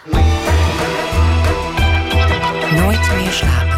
Nooit 2.70 3.10
meer 3.16 3.30
slapen. 3.30 3.74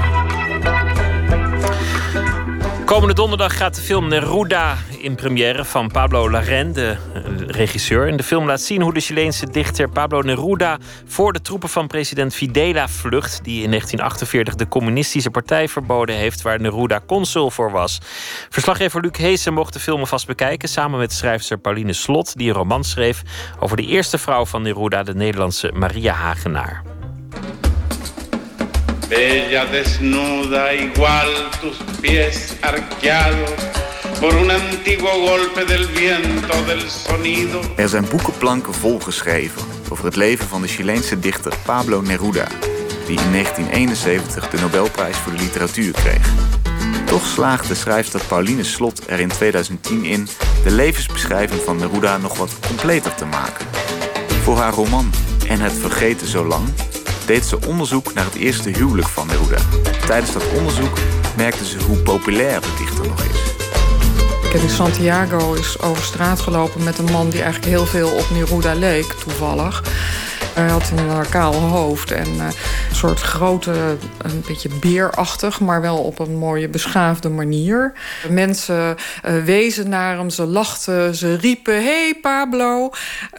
Komende 2.85 3.15
donderdag 3.15 3.56
gaat 3.56 3.74
de 3.74 3.81
film 3.81 4.09
Neruda 4.09 4.77
in 4.98 5.15
première 5.15 5.65
van 5.65 5.90
Pablo 5.90 6.31
Larraín, 6.31 6.73
de 6.73 6.97
regisseur. 7.59 8.09
En 8.09 8.16
de 8.16 8.22
film 8.22 8.47
laat 8.47 8.60
zien 8.60 8.82
hoe 8.82 8.94
de 8.94 9.01
Chileense 9.01 9.51
dichter 9.51 9.89
Pablo 9.89 10.20
Neruda 10.20 10.78
voor 11.06 11.32
de 11.32 11.40
troepen 11.40 11.68
van 11.68 11.86
president 11.86 12.35
Fidela 12.35 12.89
vlucht, 12.89 13.44
die 13.44 13.62
in 13.62 13.68
1948 13.68 14.55
de 14.55 14.68
communistische 14.68 15.30
partij 15.30 15.68
verboden 15.68 16.16
heeft, 16.16 16.43
waar 16.43 16.60
Neruda 16.60 17.01
consul 17.06 17.51
voor 17.51 17.70
was. 17.70 17.98
Verslaggever 18.48 19.01
Luc 19.01 19.16
Heesen 19.16 19.55
mocht 19.55 19.72
de 19.72 19.80
film 19.80 20.06
vast 20.06 20.26
bekijken 20.26 20.68
samen 20.68 20.98
met 20.98 21.12
schrijfster 21.12 21.59
Pauline 21.59 21.93
Slot, 21.93 22.36
die 22.36 22.48
een 22.48 22.55
roman 22.55 22.85
schreef 22.85 23.22
over 23.59 23.76
de 23.76 23.86
eerste 23.86 24.18
vrouw 24.18 24.47
van 24.47 24.62
Neruda, 24.62 25.02
de 25.02 25.14
Nederlandse 25.14 25.70
Maria 25.74 26.12
Hagenaar. 26.12 26.82
Bella 29.09 29.64
desnuda, 29.64 30.70
igual 30.70 31.32
tus 31.60 31.76
pies 32.01 32.52
arqueados 32.60 33.86
por 34.20 34.35
un 34.35 34.51
antiguo 34.51 35.11
golpe 35.11 35.65
del 35.65 35.85
viento 35.86 36.65
del 36.66 36.90
sonido. 36.90 37.61
Er 37.77 37.89
zijn 37.89 38.09
boekenplanken 38.11 38.74
volgeschreven 38.74 39.62
over 39.89 40.05
het 40.05 40.16
leven 40.16 40.47
van 40.47 40.62
de 40.62 40.69
Chileense 40.69 41.19
dichter 41.19 41.53
Pablo 41.65 42.01
Neruda, 42.01 42.47
die 43.07 43.20
in 43.20 43.32
1971 43.32 44.49
de 44.49 44.59
Nobelprijs 44.61 45.16
voor 45.16 45.32
de 45.32 45.39
literatuur 45.39 45.93
kreeg. 45.93 46.32
Toch 47.05 47.27
slaagde 47.27 47.74
schrijfster 47.74 48.20
Pauline 48.28 48.65
Slot 48.65 49.03
er 49.07 49.20
in 49.20 49.28
2010 49.28 50.05
in 50.05 50.28
de 50.65 50.70
levensbeschrijving 50.70 51.61
van 51.61 51.77
Neruda 51.77 52.16
nog 52.16 52.39
wat 52.39 52.57
completer 52.66 53.15
te 53.15 53.24
maken. 53.24 53.66
Voor 54.43 54.57
haar 54.57 54.73
roman 54.73 55.12
En 55.49 55.61
het 55.61 55.73
vergeten 55.73 56.27
zo 56.27 56.45
lang 56.45 56.65
deed 57.27 57.45
ze 57.45 57.66
onderzoek 57.66 58.15
naar 58.15 58.24
het 58.24 58.35
eerste 58.35 58.69
huwelijk 58.69 59.09
van 59.09 59.27
Neruda. 59.27 59.62
Tijdens 60.07 60.32
dat 60.32 60.45
onderzoek 60.57 60.99
merkte 61.36 61.65
ze 61.65 61.78
hoe 61.86 61.97
populair 61.97 62.61
de 62.61 62.74
dichter 62.78 63.07
nog 63.07 63.23
is. 63.23 63.48
Ik 64.49 64.55
in 64.55 64.69
Santiago 64.69 65.55
is 65.55 65.81
over 65.81 66.03
straat 66.03 66.41
gelopen 66.41 66.85
met 66.85 66.99
een 66.99 67.12
man 67.12 67.31
die 67.31 67.43
eigenlijk 67.43 67.73
heel 67.73 67.87
veel 67.87 68.09
op 68.09 68.31
Neruda 68.33 68.75
leek, 68.75 69.05
toevallig. 69.05 69.83
Hij 70.55 70.69
had 70.69 70.91
een 70.91 71.07
uh, 71.07 71.20
kaal 71.31 71.55
hoofd 71.55 72.11
en 72.11 72.35
uh, 72.35 72.47
een 72.89 72.95
soort 72.95 73.20
grote, 73.20 73.97
een 74.19 74.43
beetje 74.47 74.69
beerachtig, 74.81 75.61
maar 75.61 75.81
wel 75.81 75.99
op 75.99 76.19
een 76.19 76.37
mooie 76.37 76.69
beschaafde 76.69 77.29
manier. 77.29 77.93
Mensen 78.29 78.97
wezen 79.45 79.89
naar 79.89 80.16
hem, 80.16 80.31
ze 80.31 80.47
lachten, 80.47 81.15
ze 81.15 81.35
riepen: 81.35 81.83
Hey 81.83 82.19
Pablo! 82.20 82.91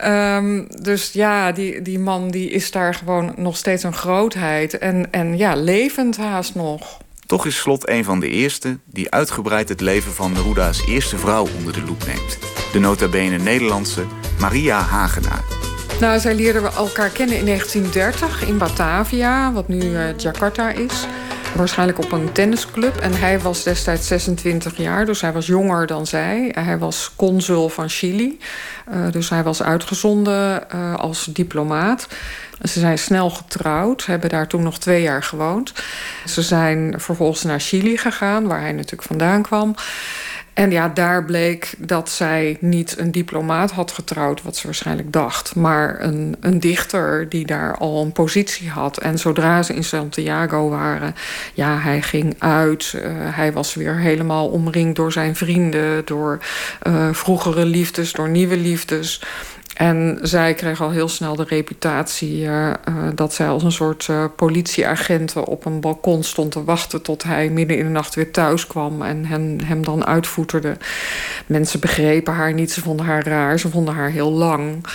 Um, 0.05 0.67
dus 0.81 1.11
ja, 1.11 1.51
die, 1.51 1.81
die 1.81 1.99
man 1.99 2.31
die 2.31 2.49
is 2.49 2.71
daar 2.71 2.93
gewoon 2.93 3.33
nog 3.35 3.57
steeds 3.57 3.83
een 3.83 3.93
grootheid 3.93 4.77
en, 4.77 5.07
en 5.11 5.37
ja, 5.37 5.55
levend 5.55 6.17
haast 6.17 6.55
nog. 6.55 6.99
Toch 7.29 7.45
is 7.45 7.57
Slot 7.57 7.89
een 7.89 8.03
van 8.03 8.19
de 8.19 8.29
eerste 8.29 8.79
die 8.85 9.11
uitgebreid 9.11 9.69
het 9.69 9.81
leven 9.81 10.11
van 10.11 10.31
Neruda's 10.31 10.85
eerste 10.87 11.17
vrouw 11.17 11.47
onder 11.57 11.73
de 11.73 11.81
loep 11.81 12.05
neemt. 12.05 12.37
De 12.71 12.79
nota 12.79 13.07
bene 13.07 13.37
Nederlandse 13.37 14.05
Maria 14.39 14.79
Hagenaar. 14.79 15.43
Nou, 15.99 16.19
zij 16.19 16.35
leerden 16.35 16.73
elkaar 16.73 17.09
kennen 17.09 17.37
in 17.37 17.45
1930 17.45 18.47
in 18.47 18.57
Batavia, 18.57 19.51
wat 19.53 19.67
nu 19.67 19.81
uh, 19.81 20.17
Jakarta 20.17 20.71
is. 20.71 21.05
Waarschijnlijk 21.55 21.99
op 21.99 22.11
een 22.11 22.31
tennisclub. 22.31 22.95
En 22.95 23.13
hij 23.13 23.39
was 23.39 23.63
destijds 23.63 24.07
26 24.07 24.77
jaar, 24.77 25.05
dus 25.05 25.21
hij 25.21 25.31
was 25.31 25.45
jonger 25.45 25.87
dan 25.87 26.07
zij. 26.07 26.51
Hij 26.53 26.77
was 26.77 27.11
consul 27.15 27.69
van 27.69 27.89
Chili. 27.89 28.39
Uh, 28.93 29.11
dus 29.11 29.29
hij 29.29 29.43
was 29.43 29.63
uitgezonden 29.63 30.67
uh, 30.75 30.95
als 30.95 31.25
diplomaat. 31.25 32.07
Ze 32.63 32.79
zijn 32.79 32.97
snel 32.97 33.29
getrouwd, 33.29 34.05
hebben 34.05 34.29
daar 34.29 34.47
toen 34.47 34.63
nog 34.63 34.79
twee 34.79 35.01
jaar 35.01 35.23
gewoond. 35.23 35.73
Ze 36.25 36.41
zijn 36.41 36.93
vervolgens 36.97 37.43
naar 37.43 37.59
Chili 37.59 37.97
gegaan, 37.97 38.47
waar 38.47 38.61
hij 38.61 38.71
natuurlijk 38.71 39.03
vandaan 39.03 39.41
kwam. 39.41 39.75
En 40.53 40.71
ja, 40.71 40.89
daar 40.89 41.25
bleek 41.25 41.73
dat 41.77 42.09
zij 42.09 42.57
niet 42.59 42.97
een 42.97 43.11
diplomaat 43.11 43.71
had 43.71 43.91
getrouwd, 43.91 44.41
wat 44.41 44.55
ze 44.55 44.65
waarschijnlijk 44.65 45.13
dacht, 45.13 45.55
maar 45.55 46.01
een, 46.01 46.35
een 46.39 46.59
dichter 46.59 47.29
die 47.29 47.45
daar 47.45 47.77
al 47.77 48.01
een 48.01 48.11
positie 48.11 48.69
had. 48.69 48.97
En 48.97 49.17
zodra 49.17 49.63
ze 49.63 49.73
in 49.73 49.83
Santiago 49.83 50.69
waren, 50.69 51.15
ja, 51.53 51.77
hij 51.77 52.01
ging 52.01 52.35
uit. 52.39 52.93
Uh, 52.95 53.01
hij 53.15 53.53
was 53.53 53.73
weer 53.73 53.97
helemaal 53.97 54.47
omringd 54.47 54.95
door 54.95 55.11
zijn 55.11 55.35
vrienden, 55.35 56.05
door 56.05 56.39
uh, 56.87 57.09
vroegere 57.11 57.65
liefdes, 57.65 58.11
door 58.11 58.29
nieuwe 58.29 58.57
liefdes. 58.57 59.21
En 59.79 60.19
zij 60.21 60.53
kreeg 60.53 60.81
al 60.81 60.89
heel 60.89 61.07
snel 61.07 61.35
de 61.35 61.43
reputatie 61.47 62.41
uh, 62.41 62.67
uh, 62.67 62.73
dat 63.15 63.33
zij 63.33 63.47
als 63.47 63.63
een 63.63 63.71
soort 63.71 64.07
uh, 64.09 64.23
politieagent 64.35 65.35
op 65.35 65.65
een 65.65 65.79
balkon 65.79 66.23
stond 66.23 66.51
te 66.51 66.63
wachten 66.63 67.01
tot 67.01 67.23
hij 67.23 67.49
midden 67.49 67.77
in 67.77 67.83
de 67.83 67.89
nacht 67.89 68.15
weer 68.15 68.31
thuis 68.31 68.67
kwam 68.67 69.01
en 69.01 69.25
hen, 69.25 69.61
hem 69.63 69.83
dan 69.83 70.05
uitvoeterde. 70.05 70.77
Mensen 71.45 71.79
begrepen 71.79 72.33
haar 72.33 72.53
niet, 72.53 72.71
ze 72.71 72.81
vonden 72.81 73.05
haar 73.05 73.27
raar, 73.27 73.59
ze 73.59 73.69
vonden 73.69 73.93
haar 73.93 74.09
heel 74.09 74.31
lang. 74.31 74.85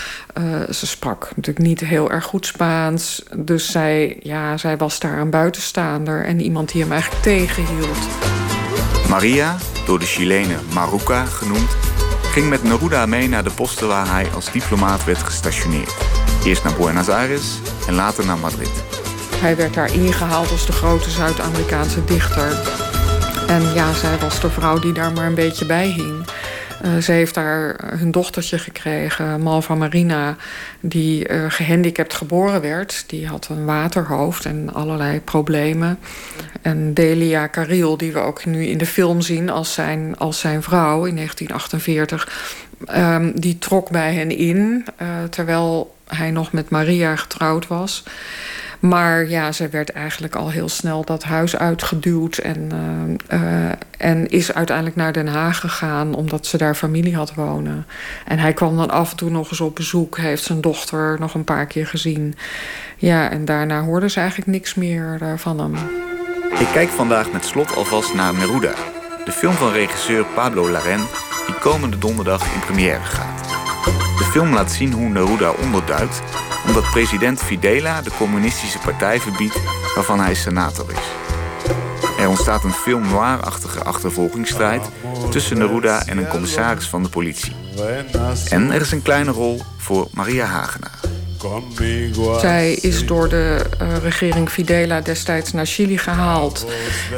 ze 0.70 0.86
sprak 0.86 1.32
natuurlijk 1.36 1.66
niet 1.66 1.80
heel 1.80 2.10
erg 2.10 2.24
goed 2.24 2.46
Spaans, 2.46 3.22
dus 3.36 3.70
zij, 3.70 4.16
ja, 4.22 4.56
zij 4.56 4.76
was 4.76 4.98
daar 4.98 5.18
een 5.18 5.30
buitenstaander 5.30 6.24
en 6.24 6.40
iemand 6.40 6.72
die 6.72 6.82
hem 6.82 6.92
eigenlijk 6.92 7.22
tegenhield. 7.22 7.98
Maria, 9.08 9.56
door 9.86 9.98
de 9.98 10.06
Chilenen 10.06 10.60
Maruca 10.74 11.24
genoemd, 11.24 11.93
ging 12.34 12.48
met 12.48 12.62
Neruda 12.62 13.06
mee 13.06 13.28
naar 13.28 13.44
de 13.44 13.50
posten 13.50 13.88
waar 13.88 14.10
hij 14.10 14.30
als 14.34 14.52
diplomaat 14.52 15.04
werd 15.04 15.18
gestationeerd. 15.18 15.94
Eerst 16.44 16.64
naar 16.64 16.74
Buenos 16.74 17.08
Aires 17.08 17.58
en 17.86 17.94
later 17.94 18.26
naar 18.26 18.38
Madrid. 18.38 18.84
Hij 19.34 19.56
werd 19.56 19.74
daar 19.74 19.94
ingehaald 19.94 20.50
als 20.50 20.66
de 20.66 20.72
grote 20.72 21.10
Zuid-Amerikaanse 21.10 22.04
dichter. 22.04 22.60
En 23.46 23.74
ja, 23.74 23.92
zij 23.92 24.18
was 24.18 24.40
de 24.40 24.50
vrouw 24.50 24.78
die 24.78 24.92
daar 24.92 25.12
maar 25.12 25.26
een 25.26 25.34
beetje 25.34 25.66
bij 25.66 25.88
hing. 25.88 26.26
Uh, 26.84 26.96
ze 26.96 27.12
heeft 27.12 27.34
daar 27.34 27.80
hun 27.98 28.10
dochtertje 28.10 28.58
gekregen, 28.58 29.40
Malva 29.40 29.74
Marina, 29.74 30.36
die 30.80 31.28
uh, 31.28 31.44
gehandicapt 31.48 32.14
geboren 32.14 32.60
werd. 32.60 33.04
Die 33.06 33.26
had 33.26 33.48
een 33.48 33.64
waterhoofd 33.64 34.44
en 34.44 34.74
allerlei 34.74 35.20
problemen. 35.20 35.98
En 36.62 36.94
Delia 36.94 37.48
Caril, 37.48 37.96
die 37.96 38.12
we 38.12 38.18
ook 38.18 38.44
nu 38.44 38.66
in 38.66 38.78
de 38.78 38.86
film 38.86 39.20
zien 39.20 39.50
als 39.50 39.72
zijn, 39.72 40.18
als 40.18 40.40
zijn 40.40 40.62
vrouw 40.62 41.04
in 41.04 41.14
1948, 41.14 42.28
um, 42.96 43.40
die 43.40 43.58
trok 43.58 43.90
bij 43.90 44.14
hen 44.14 44.30
in, 44.30 44.84
terwijl 45.30 45.94
hij 46.06 46.30
nog 46.30 46.52
met 46.52 46.70
Maria 46.70 47.16
getrouwd 47.16 47.66
was. 47.66 48.02
Maar 48.84 49.28
ja, 49.28 49.52
ze 49.52 49.68
werd 49.68 49.90
eigenlijk 49.90 50.34
al 50.34 50.50
heel 50.50 50.68
snel 50.68 51.04
dat 51.04 51.22
huis 51.22 51.56
uitgeduwd. 51.56 52.38
En, 52.38 52.70
uh, 53.32 53.40
uh, 53.40 53.70
en 53.98 54.28
is 54.28 54.52
uiteindelijk 54.54 54.96
naar 54.96 55.12
Den 55.12 55.26
Haag 55.26 55.60
gegaan 55.60 56.14
omdat 56.14 56.46
ze 56.46 56.56
daar 56.56 56.74
familie 56.74 57.16
had 57.16 57.34
wonen. 57.34 57.86
En 58.26 58.38
hij 58.38 58.52
kwam 58.52 58.76
dan 58.76 58.90
af 58.90 59.10
en 59.10 59.16
toe 59.16 59.30
nog 59.30 59.50
eens 59.50 59.60
op 59.60 59.74
bezoek. 59.74 60.16
Heeft 60.16 60.42
zijn 60.42 60.60
dochter 60.60 61.16
nog 61.20 61.34
een 61.34 61.44
paar 61.44 61.66
keer 61.66 61.86
gezien. 61.86 62.34
Ja, 62.96 63.30
en 63.30 63.44
daarna 63.44 63.82
hoorde 63.82 64.08
ze 64.08 64.20
eigenlijk 64.20 64.50
niks 64.50 64.74
meer 64.74 65.18
uh, 65.22 65.32
van 65.36 65.58
hem. 65.58 65.74
Ik 66.58 66.68
kijk 66.72 66.88
vandaag 66.88 67.32
met 67.32 67.44
slot 67.44 67.76
alvast 67.76 68.14
naar 68.14 68.34
Neruda. 68.34 68.72
De 69.24 69.32
film 69.32 69.54
van 69.54 69.72
regisseur 69.72 70.24
Pablo 70.34 70.70
Larraín 70.70 71.00
die 71.46 71.54
komende 71.54 71.98
donderdag 71.98 72.54
in 72.54 72.60
première 72.60 73.02
gaat. 73.02 73.43
De 74.18 74.24
film 74.24 74.52
laat 74.54 74.72
zien 74.72 74.92
hoe 74.92 75.08
Neruda 75.08 75.50
onderduikt 75.50 76.22
omdat 76.66 76.90
president 76.90 77.42
Fidela 77.42 78.02
de 78.02 78.10
communistische 78.18 78.78
partij 78.78 79.20
verbiedt 79.20 79.60
waarvan 79.94 80.20
hij 80.20 80.34
senator 80.34 80.90
is. 80.90 81.32
Er 82.18 82.28
ontstaat 82.28 82.64
een 82.64 82.72
film 82.72 83.08
noir-achtige 83.08 83.84
achtervolgingsstrijd 83.84 84.82
tussen 85.30 85.58
Neruda 85.58 86.06
en 86.06 86.18
een 86.18 86.28
commissaris 86.28 86.88
van 86.88 87.02
de 87.02 87.08
politie. 87.08 87.52
En 88.48 88.70
er 88.70 88.80
is 88.80 88.92
een 88.92 89.02
kleine 89.02 89.30
rol 89.30 89.60
voor 89.76 90.08
Maria 90.12 90.44
Hagenaar. 90.44 91.13
Zij 92.40 92.72
is 92.72 93.06
door 93.06 93.28
de 93.28 93.64
uh, 93.82 93.96
regering 94.02 94.48
Fidela 94.48 95.00
destijds 95.00 95.52
naar 95.52 95.66
Chili 95.66 95.98
gehaald. 95.98 96.66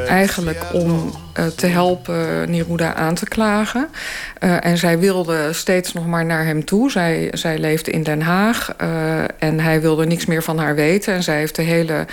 Eigenlijk 0.07 0.65
om 0.73 1.13
uh, 1.39 1.47
te 1.47 1.67
helpen 1.67 2.51
Neruda 2.51 2.95
aan 2.95 3.15
te 3.15 3.29
klagen. 3.29 3.89
Uh, 4.41 4.65
en 4.65 4.79
zij 4.79 4.99
wilde 4.99 5.53
steeds 5.53 5.93
nog 5.93 6.07
maar 6.07 6.25
naar 6.25 6.45
hem 6.45 6.65
toe. 6.65 6.91
Zij, 6.91 7.29
zij 7.33 7.59
leefde 7.59 7.91
in 7.91 8.03
Den 8.03 8.23
Haag. 8.23 8.75
en 9.39 9.61
hij 9.61 9.81
wilde 9.81 10.07
niks 10.07 10.27
meer 10.27 10.43
van 10.43 10.59
haar 10.59 10.75
weten. 10.75 11.15
En 11.15 11.23
zij 11.23 11.39
heeft 11.39 11.57
de 11.57 11.63
hele 11.63 12.07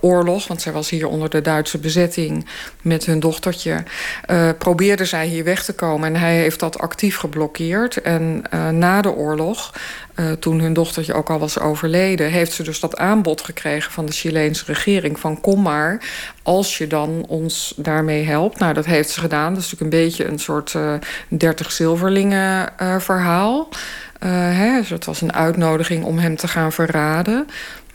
oorlog, 0.00 0.46
want 0.46 0.62
zij 0.62 0.72
was 0.72 0.90
hier 0.90 1.08
onder 1.08 1.30
de 1.30 1.40
Duitse 1.40 1.78
bezetting 1.78 2.46
met 2.82 3.06
hun 3.06 3.20
dochtertje, 3.20 3.82
uh, 4.30 4.48
probeerde 4.58 5.04
zij 5.04 5.26
hier 5.26 5.44
weg 5.44 5.64
te 5.64 5.72
komen. 5.72 6.14
En 6.14 6.20
hij 6.20 6.36
heeft 6.36 6.60
dat 6.60 6.78
actief 6.78 7.16
geblokkeerd. 7.16 8.02
En 8.02 8.42
uh, 8.54 8.68
na 8.68 9.00
de 9.00 9.12
oorlog, 9.12 9.74
uh, 10.14 10.32
toen 10.32 10.60
hun 10.60 10.72
dochtertje 10.72 11.14
ook 11.14 11.30
al 11.30 11.38
was 11.38 11.58
overleden, 11.58 12.30
heeft 12.30 12.52
ze 12.52 12.62
dus 12.62 12.80
dat 12.80 12.96
aanbod 12.96 13.40
gekregen 13.40 13.92
van 13.92 14.06
de 14.06 14.12
Chileense 14.12 14.64
regering: 14.66 15.20
van 15.20 15.40
kom 15.40 15.62
maar, 15.62 16.00
als 16.42 16.78
je 16.78 16.86
dan 16.86 17.24
ons 17.28 17.74
daarmee 17.76 18.24
helpt. 18.24 18.58
Nou, 18.58 18.74
dat 18.74 18.86
heeft 18.86 19.10
ze 19.10 19.20
gedaan. 19.20 19.54
Dat 19.54 19.62
is 19.62 19.70
natuurlijk 19.70 19.94
een 19.94 20.04
beetje 20.04 20.24
een 20.24 20.38
soort 20.38 20.74
30 21.28 21.72
zilverlingen 21.72 22.72
verhaal. 22.98 23.68
Hè, 24.18 24.78
dus 24.78 24.90
het 24.90 25.04
was 25.04 25.20
een 25.20 25.32
uitnodiging 25.32 26.04
om 26.04 26.18
hem 26.18 26.36
te 26.36 26.48
gaan 26.48 26.72
verraden. 26.72 27.46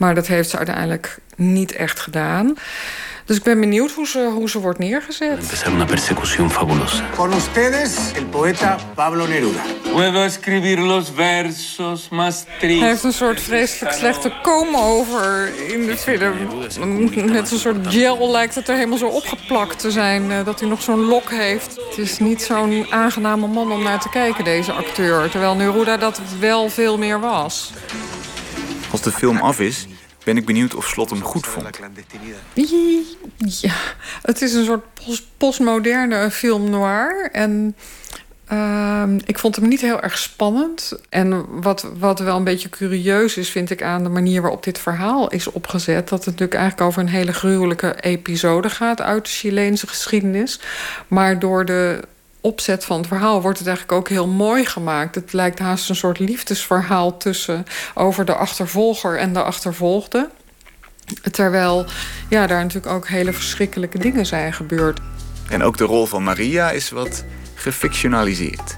Maar 0.02 0.14
dat 0.14 0.26
heeft 0.26 0.50
ze 0.50 0.56
uiteindelijk 0.56 1.18
niet 1.36 1.72
echt 1.72 2.00
gedaan. 2.00 2.54
Dus 3.24 3.36
ik 3.36 3.42
ben 3.42 3.60
benieuwd 3.60 3.90
hoe 3.90 4.06
ze, 4.06 4.30
hoe 4.34 4.50
ze 4.50 4.58
wordt 4.60 4.78
neergezet. 4.78 5.38
Empezar 5.38 5.72
una 5.72 5.84
persecución 5.84 6.50
fabulosa. 6.50 7.04
Con 7.16 7.32
ustedes, 7.32 7.96
el 8.14 8.24
poeta 8.24 8.78
Pablo 8.94 9.26
Neruda. 9.26 9.60
Puedo 9.92 10.24
escribir 10.24 10.78
los 10.78 11.10
versos 11.14 12.08
más 12.08 12.44
tristes. 12.58 12.78
Hij 12.80 12.88
heeft 12.88 13.02
een 13.04 13.12
soort 13.12 13.40
vreselijk 13.40 13.94
slechte 13.94 14.32
komen-over 14.42 15.50
in 15.72 15.86
de 15.86 15.96
film. 15.96 16.36
Met 17.32 17.50
een 17.50 17.58
soort 17.58 17.86
gel 17.86 18.30
lijkt 18.30 18.54
het 18.54 18.68
er 18.68 18.74
helemaal 18.74 18.98
zo 18.98 19.06
opgeplakt 19.06 19.78
te 19.78 19.90
zijn. 19.90 20.30
Eh, 20.30 20.44
dat 20.44 20.60
hij 20.60 20.68
nog 20.68 20.82
zo'n 20.82 21.00
lok 21.00 21.30
heeft. 21.30 21.76
Het 21.88 21.98
is 21.98 22.18
niet 22.18 22.42
zo'n 22.42 22.86
aangename 22.90 23.46
man 23.46 23.72
om 23.72 23.82
naar 23.82 24.00
te 24.00 24.08
kijken, 24.08 24.44
deze 24.44 24.72
acteur. 24.72 25.30
Terwijl 25.30 25.54
Neruda 25.54 25.96
dat 25.96 26.20
wel 26.38 26.68
veel 26.68 26.98
meer 26.98 27.20
was. 27.20 27.72
Als 28.90 29.00
de 29.00 29.12
film 29.12 29.38
af 29.38 29.60
is, 29.60 29.86
ben 30.24 30.36
ik 30.36 30.46
benieuwd 30.46 30.74
of 30.74 30.86
Slot 30.86 31.10
hem 31.10 31.22
goed 31.22 31.46
vond. 31.46 31.64
Ja, 33.36 33.74
het 34.22 34.42
is 34.42 34.54
een 34.54 34.64
soort 34.64 34.84
postmoderne 35.36 36.30
film 36.30 36.70
noir. 36.70 37.28
En 37.32 37.76
uh, 38.52 39.04
ik 39.24 39.38
vond 39.38 39.56
hem 39.56 39.68
niet 39.68 39.80
heel 39.80 40.00
erg 40.00 40.18
spannend. 40.18 40.92
En 41.08 41.60
wat, 41.60 41.86
wat 41.98 42.18
wel 42.18 42.36
een 42.36 42.44
beetje 42.44 42.68
curieus 42.68 43.36
is, 43.36 43.50
vind 43.50 43.70
ik 43.70 43.82
aan 43.82 44.02
de 44.02 44.08
manier 44.08 44.40
waarop 44.42 44.64
dit 44.64 44.78
verhaal 44.78 45.28
is 45.28 45.50
opgezet. 45.50 46.08
Dat 46.08 46.18
het 46.18 46.26
natuurlijk 46.26 46.58
eigenlijk 46.60 46.88
over 46.88 47.02
een 47.02 47.08
hele 47.08 47.32
gruwelijke 47.32 48.00
episode 48.00 48.70
gaat 48.70 49.00
uit 49.00 49.24
de 49.24 49.30
Chileense 49.30 49.86
geschiedenis. 49.86 50.60
Maar 51.08 51.38
door 51.38 51.64
de 51.64 52.00
opzet 52.42 52.84
van 52.84 52.98
het 52.98 53.06
verhaal 53.06 53.42
wordt 53.42 53.58
het 53.58 53.66
eigenlijk 53.66 53.98
ook 53.98 54.08
heel 54.08 54.28
mooi 54.28 54.64
gemaakt. 54.64 55.14
Het 55.14 55.32
lijkt 55.32 55.58
haast 55.58 55.88
een 55.88 55.96
soort 55.96 56.18
liefdesverhaal 56.18 57.16
tussen 57.16 57.64
over 57.94 58.24
de 58.24 58.34
achtervolger 58.34 59.18
en 59.18 59.32
de 59.32 59.42
achtervolgde. 59.42 60.28
Terwijl 61.30 61.86
ja, 62.28 62.46
daar 62.46 62.62
natuurlijk 62.62 62.92
ook 62.92 63.08
hele 63.08 63.32
verschrikkelijke 63.32 63.98
dingen 63.98 64.26
zijn 64.26 64.52
gebeurd. 64.52 65.00
En 65.48 65.62
ook 65.62 65.76
de 65.76 65.84
rol 65.84 66.06
van 66.06 66.22
Maria 66.22 66.70
is 66.70 66.90
wat 66.90 67.24
gefictionaliseerd. 67.54 68.76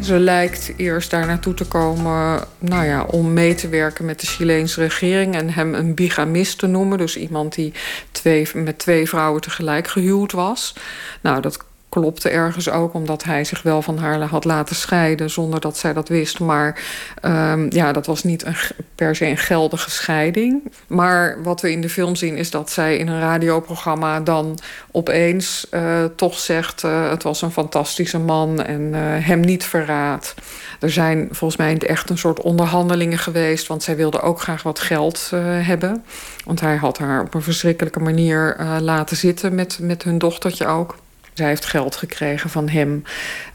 Ze 0.00 0.18
lijkt 0.18 0.72
eerst 0.76 1.10
daar 1.10 1.26
naartoe 1.26 1.54
te 1.54 1.64
komen 1.64 2.44
nou 2.58 2.84
ja, 2.84 3.02
om 3.02 3.32
mee 3.32 3.54
te 3.54 3.68
werken 3.68 4.04
met 4.04 4.20
de 4.20 4.26
Chileense 4.26 4.80
regering 4.80 5.34
en 5.34 5.50
hem 5.50 5.74
een 5.74 5.94
bigamist 5.94 6.58
te 6.58 6.66
noemen. 6.66 6.98
Dus 6.98 7.16
iemand 7.16 7.54
die 7.54 7.72
twee, 8.12 8.48
met 8.54 8.78
twee 8.78 9.08
vrouwen 9.08 9.40
tegelijk 9.40 9.88
gehuwd 9.88 10.32
was. 10.32 10.74
Nou, 11.20 11.40
dat 11.40 11.64
klopte 12.00 12.28
ergens 12.28 12.70
ook, 12.70 12.94
omdat 12.94 13.24
hij 13.24 13.44
zich 13.44 13.62
wel 13.62 13.82
van 13.82 13.98
haar 13.98 14.20
had 14.20 14.44
laten 14.44 14.76
scheiden 14.76 15.30
zonder 15.30 15.60
dat 15.60 15.76
zij 15.76 15.92
dat 15.92 16.08
wist. 16.08 16.40
Maar 16.40 16.82
um, 17.22 17.66
ja, 17.70 17.92
dat 17.92 18.06
was 18.06 18.24
niet 18.24 18.44
een, 18.44 18.56
per 18.94 19.16
se 19.16 19.26
een 19.26 19.36
geldige 19.36 19.90
scheiding. 19.90 20.72
Maar 20.86 21.42
wat 21.42 21.60
we 21.60 21.70
in 21.70 21.80
de 21.80 21.88
film 21.88 22.16
zien 22.16 22.36
is 22.36 22.50
dat 22.50 22.70
zij 22.70 22.96
in 22.96 23.08
een 23.08 23.20
radioprogramma 23.20 24.20
dan 24.20 24.58
opeens 24.90 25.66
uh, 25.70 26.04
toch 26.16 26.38
zegt: 26.38 26.82
uh, 26.82 27.10
het 27.10 27.22
was 27.22 27.42
een 27.42 27.50
fantastische 27.50 28.18
man 28.18 28.62
en 28.62 28.80
uh, 28.80 28.98
hem 29.00 29.40
niet 29.40 29.64
verraadt. 29.64 30.34
Er 30.80 30.90
zijn 30.90 31.28
volgens 31.30 31.56
mij 31.56 31.78
echt 31.78 32.10
een 32.10 32.18
soort 32.18 32.40
onderhandelingen 32.40 33.18
geweest, 33.18 33.66
want 33.66 33.82
zij 33.82 33.96
wilde 33.96 34.20
ook 34.20 34.40
graag 34.40 34.62
wat 34.62 34.80
geld 34.80 35.30
hebben. 35.62 36.04
Want 36.44 36.60
hij 36.60 36.76
had 36.76 36.98
haar 36.98 37.22
op 37.22 37.34
een 37.34 37.42
verschrikkelijke 37.42 38.00
manier 38.00 38.56
laten 38.80 39.16
zitten 39.16 39.54
met, 39.54 39.78
met 39.80 40.02
hun 40.02 40.18
dochtertje 40.18 40.66
ook. 40.66 40.96
Zij 41.34 41.46
heeft 41.46 41.64
geld 41.64 41.96
gekregen 41.96 42.50
van 42.50 42.68
hem 42.68 43.02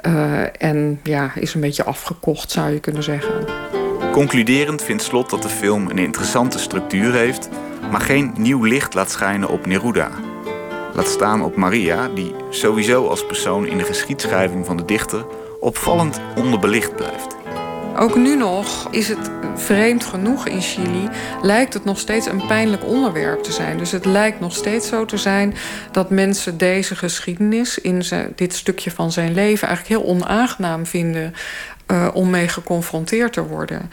uh, 0.06 0.64
en 0.64 1.00
ja, 1.04 1.32
is 1.36 1.54
een 1.54 1.62
beetje 1.62 1.84
afgekocht, 1.84 2.52
zou 2.52 2.72
je 2.72 2.80
kunnen 2.80 3.04
zeggen. 3.04 3.46
Concluderend 4.12 4.84
vindt 4.84 5.04
Slot 5.04 5.30
dat 5.30 5.42
de 5.42 5.50
film 5.50 5.90
een 5.90 5.98
interessante 5.98 6.60
structuur 6.60 7.14
heeft, 7.14 7.50
maar 7.92 8.02
geen 8.02 8.34
nieuw 8.38 8.64
licht 8.64 8.94
laat 8.94 9.12
schijnen 9.12 9.50
op 9.50 9.66
Neruda. 9.66 10.10
Laat 10.94 11.08
staan 11.08 11.44
op 11.44 11.56
Maria, 11.56 12.08
die 12.08 12.36
sowieso 12.50 13.08
als 13.08 13.26
persoon 13.26 13.68
in 13.68 13.78
de 13.78 13.84
geschiedschrijving 13.84 14.66
van 14.66 14.78
de 14.78 14.86
dichter 14.86 15.26
opvallend 15.60 16.22
onderbelicht 16.36 16.96
blijft. 16.96 17.39
Ook 18.00 18.16
nu 18.16 18.36
nog 18.36 18.88
is 18.92 19.08
het 19.08 19.32
vreemd 19.56 20.06
genoeg 20.06 20.48
in 20.48 20.62
Chili, 20.62 21.10
lijkt 21.42 21.74
het 21.74 21.84
nog 21.84 22.00
steeds 22.00 22.26
een 22.26 22.46
pijnlijk 22.48 22.86
onderwerp 22.86 23.44
te 23.44 23.52
zijn. 23.52 23.78
Dus 23.78 23.92
het 23.92 24.06
lijkt 24.06 24.40
nog 24.40 24.56
steeds 24.56 24.88
zo 24.88 25.06
te 25.06 25.18
zijn 25.18 25.56
dat 25.92 26.10
mensen 26.10 26.58
deze 26.58 26.96
geschiedenis 26.96 27.80
in 27.80 28.04
dit 28.36 28.54
stukje 28.54 28.92
van 28.92 29.12
zijn 29.12 29.34
leven 29.34 29.68
eigenlijk 29.68 30.02
heel 30.02 30.12
onaangenaam 30.12 30.86
vinden 30.86 31.34
uh, 31.92 32.08
om 32.14 32.30
mee 32.30 32.48
geconfronteerd 32.48 33.34
te 33.34 33.44
worden. 33.44 33.92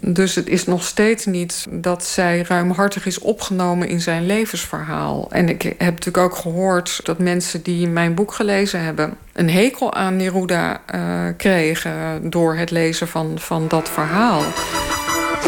Dus 0.00 0.34
het 0.34 0.48
is 0.48 0.64
nog 0.64 0.84
steeds 0.84 1.26
niet 1.26 1.66
dat 1.70 2.04
zij 2.04 2.44
ruimhartig 2.48 3.06
is 3.06 3.18
opgenomen 3.18 3.88
in 3.88 4.00
zijn 4.00 4.26
levensverhaal. 4.26 5.28
En 5.30 5.48
ik 5.48 5.62
heb 5.62 5.78
natuurlijk 5.78 6.16
ook 6.16 6.36
gehoord 6.36 7.00
dat 7.02 7.18
mensen 7.18 7.62
die 7.62 7.88
mijn 7.88 8.14
boek 8.14 8.32
gelezen 8.32 8.84
hebben... 8.84 9.14
een 9.32 9.50
hekel 9.50 9.94
aan 9.94 10.16
Neruda 10.16 10.80
uh, 10.94 11.00
kregen 11.36 12.30
door 12.30 12.54
het 12.56 12.70
lezen 12.70 13.08
van, 13.08 13.38
van 13.38 13.68
dat 13.68 13.88
verhaal. 13.88 14.42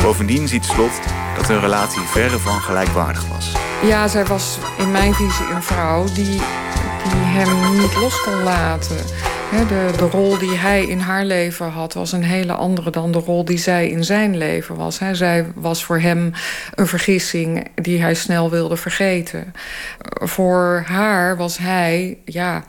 Bovendien 0.03 0.49
ziet 0.49 0.65
Slot 0.65 1.01
dat 1.37 1.49
hun 1.49 1.61
relatie 1.61 2.03
verre 2.03 2.39
van 2.39 2.61
gelijkwaardig 2.61 3.29
was. 3.29 3.53
Ja, 3.83 4.09
zij 4.09 4.25
was 4.25 4.59
in 4.79 4.91
mijn 4.91 5.15
visie 5.15 5.47
een 5.55 5.63
vrouw 5.63 6.05
die, 6.15 6.41
die 7.11 7.23
hem 7.23 7.81
niet 7.81 7.97
los 7.97 8.21
kon 8.23 8.43
laten... 8.43 8.97
De, 9.69 10.09
rol 10.11 10.39
die 10.39 10.57
hij 10.57 10.87
in 10.87 10.99
haar 10.99 11.25
leven 11.25 11.71
had, 11.71 11.93
was 11.93 12.13
een 12.13 12.25
hele 12.25 12.53
andere 12.53 12.91
dan 12.91 13.13
de 13.13 13.19
rol 13.19 13.45
die 13.45 13.59
zij 13.59 13.89
in 13.89 14.05
zijn 14.05 14.37
leven 14.37 14.77
was. 14.77 15.01
Zij 15.13 15.47
was 15.55 15.85
voor 15.85 15.99
hem 15.99 16.33
een 16.75 16.87
vergissing 16.87 17.69
die 17.75 18.01
hij 18.01 18.15
snel 18.15 18.51
wilde 18.51 18.77
vergeten. 18.77 19.53
Voor 20.21 20.85
haar 20.87 21.37
was 21.37 21.59
hij, 21.59 22.19
ja, 22.25 22.65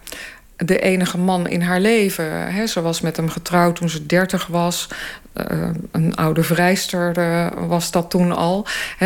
de 0.57 0.80
enige 0.80 1.18
man 1.18 1.48
in 1.48 1.61
haar 1.61 1.80
leven. 1.80 2.68
Ze 2.68 2.82
was 2.82 3.02
met 3.02 3.18
hem 3.18 3.30
getrouwd 3.30 3.76
toen 3.76 3.90
ze 3.90 4.06
dertig 4.06 4.48
was. 4.48 4.88
Uh, 5.52 5.69
een 5.91 6.15
oude 6.15 6.44
vrijster 6.44 7.18
uh, 7.18 7.48
was 7.68 7.91
dat 7.91 8.10
toen 8.10 8.32
al. 8.32 8.65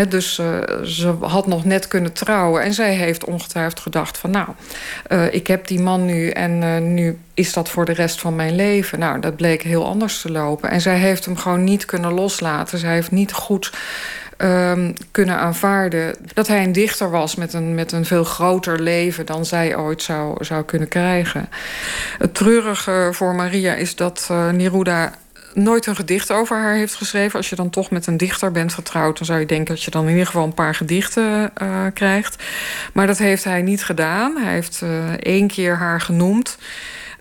Dus 0.09 0.39
uh, 0.39 0.57
ze 0.83 1.15
had 1.21 1.47
nog 1.47 1.65
net 1.65 1.87
kunnen 1.87 2.13
trouwen. 2.13 2.61
En 2.61 2.73
zij 2.73 2.93
heeft 2.93 3.25
ongetwijfeld 3.25 3.79
gedacht 3.79 4.17
van... 4.17 4.31
nou, 4.31 4.47
ik 5.31 5.47
heb 5.47 5.67
die 5.67 5.79
man 5.79 6.05
nu 6.05 6.29
en 6.29 6.93
nu 6.93 7.17
is 7.33 7.53
dat 7.53 7.69
voor 7.69 7.85
de 7.85 7.93
rest 7.93 8.21
van 8.21 8.35
mijn 8.35 8.55
leven. 8.55 8.99
Nou, 8.99 9.19
dat 9.19 9.35
bleek 9.35 9.61
heel 9.61 9.85
anders 9.85 10.21
te 10.21 10.31
lopen. 10.31 10.69
En 10.69 10.81
zij 10.81 10.97
heeft 10.97 11.25
hem 11.25 11.37
gewoon 11.37 11.63
niet 11.63 11.85
kunnen 11.85 12.13
loslaten. 12.13 12.77
Zij 12.77 12.93
heeft 12.93 13.11
niet 13.11 13.31
goed 13.31 13.71
um, 14.41 14.93
kunnen 15.11 15.37
aanvaarden 15.37 16.15
dat 16.33 16.47
hij 16.47 16.63
een 16.63 16.71
dichter 16.71 17.09
was 17.09 17.35
met 17.35 17.53
een, 17.53 17.75
met 17.75 17.91
een 17.91 18.05
veel 18.05 18.23
groter 18.23 18.81
leven 18.81 19.25
dan 19.25 19.45
zij 19.45 19.77
ooit 19.77 20.01
zou, 20.01 20.43
zou 20.45 20.63
kunnen 20.63 20.87
krijgen. 20.87 21.49
Het 22.17 22.33
treurige 22.33 23.09
voor 23.11 23.35
Maria 23.35 23.73
is 23.73 23.95
dat 23.95 24.27
uh, 24.31 24.49
Neruda 24.49 25.13
nooit 25.53 25.85
een 25.85 25.95
gedicht 25.95 26.31
over 26.31 26.57
haar 26.57 26.75
heeft 26.75 26.95
geschreven. 26.95 27.37
Als 27.37 27.49
je 27.49 27.55
dan 27.55 27.69
toch 27.69 27.91
met 27.91 28.07
een 28.07 28.17
dichter 28.17 28.51
bent 28.51 28.73
getrouwd, 28.73 29.17
dan 29.17 29.25
zou 29.25 29.39
je 29.39 29.45
denken 29.45 29.75
dat 29.75 29.83
je 29.83 29.91
dan 29.91 30.03
in 30.03 30.09
ieder 30.09 30.25
geval 30.25 30.43
een 30.43 30.53
paar 30.53 30.75
gedichten 30.75 31.51
uh, 31.61 31.85
krijgt. 31.93 32.43
Maar 32.93 33.07
dat 33.07 33.17
heeft 33.17 33.43
hij 33.43 33.61
niet 33.61 33.83
gedaan. 33.83 34.37
Hij 34.37 34.53
heeft 34.53 34.81
uh, 34.83 34.89
één 35.19 35.47
keer 35.47 35.75
haar 35.75 36.01
genoemd. 36.01 36.57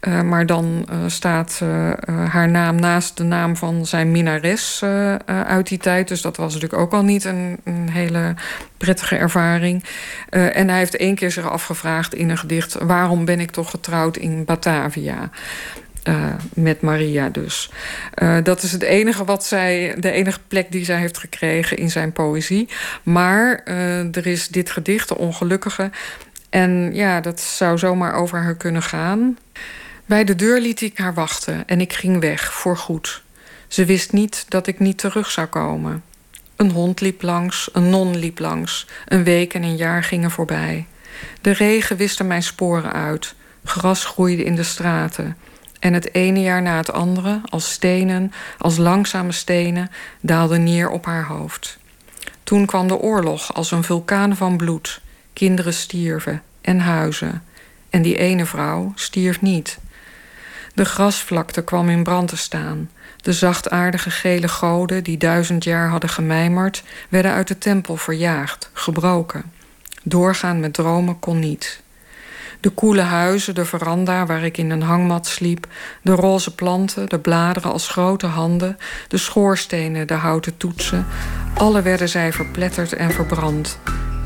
Uh, 0.00 0.22
maar 0.22 0.46
dan 0.46 0.88
uh, 0.90 0.98
staat 1.06 1.60
uh, 1.62 1.90
haar 2.28 2.48
naam 2.48 2.80
naast 2.80 3.16
de 3.16 3.24
naam 3.24 3.56
van 3.56 3.86
zijn 3.86 4.10
minares 4.10 4.82
uit 5.26 5.68
die 5.68 5.78
tijd. 5.78 6.08
Dus 6.08 6.22
dat 6.22 6.36
was 6.36 6.54
natuurlijk 6.54 6.82
ook 6.82 6.92
al 6.92 7.02
niet 7.02 7.24
een, 7.24 7.58
een 7.64 7.90
hele 7.90 8.34
prettige 8.76 9.16
ervaring. 9.16 9.84
en 10.30 10.68
hij 10.68 10.78
heeft 10.78 10.96
één 10.96 11.14
keer 11.14 11.30
zich 11.30 11.50
afgevraagd 11.50 12.14
in 12.14 12.28
een 12.28 12.38
gedicht... 12.38 12.74
waarom 12.74 13.24
ben 13.24 13.40
ik 13.40 13.50
toch 13.50 13.70
getrouwd 13.70 14.16
in 14.16 14.44
Batavia? 14.44 15.30
Uh, 16.04 16.24
met 16.54 16.80
Maria 16.80 17.28
dus. 17.28 17.70
Dat 18.42 18.62
is 18.62 18.72
het 18.72 18.82
enige 18.82 19.24
wat 19.24 19.44
zij, 19.44 19.94
de 19.98 20.10
enige 20.10 20.40
plek 20.48 20.72
die 20.72 20.84
zij 20.84 20.98
heeft 20.98 21.18
gekregen 21.18 21.76
in 21.76 21.90
zijn 21.90 22.12
poëzie. 22.12 22.68
Maar 23.02 23.62
er 24.12 24.26
is 24.26 24.48
dit 24.48 24.70
gedicht, 24.70 25.08
De 25.08 25.18
Ongelukkige. 25.18 25.90
En 26.50 26.90
ja, 26.94 27.20
dat 27.20 27.40
zou 27.40 27.78
zomaar 27.78 28.14
over 28.14 28.42
haar 28.42 28.56
kunnen 28.56 28.82
gaan. 28.82 29.36
Bij 30.08 30.24
de 30.24 30.36
deur 30.36 30.60
liet 30.60 30.80
ik 30.80 30.98
haar 30.98 31.14
wachten 31.14 31.66
en 31.66 31.80
ik 31.80 31.92
ging 31.92 32.20
weg, 32.20 32.52
voorgoed. 32.52 33.22
Ze 33.66 33.84
wist 33.84 34.12
niet 34.12 34.44
dat 34.48 34.66
ik 34.66 34.78
niet 34.78 34.98
terug 34.98 35.30
zou 35.30 35.46
komen. 35.46 36.02
Een 36.56 36.70
hond 36.70 37.00
liep 37.00 37.22
langs, 37.22 37.68
een 37.72 37.90
non 37.90 38.16
liep 38.16 38.38
langs. 38.38 38.86
Een 39.06 39.24
week 39.24 39.54
en 39.54 39.62
een 39.62 39.76
jaar 39.76 40.04
gingen 40.04 40.30
voorbij. 40.30 40.86
De 41.40 41.50
regen 41.50 41.96
wiste 41.96 42.24
mijn 42.24 42.42
sporen 42.42 42.92
uit. 42.92 43.34
Gras 43.64 44.04
groeide 44.04 44.44
in 44.44 44.54
de 44.54 44.62
straten. 44.62 45.36
En 45.78 45.92
het 45.92 46.14
ene 46.14 46.40
jaar 46.40 46.62
na 46.62 46.76
het 46.76 46.92
andere, 46.92 47.40
als 47.44 47.72
stenen, 47.72 48.32
als 48.58 48.76
langzame 48.76 49.32
stenen, 49.32 49.90
daalde 50.20 50.58
neer 50.58 50.90
op 50.90 51.04
haar 51.04 51.26
hoofd. 51.26 51.78
Toen 52.42 52.66
kwam 52.66 52.88
de 52.88 52.98
oorlog 52.98 53.54
als 53.54 53.70
een 53.70 53.84
vulkaan 53.84 54.36
van 54.36 54.56
bloed. 54.56 55.00
Kinderen 55.32 55.74
stierven 55.74 56.42
en 56.60 56.80
huizen. 56.80 57.42
En 57.90 58.02
die 58.02 58.16
ene 58.16 58.46
vrouw 58.46 58.92
stierf 58.94 59.40
niet. 59.40 59.78
De 60.78 60.84
grasvlakte 60.84 61.62
kwam 61.62 61.88
in 61.88 62.02
brand 62.02 62.28
te 62.28 62.36
staan. 62.36 62.90
De 63.16 63.32
zachtaardige 63.32 64.10
gele 64.10 64.48
goden 64.48 65.04
die 65.04 65.16
duizend 65.16 65.64
jaar 65.64 65.88
hadden 65.88 66.10
gemijmerd, 66.10 66.82
werden 67.08 67.32
uit 67.32 67.48
de 67.48 67.58
tempel 67.58 67.96
verjaagd, 67.96 68.70
gebroken. 68.72 69.52
Doorgaan 70.02 70.60
met 70.60 70.74
dromen 70.74 71.18
kon 71.18 71.38
niet. 71.38 71.82
De 72.60 72.70
koele 72.70 73.00
huizen, 73.00 73.54
de 73.54 73.64
veranda 73.64 74.26
waar 74.26 74.44
ik 74.44 74.58
in 74.58 74.70
een 74.70 74.82
hangmat 74.82 75.26
sliep, 75.26 75.66
de 76.02 76.12
roze 76.12 76.54
planten, 76.54 77.08
de 77.08 77.18
bladeren 77.18 77.72
als 77.72 77.88
grote 77.88 78.26
handen, 78.26 78.78
de 79.08 79.18
schoorstenen, 79.18 80.06
de 80.06 80.14
houten 80.14 80.56
toetsen, 80.56 81.06
alle 81.54 81.82
werden 81.82 82.08
zij 82.08 82.32
verpletterd 82.32 82.92
en 82.92 83.10
verbrand. 83.10 83.78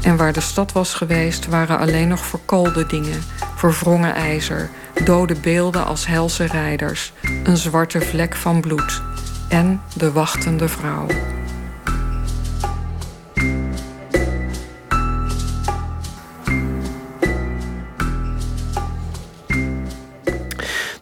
En 0.03 0.17
waar 0.17 0.33
de 0.33 0.41
stad 0.41 0.73
was 0.73 0.95
geweest, 0.95 1.47
waren 1.47 1.79
alleen 1.79 2.09
nog 2.09 2.25
verkoolde 2.25 2.87
dingen, 2.87 3.23
verwrongen 3.57 4.15
ijzer, 4.15 4.71
dode 5.05 5.35
beelden 5.35 5.85
als 5.85 6.07
helse 6.07 6.45
rijders, 6.45 7.13
een 7.45 7.57
zwarte 7.57 8.01
vlek 8.01 8.35
van 8.35 8.61
bloed 8.61 9.03
en 9.49 9.81
de 9.95 10.13
wachtende 10.13 10.69
vrouw. 10.69 11.07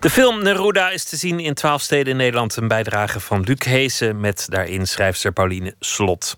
De 0.01 0.11
film 0.11 0.43
Neruda 0.43 0.91
is 0.91 1.05
te 1.05 1.17
zien 1.17 1.41
in 1.41 1.55
twaalf 1.55 1.83
steden 1.83 2.13
in 2.13 2.17
Nederland. 2.17 2.57
Een 2.57 2.69
bijdrage 2.69 3.21
van 3.21 3.41
Luc 3.41 3.65
Heesen 3.65 4.21
met 4.21 4.47
daarin 4.49 4.87
schrijfster 4.87 5.33
Pauline 5.33 5.75
Slot. 5.81 6.37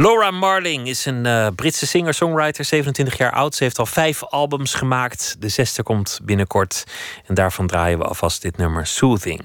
Laura 0.00 0.30
Marling 0.30 0.88
is 0.88 1.04
een 1.06 1.24
uh, 1.24 1.46
Britse 1.54 1.86
singer-songwriter, 1.86 2.64
27 2.64 3.16
jaar 3.16 3.32
oud. 3.32 3.54
Ze 3.54 3.62
heeft 3.62 3.78
al 3.78 3.86
vijf 3.86 4.24
albums 4.24 4.74
gemaakt. 4.74 5.36
De 5.38 5.48
zesde 5.48 5.82
komt 5.82 6.20
binnenkort. 6.22 6.84
En 7.26 7.34
daarvan 7.34 7.66
draaien 7.66 7.98
we 7.98 8.04
alvast 8.04 8.42
dit 8.42 8.56
nummer 8.56 8.86
Soothing. 8.86 9.40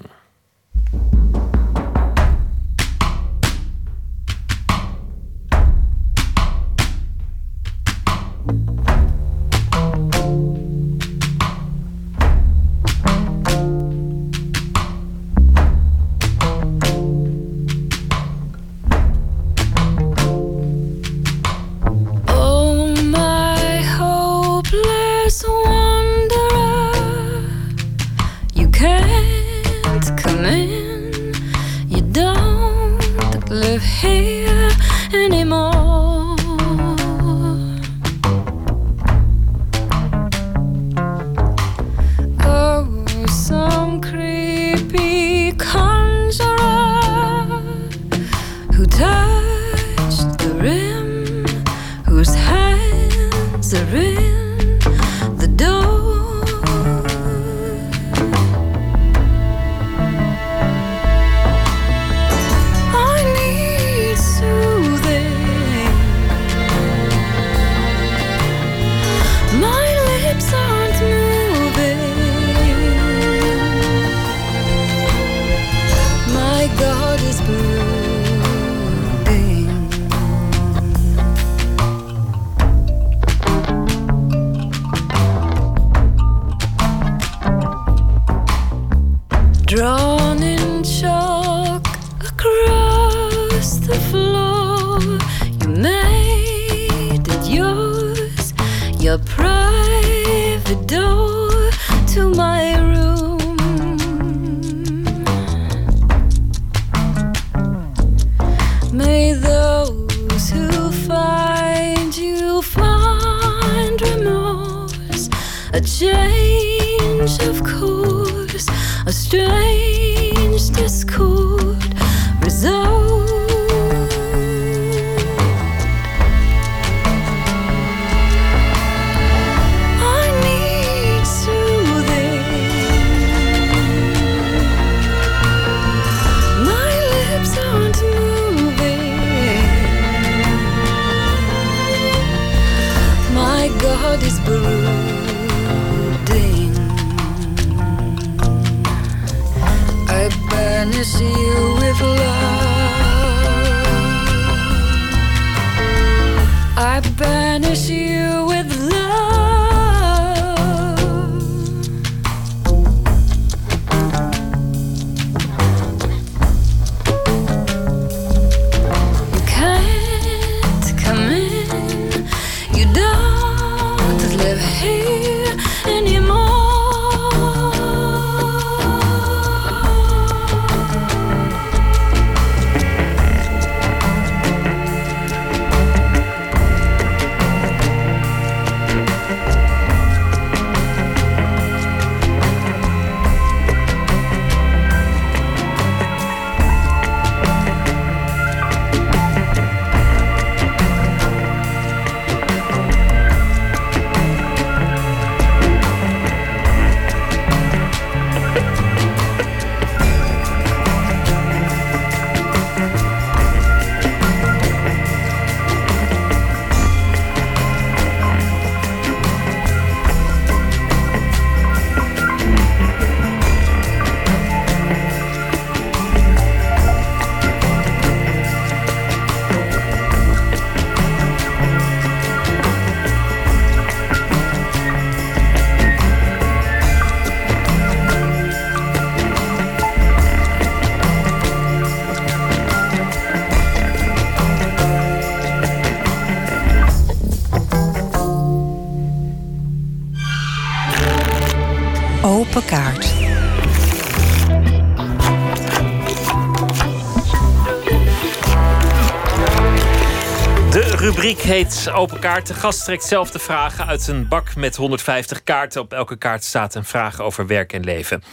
Heet 261.45 261.89
Open 261.93 262.19
Kaart. 262.19 262.47
De 262.47 262.53
gast 262.53 262.83
trekt 262.83 263.03
zelf 263.03 263.31
de 263.31 263.39
vragen 263.39 263.85
uit 263.85 264.07
een 264.07 264.27
bak 264.27 264.55
met 264.55 264.75
150 264.75 265.43
kaarten. 265.43 265.81
Op 265.81 265.93
elke 265.93 266.15
kaart 266.15 266.43
staat 266.43 266.75
een 266.75 266.85
vraag 266.85 267.19
over 267.19 267.47
werk 267.47 267.73
en 267.73 267.83
leven. 267.83 268.23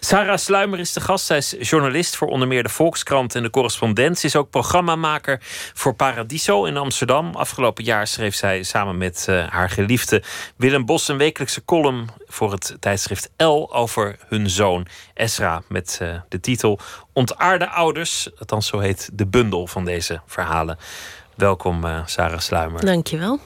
Sarah 0.00 0.36
Sluimer 0.36 0.78
is 0.78 0.92
de 0.92 1.00
gast. 1.00 1.26
Zij 1.26 1.36
is 1.36 1.54
journalist 1.60 2.16
voor 2.16 2.28
onder 2.28 2.48
meer 2.48 2.62
de 2.62 2.68
Volkskrant 2.68 3.34
en 3.34 3.42
de 3.42 3.50
Correspondent. 3.50 4.18
Ze 4.18 4.26
is 4.26 4.36
ook 4.36 4.50
programmamaker 4.50 5.40
voor 5.74 5.94
Paradiso 5.94 6.64
in 6.64 6.76
Amsterdam. 6.76 7.34
Afgelopen 7.34 7.84
jaar 7.84 8.06
schreef 8.06 8.34
zij 8.34 8.62
samen 8.62 8.98
met 8.98 9.26
uh, 9.28 9.48
haar 9.48 9.70
geliefde 9.70 10.22
Willem 10.56 10.86
Bos 10.86 11.08
een 11.08 11.18
wekelijkse 11.18 11.64
column 11.64 12.08
voor 12.26 12.52
het 12.52 12.76
tijdschrift 12.80 13.30
L 13.36 13.68
over 13.72 14.16
hun 14.28 14.50
zoon 14.50 14.86
Esra. 15.14 15.62
Met 15.68 15.98
uh, 16.02 16.14
de 16.28 16.40
titel 16.40 16.78
Ontaarde 17.12 17.68
ouders. 17.68 18.28
Althans, 18.38 18.66
zo 18.66 18.78
heet 18.78 19.10
de 19.12 19.26
bundel 19.26 19.66
van 19.66 19.84
deze 19.84 20.20
verhalen. 20.26 20.78
Welkom, 21.42 21.84
uh, 21.84 22.00
Sarah 22.06 22.38
Sluimer. 22.38 22.84
Dankjewel. 22.84 23.40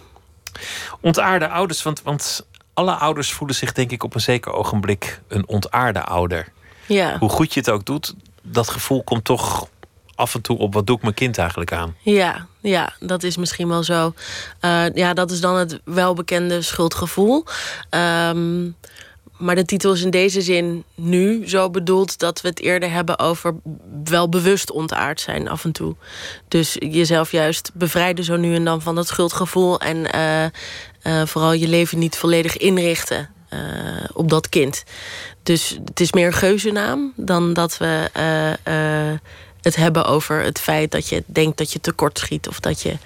Ontaarde 1.01 1.49
ouders, 1.49 1.83
want, 1.83 2.03
want 2.03 2.47
alle 2.75 2.93
ouders 2.93 3.33
voelen 3.33 3.57
zich 3.57 3.73
denk 3.73 3.91
ik 3.91 4.03
op 4.03 4.15
een 4.15 4.21
zeker 4.21 4.53
ogenblik 4.53 5.21
een 5.29 5.49
ontaarde 5.49 6.03
ouder. 6.03 6.49
Ja. 6.87 7.19
Hoe 7.19 7.29
goed 7.29 7.55
je 7.55 7.61
het 7.61 7.71
ook 7.71 7.85
doet, 7.85 8.15
dat 8.43 8.69
gevoel 8.69 9.05
komt 9.05 9.25
toch 9.25 9.69
af 10.15 10.35
en 10.35 10.41
toe 10.41 10.59
op 10.59 10.75
wat 10.75 10.87
doe 10.87 10.97
ik 10.97 11.03
mijn 11.03 11.15
kind 11.15 11.39
eigenlijk 11.39 11.73
aan? 11.73 11.97
Ja, 12.01 12.47
ja 12.61 12.93
dat 13.01 13.23
is 13.23 13.37
misschien 13.37 13.69
wel 13.69 13.83
zo. 13.83 14.15
Uh, 14.61 14.95
ja, 14.95 15.15
dat 15.15 15.31
is 15.31 15.41
dan 15.41 15.57
het 15.57 15.81
welbekende 15.85 16.63
schuldgevoel. 16.63 17.45
Um, 17.91 18.77
maar 19.37 19.55
de 19.55 19.65
titel 19.65 19.93
is 19.93 20.03
in 20.03 20.11
deze 20.11 20.43
zin 20.43 20.85
nu 20.95 21.49
zo 21.49 21.71
bedoeld 21.71 22.19
dat 22.19 22.41
we 22.41 22.49
het 22.49 22.61
eerder 22.61 22.91
hebben 22.91 23.19
over 23.19 23.55
wel 24.05 24.29
bewust 24.29 24.71
ontaard 24.71 25.21
zijn 25.21 25.49
af 25.49 25.65
en 25.65 25.73
toe. 25.73 25.95
Dus 26.49 26.77
jezelf 26.79 27.31
juist 27.31 27.71
bevrijden 27.75 28.25
zo 28.25 28.37
nu 28.37 28.55
en 28.55 28.65
dan 28.65 28.83
van 28.83 28.95
dat 28.95 29.07
schuldgevoel 29.07 29.81
en 29.81 29.97
uh, 30.15 30.43
uh, 30.43 31.27
vooral 31.27 31.53
je 31.53 31.69
leven 31.69 31.99
niet 31.99 32.17
volledig 32.17 32.57
inrichten 32.57 33.31
uh, 33.51 33.61
op 34.13 34.29
dat 34.29 34.49
kind. 34.49 34.85
Dus 35.43 35.79
het 35.85 36.01
is 36.01 36.13
meer 36.13 36.27
een 36.27 36.33
geuzennaam 36.33 37.13
dan 37.17 37.53
dat 37.53 37.77
we 37.77 38.09
het 39.61 39.77
hebben 39.77 40.05
over 40.05 40.43
het 40.43 40.61
feit 40.61 40.91
dat 40.91 41.09
je 41.09 41.23
denkt 41.27 41.59
dat 41.59 41.73
je 41.73 41.81
tekort 41.81 42.19
schiet 42.19 42.49
of 42.49 42.61
dat 42.61 42.83
je 42.83 42.97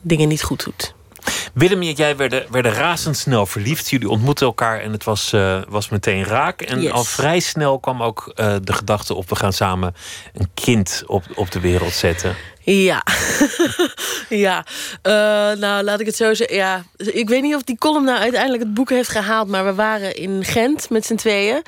dingen 0.00 0.28
niet 0.28 0.42
goed 0.42 0.64
doet. 0.64 0.93
Willem 1.54 1.82
en 1.82 1.92
jij 1.92 2.16
werden, 2.16 2.46
werden 2.50 2.72
razendsnel 2.72 3.46
verliefd. 3.46 3.90
Jullie 3.90 4.08
ontmoetten 4.08 4.46
elkaar 4.46 4.80
en 4.80 4.92
het 4.92 5.04
was, 5.04 5.32
uh, 5.32 5.62
was 5.68 5.88
meteen 5.88 6.24
raak. 6.24 6.62
En 6.62 6.80
yes. 6.82 6.92
al 6.92 7.04
vrij 7.04 7.40
snel 7.40 7.78
kwam 7.78 8.02
ook 8.02 8.32
uh, 8.34 8.54
de 8.62 8.72
gedachte 8.72 9.14
op... 9.14 9.28
we 9.28 9.36
gaan 9.36 9.52
samen 9.52 9.94
een 10.32 10.50
kind 10.54 11.02
op, 11.06 11.24
op 11.34 11.50
de 11.50 11.60
wereld 11.60 11.92
zetten. 11.92 12.36
Ja, 12.64 13.02
ja. 14.28 14.64
Uh, 15.02 15.12
nou 15.60 15.82
laat 15.82 16.00
ik 16.00 16.06
het 16.06 16.16
zo 16.16 16.34
zeggen. 16.34 16.56
Ja, 16.56 16.84
ik 16.96 17.28
weet 17.28 17.42
niet 17.42 17.54
of 17.54 17.62
die 17.62 17.78
column 17.78 18.04
nou 18.04 18.18
uiteindelijk 18.18 18.62
het 18.62 18.74
boek 18.74 18.90
heeft 18.90 19.08
gehaald, 19.08 19.48
maar 19.48 19.64
we 19.64 19.74
waren 19.74 20.14
in 20.14 20.44
Gent 20.44 20.90
met 20.90 21.06
z'n 21.06 21.14
tweeën 21.14 21.62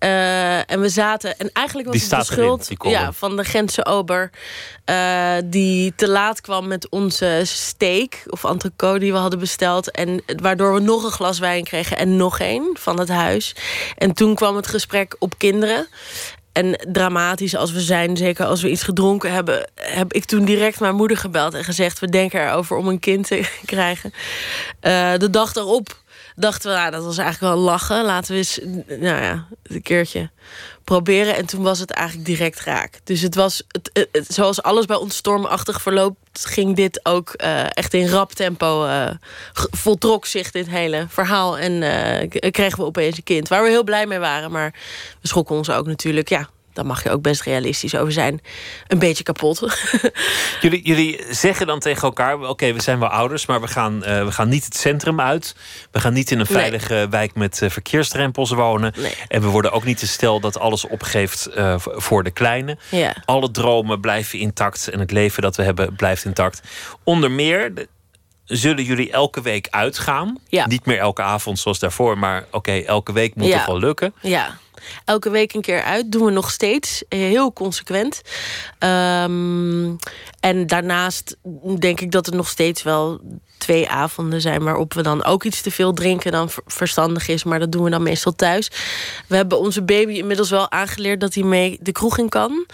uh, 0.00 0.70
en 0.70 0.80
we 0.80 0.88
zaten 0.88 1.38
en 1.38 1.50
eigenlijk 1.52 1.88
was 1.88 1.96
die 1.96 2.08
het 2.08 2.18
de 2.18 2.32
schuld 2.32 2.70
erin, 2.70 2.90
ja, 2.90 3.12
van 3.12 3.36
de 3.36 3.44
Gentse 3.44 3.84
ober 3.84 4.30
uh, 4.90 5.34
die 5.44 5.92
te 5.96 6.08
laat 6.08 6.40
kwam 6.40 6.66
met 6.66 6.88
onze 6.90 7.40
steak 7.44 8.22
of 8.26 8.44
entrecote 8.44 8.98
die 8.98 9.12
we 9.12 9.18
hadden 9.18 9.38
besteld 9.38 9.90
en 9.90 10.22
waardoor 10.42 10.74
we 10.74 10.80
nog 10.80 11.04
een 11.04 11.10
glas 11.10 11.38
wijn 11.38 11.64
kregen 11.64 11.96
en 11.96 12.16
nog 12.16 12.38
één 12.38 12.70
van 12.78 12.98
het 12.98 13.08
huis. 13.08 13.54
En 13.96 14.12
toen 14.12 14.34
kwam 14.34 14.56
het 14.56 14.66
gesprek 14.66 15.16
op 15.18 15.38
kinderen. 15.38 15.88
En 16.56 16.78
dramatisch 16.92 17.56
als 17.56 17.72
we 17.72 17.80
zijn, 17.80 18.16
zeker 18.16 18.46
als 18.46 18.62
we 18.62 18.70
iets 18.70 18.82
gedronken 18.82 19.32
hebben, 19.32 19.70
heb 19.74 20.12
ik 20.12 20.24
toen 20.24 20.44
direct 20.44 20.80
mijn 20.80 20.94
moeder 20.94 21.16
gebeld 21.16 21.54
en 21.54 21.64
gezegd: 21.64 21.98
We 21.98 22.08
denken 22.08 22.40
erover 22.40 22.76
om 22.76 22.88
een 22.88 22.98
kind 22.98 23.26
te 23.26 23.48
krijgen. 23.64 24.12
Uh, 24.82 25.16
de 25.16 25.30
dag 25.30 25.52
daarop 25.52 25.96
dachten 26.36 26.70
we, 26.70 26.76
nou, 26.76 26.90
dat 26.90 27.04
was 27.04 27.18
eigenlijk 27.18 27.54
wel 27.54 27.62
lachen. 27.62 28.04
Laten 28.04 28.32
we 28.32 28.38
eens, 28.38 28.60
nou 28.86 29.22
ja, 29.22 29.46
een 29.62 29.82
keertje 29.82 30.30
proberen. 30.84 31.36
En 31.36 31.46
toen 31.46 31.62
was 31.62 31.78
het 31.78 31.90
eigenlijk 31.90 32.26
direct 32.26 32.60
raak. 32.60 33.00
Dus 33.04 33.20
het 33.20 33.34
was, 33.34 33.62
het, 33.68 34.08
het, 34.12 34.26
zoals 34.28 34.62
alles 34.62 34.84
bij 34.84 34.96
ons 34.96 35.16
stormachtig 35.16 35.82
verloopt, 35.82 36.46
ging 36.46 36.76
dit 36.76 37.00
ook 37.02 37.34
uh, 37.36 37.76
echt 37.76 37.94
in 37.94 38.08
rap 38.08 38.32
tempo. 38.32 38.86
Uh, 38.86 39.10
voltrok 39.52 40.26
zich 40.26 40.50
dit 40.50 40.68
hele 40.68 41.06
verhaal. 41.08 41.58
En 41.58 41.72
uh, 41.72 42.50
kregen 42.50 42.78
we 42.78 42.84
opeens 42.84 43.16
een 43.16 43.22
kind. 43.22 43.48
Waar 43.48 43.62
we 43.62 43.68
heel 43.68 43.84
blij 43.84 44.06
mee 44.06 44.18
waren. 44.18 44.50
Maar 44.50 44.74
we 45.20 45.28
schrokken 45.28 45.56
ons 45.56 45.70
ook 45.70 45.86
natuurlijk. 45.86 46.28
Ja, 46.28 46.48
daar 46.76 46.86
mag 46.86 47.02
je 47.02 47.10
ook 47.10 47.22
best 47.22 47.42
realistisch 47.42 47.96
over 47.96 48.12
zijn. 48.12 48.40
Een 48.86 48.98
beetje 48.98 49.22
kapot. 49.22 49.60
jullie, 50.60 50.82
jullie 50.82 51.24
zeggen 51.30 51.66
dan 51.66 51.78
tegen 51.78 52.02
elkaar: 52.02 52.34
oké, 52.34 52.48
okay, 52.48 52.74
we 52.74 52.82
zijn 52.82 52.98
wel 52.98 53.08
ouders, 53.08 53.46
maar 53.46 53.60
we 53.60 53.68
gaan, 53.68 53.94
uh, 53.96 54.24
we 54.24 54.32
gaan 54.32 54.48
niet 54.48 54.64
het 54.64 54.76
centrum 54.76 55.20
uit. 55.20 55.54
We 55.90 56.00
gaan 56.00 56.12
niet 56.12 56.30
in 56.30 56.40
een 56.40 56.46
veilige 56.46 56.94
nee. 56.94 57.08
wijk 57.08 57.34
met 57.34 57.60
uh, 57.62 57.70
verkeersdrempels 57.70 58.50
wonen. 58.50 58.92
Nee. 58.96 59.14
En 59.28 59.40
we 59.40 59.46
worden 59.46 59.72
ook 59.72 59.84
niet 59.84 59.98
te 59.98 60.06
stel 60.06 60.40
dat 60.40 60.58
alles 60.58 60.86
opgeeft 60.86 61.48
uh, 61.56 61.74
voor 61.78 62.24
de 62.24 62.30
kleine. 62.30 62.78
Ja. 62.90 63.16
Alle 63.24 63.50
dromen 63.50 64.00
blijven 64.00 64.38
intact 64.38 64.88
en 64.88 65.00
het 65.00 65.10
leven 65.10 65.42
dat 65.42 65.56
we 65.56 65.62
hebben 65.62 65.96
blijft 65.96 66.24
intact. 66.24 66.62
Onder 67.04 67.30
meer. 67.30 67.72
Zullen 68.44 68.84
jullie 68.84 69.10
elke 69.10 69.42
week 69.42 69.68
uitgaan? 69.70 70.38
Ja. 70.48 70.66
Niet 70.66 70.86
meer 70.86 70.98
elke 70.98 71.22
avond 71.22 71.58
zoals 71.58 71.78
daarvoor, 71.78 72.18
maar 72.18 72.44
oké, 72.46 72.56
okay, 72.56 72.84
elke 72.84 73.12
week 73.12 73.34
moet 73.34 73.46
ja. 73.46 73.56
toch 73.56 73.66
wel 73.66 73.78
lukken. 73.78 74.14
Ja, 74.20 74.58
elke 75.04 75.30
week 75.30 75.54
een 75.54 75.60
keer 75.60 75.82
uit. 75.82 76.12
Doen 76.12 76.24
we 76.24 76.30
nog 76.30 76.50
steeds. 76.50 77.02
Heel 77.08 77.52
consequent. 77.52 78.20
Um, 78.78 79.96
en 80.40 80.66
daarnaast 80.66 81.36
denk 81.78 82.00
ik 82.00 82.10
dat 82.10 82.26
er 82.26 82.36
nog 82.36 82.48
steeds 82.48 82.82
wel 82.82 83.20
twee 83.58 83.88
avonden 83.88 84.40
zijn 84.40 84.62
waarop 84.62 84.94
we 84.94 85.02
dan 85.02 85.24
ook 85.24 85.44
iets 85.44 85.60
te 85.60 85.70
veel 85.70 85.92
drinken 85.92 86.32
dan 86.32 86.48
verstandig 86.66 87.28
is. 87.28 87.44
Maar 87.44 87.58
dat 87.58 87.72
doen 87.72 87.84
we 87.84 87.90
dan 87.90 88.02
meestal 88.02 88.34
thuis. 88.34 88.70
We 89.26 89.36
hebben 89.36 89.58
onze 89.58 89.82
baby 89.82 90.12
inmiddels 90.12 90.50
wel 90.50 90.70
aangeleerd 90.70 91.20
dat 91.20 91.34
hij 91.34 91.42
mee 91.42 91.78
de 91.80 91.92
kroeg 91.92 92.18
in 92.18 92.28
kan. 92.28 92.66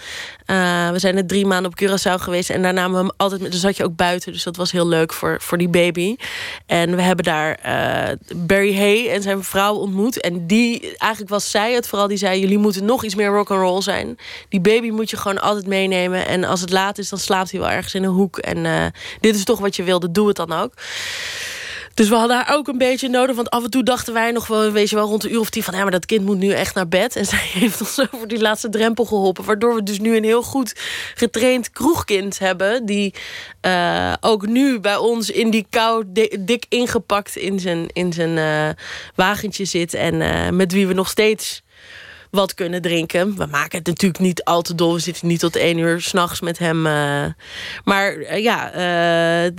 Uh, 0.47 0.89
we 0.89 0.99
zijn 0.99 1.17
er 1.17 1.25
drie 1.25 1.45
maanden 1.45 1.71
op 1.71 1.81
Curaçao 1.81 2.21
geweest 2.21 2.49
en 2.49 2.61
daar 2.61 2.73
namen 2.73 2.91
we 2.91 3.05
hem 3.05 3.13
altijd 3.17 3.41
met. 3.41 3.51
Dan 3.51 3.59
zat 3.59 3.77
je 3.77 3.83
ook 3.83 3.95
buiten, 3.95 4.31
dus 4.31 4.43
dat 4.43 4.55
was 4.55 4.71
heel 4.71 4.87
leuk 4.87 5.13
voor, 5.13 5.41
voor 5.41 5.57
die 5.57 5.69
baby. 5.69 6.15
En 6.65 6.95
we 6.95 7.01
hebben 7.01 7.25
daar 7.25 7.59
uh, 7.65 8.15
Barry 8.35 8.77
Hay 8.77 9.09
en 9.09 9.21
zijn 9.21 9.43
vrouw 9.43 9.73
ontmoet. 9.75 10.19
En 10.19 10.47
die, 10.47 10.97
eigenlijk 10.97 11.31
was 11.31 11.51
zij 11.51 11.73
het 11.73 11.87
vooral, 11.87 12.07
die 12.07 12.17
zei: 12.17 12.39
Jullie 12.39 12.57
moeten 12.57 12.85
nog 12.85 13.03
iets 13.03 13.15
meer 13.15 13.27
rock 13.27 13.51
and 13.51 13.59
roll 13.61 13.81
zijn. 13.81 14.17
Die 14.49 14.61
baby 14.61 14.89
moet 14.89 15.09
je 15.09 15.17
gewoon 15.17 15.41
altijd 15.41 15.67
meenemen. 15.67 16.27
En 16.27 16.43
als 16.43 16.61
het 16.61 16.71
laat 16.71 16.97
is, 16.97 17.09
dan 17.09 17.19
slaapt 17.19 17.51
hij 17.51 17.59
wel 17.59 17.69
ergens 17.69 17.93
in 17.93 18.03
een 18.03 18.09
hoek. 18.09 18.37
En 18.37 18.57
uh, 18.57 18.85
dit 19.19 19.35
is 19.35 19.43
toch 19.43 19.59
wat 19.59 19.75
je 19.75 19.83
wilde, 19.83 20.11
doe 20.11 20.27
het 20.27 20.35
dan 20.35 20.51
ook. 20.51 20.72
Dus 21.93 22.09
we 22.09 22.15
hadden 22.15 22.37
haar 22.37 22.55
ook 22.55 22.67
een 22.67 22.77
beetje 22.77 23.09
nodig. 23.09 23.35
Want 23.35 23.49
af 23.49 23.63
en 23.63 23.69
toe 23.69 23.83
dachten 23.83 24.13
wij 24.13 24.31
nog 24.31 24.47
wel, 24.47 24.71
weet 24.71 24.89
je 24.89 24.95
wel, 24.95 25.07
rond 25.07 25.23
een 25.23 25.31
uur 25.31 25.39
of 25.39 25.49
tien 25.49 25.63
van 25.63 25.73
ja, 25.75 25.81
maar 25.81 25.91
dat 25.91 26.05
kind 26.05 26.25
moet 26.25 26.37
nu 26.37 26.51
echt 26.51 26.75
naar 26.75 26.87
bed. 26.87 27.15
En 27.15 27.25
zij 27.35 27.39
heeft 27.53 27.79
ons 27.79 27.99
over 28.11 28.27
die 28.27 28.41
laatste 28.41 28.69
drempel 28.69 29.05
geholpen. 29.05 29.43
Waardoor 29.43 29.75
we 29.75 29.83
dus 29.83 29.99
nu 29.99 30.15
een 30.15 30.23
heel 30.23 30.43
goed 30.43 30.75
getraind 31.15 31.71
kroegkind 31.71 32.39
hebben. 32.39 32.85
Die 32.85 33.13
uh, 33.61 34.13
ook 34.19 34.47
nu 34.47 34.79
bij 34.79 34.97
ons 34.97 35.29
in 35.29 35.49
die 35.49 35.65
kou 35.69 36.03
dik 36.39 36.65
ingepakt 36.69 37.35
in 37.35 37.59
zijn, 37.59 37.87
in 37.93 38.13
zijn 38.13 38.37
uh, 38.37 38.69
wagentje 39.15 39.65
zit. 39.65 39.93
En 39.93 40.13
uh, 40.13 40.49
met 40.49 40.71
wie 40.71 40.87
we 40.87 40.93
nog 40.93 41.09
steeds 41.09 41.61
wat 42.33 42.53
kunnen 42.53 42.81
drinken. 42.81 43.37
We 43.37 43.45
maken 43.45 43.77
het 43.77 43.87
natuurlijk 43.87 44.21
niet 44.21 44.43
al 44.43 44.61
te 44.61 44.75
dol. 44.75 44.93
We 44.93 44.99
zitten 44.99 45.27
niet 45.27 45.39
tot 45.39 45.55
één 45.55 45.77
uur 45.77 46.01
s'nachts 46.01 46.41
met 46.41 46.57
hem. 46.57 46.85
Uh, 46.85 47.25
maar 47.83 48.17
uh, 48.17 48.43
ja, 48.43 48.71
uh, 48.71 49.51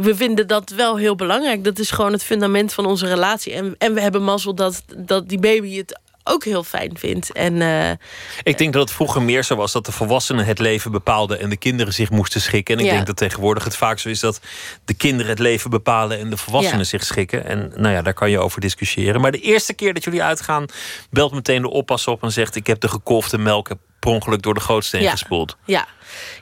we 0.00 0.12
vinden 0.14 0.46
dat 0.46 0.70
wel 0.70 0.96
heel 0.96 1.14
belangrijk. 1.14 1.64
Dat 1.64 1.78
is 1.78 1.90
gewoon 1.90 2.12
het 2.12 2.24
fundament 2.24 2.72
van 2.72 2.86
onze 2.86 3.06
relatie. 3.06 3.52
En, 3.52 3.74
en 3.78 3.94
we 3.94 4.00
hebben 4.00 4.22
mazzel 4.22 4.54
dat, 4.54 4.82
dat 4.96 5.28
die 5.28 5.38
baby 5.38 5.76
het 5.76 6.00
ook 6.24 6.44
heel 6.44 6.62
fijn 6.64 6.98
vindt. 6.98 7.32
En, 7.32 7.54
uh, 7.60 7.90
ik 8.42 8.58
denk 8.58 8.72
dat 8.72 8.82
het 8.82 8.92
vroeger 8.92 9.22
meer 9.22 9.44
zo 9.44 9.56
was 9.56 9.72
dat 9.72 9.86
de 9.86 9.92
volwassenen 9.92 10.44
het 10.44 10.58
leven 10.58 10.90
bepaalden 10.90 11.40
en 11.40 11.48
de 11.48 11.56
kinderen 11.56 11.92
zich 11.92 12.10
moesten 12.10 12.40
schikken. 12.40 12.74
En 12.74 12.80
ik 12.80 12.86
ja. 12.86 12.92
denk 12.94 13.06
dat 13.06 13.16
tegenwoordig 13.16 13.64
het 13.64 13.76
vaak 13.76 13.98
zo 13.98 14.08
is 14.08 14.20
dat 14.20 14.40
de 14.84 14.94
kinderen 14.94 15.30
het 15.30 15.38
leven 15.38 15.70
bepalen 15.70 16.18
en 16.18 16.30
de 16.30 16.36
volwassenen 16.36 16.78
Ja. 16.78 16.84
zich 16.84 17.04
schikken. 17.04 17.44
En 17.44 17.72
nou 17.76 17.94
ja, 17.94 18.02
daar 18.02 18.14
kan 18.14 18.30
je 18.30 18.38
over 18.38 18.60
discussiëren. 18.60 19.20
Maar 19.20 19.32
de 19.32 19.40
eerste 19.40 19.72
keer 19.74 19.94
dat 19.94 20.04
jullie 20.04 20.22
uitgaan, 20.22 20.66
belt 21.10 21.32
meteen 21.32 21.62
de 21.62 21.70
oppas 21.70 22.06
op 22.06 22.22
en 22.22 22.32
zegt: 22.32 22.56
Ik 22.56 22.66
heb 22.66 22.80
de 22.80 22.88
gekolfde 22.88 23.38
melk 23.38 23.68
per 23.98 24.10
ongeluk 24.10 24.42
door 24.42 24.54
de 24.54 24.60
gootsteen 24.60 25.02
Ja. 25.02 25.10
gespoeld. 25.10 25.56
ja. 25.64 25.86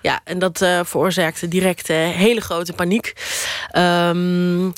Ja, 0.03 0.21
en 0.25 0.39
dat 0.39 0.63
uh, 0.63 0.81
veroorzaakte 0.85 1.49
direct 1.49 1.89
hele 1.89 2.41
grote 2.41 2.73
paniek. 2.73 3.13
Um, 3.79 4.73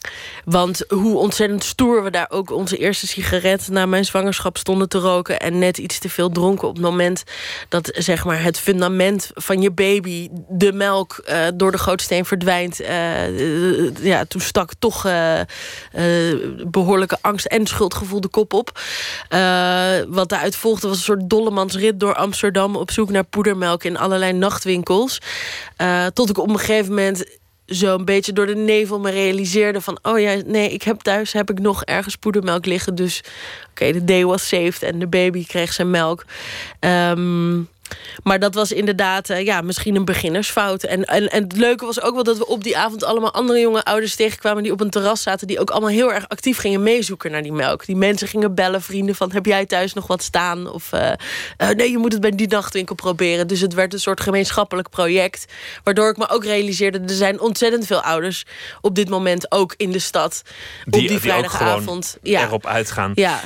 want 0.45 0.85
hoe 0.89 1.19
ontzettend 1.19 1.65
stoer 1.65 2.05
we 2.05 2.11
daar 2.11 2.27
ook 2.31 2.51
onze 2.51 2.77
eerste 2.77 3.07
sigaret 3.07 3.69
na 3.69 3.87
mijn 3.87 4.05
zwangerschap 4.05 4.57
stonden 4.57 4.89
te 4.89 4.99
roken. 4.99 5.41
En 5.41 5.59
net 5.59 5.79
iets 5.79 5.99
te 5.99 6.09
veel 6.09 6.31
dronken 6.31 6.69
op 6.69 6.75
het 6.75 6.85
moment 6.85 7.23
dat 7.69 7.91
zeg 7.95 8.25
maar, 8.25 8.43
het 8.43 8.59
fundament 8.59 9.31
van 9.35 9.61
je 9.61 9.71
baby, 9.71 10.29
de 10.49 10.73
melk, 10.73 11.23
uh, 11.29 11.47
door 11.55 11.73
de 11.73 11.79
gootsteen 11.79 12.25
verdwijnt. 12.25 12.81
Ja, 14.03 14.25
toen 14.25 14.41
stak 14.41 14.71
toch 14.79 15.07
behoorlijke 16.67 17.19
angst 17.21 17.47
en 17.47 17.67
schuldgevoel 17.67 18.21
de 18.21 18.29
kop 18.29 18.53
op. 18.53 18.81
wat 20.09 20.29
daaruit 20.29 20.57
volgde 20.57 20.89
was 20.89 20.97
een 20.97 21.03
soort 21.03 21.31
dollemansrit 21.31 22.01
door 22.01 22.15
Amsterdam 22.15 22.77
op 22.77 22.91
zoek 22.91 23.11
naar 23.11 23.25
poedermelk 23.25 23.85
in 23.85 23.99
allerlei 23.99 24.33
nachtwinkels. 24.33 24.82
Tot 26.13 26.31
ik 26.31 26.39
op 26.39 26.49
een 26.49 26.59
gegeven 26.59 26.89
moment 26.89 27.25
zo'n 27.67 28.05
beetje 28.05 28.33
door 28.33 28.47
de 28.47 28.55
nevel 28.55 28.99
me 28.99 29.11
realiseerde 29.11 29.81
van... 29.81 29.99
oh 30.03 30.21
ja, 30.21 30.43
nee, 30.47 30.71
ik 30.71 30.83
heb 30.83 31.01
thuis 31.01 31.33
heb 31.33 31.51
ik 31.51 31.59
nog 31.59 31.85
ergens 31.85 32.17
poedermelk 32.17 32.67
liggen. 32.67 32.95
Dus 32.95 33.21
oké, 33.71 33.93
de 33.93 34.05
day 34.05 34.25
was 34.25 34.49
saved 34.49 34.83
en 34.83 34.99
de 34.99 35.07
baby 35.07 35.47
kreeg 35.47 35.73
zijn 35.73 35.91
melk. 35.91 36.25
Um, 36.81 37.69
maar 38.23 38.39
dat 38.39 38.55
was 38.55 38.73
inderdaad 38.73 39.31
uh, 39.31 39.45
ja, 39.45 39.61
misschien 39.61 39.97
een 39.97 40.05
beginnersfout. 40.05 40.85
En, 40.85 41.05
en, 41.05 41.29
en 41.29 41.43
het 41.43 41.57
leuke 41.57 41.85
was 41.85 42.01
ook 42.01 42.15
wel 42.15 42.23
dat 42.23 42.39
we 42.39 42.47
op 42.47 42.65
die 42.65 42.77
avond 42.77 43.05
allemaal 43.05 43.33
andere 43.33 43.61
jonge 43.61 43.85
ouders 43.85 44.15
tegenkwamen 44.15 44.63
die 44.63 44.73
op 44.73 44.81
een 44.81 44.91
terras 44.91 45.23
zaten, 45.23 45.47
die 45.47 45.61
ook 45.61 45.71
allemaal 45.71 45.91
heel 45.91 46.13
erg 46.13 46.29
actief 46.29 46.59
gingen 46.59 46.83
meezoeken 46.83 47.31
naar 47.31 47.43
die 47.43 47.53
melk. 47.53 47.87
Die 47.87 47.97
mensen 47.97 48.29
gingen 48.29 48.55
bellen, 48.55 48.83
vrienden 48.83 49.15
van 49.15 49.33
heb 49.33 49.47
jij 49.47 49.67
thuis 49.67 49.93
nog 49.93 50.07
wat 50.07 50.23
staan? 50.23 50.71
Of 50.71 50.93
uh, 50.93 51.13
uh, 51.59 51.69
nee, 51.69 51.91
je 51.91 51.99
moet 51.99 52.13
het 52.13 52.21
bij 52.21 52.31
die 52.31 52.49
nachtwinkel 52.49 52.95
proberen. 52.95 53.47
Dus 53.47 53.61
het 53.61 53.75
werd 53.75 53.93
een 53.93 54.01
soort 54.01 54.21
gemeenschappelijk 54.21 54.91
project. 54.91 55.45
Waardoor 55.85 56.11
ik 56.11 56.17
me 56.17 56.29
ook 56.29 56.45
realiseerde, 56.45 56.99
er 56.99 57.15
zijn 57.15 57.41
ontzettend 57.41 57.87
veel 57.87 58.03
ouders 58.03 58.45
op 58.81 58.95
dit 58.95 59.09
moment 59.09 59.53
ook 59.53 59.75
in 59.77 59.93
de 59.93 59.99
stad. 59.99 60.43
Die, 60.85 61.03
op 61.03 61.09
die, 61.09 61.19
vrijdagavond. 61.19 62.17
Ja. 62.23 62.43
erop 62.43 62.67
uitgaan. 62.67 63.13
Ja. 63.15 63.41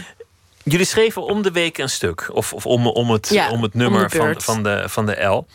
Jullie 0.69 0.87
schreven 0.87 1.23
om 1.23 1.43
de 1.43 1.51
week 1.51 1.79
een 1.79 1.89
stuk. 1.89 2.31
Of, 2.33 2.53
of 2.53 2.67
om, 2.67 2.87
om, 2.87 3.11
het, 3.11 3.49
om 3.51 3.63
het 3.63 3.75
nummer 3.75 4.11
van, 4.11 4.35
van, 4.41 4.63
de, 4.63 4.85
van 4.87 5.07
de 5.07 5.25
L. 5.25 5.47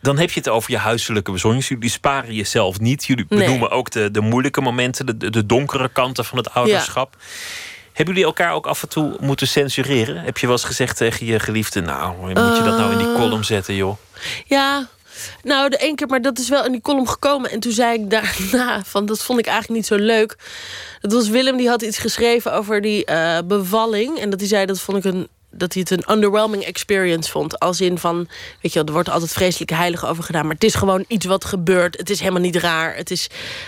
Dan 0.00 0.18
heb 0.18 0.30
je 0.30 0.40
het 0.40 0.48
over 0.48 0.70
je 0.70 0.76
huiselijke 0.76 1.32
bezonjes. 1.32 1.68
Jullie 1.68 1.90
sparen 1.90 2.34
jezelf 2.34 2.80
niet. 2.80 3.04
Jullie 3.04 3.26
benoemen 3.28 3.70
ook 3.70 3.90
de, 3.90 4.10
de 4.10 4.20
moeilijke 4.20 4.60
momenten, 4.60 5.18
de, 5.18 5.30
de 5.30 5.46
donkere 5.46 5.88
kanten 5.88 6.24
van 6.24 6.38
het 6.38 6.54
ouderschap. 6.54 7.16
Hebben 7.92 8.14
jullie 8.14 8.24
elkaar 8.24 8.52
ook 8.52 8.66
af 8.66 8.82
en 8.82 8.88
toe 8.88 9.16
moeten 9.20 9.48
censureren? 9.48 10.16
Heb 10.16 10.38
je 10.38 10.46
wel 10.46 10.56
eens 10.56 10.64
gezegd 10.64 10.96
tegen 10.96 11.26
je 11.26 11.40
geliefde: 11.40 11.80
Nou, 11.80 12.16
moet 12.16 12.28
je 12.56 12.62
dat 12.62 12.78
nou 12.78 12.92
in 12.92 12.98
die 12.98 13.12
column 13.12 13.44
zetten, 13.44 13.74
joh? 13.74 13.96
Ja, 14.44 14.88
nou, 15.42 15.68
de 15.68 15.76
één 15.76 15.94
keer, 15.94 16.06
maar 16.06 16.22
dat 16.22 16.38
is 16.38 16.48
wel 16.48 16.64
in 16.64 16.72
die 16.72 16.80
column 16.80 17.08
gekomen. 17.08 17.50
En 17.50 17.60
toen 17.60 17.72
zei 17.72 18.02
ik 18.02 18.10
daarna 18.10 18.84
van 18.84 19.06
dat 19.06 19.22
vond 19.22 19.38
ik 19.38 19.46
eigenlijk 19.46 19.76
niet 19.76 19.86
zo 19.86 20.04
leuk. 20.04 20.36
Dat 21.00 21.12
was 21.12 21.28
Willem, 21.28 21.56
die 21.56 21.68
had 21.68 21.82
iets 21.82 21.98
geschreven 21.98 22.52
over 22.52 22.80
die 22.80 23.10
uh, 23.10 23.38
bevalling. 23.44 24.18
En 24.18 24.30
dat 24.30 24.38
hij 24.38 24.48
zei, 24.48 24.66
dat 24.66 24.80
vond 24.80 24.98
ik 24.98 25.04
een 25.04 25.28
dat 25.50 25.72
hij 25.72 25.84
het 25.88 25.98
een 25.98 26.14
underwhelming 26.14 26.64
experience 26.64 27.30
vond. 27.30 27.58
Als 27.58 27.80
in 27.80 27.98
van, 27.98 28.28
weet 28.60 28.72
je 28.72 28.84
er 28.84 28.92
wordt 28.92 29.08
altijd 29.08 29.32
vreselijk 29.32 29.70
heilig 29.70 30.06
over 30.06 30.24
gedaan. 30.24 30.42
Maar 30.42 30.54
het 30.54 30.64
is 30.64 30.74
gewoon 30.74 31.04
iets 31.08 31.26
wat 31.26 31.44
gebeurt. 31.44 31.96
Het 31.96 32.10
is 32.10 32.20
helemaal 32.20 32.40
niet 32.40 32.56
raar. 32.56 32.96
Het 32.96 33.10
is, 33.10 33.26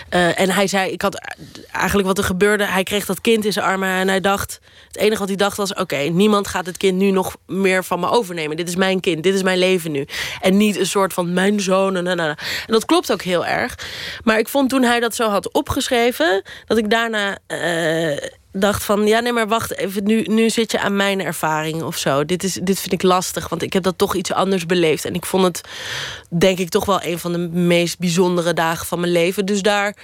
uh, 0.09 0.39
en 0.39 0.49
hij 0.49 0.67
zei, 0.67 0.91
ik 0.91 1.01
had 1.01 1.35
eigenlijk 1.71 2.07
wat 2.07 2.17
er 2.17 2.23
gebeurde. 2.23 2.65
Hij 2.65 2.83
kreeg 2.83 3.05
dat 3.05 3.21
kind 3.21 3.45
in 3.45 3.53
zijn 3.53 3.65
armen 3.65 3.89
en 3.89 4.07
hij 4.07 4.19
dacht... 4.19 4.59
Het 4.87 5.01
enige 5.01 5.19
wat 5.19 5.27
hij 5.27 5.37
dacht 5.37 5.57
was, 5.57 5.73
oké, 5.73 5.95
niemand 5.97 6.47
gaat 6.47 6.65
het 6.65 6.77
kind 6.77 6.97
nu 6.97 7.11
nog 7.11 7.35
meer 7.47 7.83
van 7.83 7.99
me 7.99 8.09
overnemen. 8.09 8.57
Dit 8.57 8.67
is 8.67 8.75
mijn 8.75 8.99
kind, 8.99 9.23
dit 9.23 9.33
is 9.33 9.43
mijn 9.43 9.57
leven 9.57 9.91
nu. 9.91 10.07
En 10.41 10.57
niet 10.57 10.77
een 10.77 10.85
soort 10.85 11.13
van 11.13 11.33
mijn 11.33 11.59
zoon. 11.59 12.07
En, 12.07 12.37
dat 12.65 12.85
klopt 12.85 13.11
ook 13.11 13.21
heel 13.21 13.45
erg. 13.45 13.77
Maar 14.23 14.39
ik 14.39 14.47
vond 14.47 14.69
toen 14.69 14.83
hij 14.83 14.99
dat 14.99 15.15
zo 15.15 15.29
had 15.29 15.53
opgeschreven... 15.53 16.43
dat 16.65 16.77
ik 16.77 16.89
daarna... 16.89 17.37
Uh, 17.47 18.17
dacht 18.51 18.83
van, 18.83 19.07
ja 19.07 19.19
nee, 19.19 19.33
maar 19.33 19.47
wacht 19.47 19.77
even, 19.77 20.03
nu, 20.03 20.21
nu 20.21 20.49
zit 20.49 20.71
je 20.71 20.79
aan 20.79 20.95
mijn 20.95 21.21
ervaring 21.21 21.83
of 21.83 21.97
zo. 21.97 22.25
Dit, 22.25 22.43
is, 22.43 22.53
dit 22.53 22.79
vind 22.79 22.93
ik 22.93 23.03
lastig, 23.03 23.49
want 23.49 23.61
ik 23.61 23.73
heb 23.73 23.83
dat 23.83 23.97
toch 23.97 24.15
iets 24.15 24.33
anders 24.33 24.65
beleefd. 24.65 25.05
En 25.05 25.13
ik 25.13 25.25
vond 25.25 25.43
het, 25.43 25.61
denk 26.29 26.57
ik, 26.57 26.69
toch 26.69 26.85
wel 26.85 27.03
een 27.03 27.19
van 27.19 27.31
de 27.31 27.37
meest 27.37 27.99
bijzondere 27.99 28.53
dagen 28.53 28.85
van 28.85 28.99
mijn 28.99 29.11
leven. 29.11 29.45
Dus 29.45 29.61
daar 29.61 29.95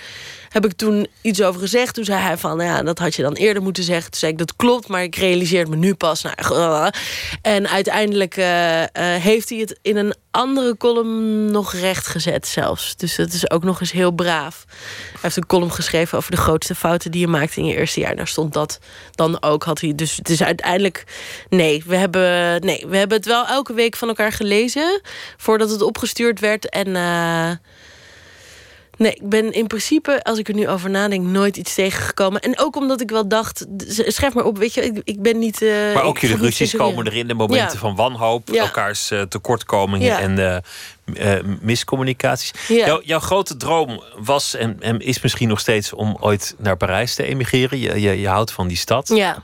heb 0.64 0.72
ik 0.72 0.78
toen 0.78 1.08
iets 1.22 1.42
over 1.42 1.62
gezegd. 1.62 1.94
Toen 1.94 2.06
zei 2.06 2.22
hij 2.22 2.38
van, 2.38 2.60
ja, 2.60 2.84
dat 2.84 3.00
had 3.00 3.16
je 3.16 3.22
dan 3.22 3.34
eerder 3.34 3.64
moeten 3.64 3.84
zeggen. 3.84 4.12
Toen 4.12 4.20
zei 4.20 4.32
ik, 4.32 4.38
dat 4.38 4.56
klopt, 4.56 4.88
maar 4.88 5.04
ik 5.04 5.16
realiseer 5.16 5.70
me 5.70 5.76
nu 5.76 5.96
pas. 5.96 6.22
Nou, 6.22 6.92
en 7.42 7.70
uiteindelijk 7.70 8.38
uh, 8.38 8.82
uh, 8.82 8.88
heeft 8.94 9.50
hij 9.50 9.60
het 9.60 9.80
in 9.82 9.98
een 9.98 10.14
andere 10.32 10.78
column 10.78 11.52
nog 11.52 11.74
recht 11.74 12.08
gezet 12.08 12.48
zelfs. 12.48 12.96
Dus 12.96 13.16
dat 13.16 13.34
is 13.34 13.50
ook 13.50 13.64
nog 13.64 13.82
eens 13.82 13.92
heel 13.92 14.12
braaf. 14.12 14.66
Hij 14.68 15.20
heeft 15.22 15.38
een 15.38 15.46
column 15.46 15.72
geschreven 15.72 16.18
over 16.18 16.32
de 16.32 16.38
grootste 16.38 16.76
fouten 16.76 17.12
die 17.12 17.22
je 17.22 17.28
maakt 17.28 17.58
in 17.58 17.66
je 17.66 17.76
eerste 17.76 18.00
jaar. 18.00 18.16
Daar 18.16 18.28
stond 18.28 18.54
dat 18.54 18.80
dan 19.12 19.44
ook. 19.44 19.64
Had 19.64 19.82
hij. 19.82 19.96
Dus 19.96 20.16
het 20.16 20.30
is 20.30 20.44
uiteindelijk. 20.44 21.04
Nee, 21.50 21.84
we 21.86 21.96
hebben, 21.96 22.62
nee, 22.62 22.86
we 22.88 22.98
hebben 22.98 23.18
het 23.18 23.26
wel 23.26 23.46
elke 23.46 23.74
week 23.74 23.96
van 23.96 24.08
elkaar 24.08 24.32
gelezen. 24.32 25.02
Voordat 25.38 25.70
het 25.70 25.82
opgestuurd 25.82 26.40
werd. 26.40 26.70
En. 26.70 26.88
Uh, 26.88 27.52
Nee, 28.98 29.14
ik 29.14 29.30
ben 29.30 29.52
in 29.52 29.68
principe, 29.68 30.24
als 30.24 30.40
ik 30.40 30.48
er 30.48 30.54
nu 30.54 30.70
over 30.70 30.90
nadenk, 30.90 31.26
nooit 31.26 31.58
iets 31.58 31.74
tegengekomen. 31.74 32.42
En 32.42 32.60
ook 32.60 32.76
omdat 32.76 33.02
ik 33.02 33.10
wel 33.10 33.28
dacht, 33.28 33.66
schrijf 33.88 34.34
maar 34.34 34.44
op, 34.44 34.58
weet 34.58 34.74
je, 34.74 34.82
ik, 34.82 35.02
ik 35.04 35.22
ben 35.22 35.40
niet... 35.40 35.62
Uh, 35.62 35.94
maar 35.94 36.04
ook 36.04 36.18
jullie 36.18 36.38
ruzies 36.38 36.76
komen 36.76 37.08
erin, 37.08 37.28
de 37.28 37.34
momenten 37.34 37.80
van 37.80 37.96
wanhoop, 37.96 38.50
elkaars 38.50 39.12
uh, 39.12 39.22
tekortkomingen 39.22 40.18
en 40.18 40.64
uh, 41.16 41.36
miscommunicaties. 41.62 42.52
Jouw, 42.68 43.02
jouw 43.04 43.20
grote 43.20 43.58
droom 43.58 44.04
was 44.18 44.56
en, 44.56 44.78
en, 44.80 45.00
is 45.00 45.22
misschien 45.22 45.48
nog 45.48 45.60
steeds 45.60 45.94
om 45.94 46.18
ooit 46.20 46.56
naar 46.58 46.78
Parijs 46.78 47.16
te 47.16 47.24
emigreren. 47.24 47.80
Je, 47.80 48.02
je, 48.02 48.20
je 48.20 48.28
houdt 48.28 48.52
van 48.52 48.68
die 48.68 48.78
stad. 48.78 49.08
Ja. 49.08 49.44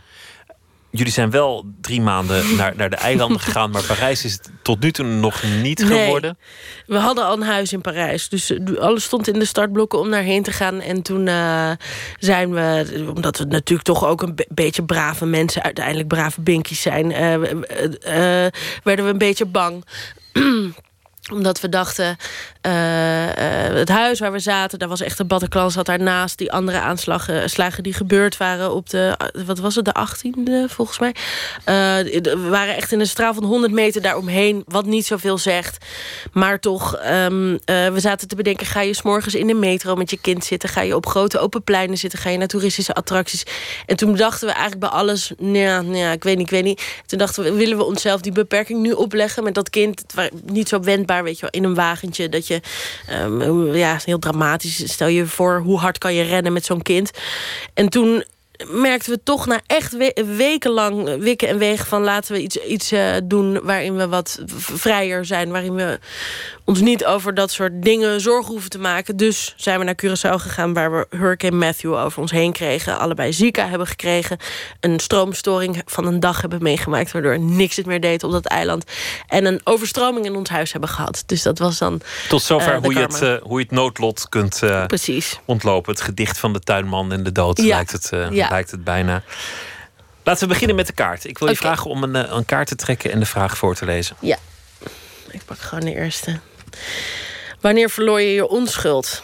Jullie 0.96 1.12
zijn 1.12 1.30
wel 1.30 1.66
drie 1.82 2.02
maanden 2.02 2.44
naar, 2.58 2.74
naar 2.76 2.90
de 2.90 2.96
eilanden 2.96 3.40
gegaan, 3.40 3.72
maar 3.72 3.84
Parijs 3.84 4.26
is 4.26 4.34
het 4.34 4.50
tot 4.62 4.80
nu 4.80 4.92
toe 4.92 5.06
nog 5.06 5.44
niet 5.44 5.84
geworden. 5.84 6.38
We 6.86 6.98
hadden 6.98 7.26
al 7.26 7.34
een 7.34 7.42
huis 7.42 7.74
in 7.74 7.82
Parijs, 7.82 8.30
dus 8.30 8.50
eh, 8.50 8.78
alles 8.78 9.04
stond 9.04 9.28
in 9.28 9.40
de 9.40 9.46
startblokken 9.46 10.00
om 10.00 10.12
daarheen 10.12 10.44
te 10.44 10.52
gaan. 10.52 10.82
En 10.82 11.02
toen 11.02 11.28
uh, 11.28 11.72
zijn 12.20 12.54
we, 12.54 13.04
omdat 13.16 13.38
we 13.38 13.46
natuurlijk 13.46 13.88
toch 13.88 14.06
ook 14.06 14.22
een 14.22 14.36
beetje 14.50 14.84
brave 14.84 15.26
mensen, 15.26 15.64
uiteindelijk 15.64 16.08
brave 16.08 16.42
binkies 16.42 16.82
zijn, 16.82 17.12
uh, 17.12 17.18
werden 18.84 19.06
we 19.06 19.12
een 19.12 19.18
beetje 19.18 19.46
bang. 19.46 19.86
omdat 21.32 21.60
we 21.60 21.70
dachten, 21.70 22.18
het 23.74 23.90
huis 23.90 24.20
waar 24.20 24.32
we 24.32 24.40
zaten, 24.40 24.80
daar 24.80 24.90
was 24.90 25.02
echt 25.02 25.20
een 25.20 25.28
Bataclan 25.28 25.72
zat 25.72 25.86
daarnaast. 25.86 26.38
Die 26.38 26.52
andere 26.52 26.80
aanslagen 26.80 27.50
slagen 27.50 27.84
die 27.84 27.94
gebeurd 27.94 28.38
waren 28.38 28.74
op 28.74 28.90
de, 28.90 29.18
wat 29.46 29.60
was 29.60 29.76
het, 29.76 29.86
de 29.86 29.96
18e 30.08 30.72
volgens 30.72 31.00
mij. 31.00 31.16
We 31.66 32.48
waren 32.50 32.76
echt 32.76 32.92
in 32.92 33.00
een 33.00 33.08
straal 33.08 33.34
van 33.34 33.44
100 33.44 33.74
meter 33.74 34.02
daaromheen, 34.02 34.64
wat 34.68 34.86
niet 34.86 35.06
zoveel 35.06 35.38
zegt. 35.38 35.86
Maar 36.32 36.60
toch, 36.60 37.00
um, 37.06 37.60
we 37.66 37.96
zaten 37.96 38.28
te 38.28 38.36
bedenken, 38.36 38.66
ga 38.66 38.82
je 38.82 38.94
s'morgens 38.94 39.36
in 39.36 39.48
de 39.48 39.54
metro 39.54 39.96
met 39.96 40.10
je 40.10 40.18
kind 40.22 40.46
zitten? 40.46 40.70
Ga 40.70 40.82
je 40.82 40.96
op 40.96 41.06
grote 41.06 41.40
open 41.40 41.64
pleinen 41.64 41.98
zitten? 41.98 42.20
Ga 42.20 42.30
je 42.30 42.38
naar 42.38 42.48
toeristische 42.48 42.94
attracties? 42.94 43.44
En 43.86 43.96
toen 43.96 44.16
dachten 44.16 44.48
we 44.48 44.54
eigenlijk 44.54 44.80
bij 44.80 45.00
alles, 45.00 45.32
ja, 45.38 45.84
ja 45.92 46.12
ik 46.12 46.24
weet 46.24 46.38
niet, 46.38 46.46
ik 46.46 46.52
weet 46.52 46.64
niet. 46.64 46.84
Toen 47.06 47.18
dachten 47.18 47.44
we, 47.44 47.54
willen 47.54 47.78
we 47.78 47.84
onszelf 47.84 48.22
die 48.22 48.32
beperking 48.32 48.82
nu 48.82 48.92
opleggen 48.92 49.44
met 49.44 49.54
dat 49.54 49.70
kind, 49.70 50.04
niet 50.46 50.68
zo 50.68 50.80
wendbaar 50.80 51.24
weet 51.24 51.36
je 51.36 51.42
wel, 51.42 51.62
in 51.62 51.64
een 51.64 51.76
wagentje. 51.76 52.30
Dat 52.30 52.48
je, 52.48 52.53
um, 53.12 53.74
ja, 53.74 54.00
heel 54.06 54.20
dramatisch. 54.20 54.92
Stel 54.92 55.08
je 55.08 55.26
voor, 55.26 55.60
hoe 55.60 55.80
hard 55.80 55.98
kan 55.98 56.14
je 56.14 56.24
rennen 56.24 56.54
met 56.54 56.66
zo'n 56.66 56.82
kind? 56.82 57.12
En 57.74 57.90
toen 57.90 58.24
merkten 58.68 59.12
we 59.12 59.20
toch 59.24 59.46
na 59.46 59.62
echt 59.68 59.96
wekenlang 60.36 61.18
wikken 61.20 61.48
en 61.48 61.58
wegen 61.58 61.86
van 61.86 62.04
laten 62.04 62.34
we 62.34 62.42
iets, 62.42 62.58
iets 62.58 62.94
uh, 62.94 63.16
doen 63.24 63.60
waarin 63.64 63.96
we 63.96 64.08
wat 64.08 64.40
vrijer 64.48 65.26
zijn, 65.26 65.52
waarin 65.52 65.76
we 65.76 66.00
ons 66.66 66.82
niet 66.82 67.06
over 67.06 67.34
dat 67.34 67.52
soort 67.52 67.84
dingen 67.84 68.22
zorgen 68.22 68.52
hoeven 68.52 68.70
te 68.70 68.80
maken. 68.80 69.18
Dus 69.18 69.54
zijn 69.58 69.80
we 69.80 69.86
naar 69.86 69.96
Curaçao 70.06 70.42
gegaan 70.42 70.74
waar 70.74 70.92
we 70.92 71.18
Hurricane 71.18 71.56
Matthew 71.56 71.94
over 71.94 72.22
ons 72.22 72.32
heen 72.32 72.52
kregen, 72.52 73.00
allebei 73.00 73.34
Zika 73.34 73.68
hebben 73.68 73.88
gekregen, 73.88 74.38
een 74.80 75.00
stroomstoring 75.00 75.82
van 75.86 76.06
een 76.06 76.20
dag 76.20 76.42
hebben 76.42 76.64
meegemaakt 76.64 77.12
waardoor 77.12 77.40
niks 77.40 77.76
het 77.76 77.86
meer 77.86 78.02
deed 78.02 78.24
op 78.24 78.32
dat 78.32 78.46
eiland 78.46 78.84
en 79.28 79.46
een 79.46 79.62
overstroming 79.64 80.26
in 80.26 80.36
ons 80.36 80.50
huis 80.50 80.72
hebben 80.72 80.90
gehad. 80.90 81.24
Dus 81.26 81.42
dat 81.42 81.60
was 81.60 81.78
dan 81.78 82.02
tot 82.30 82.42
zover 82.42 82.76
uh, 82.76 82.82
hoe, 82.82 82.94
je 82.94 83.00
het, 83.00 83.22
uh, 83.22 83.36
hoe 83.42 83.60
je 83.60 83.66
het 83.66 83.76
noodlot 83.76 84.30
kunt 84.30 84.60
Precies. 84.88 85.40
ontlopen. 85.46 85.92
Het 85.92 86.02
gedicht 86.02 86.38
van 86.38 86.54
de 86.54 86.60
tuinman 86.60 87.12
en 87.12 87.24
de 87.24 87.32
dood 87.32 87.58
ja. 87.58 87.76
lijkt 87.76 87.92
het. 87.92 88.10
Ja 88.32 88.50
lijkt 88.50 88.72
het 88.72 88.84
bijna. 88.84 89.24
Laten 90.24 90.42
we 90.48 90.54
beginnen 90.54 90.76
met 90.76 90.88
de 90.88 90.94
kaart. 90.94 91.26
Ik 91.26 91.38
wil 91.38 91.50
je 91.50 91.56
vragen 91.56 91.90
om 91.90 92.04
een, 92.04 92.16
eh, 92.16 92.32
een 92.32 92.46
kaart 92.46 92.68
te 92.68 92.76
trekken 92.76 93.12
en 93.12 93.20
de 93.20 93.26
vraag 93.26 93.58
voor 93.58 93.76
te 93.76 93.86
lezen. 93.86 94.16
Ja, 94.20 94.38
ik 95.30 95.42
pak 95.46 95.60
gewoon 95.60 95.86
de 95.86 95.96
eerste. 95.96 96.40
Wanneer 97.62 97.90
verloor 97.90 98.22
je 98.22 98.34
je 98.34 98.48
onschuld? 98.48 99.24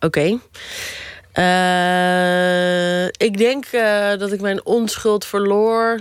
Oké. 0.00 0.38
Uh, 1.38 3.04
ik 3.06 3.38
denk 3.38 3.66
uh, 3.72 4.16
dat 4.18 4.32
ik 4.32 4.40
mijn 4.40 4.64
onschuld 4.64 5.24
verloor 5.24 6.00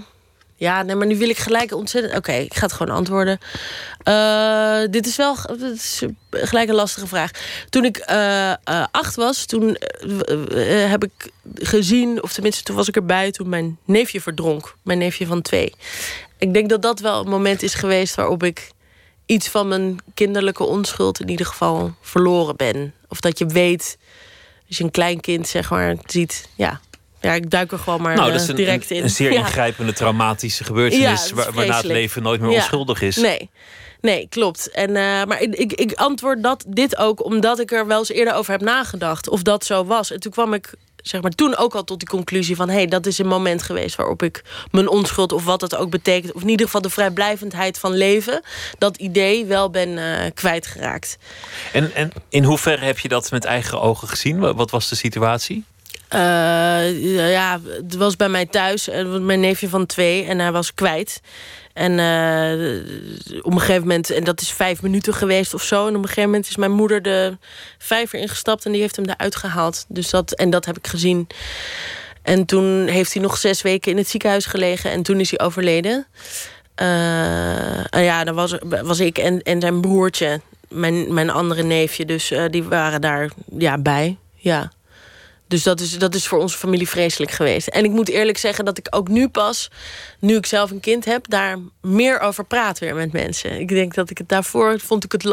Ja, 0.55 0.83
nee, 0.83 0.95
maar 0.95 1.07
nu 1.07 1.17
wil 1.17 1.29
ik 1.29 1.37
gelijk 1.37 1.73
ontzettend... 1.73 2.15
Oké, 2.15 2.31
ik 2.31 2.53
ga 2.53 2.61
het 2.61 2.73
gewoon 2.73 2.95
antwoorden. 2.95 3.39
Uh, 4.03 4.81
dit 4.89 5.05
is 5.05 5.15
wel 5.15 5.35
dit 5.59 5.73
is 5.73 6.01
gelijk 6.31 6.69
een 6.69 6.75
lastige 6.75 7.07
vraag. 7.07 7.31
Toen 7.69 7.85
ik 7.85 7.99
acht 8.91 9.15
was, 9.15 9.45
toen 9.45 9.77
heb 10.89 11.03
ik 11.03 11.31
gezien... 11.53 12.23
of 12.23 12.33
tenminste, 12.33 12.63
toen 12.63 12.75
was 12.75 12.87
ik 12.87 12.95
erbij 12.95 13.31
toen 13.31 13.49
mijn 13.49 13.77
neefje 13.85 14.21
verdronk. 14.21 14.75
Mijn 14.81 14.97
neefje 14.97 15.25
van 15.25 15.41
twee. 15.41 15.73
Ik 16.37 16.53
denk 16.53 16.69
dat 16.69 16.81
dat 16.81 16.99
wel 16.99 17.19
een 17.19 17.29
moment 17.29 17.63
is 17.63 17.73
geweest 17.73 18.15
waarop 18.15 18.43
ik 18.43 18.69
iets 19.25 19.47
van 19.47 19.67
mijn 19.67 19.97
kinderlijke 20.13 20.63
onschuld 20.63 21.19
in 21.19 21.29
ieder 21.29 21.45
geval 21.45 21.93
verloren 22.01 22.55
ben. 22.55 22.93
Of 23.07 23.19
dat 23.19 23.39
je 23.39 23.45
weet, 23.45 23.97
als 24.67 24.77
je 24.77 24.83
een 24.83 24.91
klein 24.91 25.19
kind 25.19 25.47
zeg 25.47 25.69
maar 25.69 25.95
ziet, 26.05 26.49
ja, 26.55 26.81
ja, 27.25 27.33
ik 27.33 27.49
duik 27.49 27.71
er 27.71 27.79
gewoon 27.79 28.01
maar 28.01 28.15
nou, 28.15 28.31
dat 28.31 28.41
is 28.41 28.47
een, 28.47 28.55
direct 28.55 28.91
in. 28.91 29.03
Een, 29.03 29.09
zeer 29.09 29.31
ingrijpende, 29.31 29.93
traumatische 29.93 30.63
gebeurtenis... 30.63 31.29
Ja, 31.35 31.51
waarna 31.51 31.75
het 31.75 31.85
leven 31.85 32.23
nooit 32.23 32.41
meer 32.41 32.49
onschuldig 32.49 33.01
is. 33.01 33.15
Nee, 33.15 33.49
nee 34.01 34.27
klopt. 34.29 34.71
En, 34.71 34.89
uh, 34.89 34.95
maar 34.95 35.41
ik, 35.41 35.73
ik 35.73 35.93
antwoord 35.93 36.43
dat, 36.43 36.65
dit 36.67 36.97
ook 36.97 37.23
omdat 37.23 37.59
ik 37.59 37.71
er 37.71 37.87
wel 37.87 37.99
eens 37.99 38.09
eerder 38.09 38.33
over 38.33 38.51
heb 38.51 38.61
nagedacht. 38.61 39.29
Of 39.29 39.41
dat 39.41 39.65
zo 39.65 39.85
was. 39.85 40.11
En 40.11 40.19
toen 40.19 40.31
kwam 40.31 40.53
ik 40.53 40.73
zeg 41.07 41.21
maar, 41.21 41.31
toen 41.31 41.57
ook 41.57 41.75
al 41.75 41.83
tot 41.83 41.99
die 41.99 42.07
conclusie 42.07 42.55
van... 42.55 42.69
hé, 42.69 42.75
hey, 42.75 42.85
dat 42.85 43.05
is 43.05 43.17
een 43.17 43.27
moment 43.27 43.63
geweest 43.63 43.95
waarop 43.95 44.23
ik 44.23 44.43
mijn 44.71 44.87
onschuld... 44.87 45.31
of 45.31 45.43
wat 45.43 45.61
het 45.61 45.75
ook 45.75 45.89
betekent, 45.89 46.33
of 46.33 46.41
in 46.41 46.49
ieder 46.49 46.65
geval 46.65 46.81
de 46.81 46.89
vrijblijvendheid 46.89 47.79
van 47.79 47.93
leven... 47.93 48.41
dat 48.77 48.97
idee 48.97 49.45
wel 49.45 49.69
ben 49.69 49.89
uh, 49.89 50.19
kwijtgeraakt. 50.33 51.17
En, 51.71 51.95
en 51.95 52.11
in 52.29 52.43
hoeverre 52.43 52.85
heb 52.85 52.99
je 52.99 53.07
dat 53.07 53.31
met 53.31 53.45
eigen 53.45 53.81
ogen 53.81 54.07
gezien? 54.07 54.55
Wat 54.55 54.71
was 54.71 54.89
de 54.89 54.95
situatie? 54.95 55.63
Uh, 56.15 57.29
ja, 57.31 57.59
het 57.63 57.95
was 57.95 58.15
bij 58.15 58.29
mij 58.29 58.45
thuis. 58.45 58.89
Mijn 59.19 59.39
neefje 59.39 59.69
van 59.69 59.85
twee 59.85 60.25
en 60.25 60.39
hij 60.39 60.51
was 60.51 60.73
kwijt. 60.73 61.21
En 61.75 61.91
uh, 61.91 63.41
op 63.43 63.51
een 63.51 63.59
gegeven 63.59 63.81
moment, 63.81 64.09
en 64.09 64.23
dat 64.23 64.41
is 64.41 64.51
vijf 64.51 64.81
minuten 64.81 65.13
geweest 65.13 65.53
of 65.53 65.63
zo. 65.63 65.87
En 65.87 65.95
op 65.95 66.01
een 66.01 66.07
gegeven 66.07 66.29
moment 66.29 66.47
is 66.47 66.55
mijn 66.55 66.71
moeder 66.71 67.01
de 67.01 67.37
vijver 67.77 68.19
ingestapt 68.19 68.65
en 68.65 68.71
die 68.71 68.81
heeft 68.81 68.95
hem 68.95 69.05
eruit 69.05 69.35
gehaald. 69.35 69.85
Dus 69.87 70.09
dat, 70.09 70.31
en 70.31 70.49
dat 70.49 70.65
heb 70.65 70.77
ik 70.77 70.87
gezien. 70.87 71.27
En 72.21 72.45
toen 72.45 72.87
heeft 72.87 73.13
hij 73.13 73.21
nog 73.21 73.37
zes 73.37 73.61
weken 73.61 73.91
in 73.91 73.97
het 73.97 74.07
ziekenhuis 74.07 74.45
gelegen 74.45 74.91
en 74.91 75.03
toen 75.03 75.19
is 75.19 75.29
hij 75.29 75.45
overleden. 75.45 76.07
Uh, 76.81 78.03
ja, 78.03 78.23
dan 78.23 78.35
was, 78.35 78.55
was 78.83 78.99
ik 78.99 79.17
en, 79.17 79.41
en 79.41 79.61
zijn 79.61 79.81
broertje, 79.81 80.41
mijn, 80.69 81.13
mijn 81.13 81.29
andere 81.29 81.63
neefje, 81.63 82.05
dus 82.05 82.31
uh, 82.31 82.43
die 82.49 82.63
waren 82.63 83.01
daar 83.01 83.29
ja, 83.57 83.77
bij. 83.77 84.17
Ja. 84.33 84.71
Dus 85.55 85.63
dat 85.63 85.79
is, 85.79 85.97
dat 85.97 86.15
is 86.15 86.27
voor 86.27 86.39
onze 86.39 86.57
familie 86.57 86.89
vreselijk 86.89 87.31
geweest. 87.31 87.67
En 87.67 87.83
ik 87.83 87.91
moet 87.91 88.09
eerlijk 88.09 88.37
zeggen 88.37 88.65
dat 88.65 88.77
ik 88.77 88.87
ook 88.89 89.07
nu 89.07 89.27
pas, 89.27 89.69
nu 90.19 90.35
ik 90.35 90.45
zelf 90.45 90.71
een 90.71 90.79
kind 90.79 91.05
heb, 91.05 91.29
daar 91.29 91.57
meer 91.81 92.19
over 92.19 92.45
praat 92.45 92.79
weer 92.79 92.95
met 92.95 93.11
mensen. 93.11 93.59
Ik 93.59 93.67
denk 93.67 93.93
dat 93.93 94.09
ik 94.09 94.17
het 94.17 94.29
daarvoor 94.29 94.79
vond 94.79 95.03
ik 95.03 95.11
het. 95.11 95.23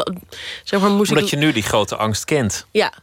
Zeg 0.63 0.79
maar, 0.79 0.89
moest 0.89 1.09
Omdat 1.09 1.25
ik... 1.25 1.29
je 1.29 1.37
nu 1.37 1.51
die 1.51 1.63
grote 1.63 1.95
angst 1.95 2.25
kent. 2.25 2.65
Ja. 2.71 2.93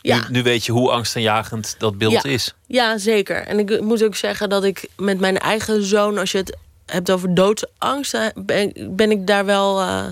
ja. 0.00 0.16
Nu, 0.16 0.24
nu 0.30 0.42
weet 0.42 0.64
je 0.64 0.72
hoe 0.72 0.90
angstaanjagend 0.90 1.74
dat 1.78 1.98
beeld 1.98 2.12
ja. 2.12 2.22
is. 2.22 2.54
Ja, 2.66 2.98
zeker. 2.98 3.46
En 3.46 3.58
ik 3.58 3.80
moet 3.80 4.04
ook 4.04 4.16
zeggen 4.16 4.48
dat 4.48 4.64
ik 4.64 4.88
met 4.96 5.20
mijn 5.20 5.38
eigen 5.38 5.84
zoon, 5.84 6.18
als 6.18 6.32
je 6.32 6.38
het 6.38 6.56
hebt 6.86 7.10
over 7.10 7.34
doodsangst, 7.34 8.16
ben, 8.34 8.72
ben 8.90 9.10
ik 9.10 9.26
daar 9.26 9.44
wel. 9.44 9.80
Uh, 9.80 10.06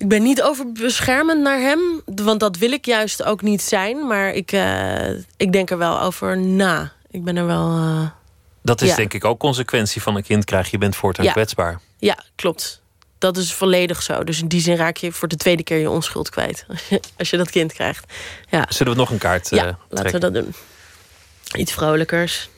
ik 0.00 0.08
ben 0.08 0.22
niet 0.22 0.42
overbeschermend 0.42 1.40
naar 1.40 1.58
hem, 1.58 2.02
want 2.04 2.40
dat 2.40 2.56
wil 2.56 2.72
ik 2.72 2.84
juist 2.84 3.22
ook 3.22 3.42
niet 3.42 3.62
zijn. 3.62 4.06
Maar 4.06 4.32
ik, 4.32 4.52
uh, 4.52 5.08
ik 5.36 5.52
denk 5.52 5.70
er 5.70 5.78
wel 5.78 6.00
over 6.00 6.38
na. 6.38 6.92
Ik 7.10 7.24
ben 7.24 7.36
er 7.36 7.46
wel. 7.46 7.76
Uh, 7.76 8.08
dat 8.62 8.80
is 8.80 8.88
ja. 8.88 8.96
denk 8.96 9.14
ik 9.14 9.24
ook 9.24 9.38
consequentie 9.38 10.02
van 10.02 10.16
een 10.16 10.22
kind 10.22 10.44
krijgen. 10.44 10.68
Je 10.70 10.78
bent 10.78 10.96
voortaan 10.96 11.24
ja. 11.24 11.32
kwetsbaar. 11.32 11.80
Ja, 11.98 12.24
klopt. 12.34 12.82
Dat 13.18 13.36
is 13.36 13.52
volledig 13.52 14.02
zo. 14.02 14.24
Dus 14.24 14.40
in 14.40 14.48
die 14.48 14.60
zin 14.60 14.76
raak 14.76 14.96
je 14.96 15.12
voor 15.12 15.28
de 15.28 15.36
tweede 15.36 15.62
keer 15.62 15.78
je 15.78 15.90
onschuld 15.90 16.28
kwijt. 16.28 16.66
Als 17.18 17.30
je 17.30 17.36
dat 17.36 17.50
kind 17.50 17.72
krijgt. 17.72 18.12
Ja. 18.48 18.66
Zullen 18.68 18.92
we 18.92 18.98
nog 18.98 19.10
een 19.10 19.18
kaart 19.18 19.50
ja, 19.50 19.66
uh, 19.66 19.72
laten 19.88 20.12
we 20.12 20.18
dat 20.18 20.34
doen. 20.34 20.54
Iets 21.52 21.72
vrolijkers. 21.72 22.48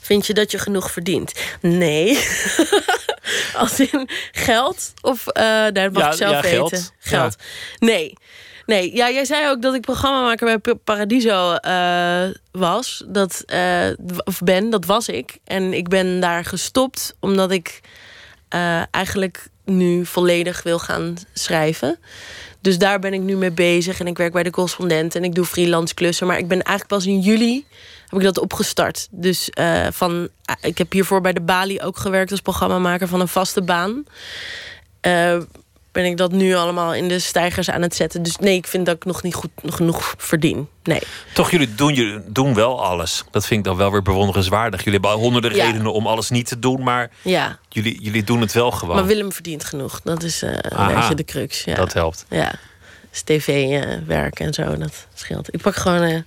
Vind 0.00 0.26
je 0.26 0.34
dat 0.34 0.50
je 0.50 0.58
genoeg 0.58 0.90
verdient? 0.90 1.32
Nee. 1.60 2.18
Als 3.56 3.80
in 3.80 4.08
geld? 4.32 4.92
Of 5.02 5.24
uh, 5.32 5.62
nee, 5.62 5.72
dat 5.72 5.92
mag 5.92 6.02
ja, 6.02 6.10
ik 6.10 6.16
zelf 6.16 6.32
ja, 6.32 6.40
weten. 6.40 6.58
Geld. 6.58 6.92
geld. 6.98 7.36
Ja. 7.38 7.86
Nee. 7.86 8.12
Nee, 8.66 8.94
ja, 8.94 9.10
jij 9.10 9.24
zei 9.24 9.48
ook 9.48 9.62
dat 9.62 9.74
ik 9.74 9.80
programmamaker 9.80 10.60
bij 10.60 10.74
Paradiso 10.74 11.56
uh, 11.66 12.24
was. 12.52 13.04
Dat, 13.06 13.42
uh, 13.46 13.88
of 14.24 14.40
ben, 14.40 14.70
dat 14.70 14.84
was 14.84 15.08
ik. 15.08 15.38
En 15.44 15.72
ik 15.72 15.88
ben 15.88 16.20
daar 16.20 16.44
gestopt 16.44 17.16
omdat 17.20 17.50
ik 17.50 17.80
eigenlijk 18.90 19.48
nu 19.64 20.06
volledig 20.06 20.62
wil 20.62 20.78
gaan 20.78 21.16
schrijven. 21.32 21.98
Dus 22.66 22.78
daar 22.78 22.98
ben 22.98 23.12
ik 23.12 23.20
nu 23.20 23.36
mee 23.36 23.50
bezig. 23.50 24.00
En 24.00 24.06
ik 24.06 24.16
werk 24.16 24.32
bij 24.32 24.42
de 24.42 24.50
correspondent 24.50 25.14
en 25.14 25.24
ik 25.24 25.34
doe 25.34 25.44
freelance 25.44 25.94
klussen. 25.94 26.26
Maar 26.26 26.38
ik 26.38 26.48
ben 26.48 26.62
eigenlijk 26.62 26.88
pas 26.88 27.06
in 27.06 27.20
juli 27.20 27.64
heb 28.08 28.18
ik 28.18 28.24
dat 28.24 28.38
opgestart. 28.38 29.08
Dus 29.10 29.50
uh, 29.58 29.86
van, 29.90 30.28
ik 30.60 30.78
heb 30.78 30.92
hiervoor 30.92 31.20
bij 31.20 31.32
de 31.32 31.40
Bali 31.40 31.80
ook 31.80 31.96
gewerkt 31.96 32.30
als 32.30 32.40
programmamaker 32.40 33.08
van 33.08 33.20
een 33.20 33.28
vaste 33.28 33.62
baan. 33.62 34.04
Uh, 35.06 35.40
ben 35.96 36.04
ik 36.04 36.16
dat 36.16 36.32
nu 36.32 36.54
allemaal 36.54 36.94
in 36.94 37.08
de 37.08 37.18
stijgers 37.18 37.70
aan 37.70 37.82
het 37.82 37.94
zetten. 37.94 38.22
Dus 38.22 38.36
nee, 38.36 38.56
ik 38.56 38.66
vind 38.66 38.86
dat 38.86 38.96
ik 38.96 39.04
nog 39.04 39.22
niet 39.22 39.34
goed 39.34 39.50
genoeg 39.64 40.14
verdien. 40.16 40.68
Nee. 40.82 41.00
Toch, 41.34 41.50
jullie 41.50 41.74
doen, 41.74 41.94
jullie 41.94 42.20
doen 42.26 42.54
wel 42.54 42.84
alles. 42.84 43.24
Dat 43.30 43.46
vind 43.46 43.58
ik 43.60 43.66
dan 43.66 43.76
wel 43.76 43.90
weer 43.90 44.02
bewonderenswaardig. 44.02 44.84
Jullie 44.84 45.00
hebben 45.00 45.18
honderden 45.18 45.54
ja. 45.54 45.64
redenen 45.64 45.92
om 45.92 46.06
alles 46.06 46.30
niet 46.30 46.46
te 46.46 46.58
doen, 46.58 46.82
maar 46.82 47.10
ja. 47.22 47.58
jullie, 47.68 48.02
jullie 48.02 48.24
doen 48.24 48.40
het 48.40 48.52
wel 48.52 48.70
gewoon. 48.70 48.96
Maar 48.96 49.06
Willem 49.06 49.32
verdient 49.32 49.64
genoeg. 49.64 50.00
Dat 50.00 50.22
is 50.22 50.42
uh, 50.42 50.50
een 50.52 50.94
beetje 50.94 51.14
de 51.14 51.24
crux. 51.24 51.64
Ja. 51.64 51.74
Dat 51.74 51.92
helpt. 51.92 52.26
Ja. 52.28 52.52
Dus 53.10 53.22
tv-werk 53.22 54.40
en 54.40 54.54
zo, 54.54 54.76
dat 54.76 55.06
scheelt. 55.14 55.54
Ik 55.54 55.60
pak 55.60 55.74
gewoon... 55.76 56.02
Uh, 56.02 56.20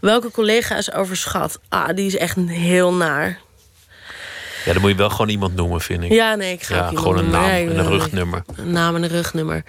welke 0.00 0.30
collega 0.30 0.76
is 0.76 0.92
overschat? 0.92 1.58
Ah, 1.68 1.96
die 1.96 2.06
is 2.06 2.16
echt 2.16 2.36
heel 2.46 2.94
naar. 2.94 3.38
Ja, 4.68 4.74
dan 4.74 4.82
moet 4.82 4.90
je 4.90 4.96
wel 4.96 5.10
gewoon 5.10 5.28
iemand 5.28 5.54
noemen, 5.54 5.80
vind 5.80 6.02
ik. 6.02 6.12
Ja, 6.12 6.34
nee, 6.34 6.52
ik 6.52 6.62
ga 6.62 6.76
ja, 6.76 6.88
gewoon 6.88 7.18
een 7.18 7.30
naam 7.30 7.46
nee, 7.46 7.68
en 7.68 7.78
een 7.78 7.88
rugnummer. 7.88 8.42
Een 8.56 8.72
naam 8.72 8.94
en 8.94 9.02
een 9.02 9.08
rugnummer. 9.08 9.64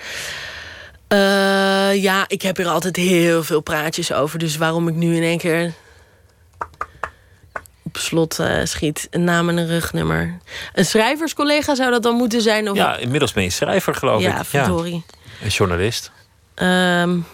Uh, 1.14 2.04
ja, 2.04 2.26
ik 2.28 2.42
heb 2.42 2.58
hier 2.58 2.68
altijd 2.68 2.96
heel 2.96 3.44
veel 3.44 3.62
praatjes 3.62 4.12
over. 4.12 4.40
Dus 4.40 4.58
waarom 4.58 4.88
ik 4.88 4.96
nu 4.96 5.16
in 5.16 5.24
één 5.24 5.38
keer 5.38 5.74
op 7.84 7.98
slot 7.98 8.40
uh, 8.40 8.64
schiet. 8.64 9.08
Een 9.12 9.24
naam 9.24 9.50
en 9.50 9.58
een 9.58 9.68
rugnummer. 9.68 10.38
Een 10.74 10.86
schrijverscollega 10.86 11.76
zou 11.76 11.92
dat 11.92 12.04
dan 12.04 12.16
moeten 12.16 12.42
zijn? 12.42 12.70
Of 12.70 12.76
ja, 12.76 12.98
inmiddels 12.98 13.34
ben 13.34 13.44
je 13.44 13.50
schrijver, 13.50 13.96
geloof 13.96 14.22
ja, 14.22 14.40
ik. 14.40 14.46
Verdorie. 14.46 15.04
Ja, 15.08 15.46
een 15.46 15.50
journalist. 15.50 16.12
Um, 16.56 17.26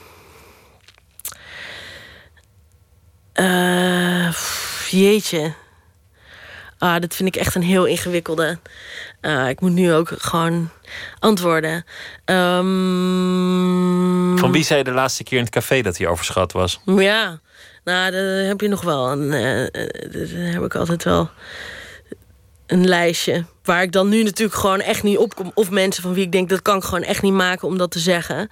uh, 3.36 4.34
jeetje. 4.90 5.54
Ah, 6.78 7.02
dat 7.02 7.16
vind 7.16 7.36
ik 7.36 7.42
echt 7.42 7.56
een 7.56 7.64
heel 7.64 7.86
ingewikkelde. 7.86 8.58
Uh, 9.22 9.50
ik 9.50 9.62
moet 9.62 9.72
nu 9.72 9.94
ook 9.94 10.12
gewoon 10.18 10.70
antwoorden. 11.20 11.86
Um... 12.26 14.38
Van 14.38 14.52
wie 14.52 14.64
zei 14.64 14.80
je 14.80 14.86
de 14.86 14.92
laatste 14.92 15.24
keer 15.24 15.38
in 15.38 15.44
het 15.44 15.54
café 15.54 15.82
dat 15.82 15.98
hij 15.98 16.08
overschat 16.08 16.52
was? 16.52 16.80
Ja, 16.86 17.40
nou, 17.84 18.12
daar 18.12 18.46
heb 18.46 18.62
je 18.62 18.68
nog 18.68 18.82
wel. 18.82 19.12
Een, 19.12 19.22
uh, 19.22 19.68
daar 20.12 20.54
heb 20.54 20.64
ik 20.64 20.76
altijd 20.76 21.04
wel 21.04 21.30
een 22.68 22.88
lijstje. 22.88 23.46
Waar 23.64 23.82
ik 23.82 23.92
dan 23.92 24.10
nu 24.10 24.24
natuurlijk 24.24 24.60
gewoon 24.60 24.82
echt 24.82 25.04
niet 25.04 25.18
opkom. 25.18 25.52
Of 25.54 25.70
mensen 25.70 26.04
van 26.04 26.14
wie 26.14 26.24
ik 26.24 26.32
denk 26.32 26.50
dat 26.50 26.62
kan 26.62 26.78
ik 26.78 26.84
gewoon 26.84 27.04
echt 27.04 27.22
niet 27.22 27.34
maken 27.34 27.68
om 27.68 27.78
dat 27.78 27.92
te 27.92 28.00
zeggen. 28.00 28.50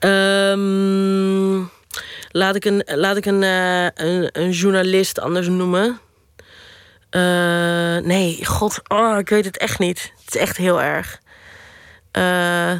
Um, 0.00 1.70
laat 2.30 2.54
ik 2.54 2.64
een, 2.64 2.82
laat 2.86 3.16
ik 3.16 3.26
een, 3.26 3.42
uh, 3.42 3.84
een, 3.84 4.28
een 4.32 4.50
journalist 4.50 5.20
anders 5.20 5.48
noemen. 5.48 6.00
Uh, 7.16 7.96
nee, 7.96 8.44
god, 8.44 8.80
oh, 8.88 9.18
ik 9.18 9.28
weet 9.28 9.44
het 9.44 9.58
echt 9.58 9.78
niet. 9.78 10.12
Het 10.24 10.34
is 10.34 10.40
echt 10.40 10.56
heel 10.56 10.82
erg. 10.82 11.20
Uh, 12.12 12.72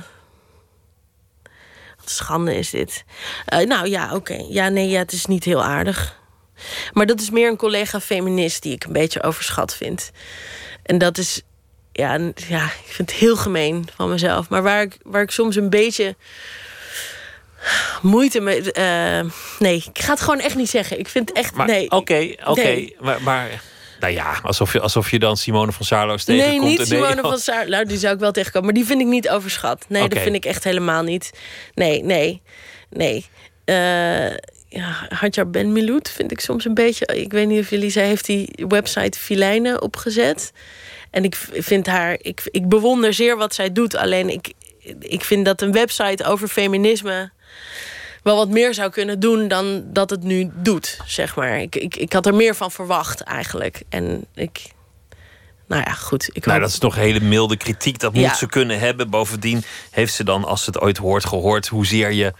wat 1.98 2.10
schande 2.10 2.56
is 2.56 2.70
dit. 2.70 3.04
Uh, 3.52 3.66
nou 3.66 3.88
ja, 3.88 4.04
oké. 4.04 4.14
Okay. 4.14 4.46
Ja, 4.48 4.68
nee, 4.68 4.88
ja, 4.88 4.98
het 4.98 5.12
is 5.12 5.26
niet 5.26 5.44
heel 5.44 5.64
aardig. 5.64 6.20
Maar 6.92 7.06
dat 7.06 7.20
is 7.20 7.30
meer 7.30 7.48
een 7.48 7.56
collega 7.56 8.00
feminist 8.00 8.62
die 8.62 8.74
ik 8.74 8.84
een 8.84 8.92
beetje 8.92 9.22
overschat 9.22 9.74
vind. 9.74 10.10
En 10.82 10.98
dat 10.98 11.18
is, 11.18 11.42
ja, 11.92 12.12
ja 12.34 12.64
ik 12.64 12.92
vind 12.92 13.10
het 13.10 13.20
heel 13.20 13.36
gemeen 13.36 13.88
van 13.96 14.10
mezelf. 14.10 14.48
Maar 14.48 14.62
waar 14.62 14.82
ik, 14.82 14.98
waar 15.02 15.22
ik 15.22 15.30
soms 15.30 15.56
een 15.56 15.70
beetje 15.70 16.16
moeite 18.02 18.40
mee. 18.40 18.62
Nee, 19.58 19.84
ik 19.92 20.02
ga 20.02 20.12
het 20.12 20.20
gewoon 20.20 20.40
echt 20.40 20.56
niet 20.56 20.70
zeggen. 20.70 20.98
Ik 20.98 21.08
vind 21.08 21.28
het 21.28 21.38
echt. 21.38 21.54
Maar, 21.54 21.66
nee. 21.66 21.84
Oké, 21.84 21.96
okay, 21.96 22.38
oké. 22.40 22.50
Okay, 22.50 22.64
nee. 22.64 22.96
Maar. 23.00 23.22
maar... 23.22 23.70
Nou 24.02 24.14
ja, 24.14 24.40
alsof 24.42 24.72
je, 24.72 24.80
alsof 24.80 25.10
je 25.10 25.18
dan 25.18 25.36
Simone 25.36 25.72
van 25.72 25.86
Saarloos 25.86 26.24
tegenkomt. 26.24 26.62
Nee, 26.62 26.70
niet 26.70 26.86
Simone 26.86 27.20
van 27.20 27.38
Saarloos. 27.38 27.70
Nou, 27.70 27.84
die 27.84 27.98
zou 27.98 28.14
ik 28.14 28.20
wel 28.20 28.32
tegenkomen. 28.32 28.66
Maar 28.66 28.76
die 28.76 28.86
vind 28.86 29.00
ik 29.00 29.06
niet 29.06 29.28
overschat. 29.28 29.84
Nee, 29.88 30.02
okay. 30.02 30.14
dat 30.14 30.22
vind 30.22 30.34
ik 30.34 30.44
echt 30.44 30.64
helemaal 30.64 31.02
niet. 31.02 31.30
Nee, 31.74 32.04
nee, 32.04 32.42
nee. 32.90 33.26
Uh, 33.64 34.30
ja, 34.68 35.06
Hadjar 35.08 35.50
Ben 35.50 35.72
Miloud 35.72 36.10
vind 36.10 36.30
ik 36.30 36.40
soms 36.40 36.64
een 36.64 36.74
beetje. 36.74 37.06
Ik 37.06 37.32
weet 37.32 37.46
niet 37.48 37.60
of 37.60 37.70
jullie 37.70 37.90
zij 37.90 38.06
heeft 38.06 38.26
die 38.26 38.64
website 38.68 39.18
Filijnen 39.18 39.82
opgezet. 39.82 40.52
En 41.10 41.24
ik 41.24 41.34
vind 41.52 41.86
haar, 41.86 42.16
ik, 42.20 42.42
ik 42.44 42.68
bewonder 42.68 43.14
zeer 43.14 43.36
wat 43.36 43.54
zij 43.54 43.72
doet. 43.72 43.96
Alleen 43.96 44.28
ik, 44.28 44.52
ik 44.98 45.24
vind 45.24 45.44
dat 45.44 45.60
een 45.60 45.72
website 45.72 46.24
over 46.24 46.48
feminisme 46.48 47.30
wel 48.22 48.36
wat 48.36 48.48
meer 48.48 48.74
zou 48.74 48.90
kunnen 48.90 49.20
doen 49.20 49.48
dan 49.48 49.82
dat 49.92 50.10
het 50.10 50.22
nu 50.22 50.50
doet, 50.54 50.98
zeg 51.06 51.36
maar. 51.36 51.60
Ik, 51.60 51.76
ik, 51.76 51.96
ik 51.96 52.12
had 52.12 52.26
er 52.26 52.34
meer 52.34 52.54
van 52.54 52.70
verwacht 52.70 53.20
eigenlijk. 53.20 53.82
En 53.88 54.24
ik. 54.34 54.62
Nou 55.66 55.82
ja, 55.86 55.92
goed. 55.92 56.28
Ik 56.32 56.44
nou, 56.46 56.50
hoop- 56.58 56.66
dat 56.66 56.70
is 56.74 56.78
nog 56.82 56.94
hele 56.94 57.20
milde 57.20 57.56
kritiek. 57.56 57.98
Dat 57.98 58.12
moet 58.12 58.22
Ja. 58.22 58.34
ze 58.34 58.46
kunnen 58.46 58.78
hebben. 58.78 59.10
Bovendien 59.10 59.64
heeft 59.90 60.14
ze 60.14 60.24
dan, 60.24 60.44
als 60.44 60.64
ze 60.64 60.70
het 60.70 60.80
ooit 60.80 60.96
hoort, 60.96 61.24
gehoord 61.24 61.68
hoezeer 61.68 62.12
je 62.12 62.32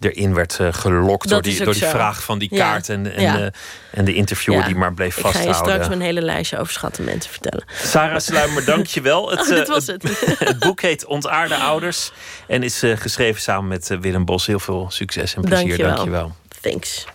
erin 0.00 0.34
werd 0.34 0.58
eh, 0.60 0.68
gelokt 0.70 1.22
Dat 1.28 1.30
door 1.44 1.52
die, 1.52 1.64
door 1.64 1.72
die 1.72 1.82
zo. 1.82 1.88
vraag 1.88 2.22
van 2.22 2.38
die 2.38 2.48
Ja. 2.54 2.70
kaart 2.70 2.88
en, 2.88 3.14
en, 3.14 3.22
Ja. 3.22 3.36
de, 3.36 3.52
en 3.90 4.04
de 4.04 4.14
interviewer 4.14 4.60
Ja. 4.60 4.66
die 4.66 4.76
maar 4.76 4.94
bleef 4.94 5.16
Ik 5.16 5.22
ga 5.22 5.28
je 5.28 5.34
vasthouden. 5.34 5.70
straks 5.72 5.88
mijn 5.88 6.00
hele 6.00 6.22
lijstje 6.22 6.58
over 6.58 6.72
schatten 6.72 7.04
mensen 7.04 7.30
vertellen. 7.30 7.64
Sarah 7.82 8.18
Sluimer, 8.20 8.64
dank 8.64 8.86
je 8.86 9.00
wel. 9.00 9.28
Het, 9.30 9.40
Oh, 9.40 9.48
dit 9.48 9.58
eh, 9.58 9.66
was 9.68 9.86
het, 9.86 10.02
het. 10.02 10.38
het 10.48 10.58
boek 10.58 10.80
heet 10.80 11.04
Ontaarde 11.04 11.56
Ouders 11.56 12.12
en 12.46 12.62
is 12.62 12.82
eh, 12.82 12.96
geschreven 12.96 13.40
samen 13.40 13.68
met 13.68 13.88
Willem 14.00 14.24
Bos. 14.24 14.46
Heel 14.46 14.60
veel 14.60 14.86
succes 14.90 15.34
en 15.34 15.42
plezier. 15.42 15.66
Dankjewel. 15.66 15.94
Dank 15.94 16.04
je 16.04 16.10
wel. 16.10 16.34
Thanks. 16.60 17.06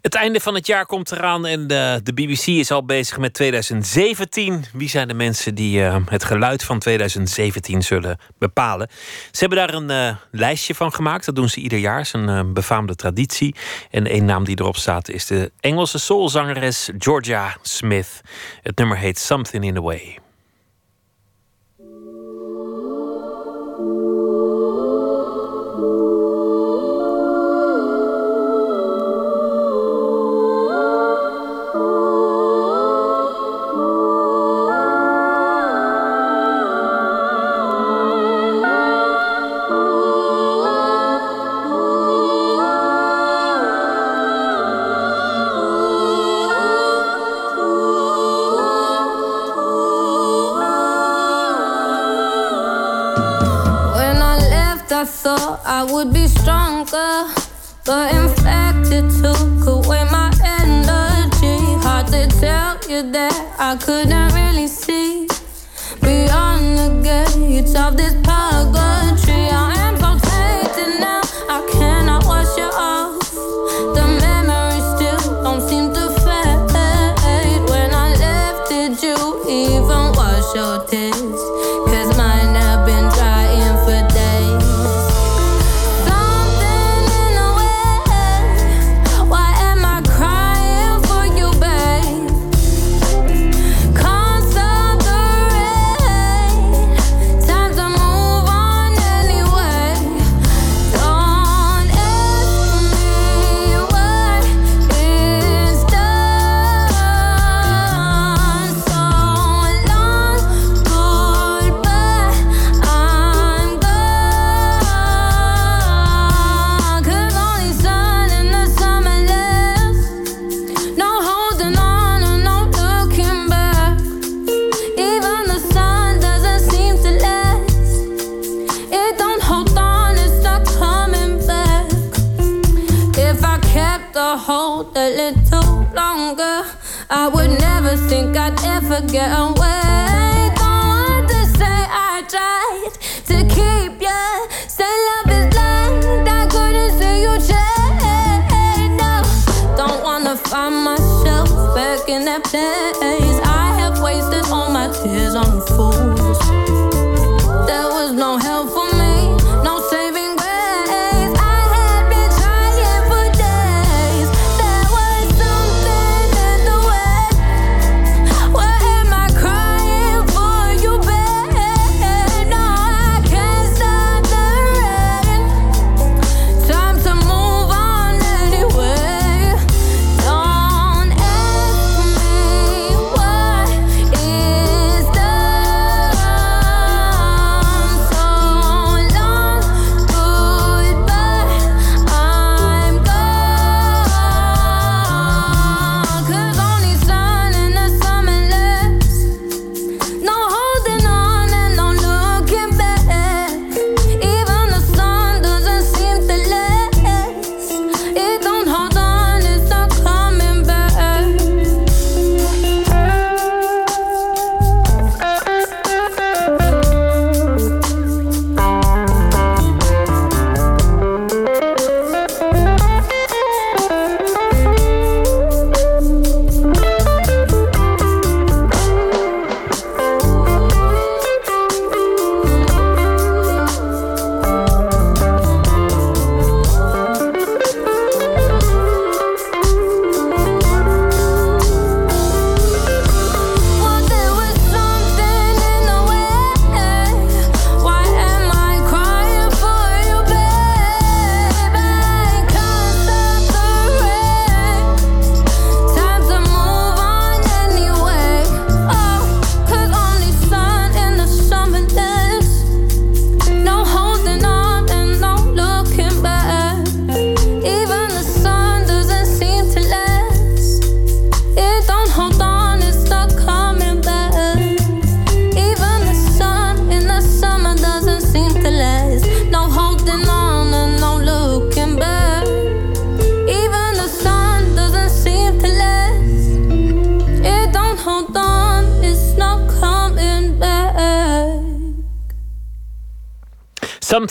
Het 0.00 0.14
einde 0.14 0.40
van 0.40 0.54
het 0.54 0.66
jaar 0.66 0.86
komt 0.86 1.12
eraan 1.12 1.46
en 1.46 1.66
de, 1.66 2.00
de 2.02 2.12
BBC 2.12 2.46
is 2.46 2.70
al 2.70 2.84
bezig 2.84 3.18
met 3.18 3.34
2017. 3.34 4.64
Wie 4.72 4.88
zijn 4.88 5.08
de 5.08 5.14
mensen 5.14 5.54
die 5.54 5.84
eh, 5.84 5.96
het 6.06 6.24
geluid 6.24 6.64
van 6.64 6.78
2017 6.78 7.82
zullen 7.82 8.18
bepalen? 8.38 8.88
Ze 9.30 9.38
hebben 9.40 9.58
daar 9.58 9.74
een 9.74 9.90
eh, 9.90 10.16
lijstje 10.30 10.74
van 10.74 10.92
gemaakt. 10.92 11.24
Dat 11.24 11.34
doen 11.34 11.48
ze 11.48 11.60
ieder 11.60 11.78
jaar. 11.78 11.96
Het 11.96 12.06
is 12.06 12.12
een 12.12 12.28
eh, 12.28 12.40
befaamde 12.52 12.94
traditie. 12.94 13.54
En 13.90 14.06
één 14.06 14.24
naam 14.24 14.44
die 14.44 14.60
erop 14.60 14.76
staat 14.76 15.08
is 15.08 15.26
de 15.26 15.52
Engelse 15.60 15.98
soulzangeres 15.98 16.90
Georgia 16.98 17.56
Smith. 17.62 18.20
Het 18.62 18.76
nummer 18.78 18.98
heet 18.98 19.18
Something 19.18 19.64
in 19.64 19.74
the 19.74 19.82
Way. 19.82 20.18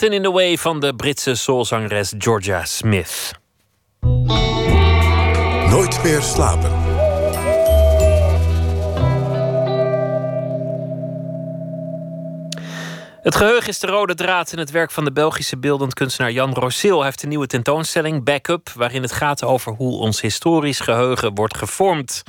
In 0.10 0.22
the 0.22 0.32
Way 0.32 0.58
van 0.58 0.80
de 0.80 0.96
Britse 0.96 1.36
soulzangeres 1.36 2.14
Georgia 2.18 2.66
Smith. 2.66 3.32
Nooit 5.70 6.04
meer 6.04 6.22
slapen. 6.22 6.72
Het 13.22 13.36
geheugen 13.36 13.68
is 13.68 13.80
de 13.80 13.88
rode 13.88 14.16
draad 14.16 14.52
in 14.52 14.58
het 14.60 14.72
werk 14.72 14.92
van 14.92 15.04
de 15.04 15.12
Belgische 15.12 15.58
beeldend 15.58 15.94
kunstenaar 15.94 16.32
Jan. 16.32 16.58
Hij 16.60 17.04
heeft 17.04 17.24
een 17.24 17.30
nieuwe 17.30 17.48
tentoonstelling, 17.48 18.24
Backup, 18.24 18.70
waarin 18.70 19.02
het 19.02 19.12
gaat 19.12 19.44
over 19.44 19.74
hoe 19.74 20.00
ons 20.00 20.22
historisch 20.22 20.80
geheugen 20.80 21.36
wordt 21.36 21.58
gevormd. 21.58 22.24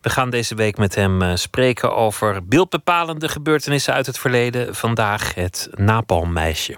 We 0.00 0.10
gaan 0.10 0.30
deze 0.30 0.54
week 0.54 0.76
met 0.76 0.94
hem 0.94 1.22
eh, 1.22 1.34
spreken 1.34 1.94
over 1.94 2.46
beeldbepalende 2.46 3.28
gebeurtenissen 3.28 3.94
uit 3.94 4.06
het 4.06 4.18
verleden. 4.18 4.74
Vandaag 4.74 5.34
het 5.34 5.68
napalmmeisje. 5.74 6.76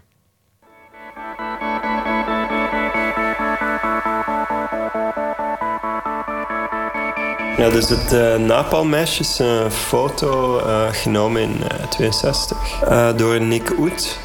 Ja, 7.60 7.70
dus 7.70 7.88
het 7.88 8.12
uh, 8.12 8.36
napalmmeisje 8.36 9.20
is 9.20 9.38
een 9.38 9.70
foto 9.70 10.58
uh, 10.58 10.86
genomen 10.92 11.42
in 11.42 11.56
uh, 11.62 11.86
62 11.88 12.58
door 13.16 13.40
Nick 13.40 13.78
Oet. 13.78 14.18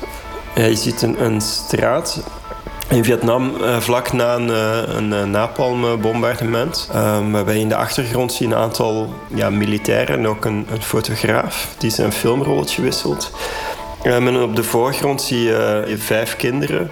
je 0.56 0.76
ziet 0.76 1.02
een, 1.02 1.24
een, 1.24 1.42
straat 1.42 2.24
in 2.90 3.04
Vietnam 3.04 3.54
vlak 3.80 4.14
na 4.14 4.36
een, 4.36 5.12
een 5.12 5.32
napalmbombardement. 5.32 6.90
waarbij 7.32 7.54
je 7.54 7.60
in 7.60 7.70
de 7.70 7.76
achtergrond 7.76 8.34
zie 8.34 8.48
je 8.48 8.54
een 8.54 8.60
aantal 8.60 9.14
ja, 9.34 9.50
militairen 9.50 10.18
en 10.18 10.28
ook 10.28 10.46
een, 10.46 10.68
fotograaf 10.80 11.76
die 11.78 11.92
zijn 11.92 12.12
filmrolletje 12.12 12.82
wisselt. 12.82 13.32
en 14.04 14.42
op 14.42 14.56
de 14.56 14.64
voorgrond 14.64 15.22
zie 15.22 15.44
je 15.44 15.96
vijf 15.98 16.36
kinderen 16.36 16.92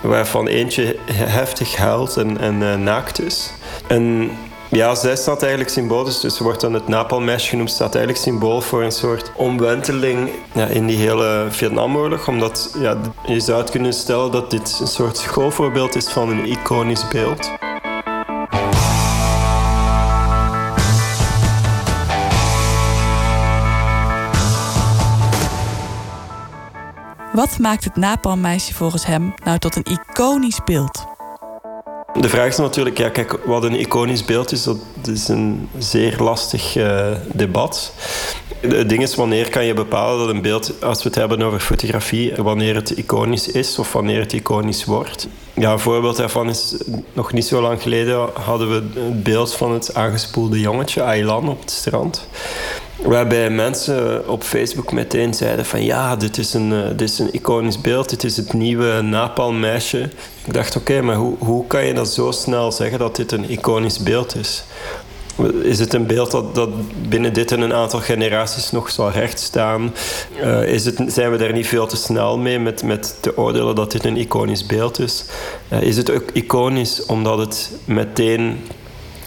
waarvan 0.00 0.46
eentje 0.46 0.96
heftig 1.12 1.76
huilt 1.76 2.16
en, 2.16 2.40
en 2.40 2.82
naakt 2.82 3.20
is. 3.20 3.52
En 3.86 4.30
ja, 4.70 4.94
zij 4.94 5.16
staat 5.16 5.40
eigenlijk 5.40 5.70
symbool, 5.70 6.04
dus, 6.04 6.20
dus 6.20 6.38
wordt 6.38 6.60
dan 6.60 6.72
het 6.72 6.88
napalmmeisje 6.88 7.48
genoemd, 7.48 7.70
staat 7.70 7.94
eigenlijk 7.94 8.24
symbool 8.24 8.60
voor 8.60 8.82
een 8.82 8.92
soort 8.92 9.32
omwenteling 9.36 10.30
ja, 10.54 10.66
in 10.66 10.86
die 10.86 10.96
hele 10.96 11.46
Vietnamoorlog. 11.50 12.28
Omdat 12.28 12.76
ja, 12.78 12.96
je 13.26 13.40
zou 13.40 13.70
kunnen 13.70 13.92
stellen 13.92 14.30
dat 14.30 14.50
dit 14.50 14.78
een 14.80 14.86
soort 14.86 15.16
schoolvoorbeeld 15.16 15.96
is 15.96 16.08
van 16.08 16.30
een 16.30 16.46
iconisch 16.46 17.08
beeld. 17.08 17.50
Wat 27.32 27.58
maakt 27.58 27.84
het 27.84 27.96
napalmmeisje 27.96 28.74
volgens 28.74 29.06
hem 29.06 29.34
nou 29.44 29.58
tot 29.58 29.76
een 29.76 29.84
iconisch 29.84 30.60
beeld? 30.64 31.17
De 32.20 32.28
vraag 32.28 32.48
is 32.48 32.56
natuurlijk, 32.56 32.98
ja, 32.98 33.08
kijk, 33.08 33.38
wat 33.44 33.64
een 33.64 33.80
iconisch 33.80 34.24
beeld 34.24 34.52
is, 34.52 34.62
dat 34.62 34.78
is 35.04 35.28
een 35.28 35.68
zeer 35.78 36.16
lastig 36.18 36.76
uh, 36.76 37.06
debat. 37.32 37.92
Het 38.60 38.88
ding 38.88 39.02
is, 39.02 39.14
wanneer 39.14 39.50
kan 39.50 39.64
je 39.64 39.74
bepalen 39.74 40.18
dat 40.18 40.34
een 40.34 40.42
beeld, 40.42 40.82
als 40.82 41.02
we 41.02 41.08
het 41.08 41.18
hebben 41.18 41.42
over 41.42 41.60
fotografie, 41.60 42.32
wanneer 42.36 42.74
het 42.74 42.90
iconisch 42.90 43.48
is 43.48 43.78
of 43.78 43.92
wanneer 43.92 44.20
het 44.20 44.32
iconisch 44.32 44.84
wordt? 44.84 45.28
Ja, 45.54 45.72
een 45.72 45.78
voorbeeld 45.78 46.16
daarvan 46.16 46.48
is, 46.48 46.76
nog 47.12 47.32
niet 47.32 47.46
zo 47.46 47.60
lang 47.60 47.82
geleden 47.82 48.28
hadden 48.32 48.68
we 48.68 49.00
het 49.00 49.22
beeld 49.22 49.54
van 49.54 49.72
het 49.72 49.94
aangespoelde 49.94 50.60
jongetje, 50.60 51.02
Aylan, 51.02 51.48
op 51.48 51.60
het 51.60 51.70
strand. 51.70 52.28
Waarbij 53.02 53.50
mensen 53.50 54.28
op 54.28 54.42
Facebook 54.42 54.92
meteen 54.92 55.34
zeiden 55.34 55.64
van 55.64 55.84
ja, 55.84 56.16
dit 56.16 56.38
is 56.38 56.54
een, 56.54 56.72
uh, 56.72 56.86
dit 56.88 57.00
is 57.00 57.18
een 57.18 57.34
iconisch 57.34 57.80
beeld, 57.80 58.08
dit 58.08 58.24
is 58.24 58.36
het 58.36 58.52
nieuwe 58.52 59.00
napalmmeisje. 59.00 60.10
Ik 60.44 60.52
dacht 60.52 60.76
oké, 60.76 61.00
maar 61.00 61.16
hoe, 61.16 61.36
hoe 61.38 61.66
kan 61.66 61.86
je 61.86 61.94
dat 61.94 62.08
zo 62.08 62.30
snel 62.30 62.72
zeggen 62.72 62.98
dat 62.98 63.16
dit 63.16 63.32
een 63.32 63.50
iconisch 63.50 63.98
beeld 63.98 64.36
is? 64.36 64.64
Is 65.62 65.78
het 65.78 65.94
een 65.94 66.06
beeld 66.06 66.30
dat, 66.30 66.54
dat 66.54 66.70
binnen 67.08 67.32
dit 67.32 67.52
en 67.52 67.60
een 67.60 67.74
aantal 67.74 68.00
generaties 68.00 68.70
nog 68.70 68.90
zal 68.90 69.10
rechtstaan? 69.10 69.94
Uh, 70.40 70.72
is 70.72 70.84
het, 70.84 71.02
zijn 71.06 71.30
we 71.30 71.36
daar 71.36 71.52
niet 71.52 71.66
veel 71.66 71.86
te 71.86 71.96
snel 71.96 72.38
mee 72.38 72.58
met, 72.58 72.82
met 72.82 73.16
te 73.20 73.36
oordelen 73.36 73.74
dat 73.74 73.92
dit 73.92 74.04
een 74.04 74.16
iconisch 74.16 74.66
beeld 74.66 74.98
is? 74.98 75.24
Uh, 75.72 75.82
is 75.82 75.96
het 75.96 76.10
ook 76.10 76.30
iconisch 76.32 77.06
omdat 77.06 77.38
het 77.38 77.70
meteen 77.84 78.58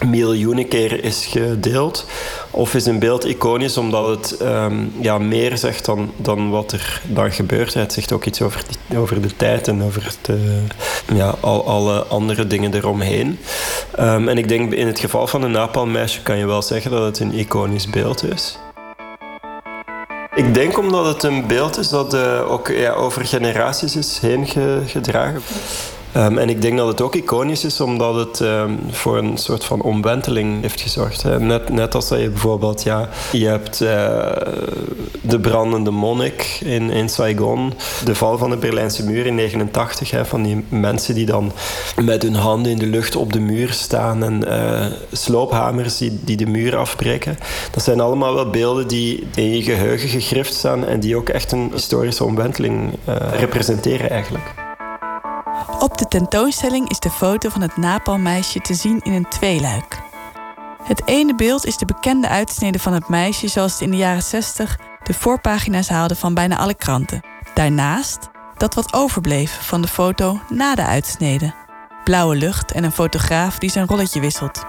miljoenen 0.06 0.68
keer 0.68 1.04
is 1.04 1.26
gedeeld? 1.26 2.06
Of 2.52 2.74
is 2.74 2.86
een 2.86 3.00
beeld 3.00 3.26
iconisch 3.26 3.78
omdat 3.78 4.08
het 4.08 4.42
um, 4.42 4.94
ja, 5.00 5.18
meer 5.18 5.58
zegt 5.58 5.86
dan, 5.86 6.12
dan 6.18 6.50
wat 6.50 6.72
er 6.72 7.02
dan 7.08 7.32
gebeurt? 7.32 7.74
Het 7.74 7.94
zegt 7.94 8.12
ook 8.12 8.26
iets 8.26 8.42
over, 8.42 8.64
over 8.96 9.22
de 9.22 9.36
tijd 9.36 9.68
en 9.68 9.84
over 9.84 10.04
het, 10.04 10.30
uh, 10.30 11.18
ja, 11.18 11.36
al, 11.40 11.68
alle 11.68 12.04
andere 12.04 12.48
dingen 12.48 12.74
eromheen. 12.74 13.40
Um, 14.00 14.28
en 14.28 14.38
ik 14.38 14.48
denk 14.48 14.74
in 14.74 14.88
het 14.88 15.00
geval 15.00 15.28
van 15.28 15.44
een 15.44 15.52
napalmmeisje 15.52 16.22
kan 16.22 16.38
je 16.38 16.46
wel 16.46 16.62
zeggen 16.62 16.92
dat 16.92 17.06
het 17.06 17.20
een 17.20 17.34
iconisch 17.34 17.90
beeld 17.90 18.24
is. 18.24 18.58
Ik 20.36 20.54
denk 20.54 20.78
omdat 20.78 21.06
het 21.06 21.24
een 21.24 21.48
beeld 21.48 21.78
is 21.78 21.90
dat 21.90 22.14
uh, 22.14 22.52
ook 22.52 22.68
ja, 22.68 22.92
over 22.94 23.26
generaties 23.26 23.96
is 23.96 24.20
heen 24.22 24.48
gedragen. 24.88 25.42
Um, 26.18 26.38
en 26.38 26.50
ik 26.50 26.62
denk 26.62 26.78
dat 26.78 26.88
het 26.88 27.02
ook 27.02 27.16
iconisch 27.16 27.66
is 27.66 27.82
omdat 27.82 28.16
het 28.16 28.40
um, 28.40 28.80
voor 28.90 29.18
een 29.18 29.38
soort 29.38 29.64
van 29.64 29.82
omwenteling 29.82 30.62
heeft 30.62 30.82
gezorgd. 30.82 31.40
Net, 31.40 31.70
net 31.70 31.96
als 31.96 32.08
dat 32.08 32.20
je 32.20 32.30
bijvoorbeeld, 32.30 32.84
ja, 32.84 33.10
je 33.32 33.48
hebt 33.48 33.82
uh, 33.82 33.90
de 35.22 35.40
brandende 35.42 35.92
monnik 35.92 36.60
in, 36.64 36.90
in 36.90 37.10
Saigon, 37.10 37.74
de 38.06 38.16
val 38.16 38.38
van 38.38 38.50
de 38.50 38.58
Berlijnse 38.58 39.06
muur 39.06 39.26
in 39.26 39.36
89, 39.36 40.12
hè, 40.12 40.26
van 40.26 40.44
die 40.44 40.66
mensen 40.70 41.16
die 41.16 41.26
dan 41.26 41.52
met 42.04 42.22
hun 42.22 42.36
handen 42.36 42.72
in 42.72 42.78
de 42.78 42.88
lucht 42.88 43.16
op 43.16 43.34
de 43.34 43.40
muur 43.40 43.74
staan 43.74 44.24
en 44.24 44.44
uh, 44.48 44.86
sloophamers 45.12 45.98
die, 45.98 46.20
die 46.24 46.38
de 46.38 46.48
muur 46.48 46.78
afbreken. 46.78 47.38
Dat 47.72 47.84
zijn 47.84 48.00
allemaal 48.00 48.34
wel 48.34 48.50
beelden 48.50 48.88
die 48.88 49.28
in 49.36 49.50
je 49.50 49.62
geheugen 49.62 50.10
gegrift 50.10 50.54
staan 50.54 50.86
en 50.86 51.00
die 51.00 51.16
ook 51.16 51.30
echt 51.30 51.52
een 51.52 51.70
historische 51.74 52.24
omwenteling 52.24 52.94
uh, 53.10 53.16
representeren 53.40 54.10
eigenlijk. 54.10 54.71
Op 55.82 55.98
de 55.98 56.08
tentoonstelling 56.08 56.90
is 56.90 57.00
de 57.00 57.10
foto 57.10 57.50
van 57.50 57.62
het 57.62 57.78
napalmmeisje 57.78 58.60
te 58.60 58.74
zien 58.74 59.00
in 59.04 59.14
een 59.14 59.30
tweeluik. 59.30 60.02
Het 60.84 61.02
ene 61.06 61.36
beeld 61.36 61.66
is 61.66 61.78
de 61.78 61.86
bekende 61.86 62.28
uitsnede 62.28 62.80
van 62.80 62.94
het 62.94 63.10
meisje 63.10 63.48
zoals 63.48 63.72
het 63.72 63.82
in 63.82 63.92
de 63.92 63.98
jaren 63.98 64.24
60 64.24 64.80
de 65.04 65.14
voorpagina's 65.14 65.90
haalde 65.90 66.16
van 66.16 66.34
bijna 66.34 66.58
alle 66.58 66.74
kranten. 66.74 67.22
Daarnaast 67.54 68.30
dat 68.58 68.74
wat 68.74 68.94
overbleef 68.94 69.58
van 69.62 69.82
de 69.82 69.88
foto 69.88 70.40
na 70.50 70.76
de 70.76 70.86
uitsnede. 70.86 71.54
Blauwe 72.04 72.36
lucht 72.36 72.72
en 72.72 72.84
een 72.84 72.92
fotograaf 72.92 73.60
die 73.60 73.70
zijn 73.70 73.88
rolletje 73.88 74.20
wisselt. 74.20 74.64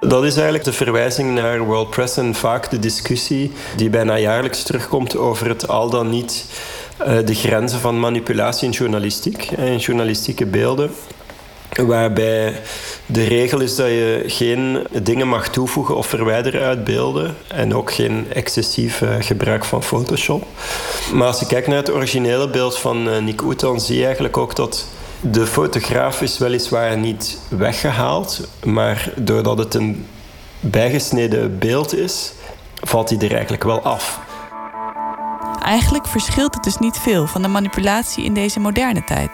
Dat 0.00 0.24
is 0.24 0.34
eigenlijk 0.34 0.64
de 0.64 0.72
verwijzing 0.72 1.34
naar 1.34 1.60
World 1.60 1.90
Press 1.90 2.16
en 2.16 2.34
vaak 2.34 2.70
de 2.70 2.78
discussie 2.78 3.52
die 3.76 3.90
bijna 3.90 4.18
jaarlijks 4.18 4.62
terugkomt 4.62 5.16
over 5.16 5.48
het 5.48 5.68
al 5.68 5.90
dan 5.90 6.10
niet 6.10 6.46
de 7.24 7.34
grenzen 7.34 7.80
van 7.80 8.00
manipulatie 8.00 8.66
in 8.66 8.72
journalistiek, 8.72 9.50
in 9.50 9.76
journalistieke 9.76 10.46
beelden. 10.46 10.90
Waarbij 11.86 12.60
de 13.06 13.24
regel 13.24 13.60
is 13.60 13.76
dat 13.76 13.86
je 13.86 14.22
geen 14.26 14.86
dingen 15.02 15.28
mag 15.28 15.48
toevoegen 15.48 15.96
of 15.96 16.06
verwijderen 16.06 16.62
uit 16.62 16.84
beelden. 16.84 17.36
En 17.48 17.74
ook 17.74 17.92
geen 17.92 18.26
excessief 18.32 19.00
uh, 19.00 19.14
gebruik 19.20 19.64
van 19.64 19.82
Photoshop. 19.82 20.46
Maar 21.12 21.26
als 21.26 21.40
je 21.40 21.46
kijkt 21.46 21.66
naar 21.66 21.76
het 21.76 21.92
originele 21.92 22.48
beeld 22.48 22.78
van 22.78 23.08
uh, 23.08 23.18
Nick 23.18 23.42
Oet, 23.42 23.66
zie 23.76 23.96
je 23.96 24.04
eigenlijk 24.04 24.36
ook 24.36 24.56
dat 24.56 24.86
de 25.20 25.46
fotograaf 25.46 26.22
is 26.22 26.38
weliswaar 26.38 26.98
niet 26.98 27.38
weggehaald. 27.48 28.48
Maar 28.64 29.12
doordat 29.16 29.58
het 29.58 29.74
een 29.74 30.06
bijgesneden 30.60 31.58
beeld 31.58 31.94
is, 31.94 32.32
valt 32.74 33.10
hij 33.10 33.18
er 33.18 33.32
eigenlijk 33.32 33.64
wel 33.64 33.80
af. 33.82 34.20
Eigenlijk 35.62 36.06
verschilt 36.06 36.54
het 36.54 36.64
dus 36.64 36.78
niet 36.78 36.96
veel 36.96 37.26
van 37.26 37.42
de 37.42 37.48
manipulatie 37.48 38.24
in 38.24 38.34
deze 38.34 38.60
moderne 38.60 39.04
tijd. 39.04 39.30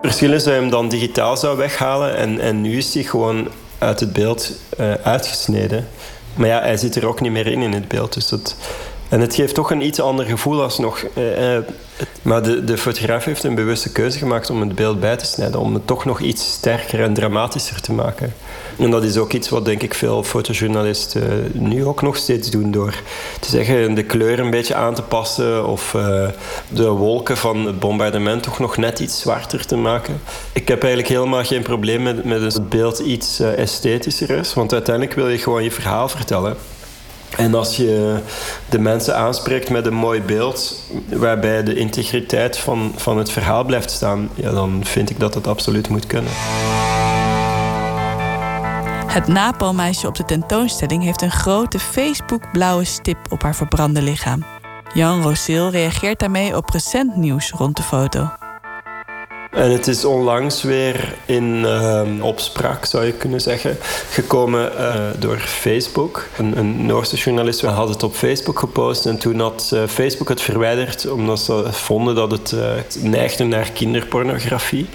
Het 0.00 0.10
verschil 0.10 0.32
is 0.32 0.44
dat 0.44 0.54
hem 0.54 0.70
dan 0.70 0.88
digitaal 0.88 1.36
zou 1.36 1.56
weghalen 1.56 2.16
en, 2.16 2.40
en 2.40 2.60
nu 2.60 2.76
is 2.76 2.94
hij 2.94 3.02
gewoon 3.02 3.48
uit 3.78 4.00
het 4.00 4.12
beeld 4.12 4.52
uh, 4.80 4.92
uitgesneden. 4.92 5.88
Maar 6.34 6.48
ja, 6.48 6.60
hij 6.60 6.76
zit 6.76 6.96
er 6.96 7.06
ook 7.06 7.20
niet 7.20 7.32
meer 7.32 7.46
in 7.46 7.62
in 7.62 7.72
het 7.72 7.88
beeld. 7.88 8.12
Dus 8.12 8.28
dat, 8.28 8.56
en 9.08 9.20
het 9.20 9.34
geeft 9.34 9.54
toch 9.54 9.70
een 9.70 9.86
iets 9.86 10.00
ander 10.00 10.24
gevoel 10.24 10.62
alsnog. 10.62 11.04
Uh, 11.14 11.54
uh, 11.54 11.62
maar 12.22 12.42
de, 12.42 12.64
de 12.64 12.78
fotograaf 12.78 13.24
heeft 13.24 13.44
een 13.44 13.54
bewuste 13.54 13.92
keuze 13.92 14.18
gemaakt 14.18 14.50
om 14.50 14.60
het 14.60 14.74
beeld 14.74 15.00
bij 15.00 15.16
te 15.16 15.26
snijden. 15.26 15.60
Om 15.60 15.74
het 15.74 15.86
toch 15.86 16.04
nog 16.04 16.20
iets 16.20 16.52
sterker 16.52 17.02
en 17.02 17.14
dramatischer 17.14 17.80
te 17.80 17.92
maken. 17.92 18.34
En 18.80 18.90
dat 18.90 19.04
is 19.04 19.16
ook 19.16 19.32
iets 19.32 19.48
wat 19.48 19.64
denk 19.64 19.82
ik 19.82 19.94
veel 19.94 20.22
fotojournalisten 20.22 21.50
nu 21.52 21.84
ook 21.84 22.02
nog 22.02 22.16
steeds 22.16 22.50
doen. 22.50 22.70
Door 22.70 22.94
te 23.40 23.48
zeggen 23.50 23.94
de 23.94 24.02
kleur 24.02 24.38
een 24.38 24.50
beetje 24.50 24.74
aan 24.74 24.94
te 24.94 25.02
passen. 25.02 25.66
Of 25.66 25.94
uh, 25.94 26.28
de 26.68 26.88
wolken 26.88 27.36
van 27.36 27.66
het 27.66 27.78
bombardement 27.78 28.42
toch 28.42 28.58
nog 28.58 28.76
net 28.76 28.98
iets 28.98 29.20
zwarter 29.20 29.66
te 29.66 29.76
maken. 29.76 30.20
Ik 30.52 30.68
heb 30.68 30.82
eigenlijk 30.82 31.12
helemaal 31.12 31.44
geen 31.44 31.62
probleem 31.62 32.02
met, 32.02 32.24
met 32.24 32.40
het 32.40 32.68
beeld 32.68 32.98
iets 32.98 33.40
esthetischer 33.40 34.30
is. 34.30 34.54
Want 34.54 34.72
uiteindelijk 34.72 35.16
wil 35.16 35.28
je 35.28 35.38
gewoon 35.38 35.62
je 35.62 35.70
verhaal 35.70 36.08
vertellen. 36.08 36.56
En 37.36 37.54
als 37.54 37.76
je 37.76 38.18
de 38.68 38.78
mensen 38.78 39.16
aanspreekt 39.16 39.70
met 39.70 39.86
een 39.86 39.94
mooi 39.94 40.22
beeld, 40.22 40.82
waarbij 41.08 41.62
de 41.62 41.74
integriteit 41.74 42.58
van, 42.58 42.92
van 42.96 43.18
het 43.18 43.30
verhaal 43.30 43.64
blijft 43.64 43.90
staan, 43.90 44.30
ja, 44.34 44.50
dan 44.50 44.80
vind 44.84 45.10
ik 45.10 45.20
dat 45.20 45.34
het 45.34 45.46
absoluut 45.46 45.88
moet 45.88 46.06
kunnen. 46.06 46.32
Het 49.10 49.26
napalmeisje 49.26 50.06
op 50.06 50.14
de 50.14 50.24
tentoonstelling 50.24 51.02
heeft 51.02 51.22
een 51.22 51.30
grote 51.30 51.78
Facebook-blauwe 51.78 52.84
stip 52.84 53.18
op 53.28 53.42
haar 53.42 53.54
verbrande 53.54 54.02
lichaam. 54.02 54.44
Jan 54.94 55.22
Rosil 55.22 55.70
reageert 55.70 56.18
daarmee 56.18 56.56
op 56.56 56.70
recent 56.70 57.16
nieuws 57.16 57.50
rond 57.50 57.76
de 57.76 57.82
foto. 57.82 58.30
En 59.50 59.70
het 59.70 59.86
is 59.86 60.04
onlangs 60.04 60.62
weer 60.62 61.14
in 61.26 61.44
uh, 61.44 62.02
opspraak, 62.20 62.84
zou 62.84 63.04
je 63.04 63.12
kunnen 63.12 63.40
zeggen, 63.40 63.76
gekomen 64.10 64.72
uh, 64.78 64.94
door 65.18 65.38
Facebook. 65.38 66.28
Een, 66.38 66.58
een 66.58 66.86
Noorse 66.86 67.16
journalist 67.16 67.60
had 67.60 67.88
het 67.88 68.02
op 68.02 68.14
Facebook 68.14 68.58
gepost 68.58 69.06
en 69.06 69.18
toen 69.18 69.40
had 69.40 69.70
uh, 69.74 69.86
Facebook 69.86 70.28
het 70.28 70.40
verwijderd 70.40 71.10
omdat 71.10 71.40
ze 71.40 71.66
vonden 71.70 72.14
dat 72.14 72.30
het 72.30 72.98
neigde 73.02 73.44
naar 73.44 73.70
kinderpornografie. 73.70 74.88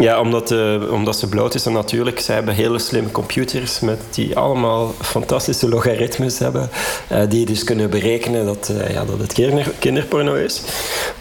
Ja, 0.00 0.20
omdat, 0.20 0.50
uh, 0.50 0.92
omdat 0.92 1.18
ze 1.18 1.28
bloot 1.28 1.54
is 1.54 1.66
en 1.66 1.72
natuurlijk. 1.72 2.20
Ze 2.20 2.32
hebben 2.32 2.54
hele 2.54 2.78
slimme 2.78 3.10
computers 3.10 3.80
met 3.80 4.00
die 4.10 4.36
allemaal 4.36 4.94
fantastische 5.00 5.68
logaritmes 5.68 6.38
hebben. 6.38 6.70
Uh, 7.12 7.22
die 7.28 7.46
dus 7.46 7.64
kunnen 7.64 7.90
berekenen 7.90 8.44
dat, 8.44 8.68
uh, 8.72 8.90
ja, 8.90 9.04
dat 9.04 9.18
het 9.18 9.32
kinder, 9.32 9.72
kinderporno 9.78 10.34
is. 10.34 10.62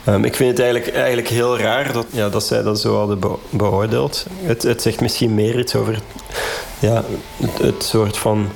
Um, 0.08 0.24
ik 0.24 0.36
vind 0.36 0.50
het 0.50 0.60
eigenlijk, 0.60 0.96
eigenlijk 0.96 1.28
heel 1.28 1.58
raar 1.58 1.94
dat, 1.94 2.06
ja, 2.10 2.30
dat 2.30 2.44
zij 2.44 2.62
dat 2.62 2.80
zo 2.80 2.98
hadden 2.98 3.20
be 3.20 3.36
beoordeeld. 3.50 4.26
Het, 4.44 4.64
het 4.64 4.82
zegt 4.82 5.02
misschien 5.02 5.36
meer 5.36 5.60
iets 5.60 5.76
over 5.76 6.00
ja, 6.80 7.04
het, 7.38 7.58
het 7.58 7.84
soort 7.84 8.18
van 8.18 8.50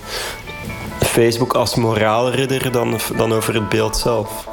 Facebook 1.00 1.54
als 1.54 1.76
moraalridder 1.76 2.72
dan, 2.72 3.00
dan 3.18 3.34
over 3.34 3.54
het 3.54 3.70
beeld 3.70 3.98
zelf. 3.98 4.48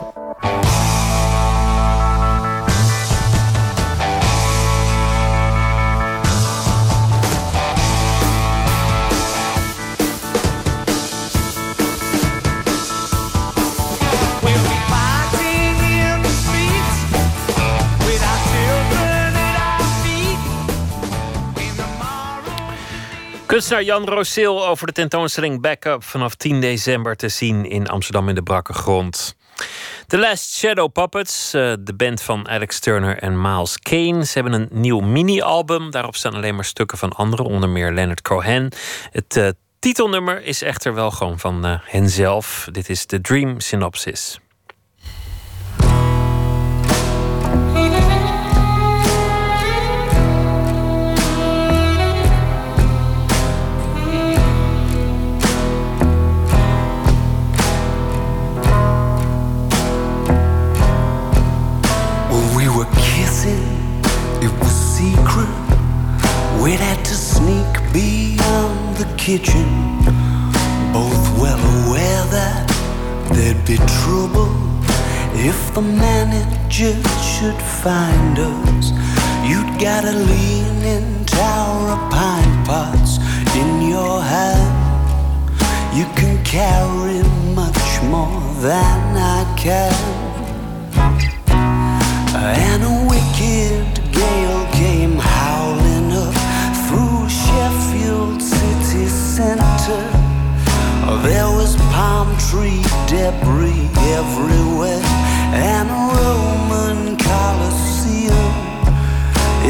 Kunstenaar 23.60 23.86
Jan 23.86 24.08
Rosil 24.08 24.66
over 24.66 24.86
de 24.86 24.92
tentoonstelling 24.92 25.60
Backup 25.60 26.04
vanaf 26.04 26.34
10 26.34 26.60
december 26.60 27.16
te 27.16 27.28
zien 27.28 27.64
in 27.64 27.88
Amsterdam 27.88 28.28
in 28.28 28.34
de 28.34 28.42
Brakke 28.42 28.72
Grond. 28.72 29.36
The 30.06 30.18
Last 30.18 30.54
Shadow 30.54 30.92
Puppets, 30.92 31.54
uh, 31.54 31.74
de 31.80 31.94
band 31.94 32.22
van 32.22 32.48
Alex 32.48 32.78
Turner 32.78 33.18
en 33.18 33.40
Miles 33.40 33.78
Kane. 33.78 34.24
Ze 34.24 34.32
hebben 34.32 34.52
een 34.52 34.68
nieuw 34.70 35.00
mini-album. 35.00 35.90
Daarop 35.90 36.16
staan 36.16 36.34
alleen 36.34 36.54
maar 36.54 36.64
stukken 36.64 36.98
van 36.98 37.12
anderen, 37.12 37.46
onder 37.46 37.68
meer 37.68 37.92
Leonard 37.92 38.22
Cohen. 38.22 38.72
Het 39.10 39.36
uh, 39.36 39.48
titelnummer 39.78 40.42
is 40.42 40.62
echter 40.62 40.94
wel 40.94 41.10
gewoon 41.10 41.38
van 41.38 41.66
uh, 41.66 41.78
henzelf. 41.82 42.68
Dit 42.72 42.88
is 42.88 43.04
The 43.04 43.20
Dream 43.20 43.60
Synopsis. 43.60 44.38
We'd 66.60 66.78
had 66.78 67.02
to 67.06 67.14
sneak 67.14 67.72
beyond 67.90 68.96
the 68.98 69.08
kitchen, 69.16 69.64
both 70.92 71.24
well 71.40 71.58
aware 71.86 72.24
that 72.36 72.68
there'd 73.32 73.64
be 73.64 73.78
trouble 74.04 74.52
if 75.32 75.72
the 75.72 75.80
manager 75.80 76.92
should 77.32 77.60
find 77.80 78.38
us. 78.38 78.92
You'd 79.48 79.80
gotta 79.80 80.12
lean 80.12 80.76
in 80.84 81.24
tower 81.24 81.92
of 81.96 82.10
pine 82.10 82.64
pots 82.66 83.16
in 83.56 83.88
your 83.88 84.20
hand. 84.20 84.76
You 85.96 86.04
can 86.14 86.44
carry 86.44 87.22
much 87.54 88.02
more 88.02 88.40
than 88.60 89.16
I 89.16 89.40
can. 89.56 89.94
And 92.36 92.84
a 92.84 92.94
wicked 93.08 93.79
center. 99.40 100.04
There 101.26 101.50
was 101.58 101.74
palm 101.94 102.28
tree 102.48 102.82
debris 103.08 103.88
everywhere 104.18 105.02
and 105.72 105.88
a 105.88 106.02
Roman 106.20 107.16
Colosseum. 107.16 108.52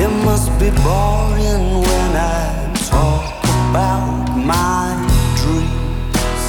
It 0.02 0.10
must 0.28 0.48
be 0.58 0.70
boring 0.86 1.66
when 1.88 2.10
I 2.16 2.42
talk 2.94 3.24
about 3.70 4.26
my 4.52 4.86
dreams. 5.40 6.42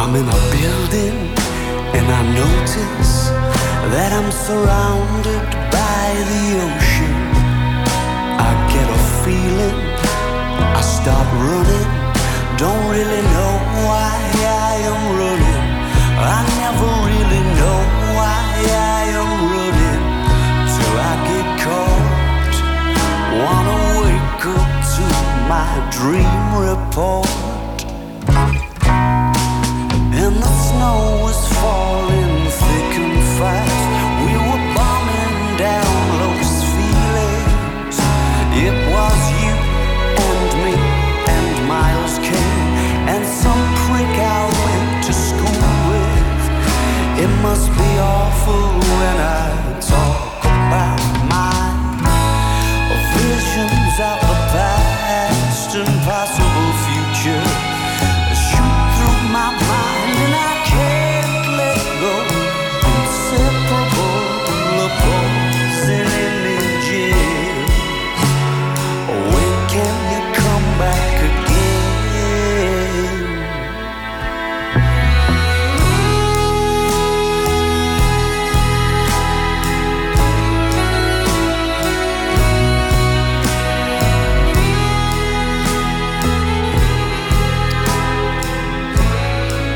I'm 0.00 0.12
in 0.20 0.26
a 0.38 0.40
building 0.54 1.18
and 1.98 2.06
I 2.18 2.22
notice 2.42 3.14
that 3.92 4.10
I'm 4.18 4.30
surrounded 4.46 5.67
the 6.30 6.44
ocean. 6.66 7.14
I 8.48 8.50
get 8.72 8.86
a 8.98 9.00
feeling, 9.22 9.78
I 10.78 10.80
start 10.80 11.28
running, 11.44 11.88
don't 12.56 12.84
really 12.90 13.22
know 13.34 13.52
why 13.86 14.14
I 14.68 14.74
am 14.90 15.02
running. 15.20 15.64
I 16.36 16.38
never 16.62 16.88
really 17.10 17.42
know 17.58 17.78
why 18.16 18.42
I 18.96 19.02
am 19.20 19.30
running 19.54 20.02
till 20.74 20.96
I 21.10 21.14
get 21.30 21.46
caught. 21.64 22.56
Wanna 23.42 23.78
wake 24.00 24.44
up 24.56 24.70
to 24.94 25.04
my 25.52 25.70
dream 25.96 26.42
report. 26.68 27.28
And 30.20 30.34
the 30.44 30.52
snow 30.66 30.98
was 31.24 31.40
falling 31.58 32.07
must 47.42 47.77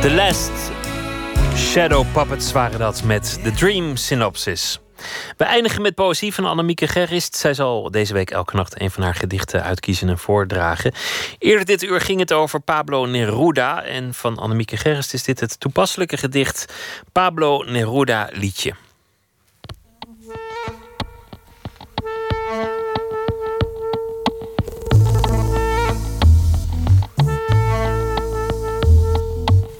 The 0.02 0.10
Last 0.10 0.50
Shadow 1.56 2.06
Puppets 2.12 2.52
waren 2.52 2.78
dat 2.78 3.02
met 3.02 3.40
The 3.42 3.50
Dream 3.50 3.96
Synopsis. 3.96 4.80
We 5.36 5.44
eindigen 5.44 5.82
met 5.82 5.94
poëzie 5.94 6.34
van 6.34 6.44
Annemieke 6.44 6.86
Gerrist. 6.86 7.36
Zij 7.36 7.54
zal 7.54 7.90
deze 7.90 8.12
week 8.12 8.30
elke 8.30 8.56
nacht 8.56 8.80
een 8.80 8.90
van 8.90 9.02
haar 9.02 9.14
gedichten 9.14 9.62
uitkiezen 9.62 10.08
en 10.08 10.18
voordragen. 10.18 10.92
Eerder 11.38 11.64
dit 11.64 11.82
uur 11.82 12.00
ging 12.00 12.20
het 12.20 12.32
over 12.32 12.60
Pablo 12.60 13.06
Neruda. 13.06 13.82
En 13.82 14.14
van 14.14 14.38
Annemieke 14.38 14.76
Gerrist 14.76 15.14
is 15.14 15.22
dit 15.22 15.40
het 15.40 15.60
toepasselijke 15.60 16.16
gedicht 16.16 16.74
Pablo 17.12 17.64
Neruda 17.66 18.28
Liedje. 18.32 18.74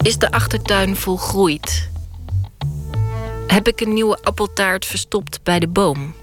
Is 0.02 0.18
de 0.18 0.30
achtertuin 0.30 0.96
volgroeid? 0.96 1.90
Heb 3.46 3.68
ik 3.68 3.80
een 3.80 3.92
nieuwe 3.92 4.18
appeltaart 4.22 4.86
verstopt 4.86 5.42
bij 5.42 5.58
de 5.58 5.68
boom? 5.68 6.14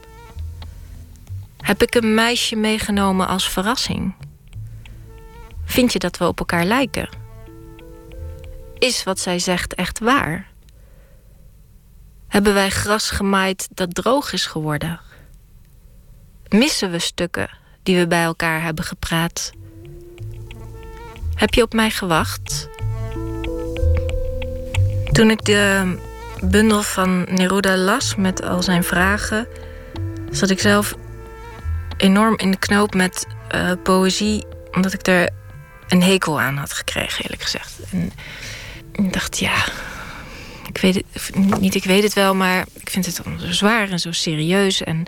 Heb 1.58 1.82
ik 1.82 1.96
een 1.96 2.14
meisje 2.14 2.56
meegenomen 2.56 3.28
als 3.28 3.50
verrassing? 3.50 4.14
Vind 5.66 5.94
je 5.94 6.00
dat 6.00 6.18
we 6.18 6.28
op 6.28 6.40
elkaar 6.40 6.66
lijken? 6.66 7.10
Is 8.78 9.04
wat 9.04 9.20
zij 9.20 9.40
zegt 9.40 9.74
echt 9.74 10.00
waar? 10.00 10.48
Hebben 12.28 12.54
wij 12.54 12.70
gras 12.70 13.10
gemaaid 13.10 13.68
dat 13.74 13.96
droog 13.96 14.34
is 14.34 14.46
geworden? 14.46 15.00
Missen 16.50 16.92
we 16.92 17.00
stukken 17.00 17.50
die 17.84 17.98
we 17.98 18.08
bij 18.08 18.24
elkaar 18.24 18.62
hebben 18.62 18.86
gepraat? 18.86 19.52
Heb 21.36 21.54
je 21.54 21.62
op 21.62 21.74
mij 21.74 21.90
gewacht? 21.90 22.70
Toen 25.20 25.30
ik 25.30 25.46
de 25.46 25.96
bundel 26.44 26.82
van 26.82 27.26
Neruda 27.30 27.78
las 27.78 28.16
met 28.16 28.44
al 28.44 28.64
zijn 28.64 28.84
vragen, 28.84 29.48
zat 30.30 30.50
ik 30.50 30.60
zelf 30.60 30.96
enorm 31.98 32.38
in 32.38 32.52
de 32.52 32.58
knoop 32.58 32.94
met 32.94 33.28
eh, 33.48 33.72
poëzie, 33.84 34.46
omdat 34.72 34.94
ik 34.94 35.08
er 35.08 35.30
een 35.88 36.04
hekel 36.04 36.42
aan 36.42 36.58
had 36.58 36.74
gekregen, 36.74 37.24
eerlijk 37.24 37.42
gezegd. 37.42 37.80
En 37.92 38.12
ik 38.92 39.14
dacht, 39.14 39.38
ja, 39.38 39.66
ik 40.68 40.78
weet 40.78 40.96
het, 40.96 41.36
niet 41.60 41.76
ik 41.76 41.84
weet 41.84 42.04
het 42.04 42.14
wel, 42.14 42.36
maar 42.36 42.66
ik 42.74 42.90
vind 42.90 43.06
het 43.06 43.16
zo 43.16 43.52
zwaar 43.52 43.90
en 43.90 44.00
zo 44.00 44.12
serieus. 44.12 44.84
En 44.84 45.06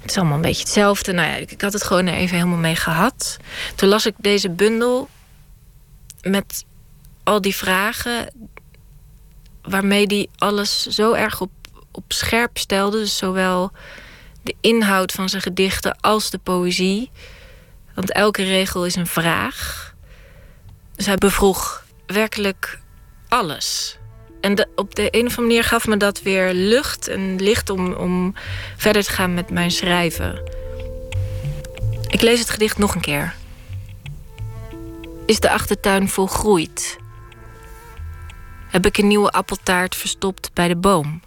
het 0.00 0.10
is 0.10 0.16
allemaal 0.16 0.36
een 0.36 0.42
beetje 0.42 0.62
hetzelfde. 0.62 1.12
Nou 1.12 1.28
ja, 1.28 1.34
ik 1.34 1.60
had 1.60 1.72
het 1.72 1.84
gewoon 1.84 2.06
er 2.06 2.14
even 2.14 2.36
helemaal 2.36 2.58
mee 2.58 2.76
gehad. 2.76 3.36
Toen 3.74 3.88
las 3.88 4.06
ik 4.06 4.14
deze 4.18 4.50
bundel 4.50 5.08
met 6.22 6.64
al 7.22 7.40
die 7.40 7.56
vragen 7.56 8.28
waarmee 9.62 10.04
hij 10.06 10.28
alles 10.36 10.86
zo 10.86 11.12
erg 11.12 11.40
op, 11.40 11.50
op 11.90 12.04
scherp 12.08 12.58
stelde. 12.58 12.98
Dus 12.98 13.16
zowel 13.16 13.72
de 14.42 14.54
inhoud 14.60 15.12
van 15.12 15.28
zijn 15.28 15.42
gedichten 15.42 15.96
als 16.00 16.30
de 16.30 16.38
poëzie. 16.38 17.10
Want 17.94 18.12
elke 18.12 18.42
regel 18.42 18.86
is 18.86 18.94
een 18.94 19.06
vraag. 19.06 19.94
Dus 20.94 21.06
hij 21.06 21.16
bevroeg 21.16 21.84
werkelijk 22.06 22.78
alles. 23.28 23.98
En 24.40 24.68
op 24.74 24.94
de 24.94 25.02
een 25.02 25.26
of 25.26 25.38
andere 25.38 25.40
manier 25.40 25.64
gaf 25.64 25.86
me 25.86 25.96
dat 25.96 26.22
weer 26.22 26.52
lucht 26.54 27.08
en 27.08 27.42
licht 27.42 27.70
om, 27.70 27.92
om 27.92 28.34
verder 28.76 29.04
te 29.04 29.10
gaan 29.10 29.34
met 29.34 29.50
mijn 29.50 29.70
schrijven. 29.70 30.42
Ik 32.08 32.20
lees 32.20 32.38
het 32.38 32.50
gedicht 32.50 32.78
nog 32.78 32.94
een 32.94 33.00
keer. 33.00 33.34
Is 35.26 35.40
de 35.40 35.50
achtertuin 35.50 36.08
volgroeid? 36.08 36.98
Heb 38.70 38.86
ik 38.86 38.98
een 38.98 39.06
nieuwe 39.06 39.30
appeltaart 39.30 39.96
verstopt 39.96 40.50
bij 40.54 40.68
de 40.68 40.76
boom? 40.76 41.20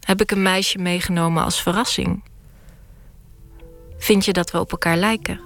Heb 0.00 0.20
ik 0.20 0.30
een 0.30 0.42
meisje 0.42 0.78
meegenomen 0.78 1.44
als 1.44 1.62
verrassing? 1.62 2.24
Vind 3.98 4.24
je 4.24 4.32
dat 4.32 4.50
we 4.50 4.60
op 4.60 4.70
elkaar 4.70 4.96
lijken? 4.96 5.40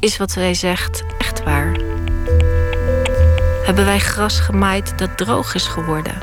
Is 0.00 0.16
wat 0.16 0.30
zij 0.30 0.54
zegt 0.54 1.04
echt 1.18 1.42
waar? 1.42 1.72
Hebben 3.64 3.84
wij 3.84 3.98
gras 3.98 4.40
gemaaid 4.40 4.98
dat 4.98 5.16
droog 5.16 5.54
is 5.54 5.66
geworden? 5.66 6.18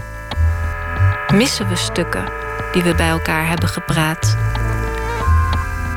Missen 1.33 1.67
we 1.69 1.75
stukken 1.75 2.31
die 2.71 2.83
we 2.83 2.95
bij 2.95 3.09
elkaar 3.09 3.47
hebben 3.47 3.69
gepraat? 3.69 4.35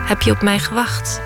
Heb 0.06 0.22
je 0.22 0.30
op 0.30 0.42
mij 0.42 0.58
gewacht? 0.58 1.20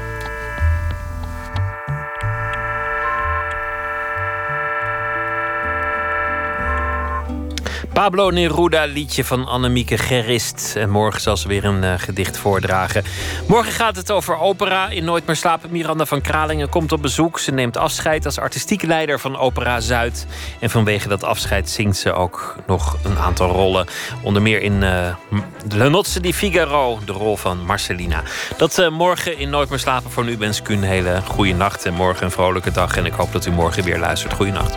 Pablo 7.92 8.30
Neruda, 8.30 8.84
liedje 8.84 9.24
van 9.24 9.46
Annemieke 9.46 9.98
Gerrist. 9.98 10.76
En 10.76 10.90
morgen 10.90 11.20
zal 11.20 11.36
ze 11.36 11.48
weer 11.48 11.64
een 11.64 11.82
uh, 11.82 11.94
gedicht 11.96 12.38
voordragen. 12.38 13.04
Morgen 13.48 13.72
gaat 13.72 13.96
het 13.96 14.10
over 14.10 14.38
opera 14.38 14.88
in 14.88 15.04
Nooit 15.04 15.26
meer 15.26 15.36
slapen. 15.36 15.70
Miranda 15.70 16.06
van 16.06 16.20
Kralingen 16.20 16.68
komt 16.68 16.92
op 16.92 17.02
bezoek. 17.02 17.38
Ze 17.38 17.50
neemt 17.50 17.76
afscheid 17.76 18.24
als 18.24 18.38
artistiek 18.38 18.82
leider 18.82 19.20
van 19.20 19.38
Opera 19.38 19.80
Zuid. 19.80 20.26
En 20.60 20.70
vanwege 20.70 21.08
dat 21.08 21.24
afscheid 21.24 21.70
zingt 21.70 21.96
ze 21.96 22.12
ook 22.12 22.56
nog 22.66 22.96
een 23.02 23.18
aantal 23.18 23.50
rollen. 23.50 23.86
Onder 24.22 24.42
meer 24.42 24.62
in 24.62 24.82
uh, 24.82 25.14
Le 25.68 25.88
Nozze 25.88 26.20
di 26.20 26.34
Figaro, 26.34 26.98
de 27.04 27.12
rol 27.12 27.36
van 27.36 27.64
Marcelina. 27.64 28.22
Dat 28.56 28.78
uh, 28.78 28.88
morgen 28.88 29.38
in 29.38 29.50
Nooit 29.50 29.68
meer 29.68 29.78
slapen. 29.78 30.10
Voor 30.10 30.24
nu 30.24 30.38
wens 30.38 30.62
u 30.68 30.72
een 30.72 30.82
hele 30.82 31.20
goede 31.26 31.54
nacht. 31.54 31.84
En 31.84 31.94
morgen 31.94 32.24
een 32.24 32.30
vrolijke 32.30 32.70
dag. 32.70 32.96
En 32.96 33.06
ik 33.06 33.12
hoop 33.12 33.32
dat 33.32 33.46
u 33.46 33.50
morgen 33.50 33.84
weer 33.84 33.98
luistert. 33.98 34.32
Goeienacht. 34.32 34.76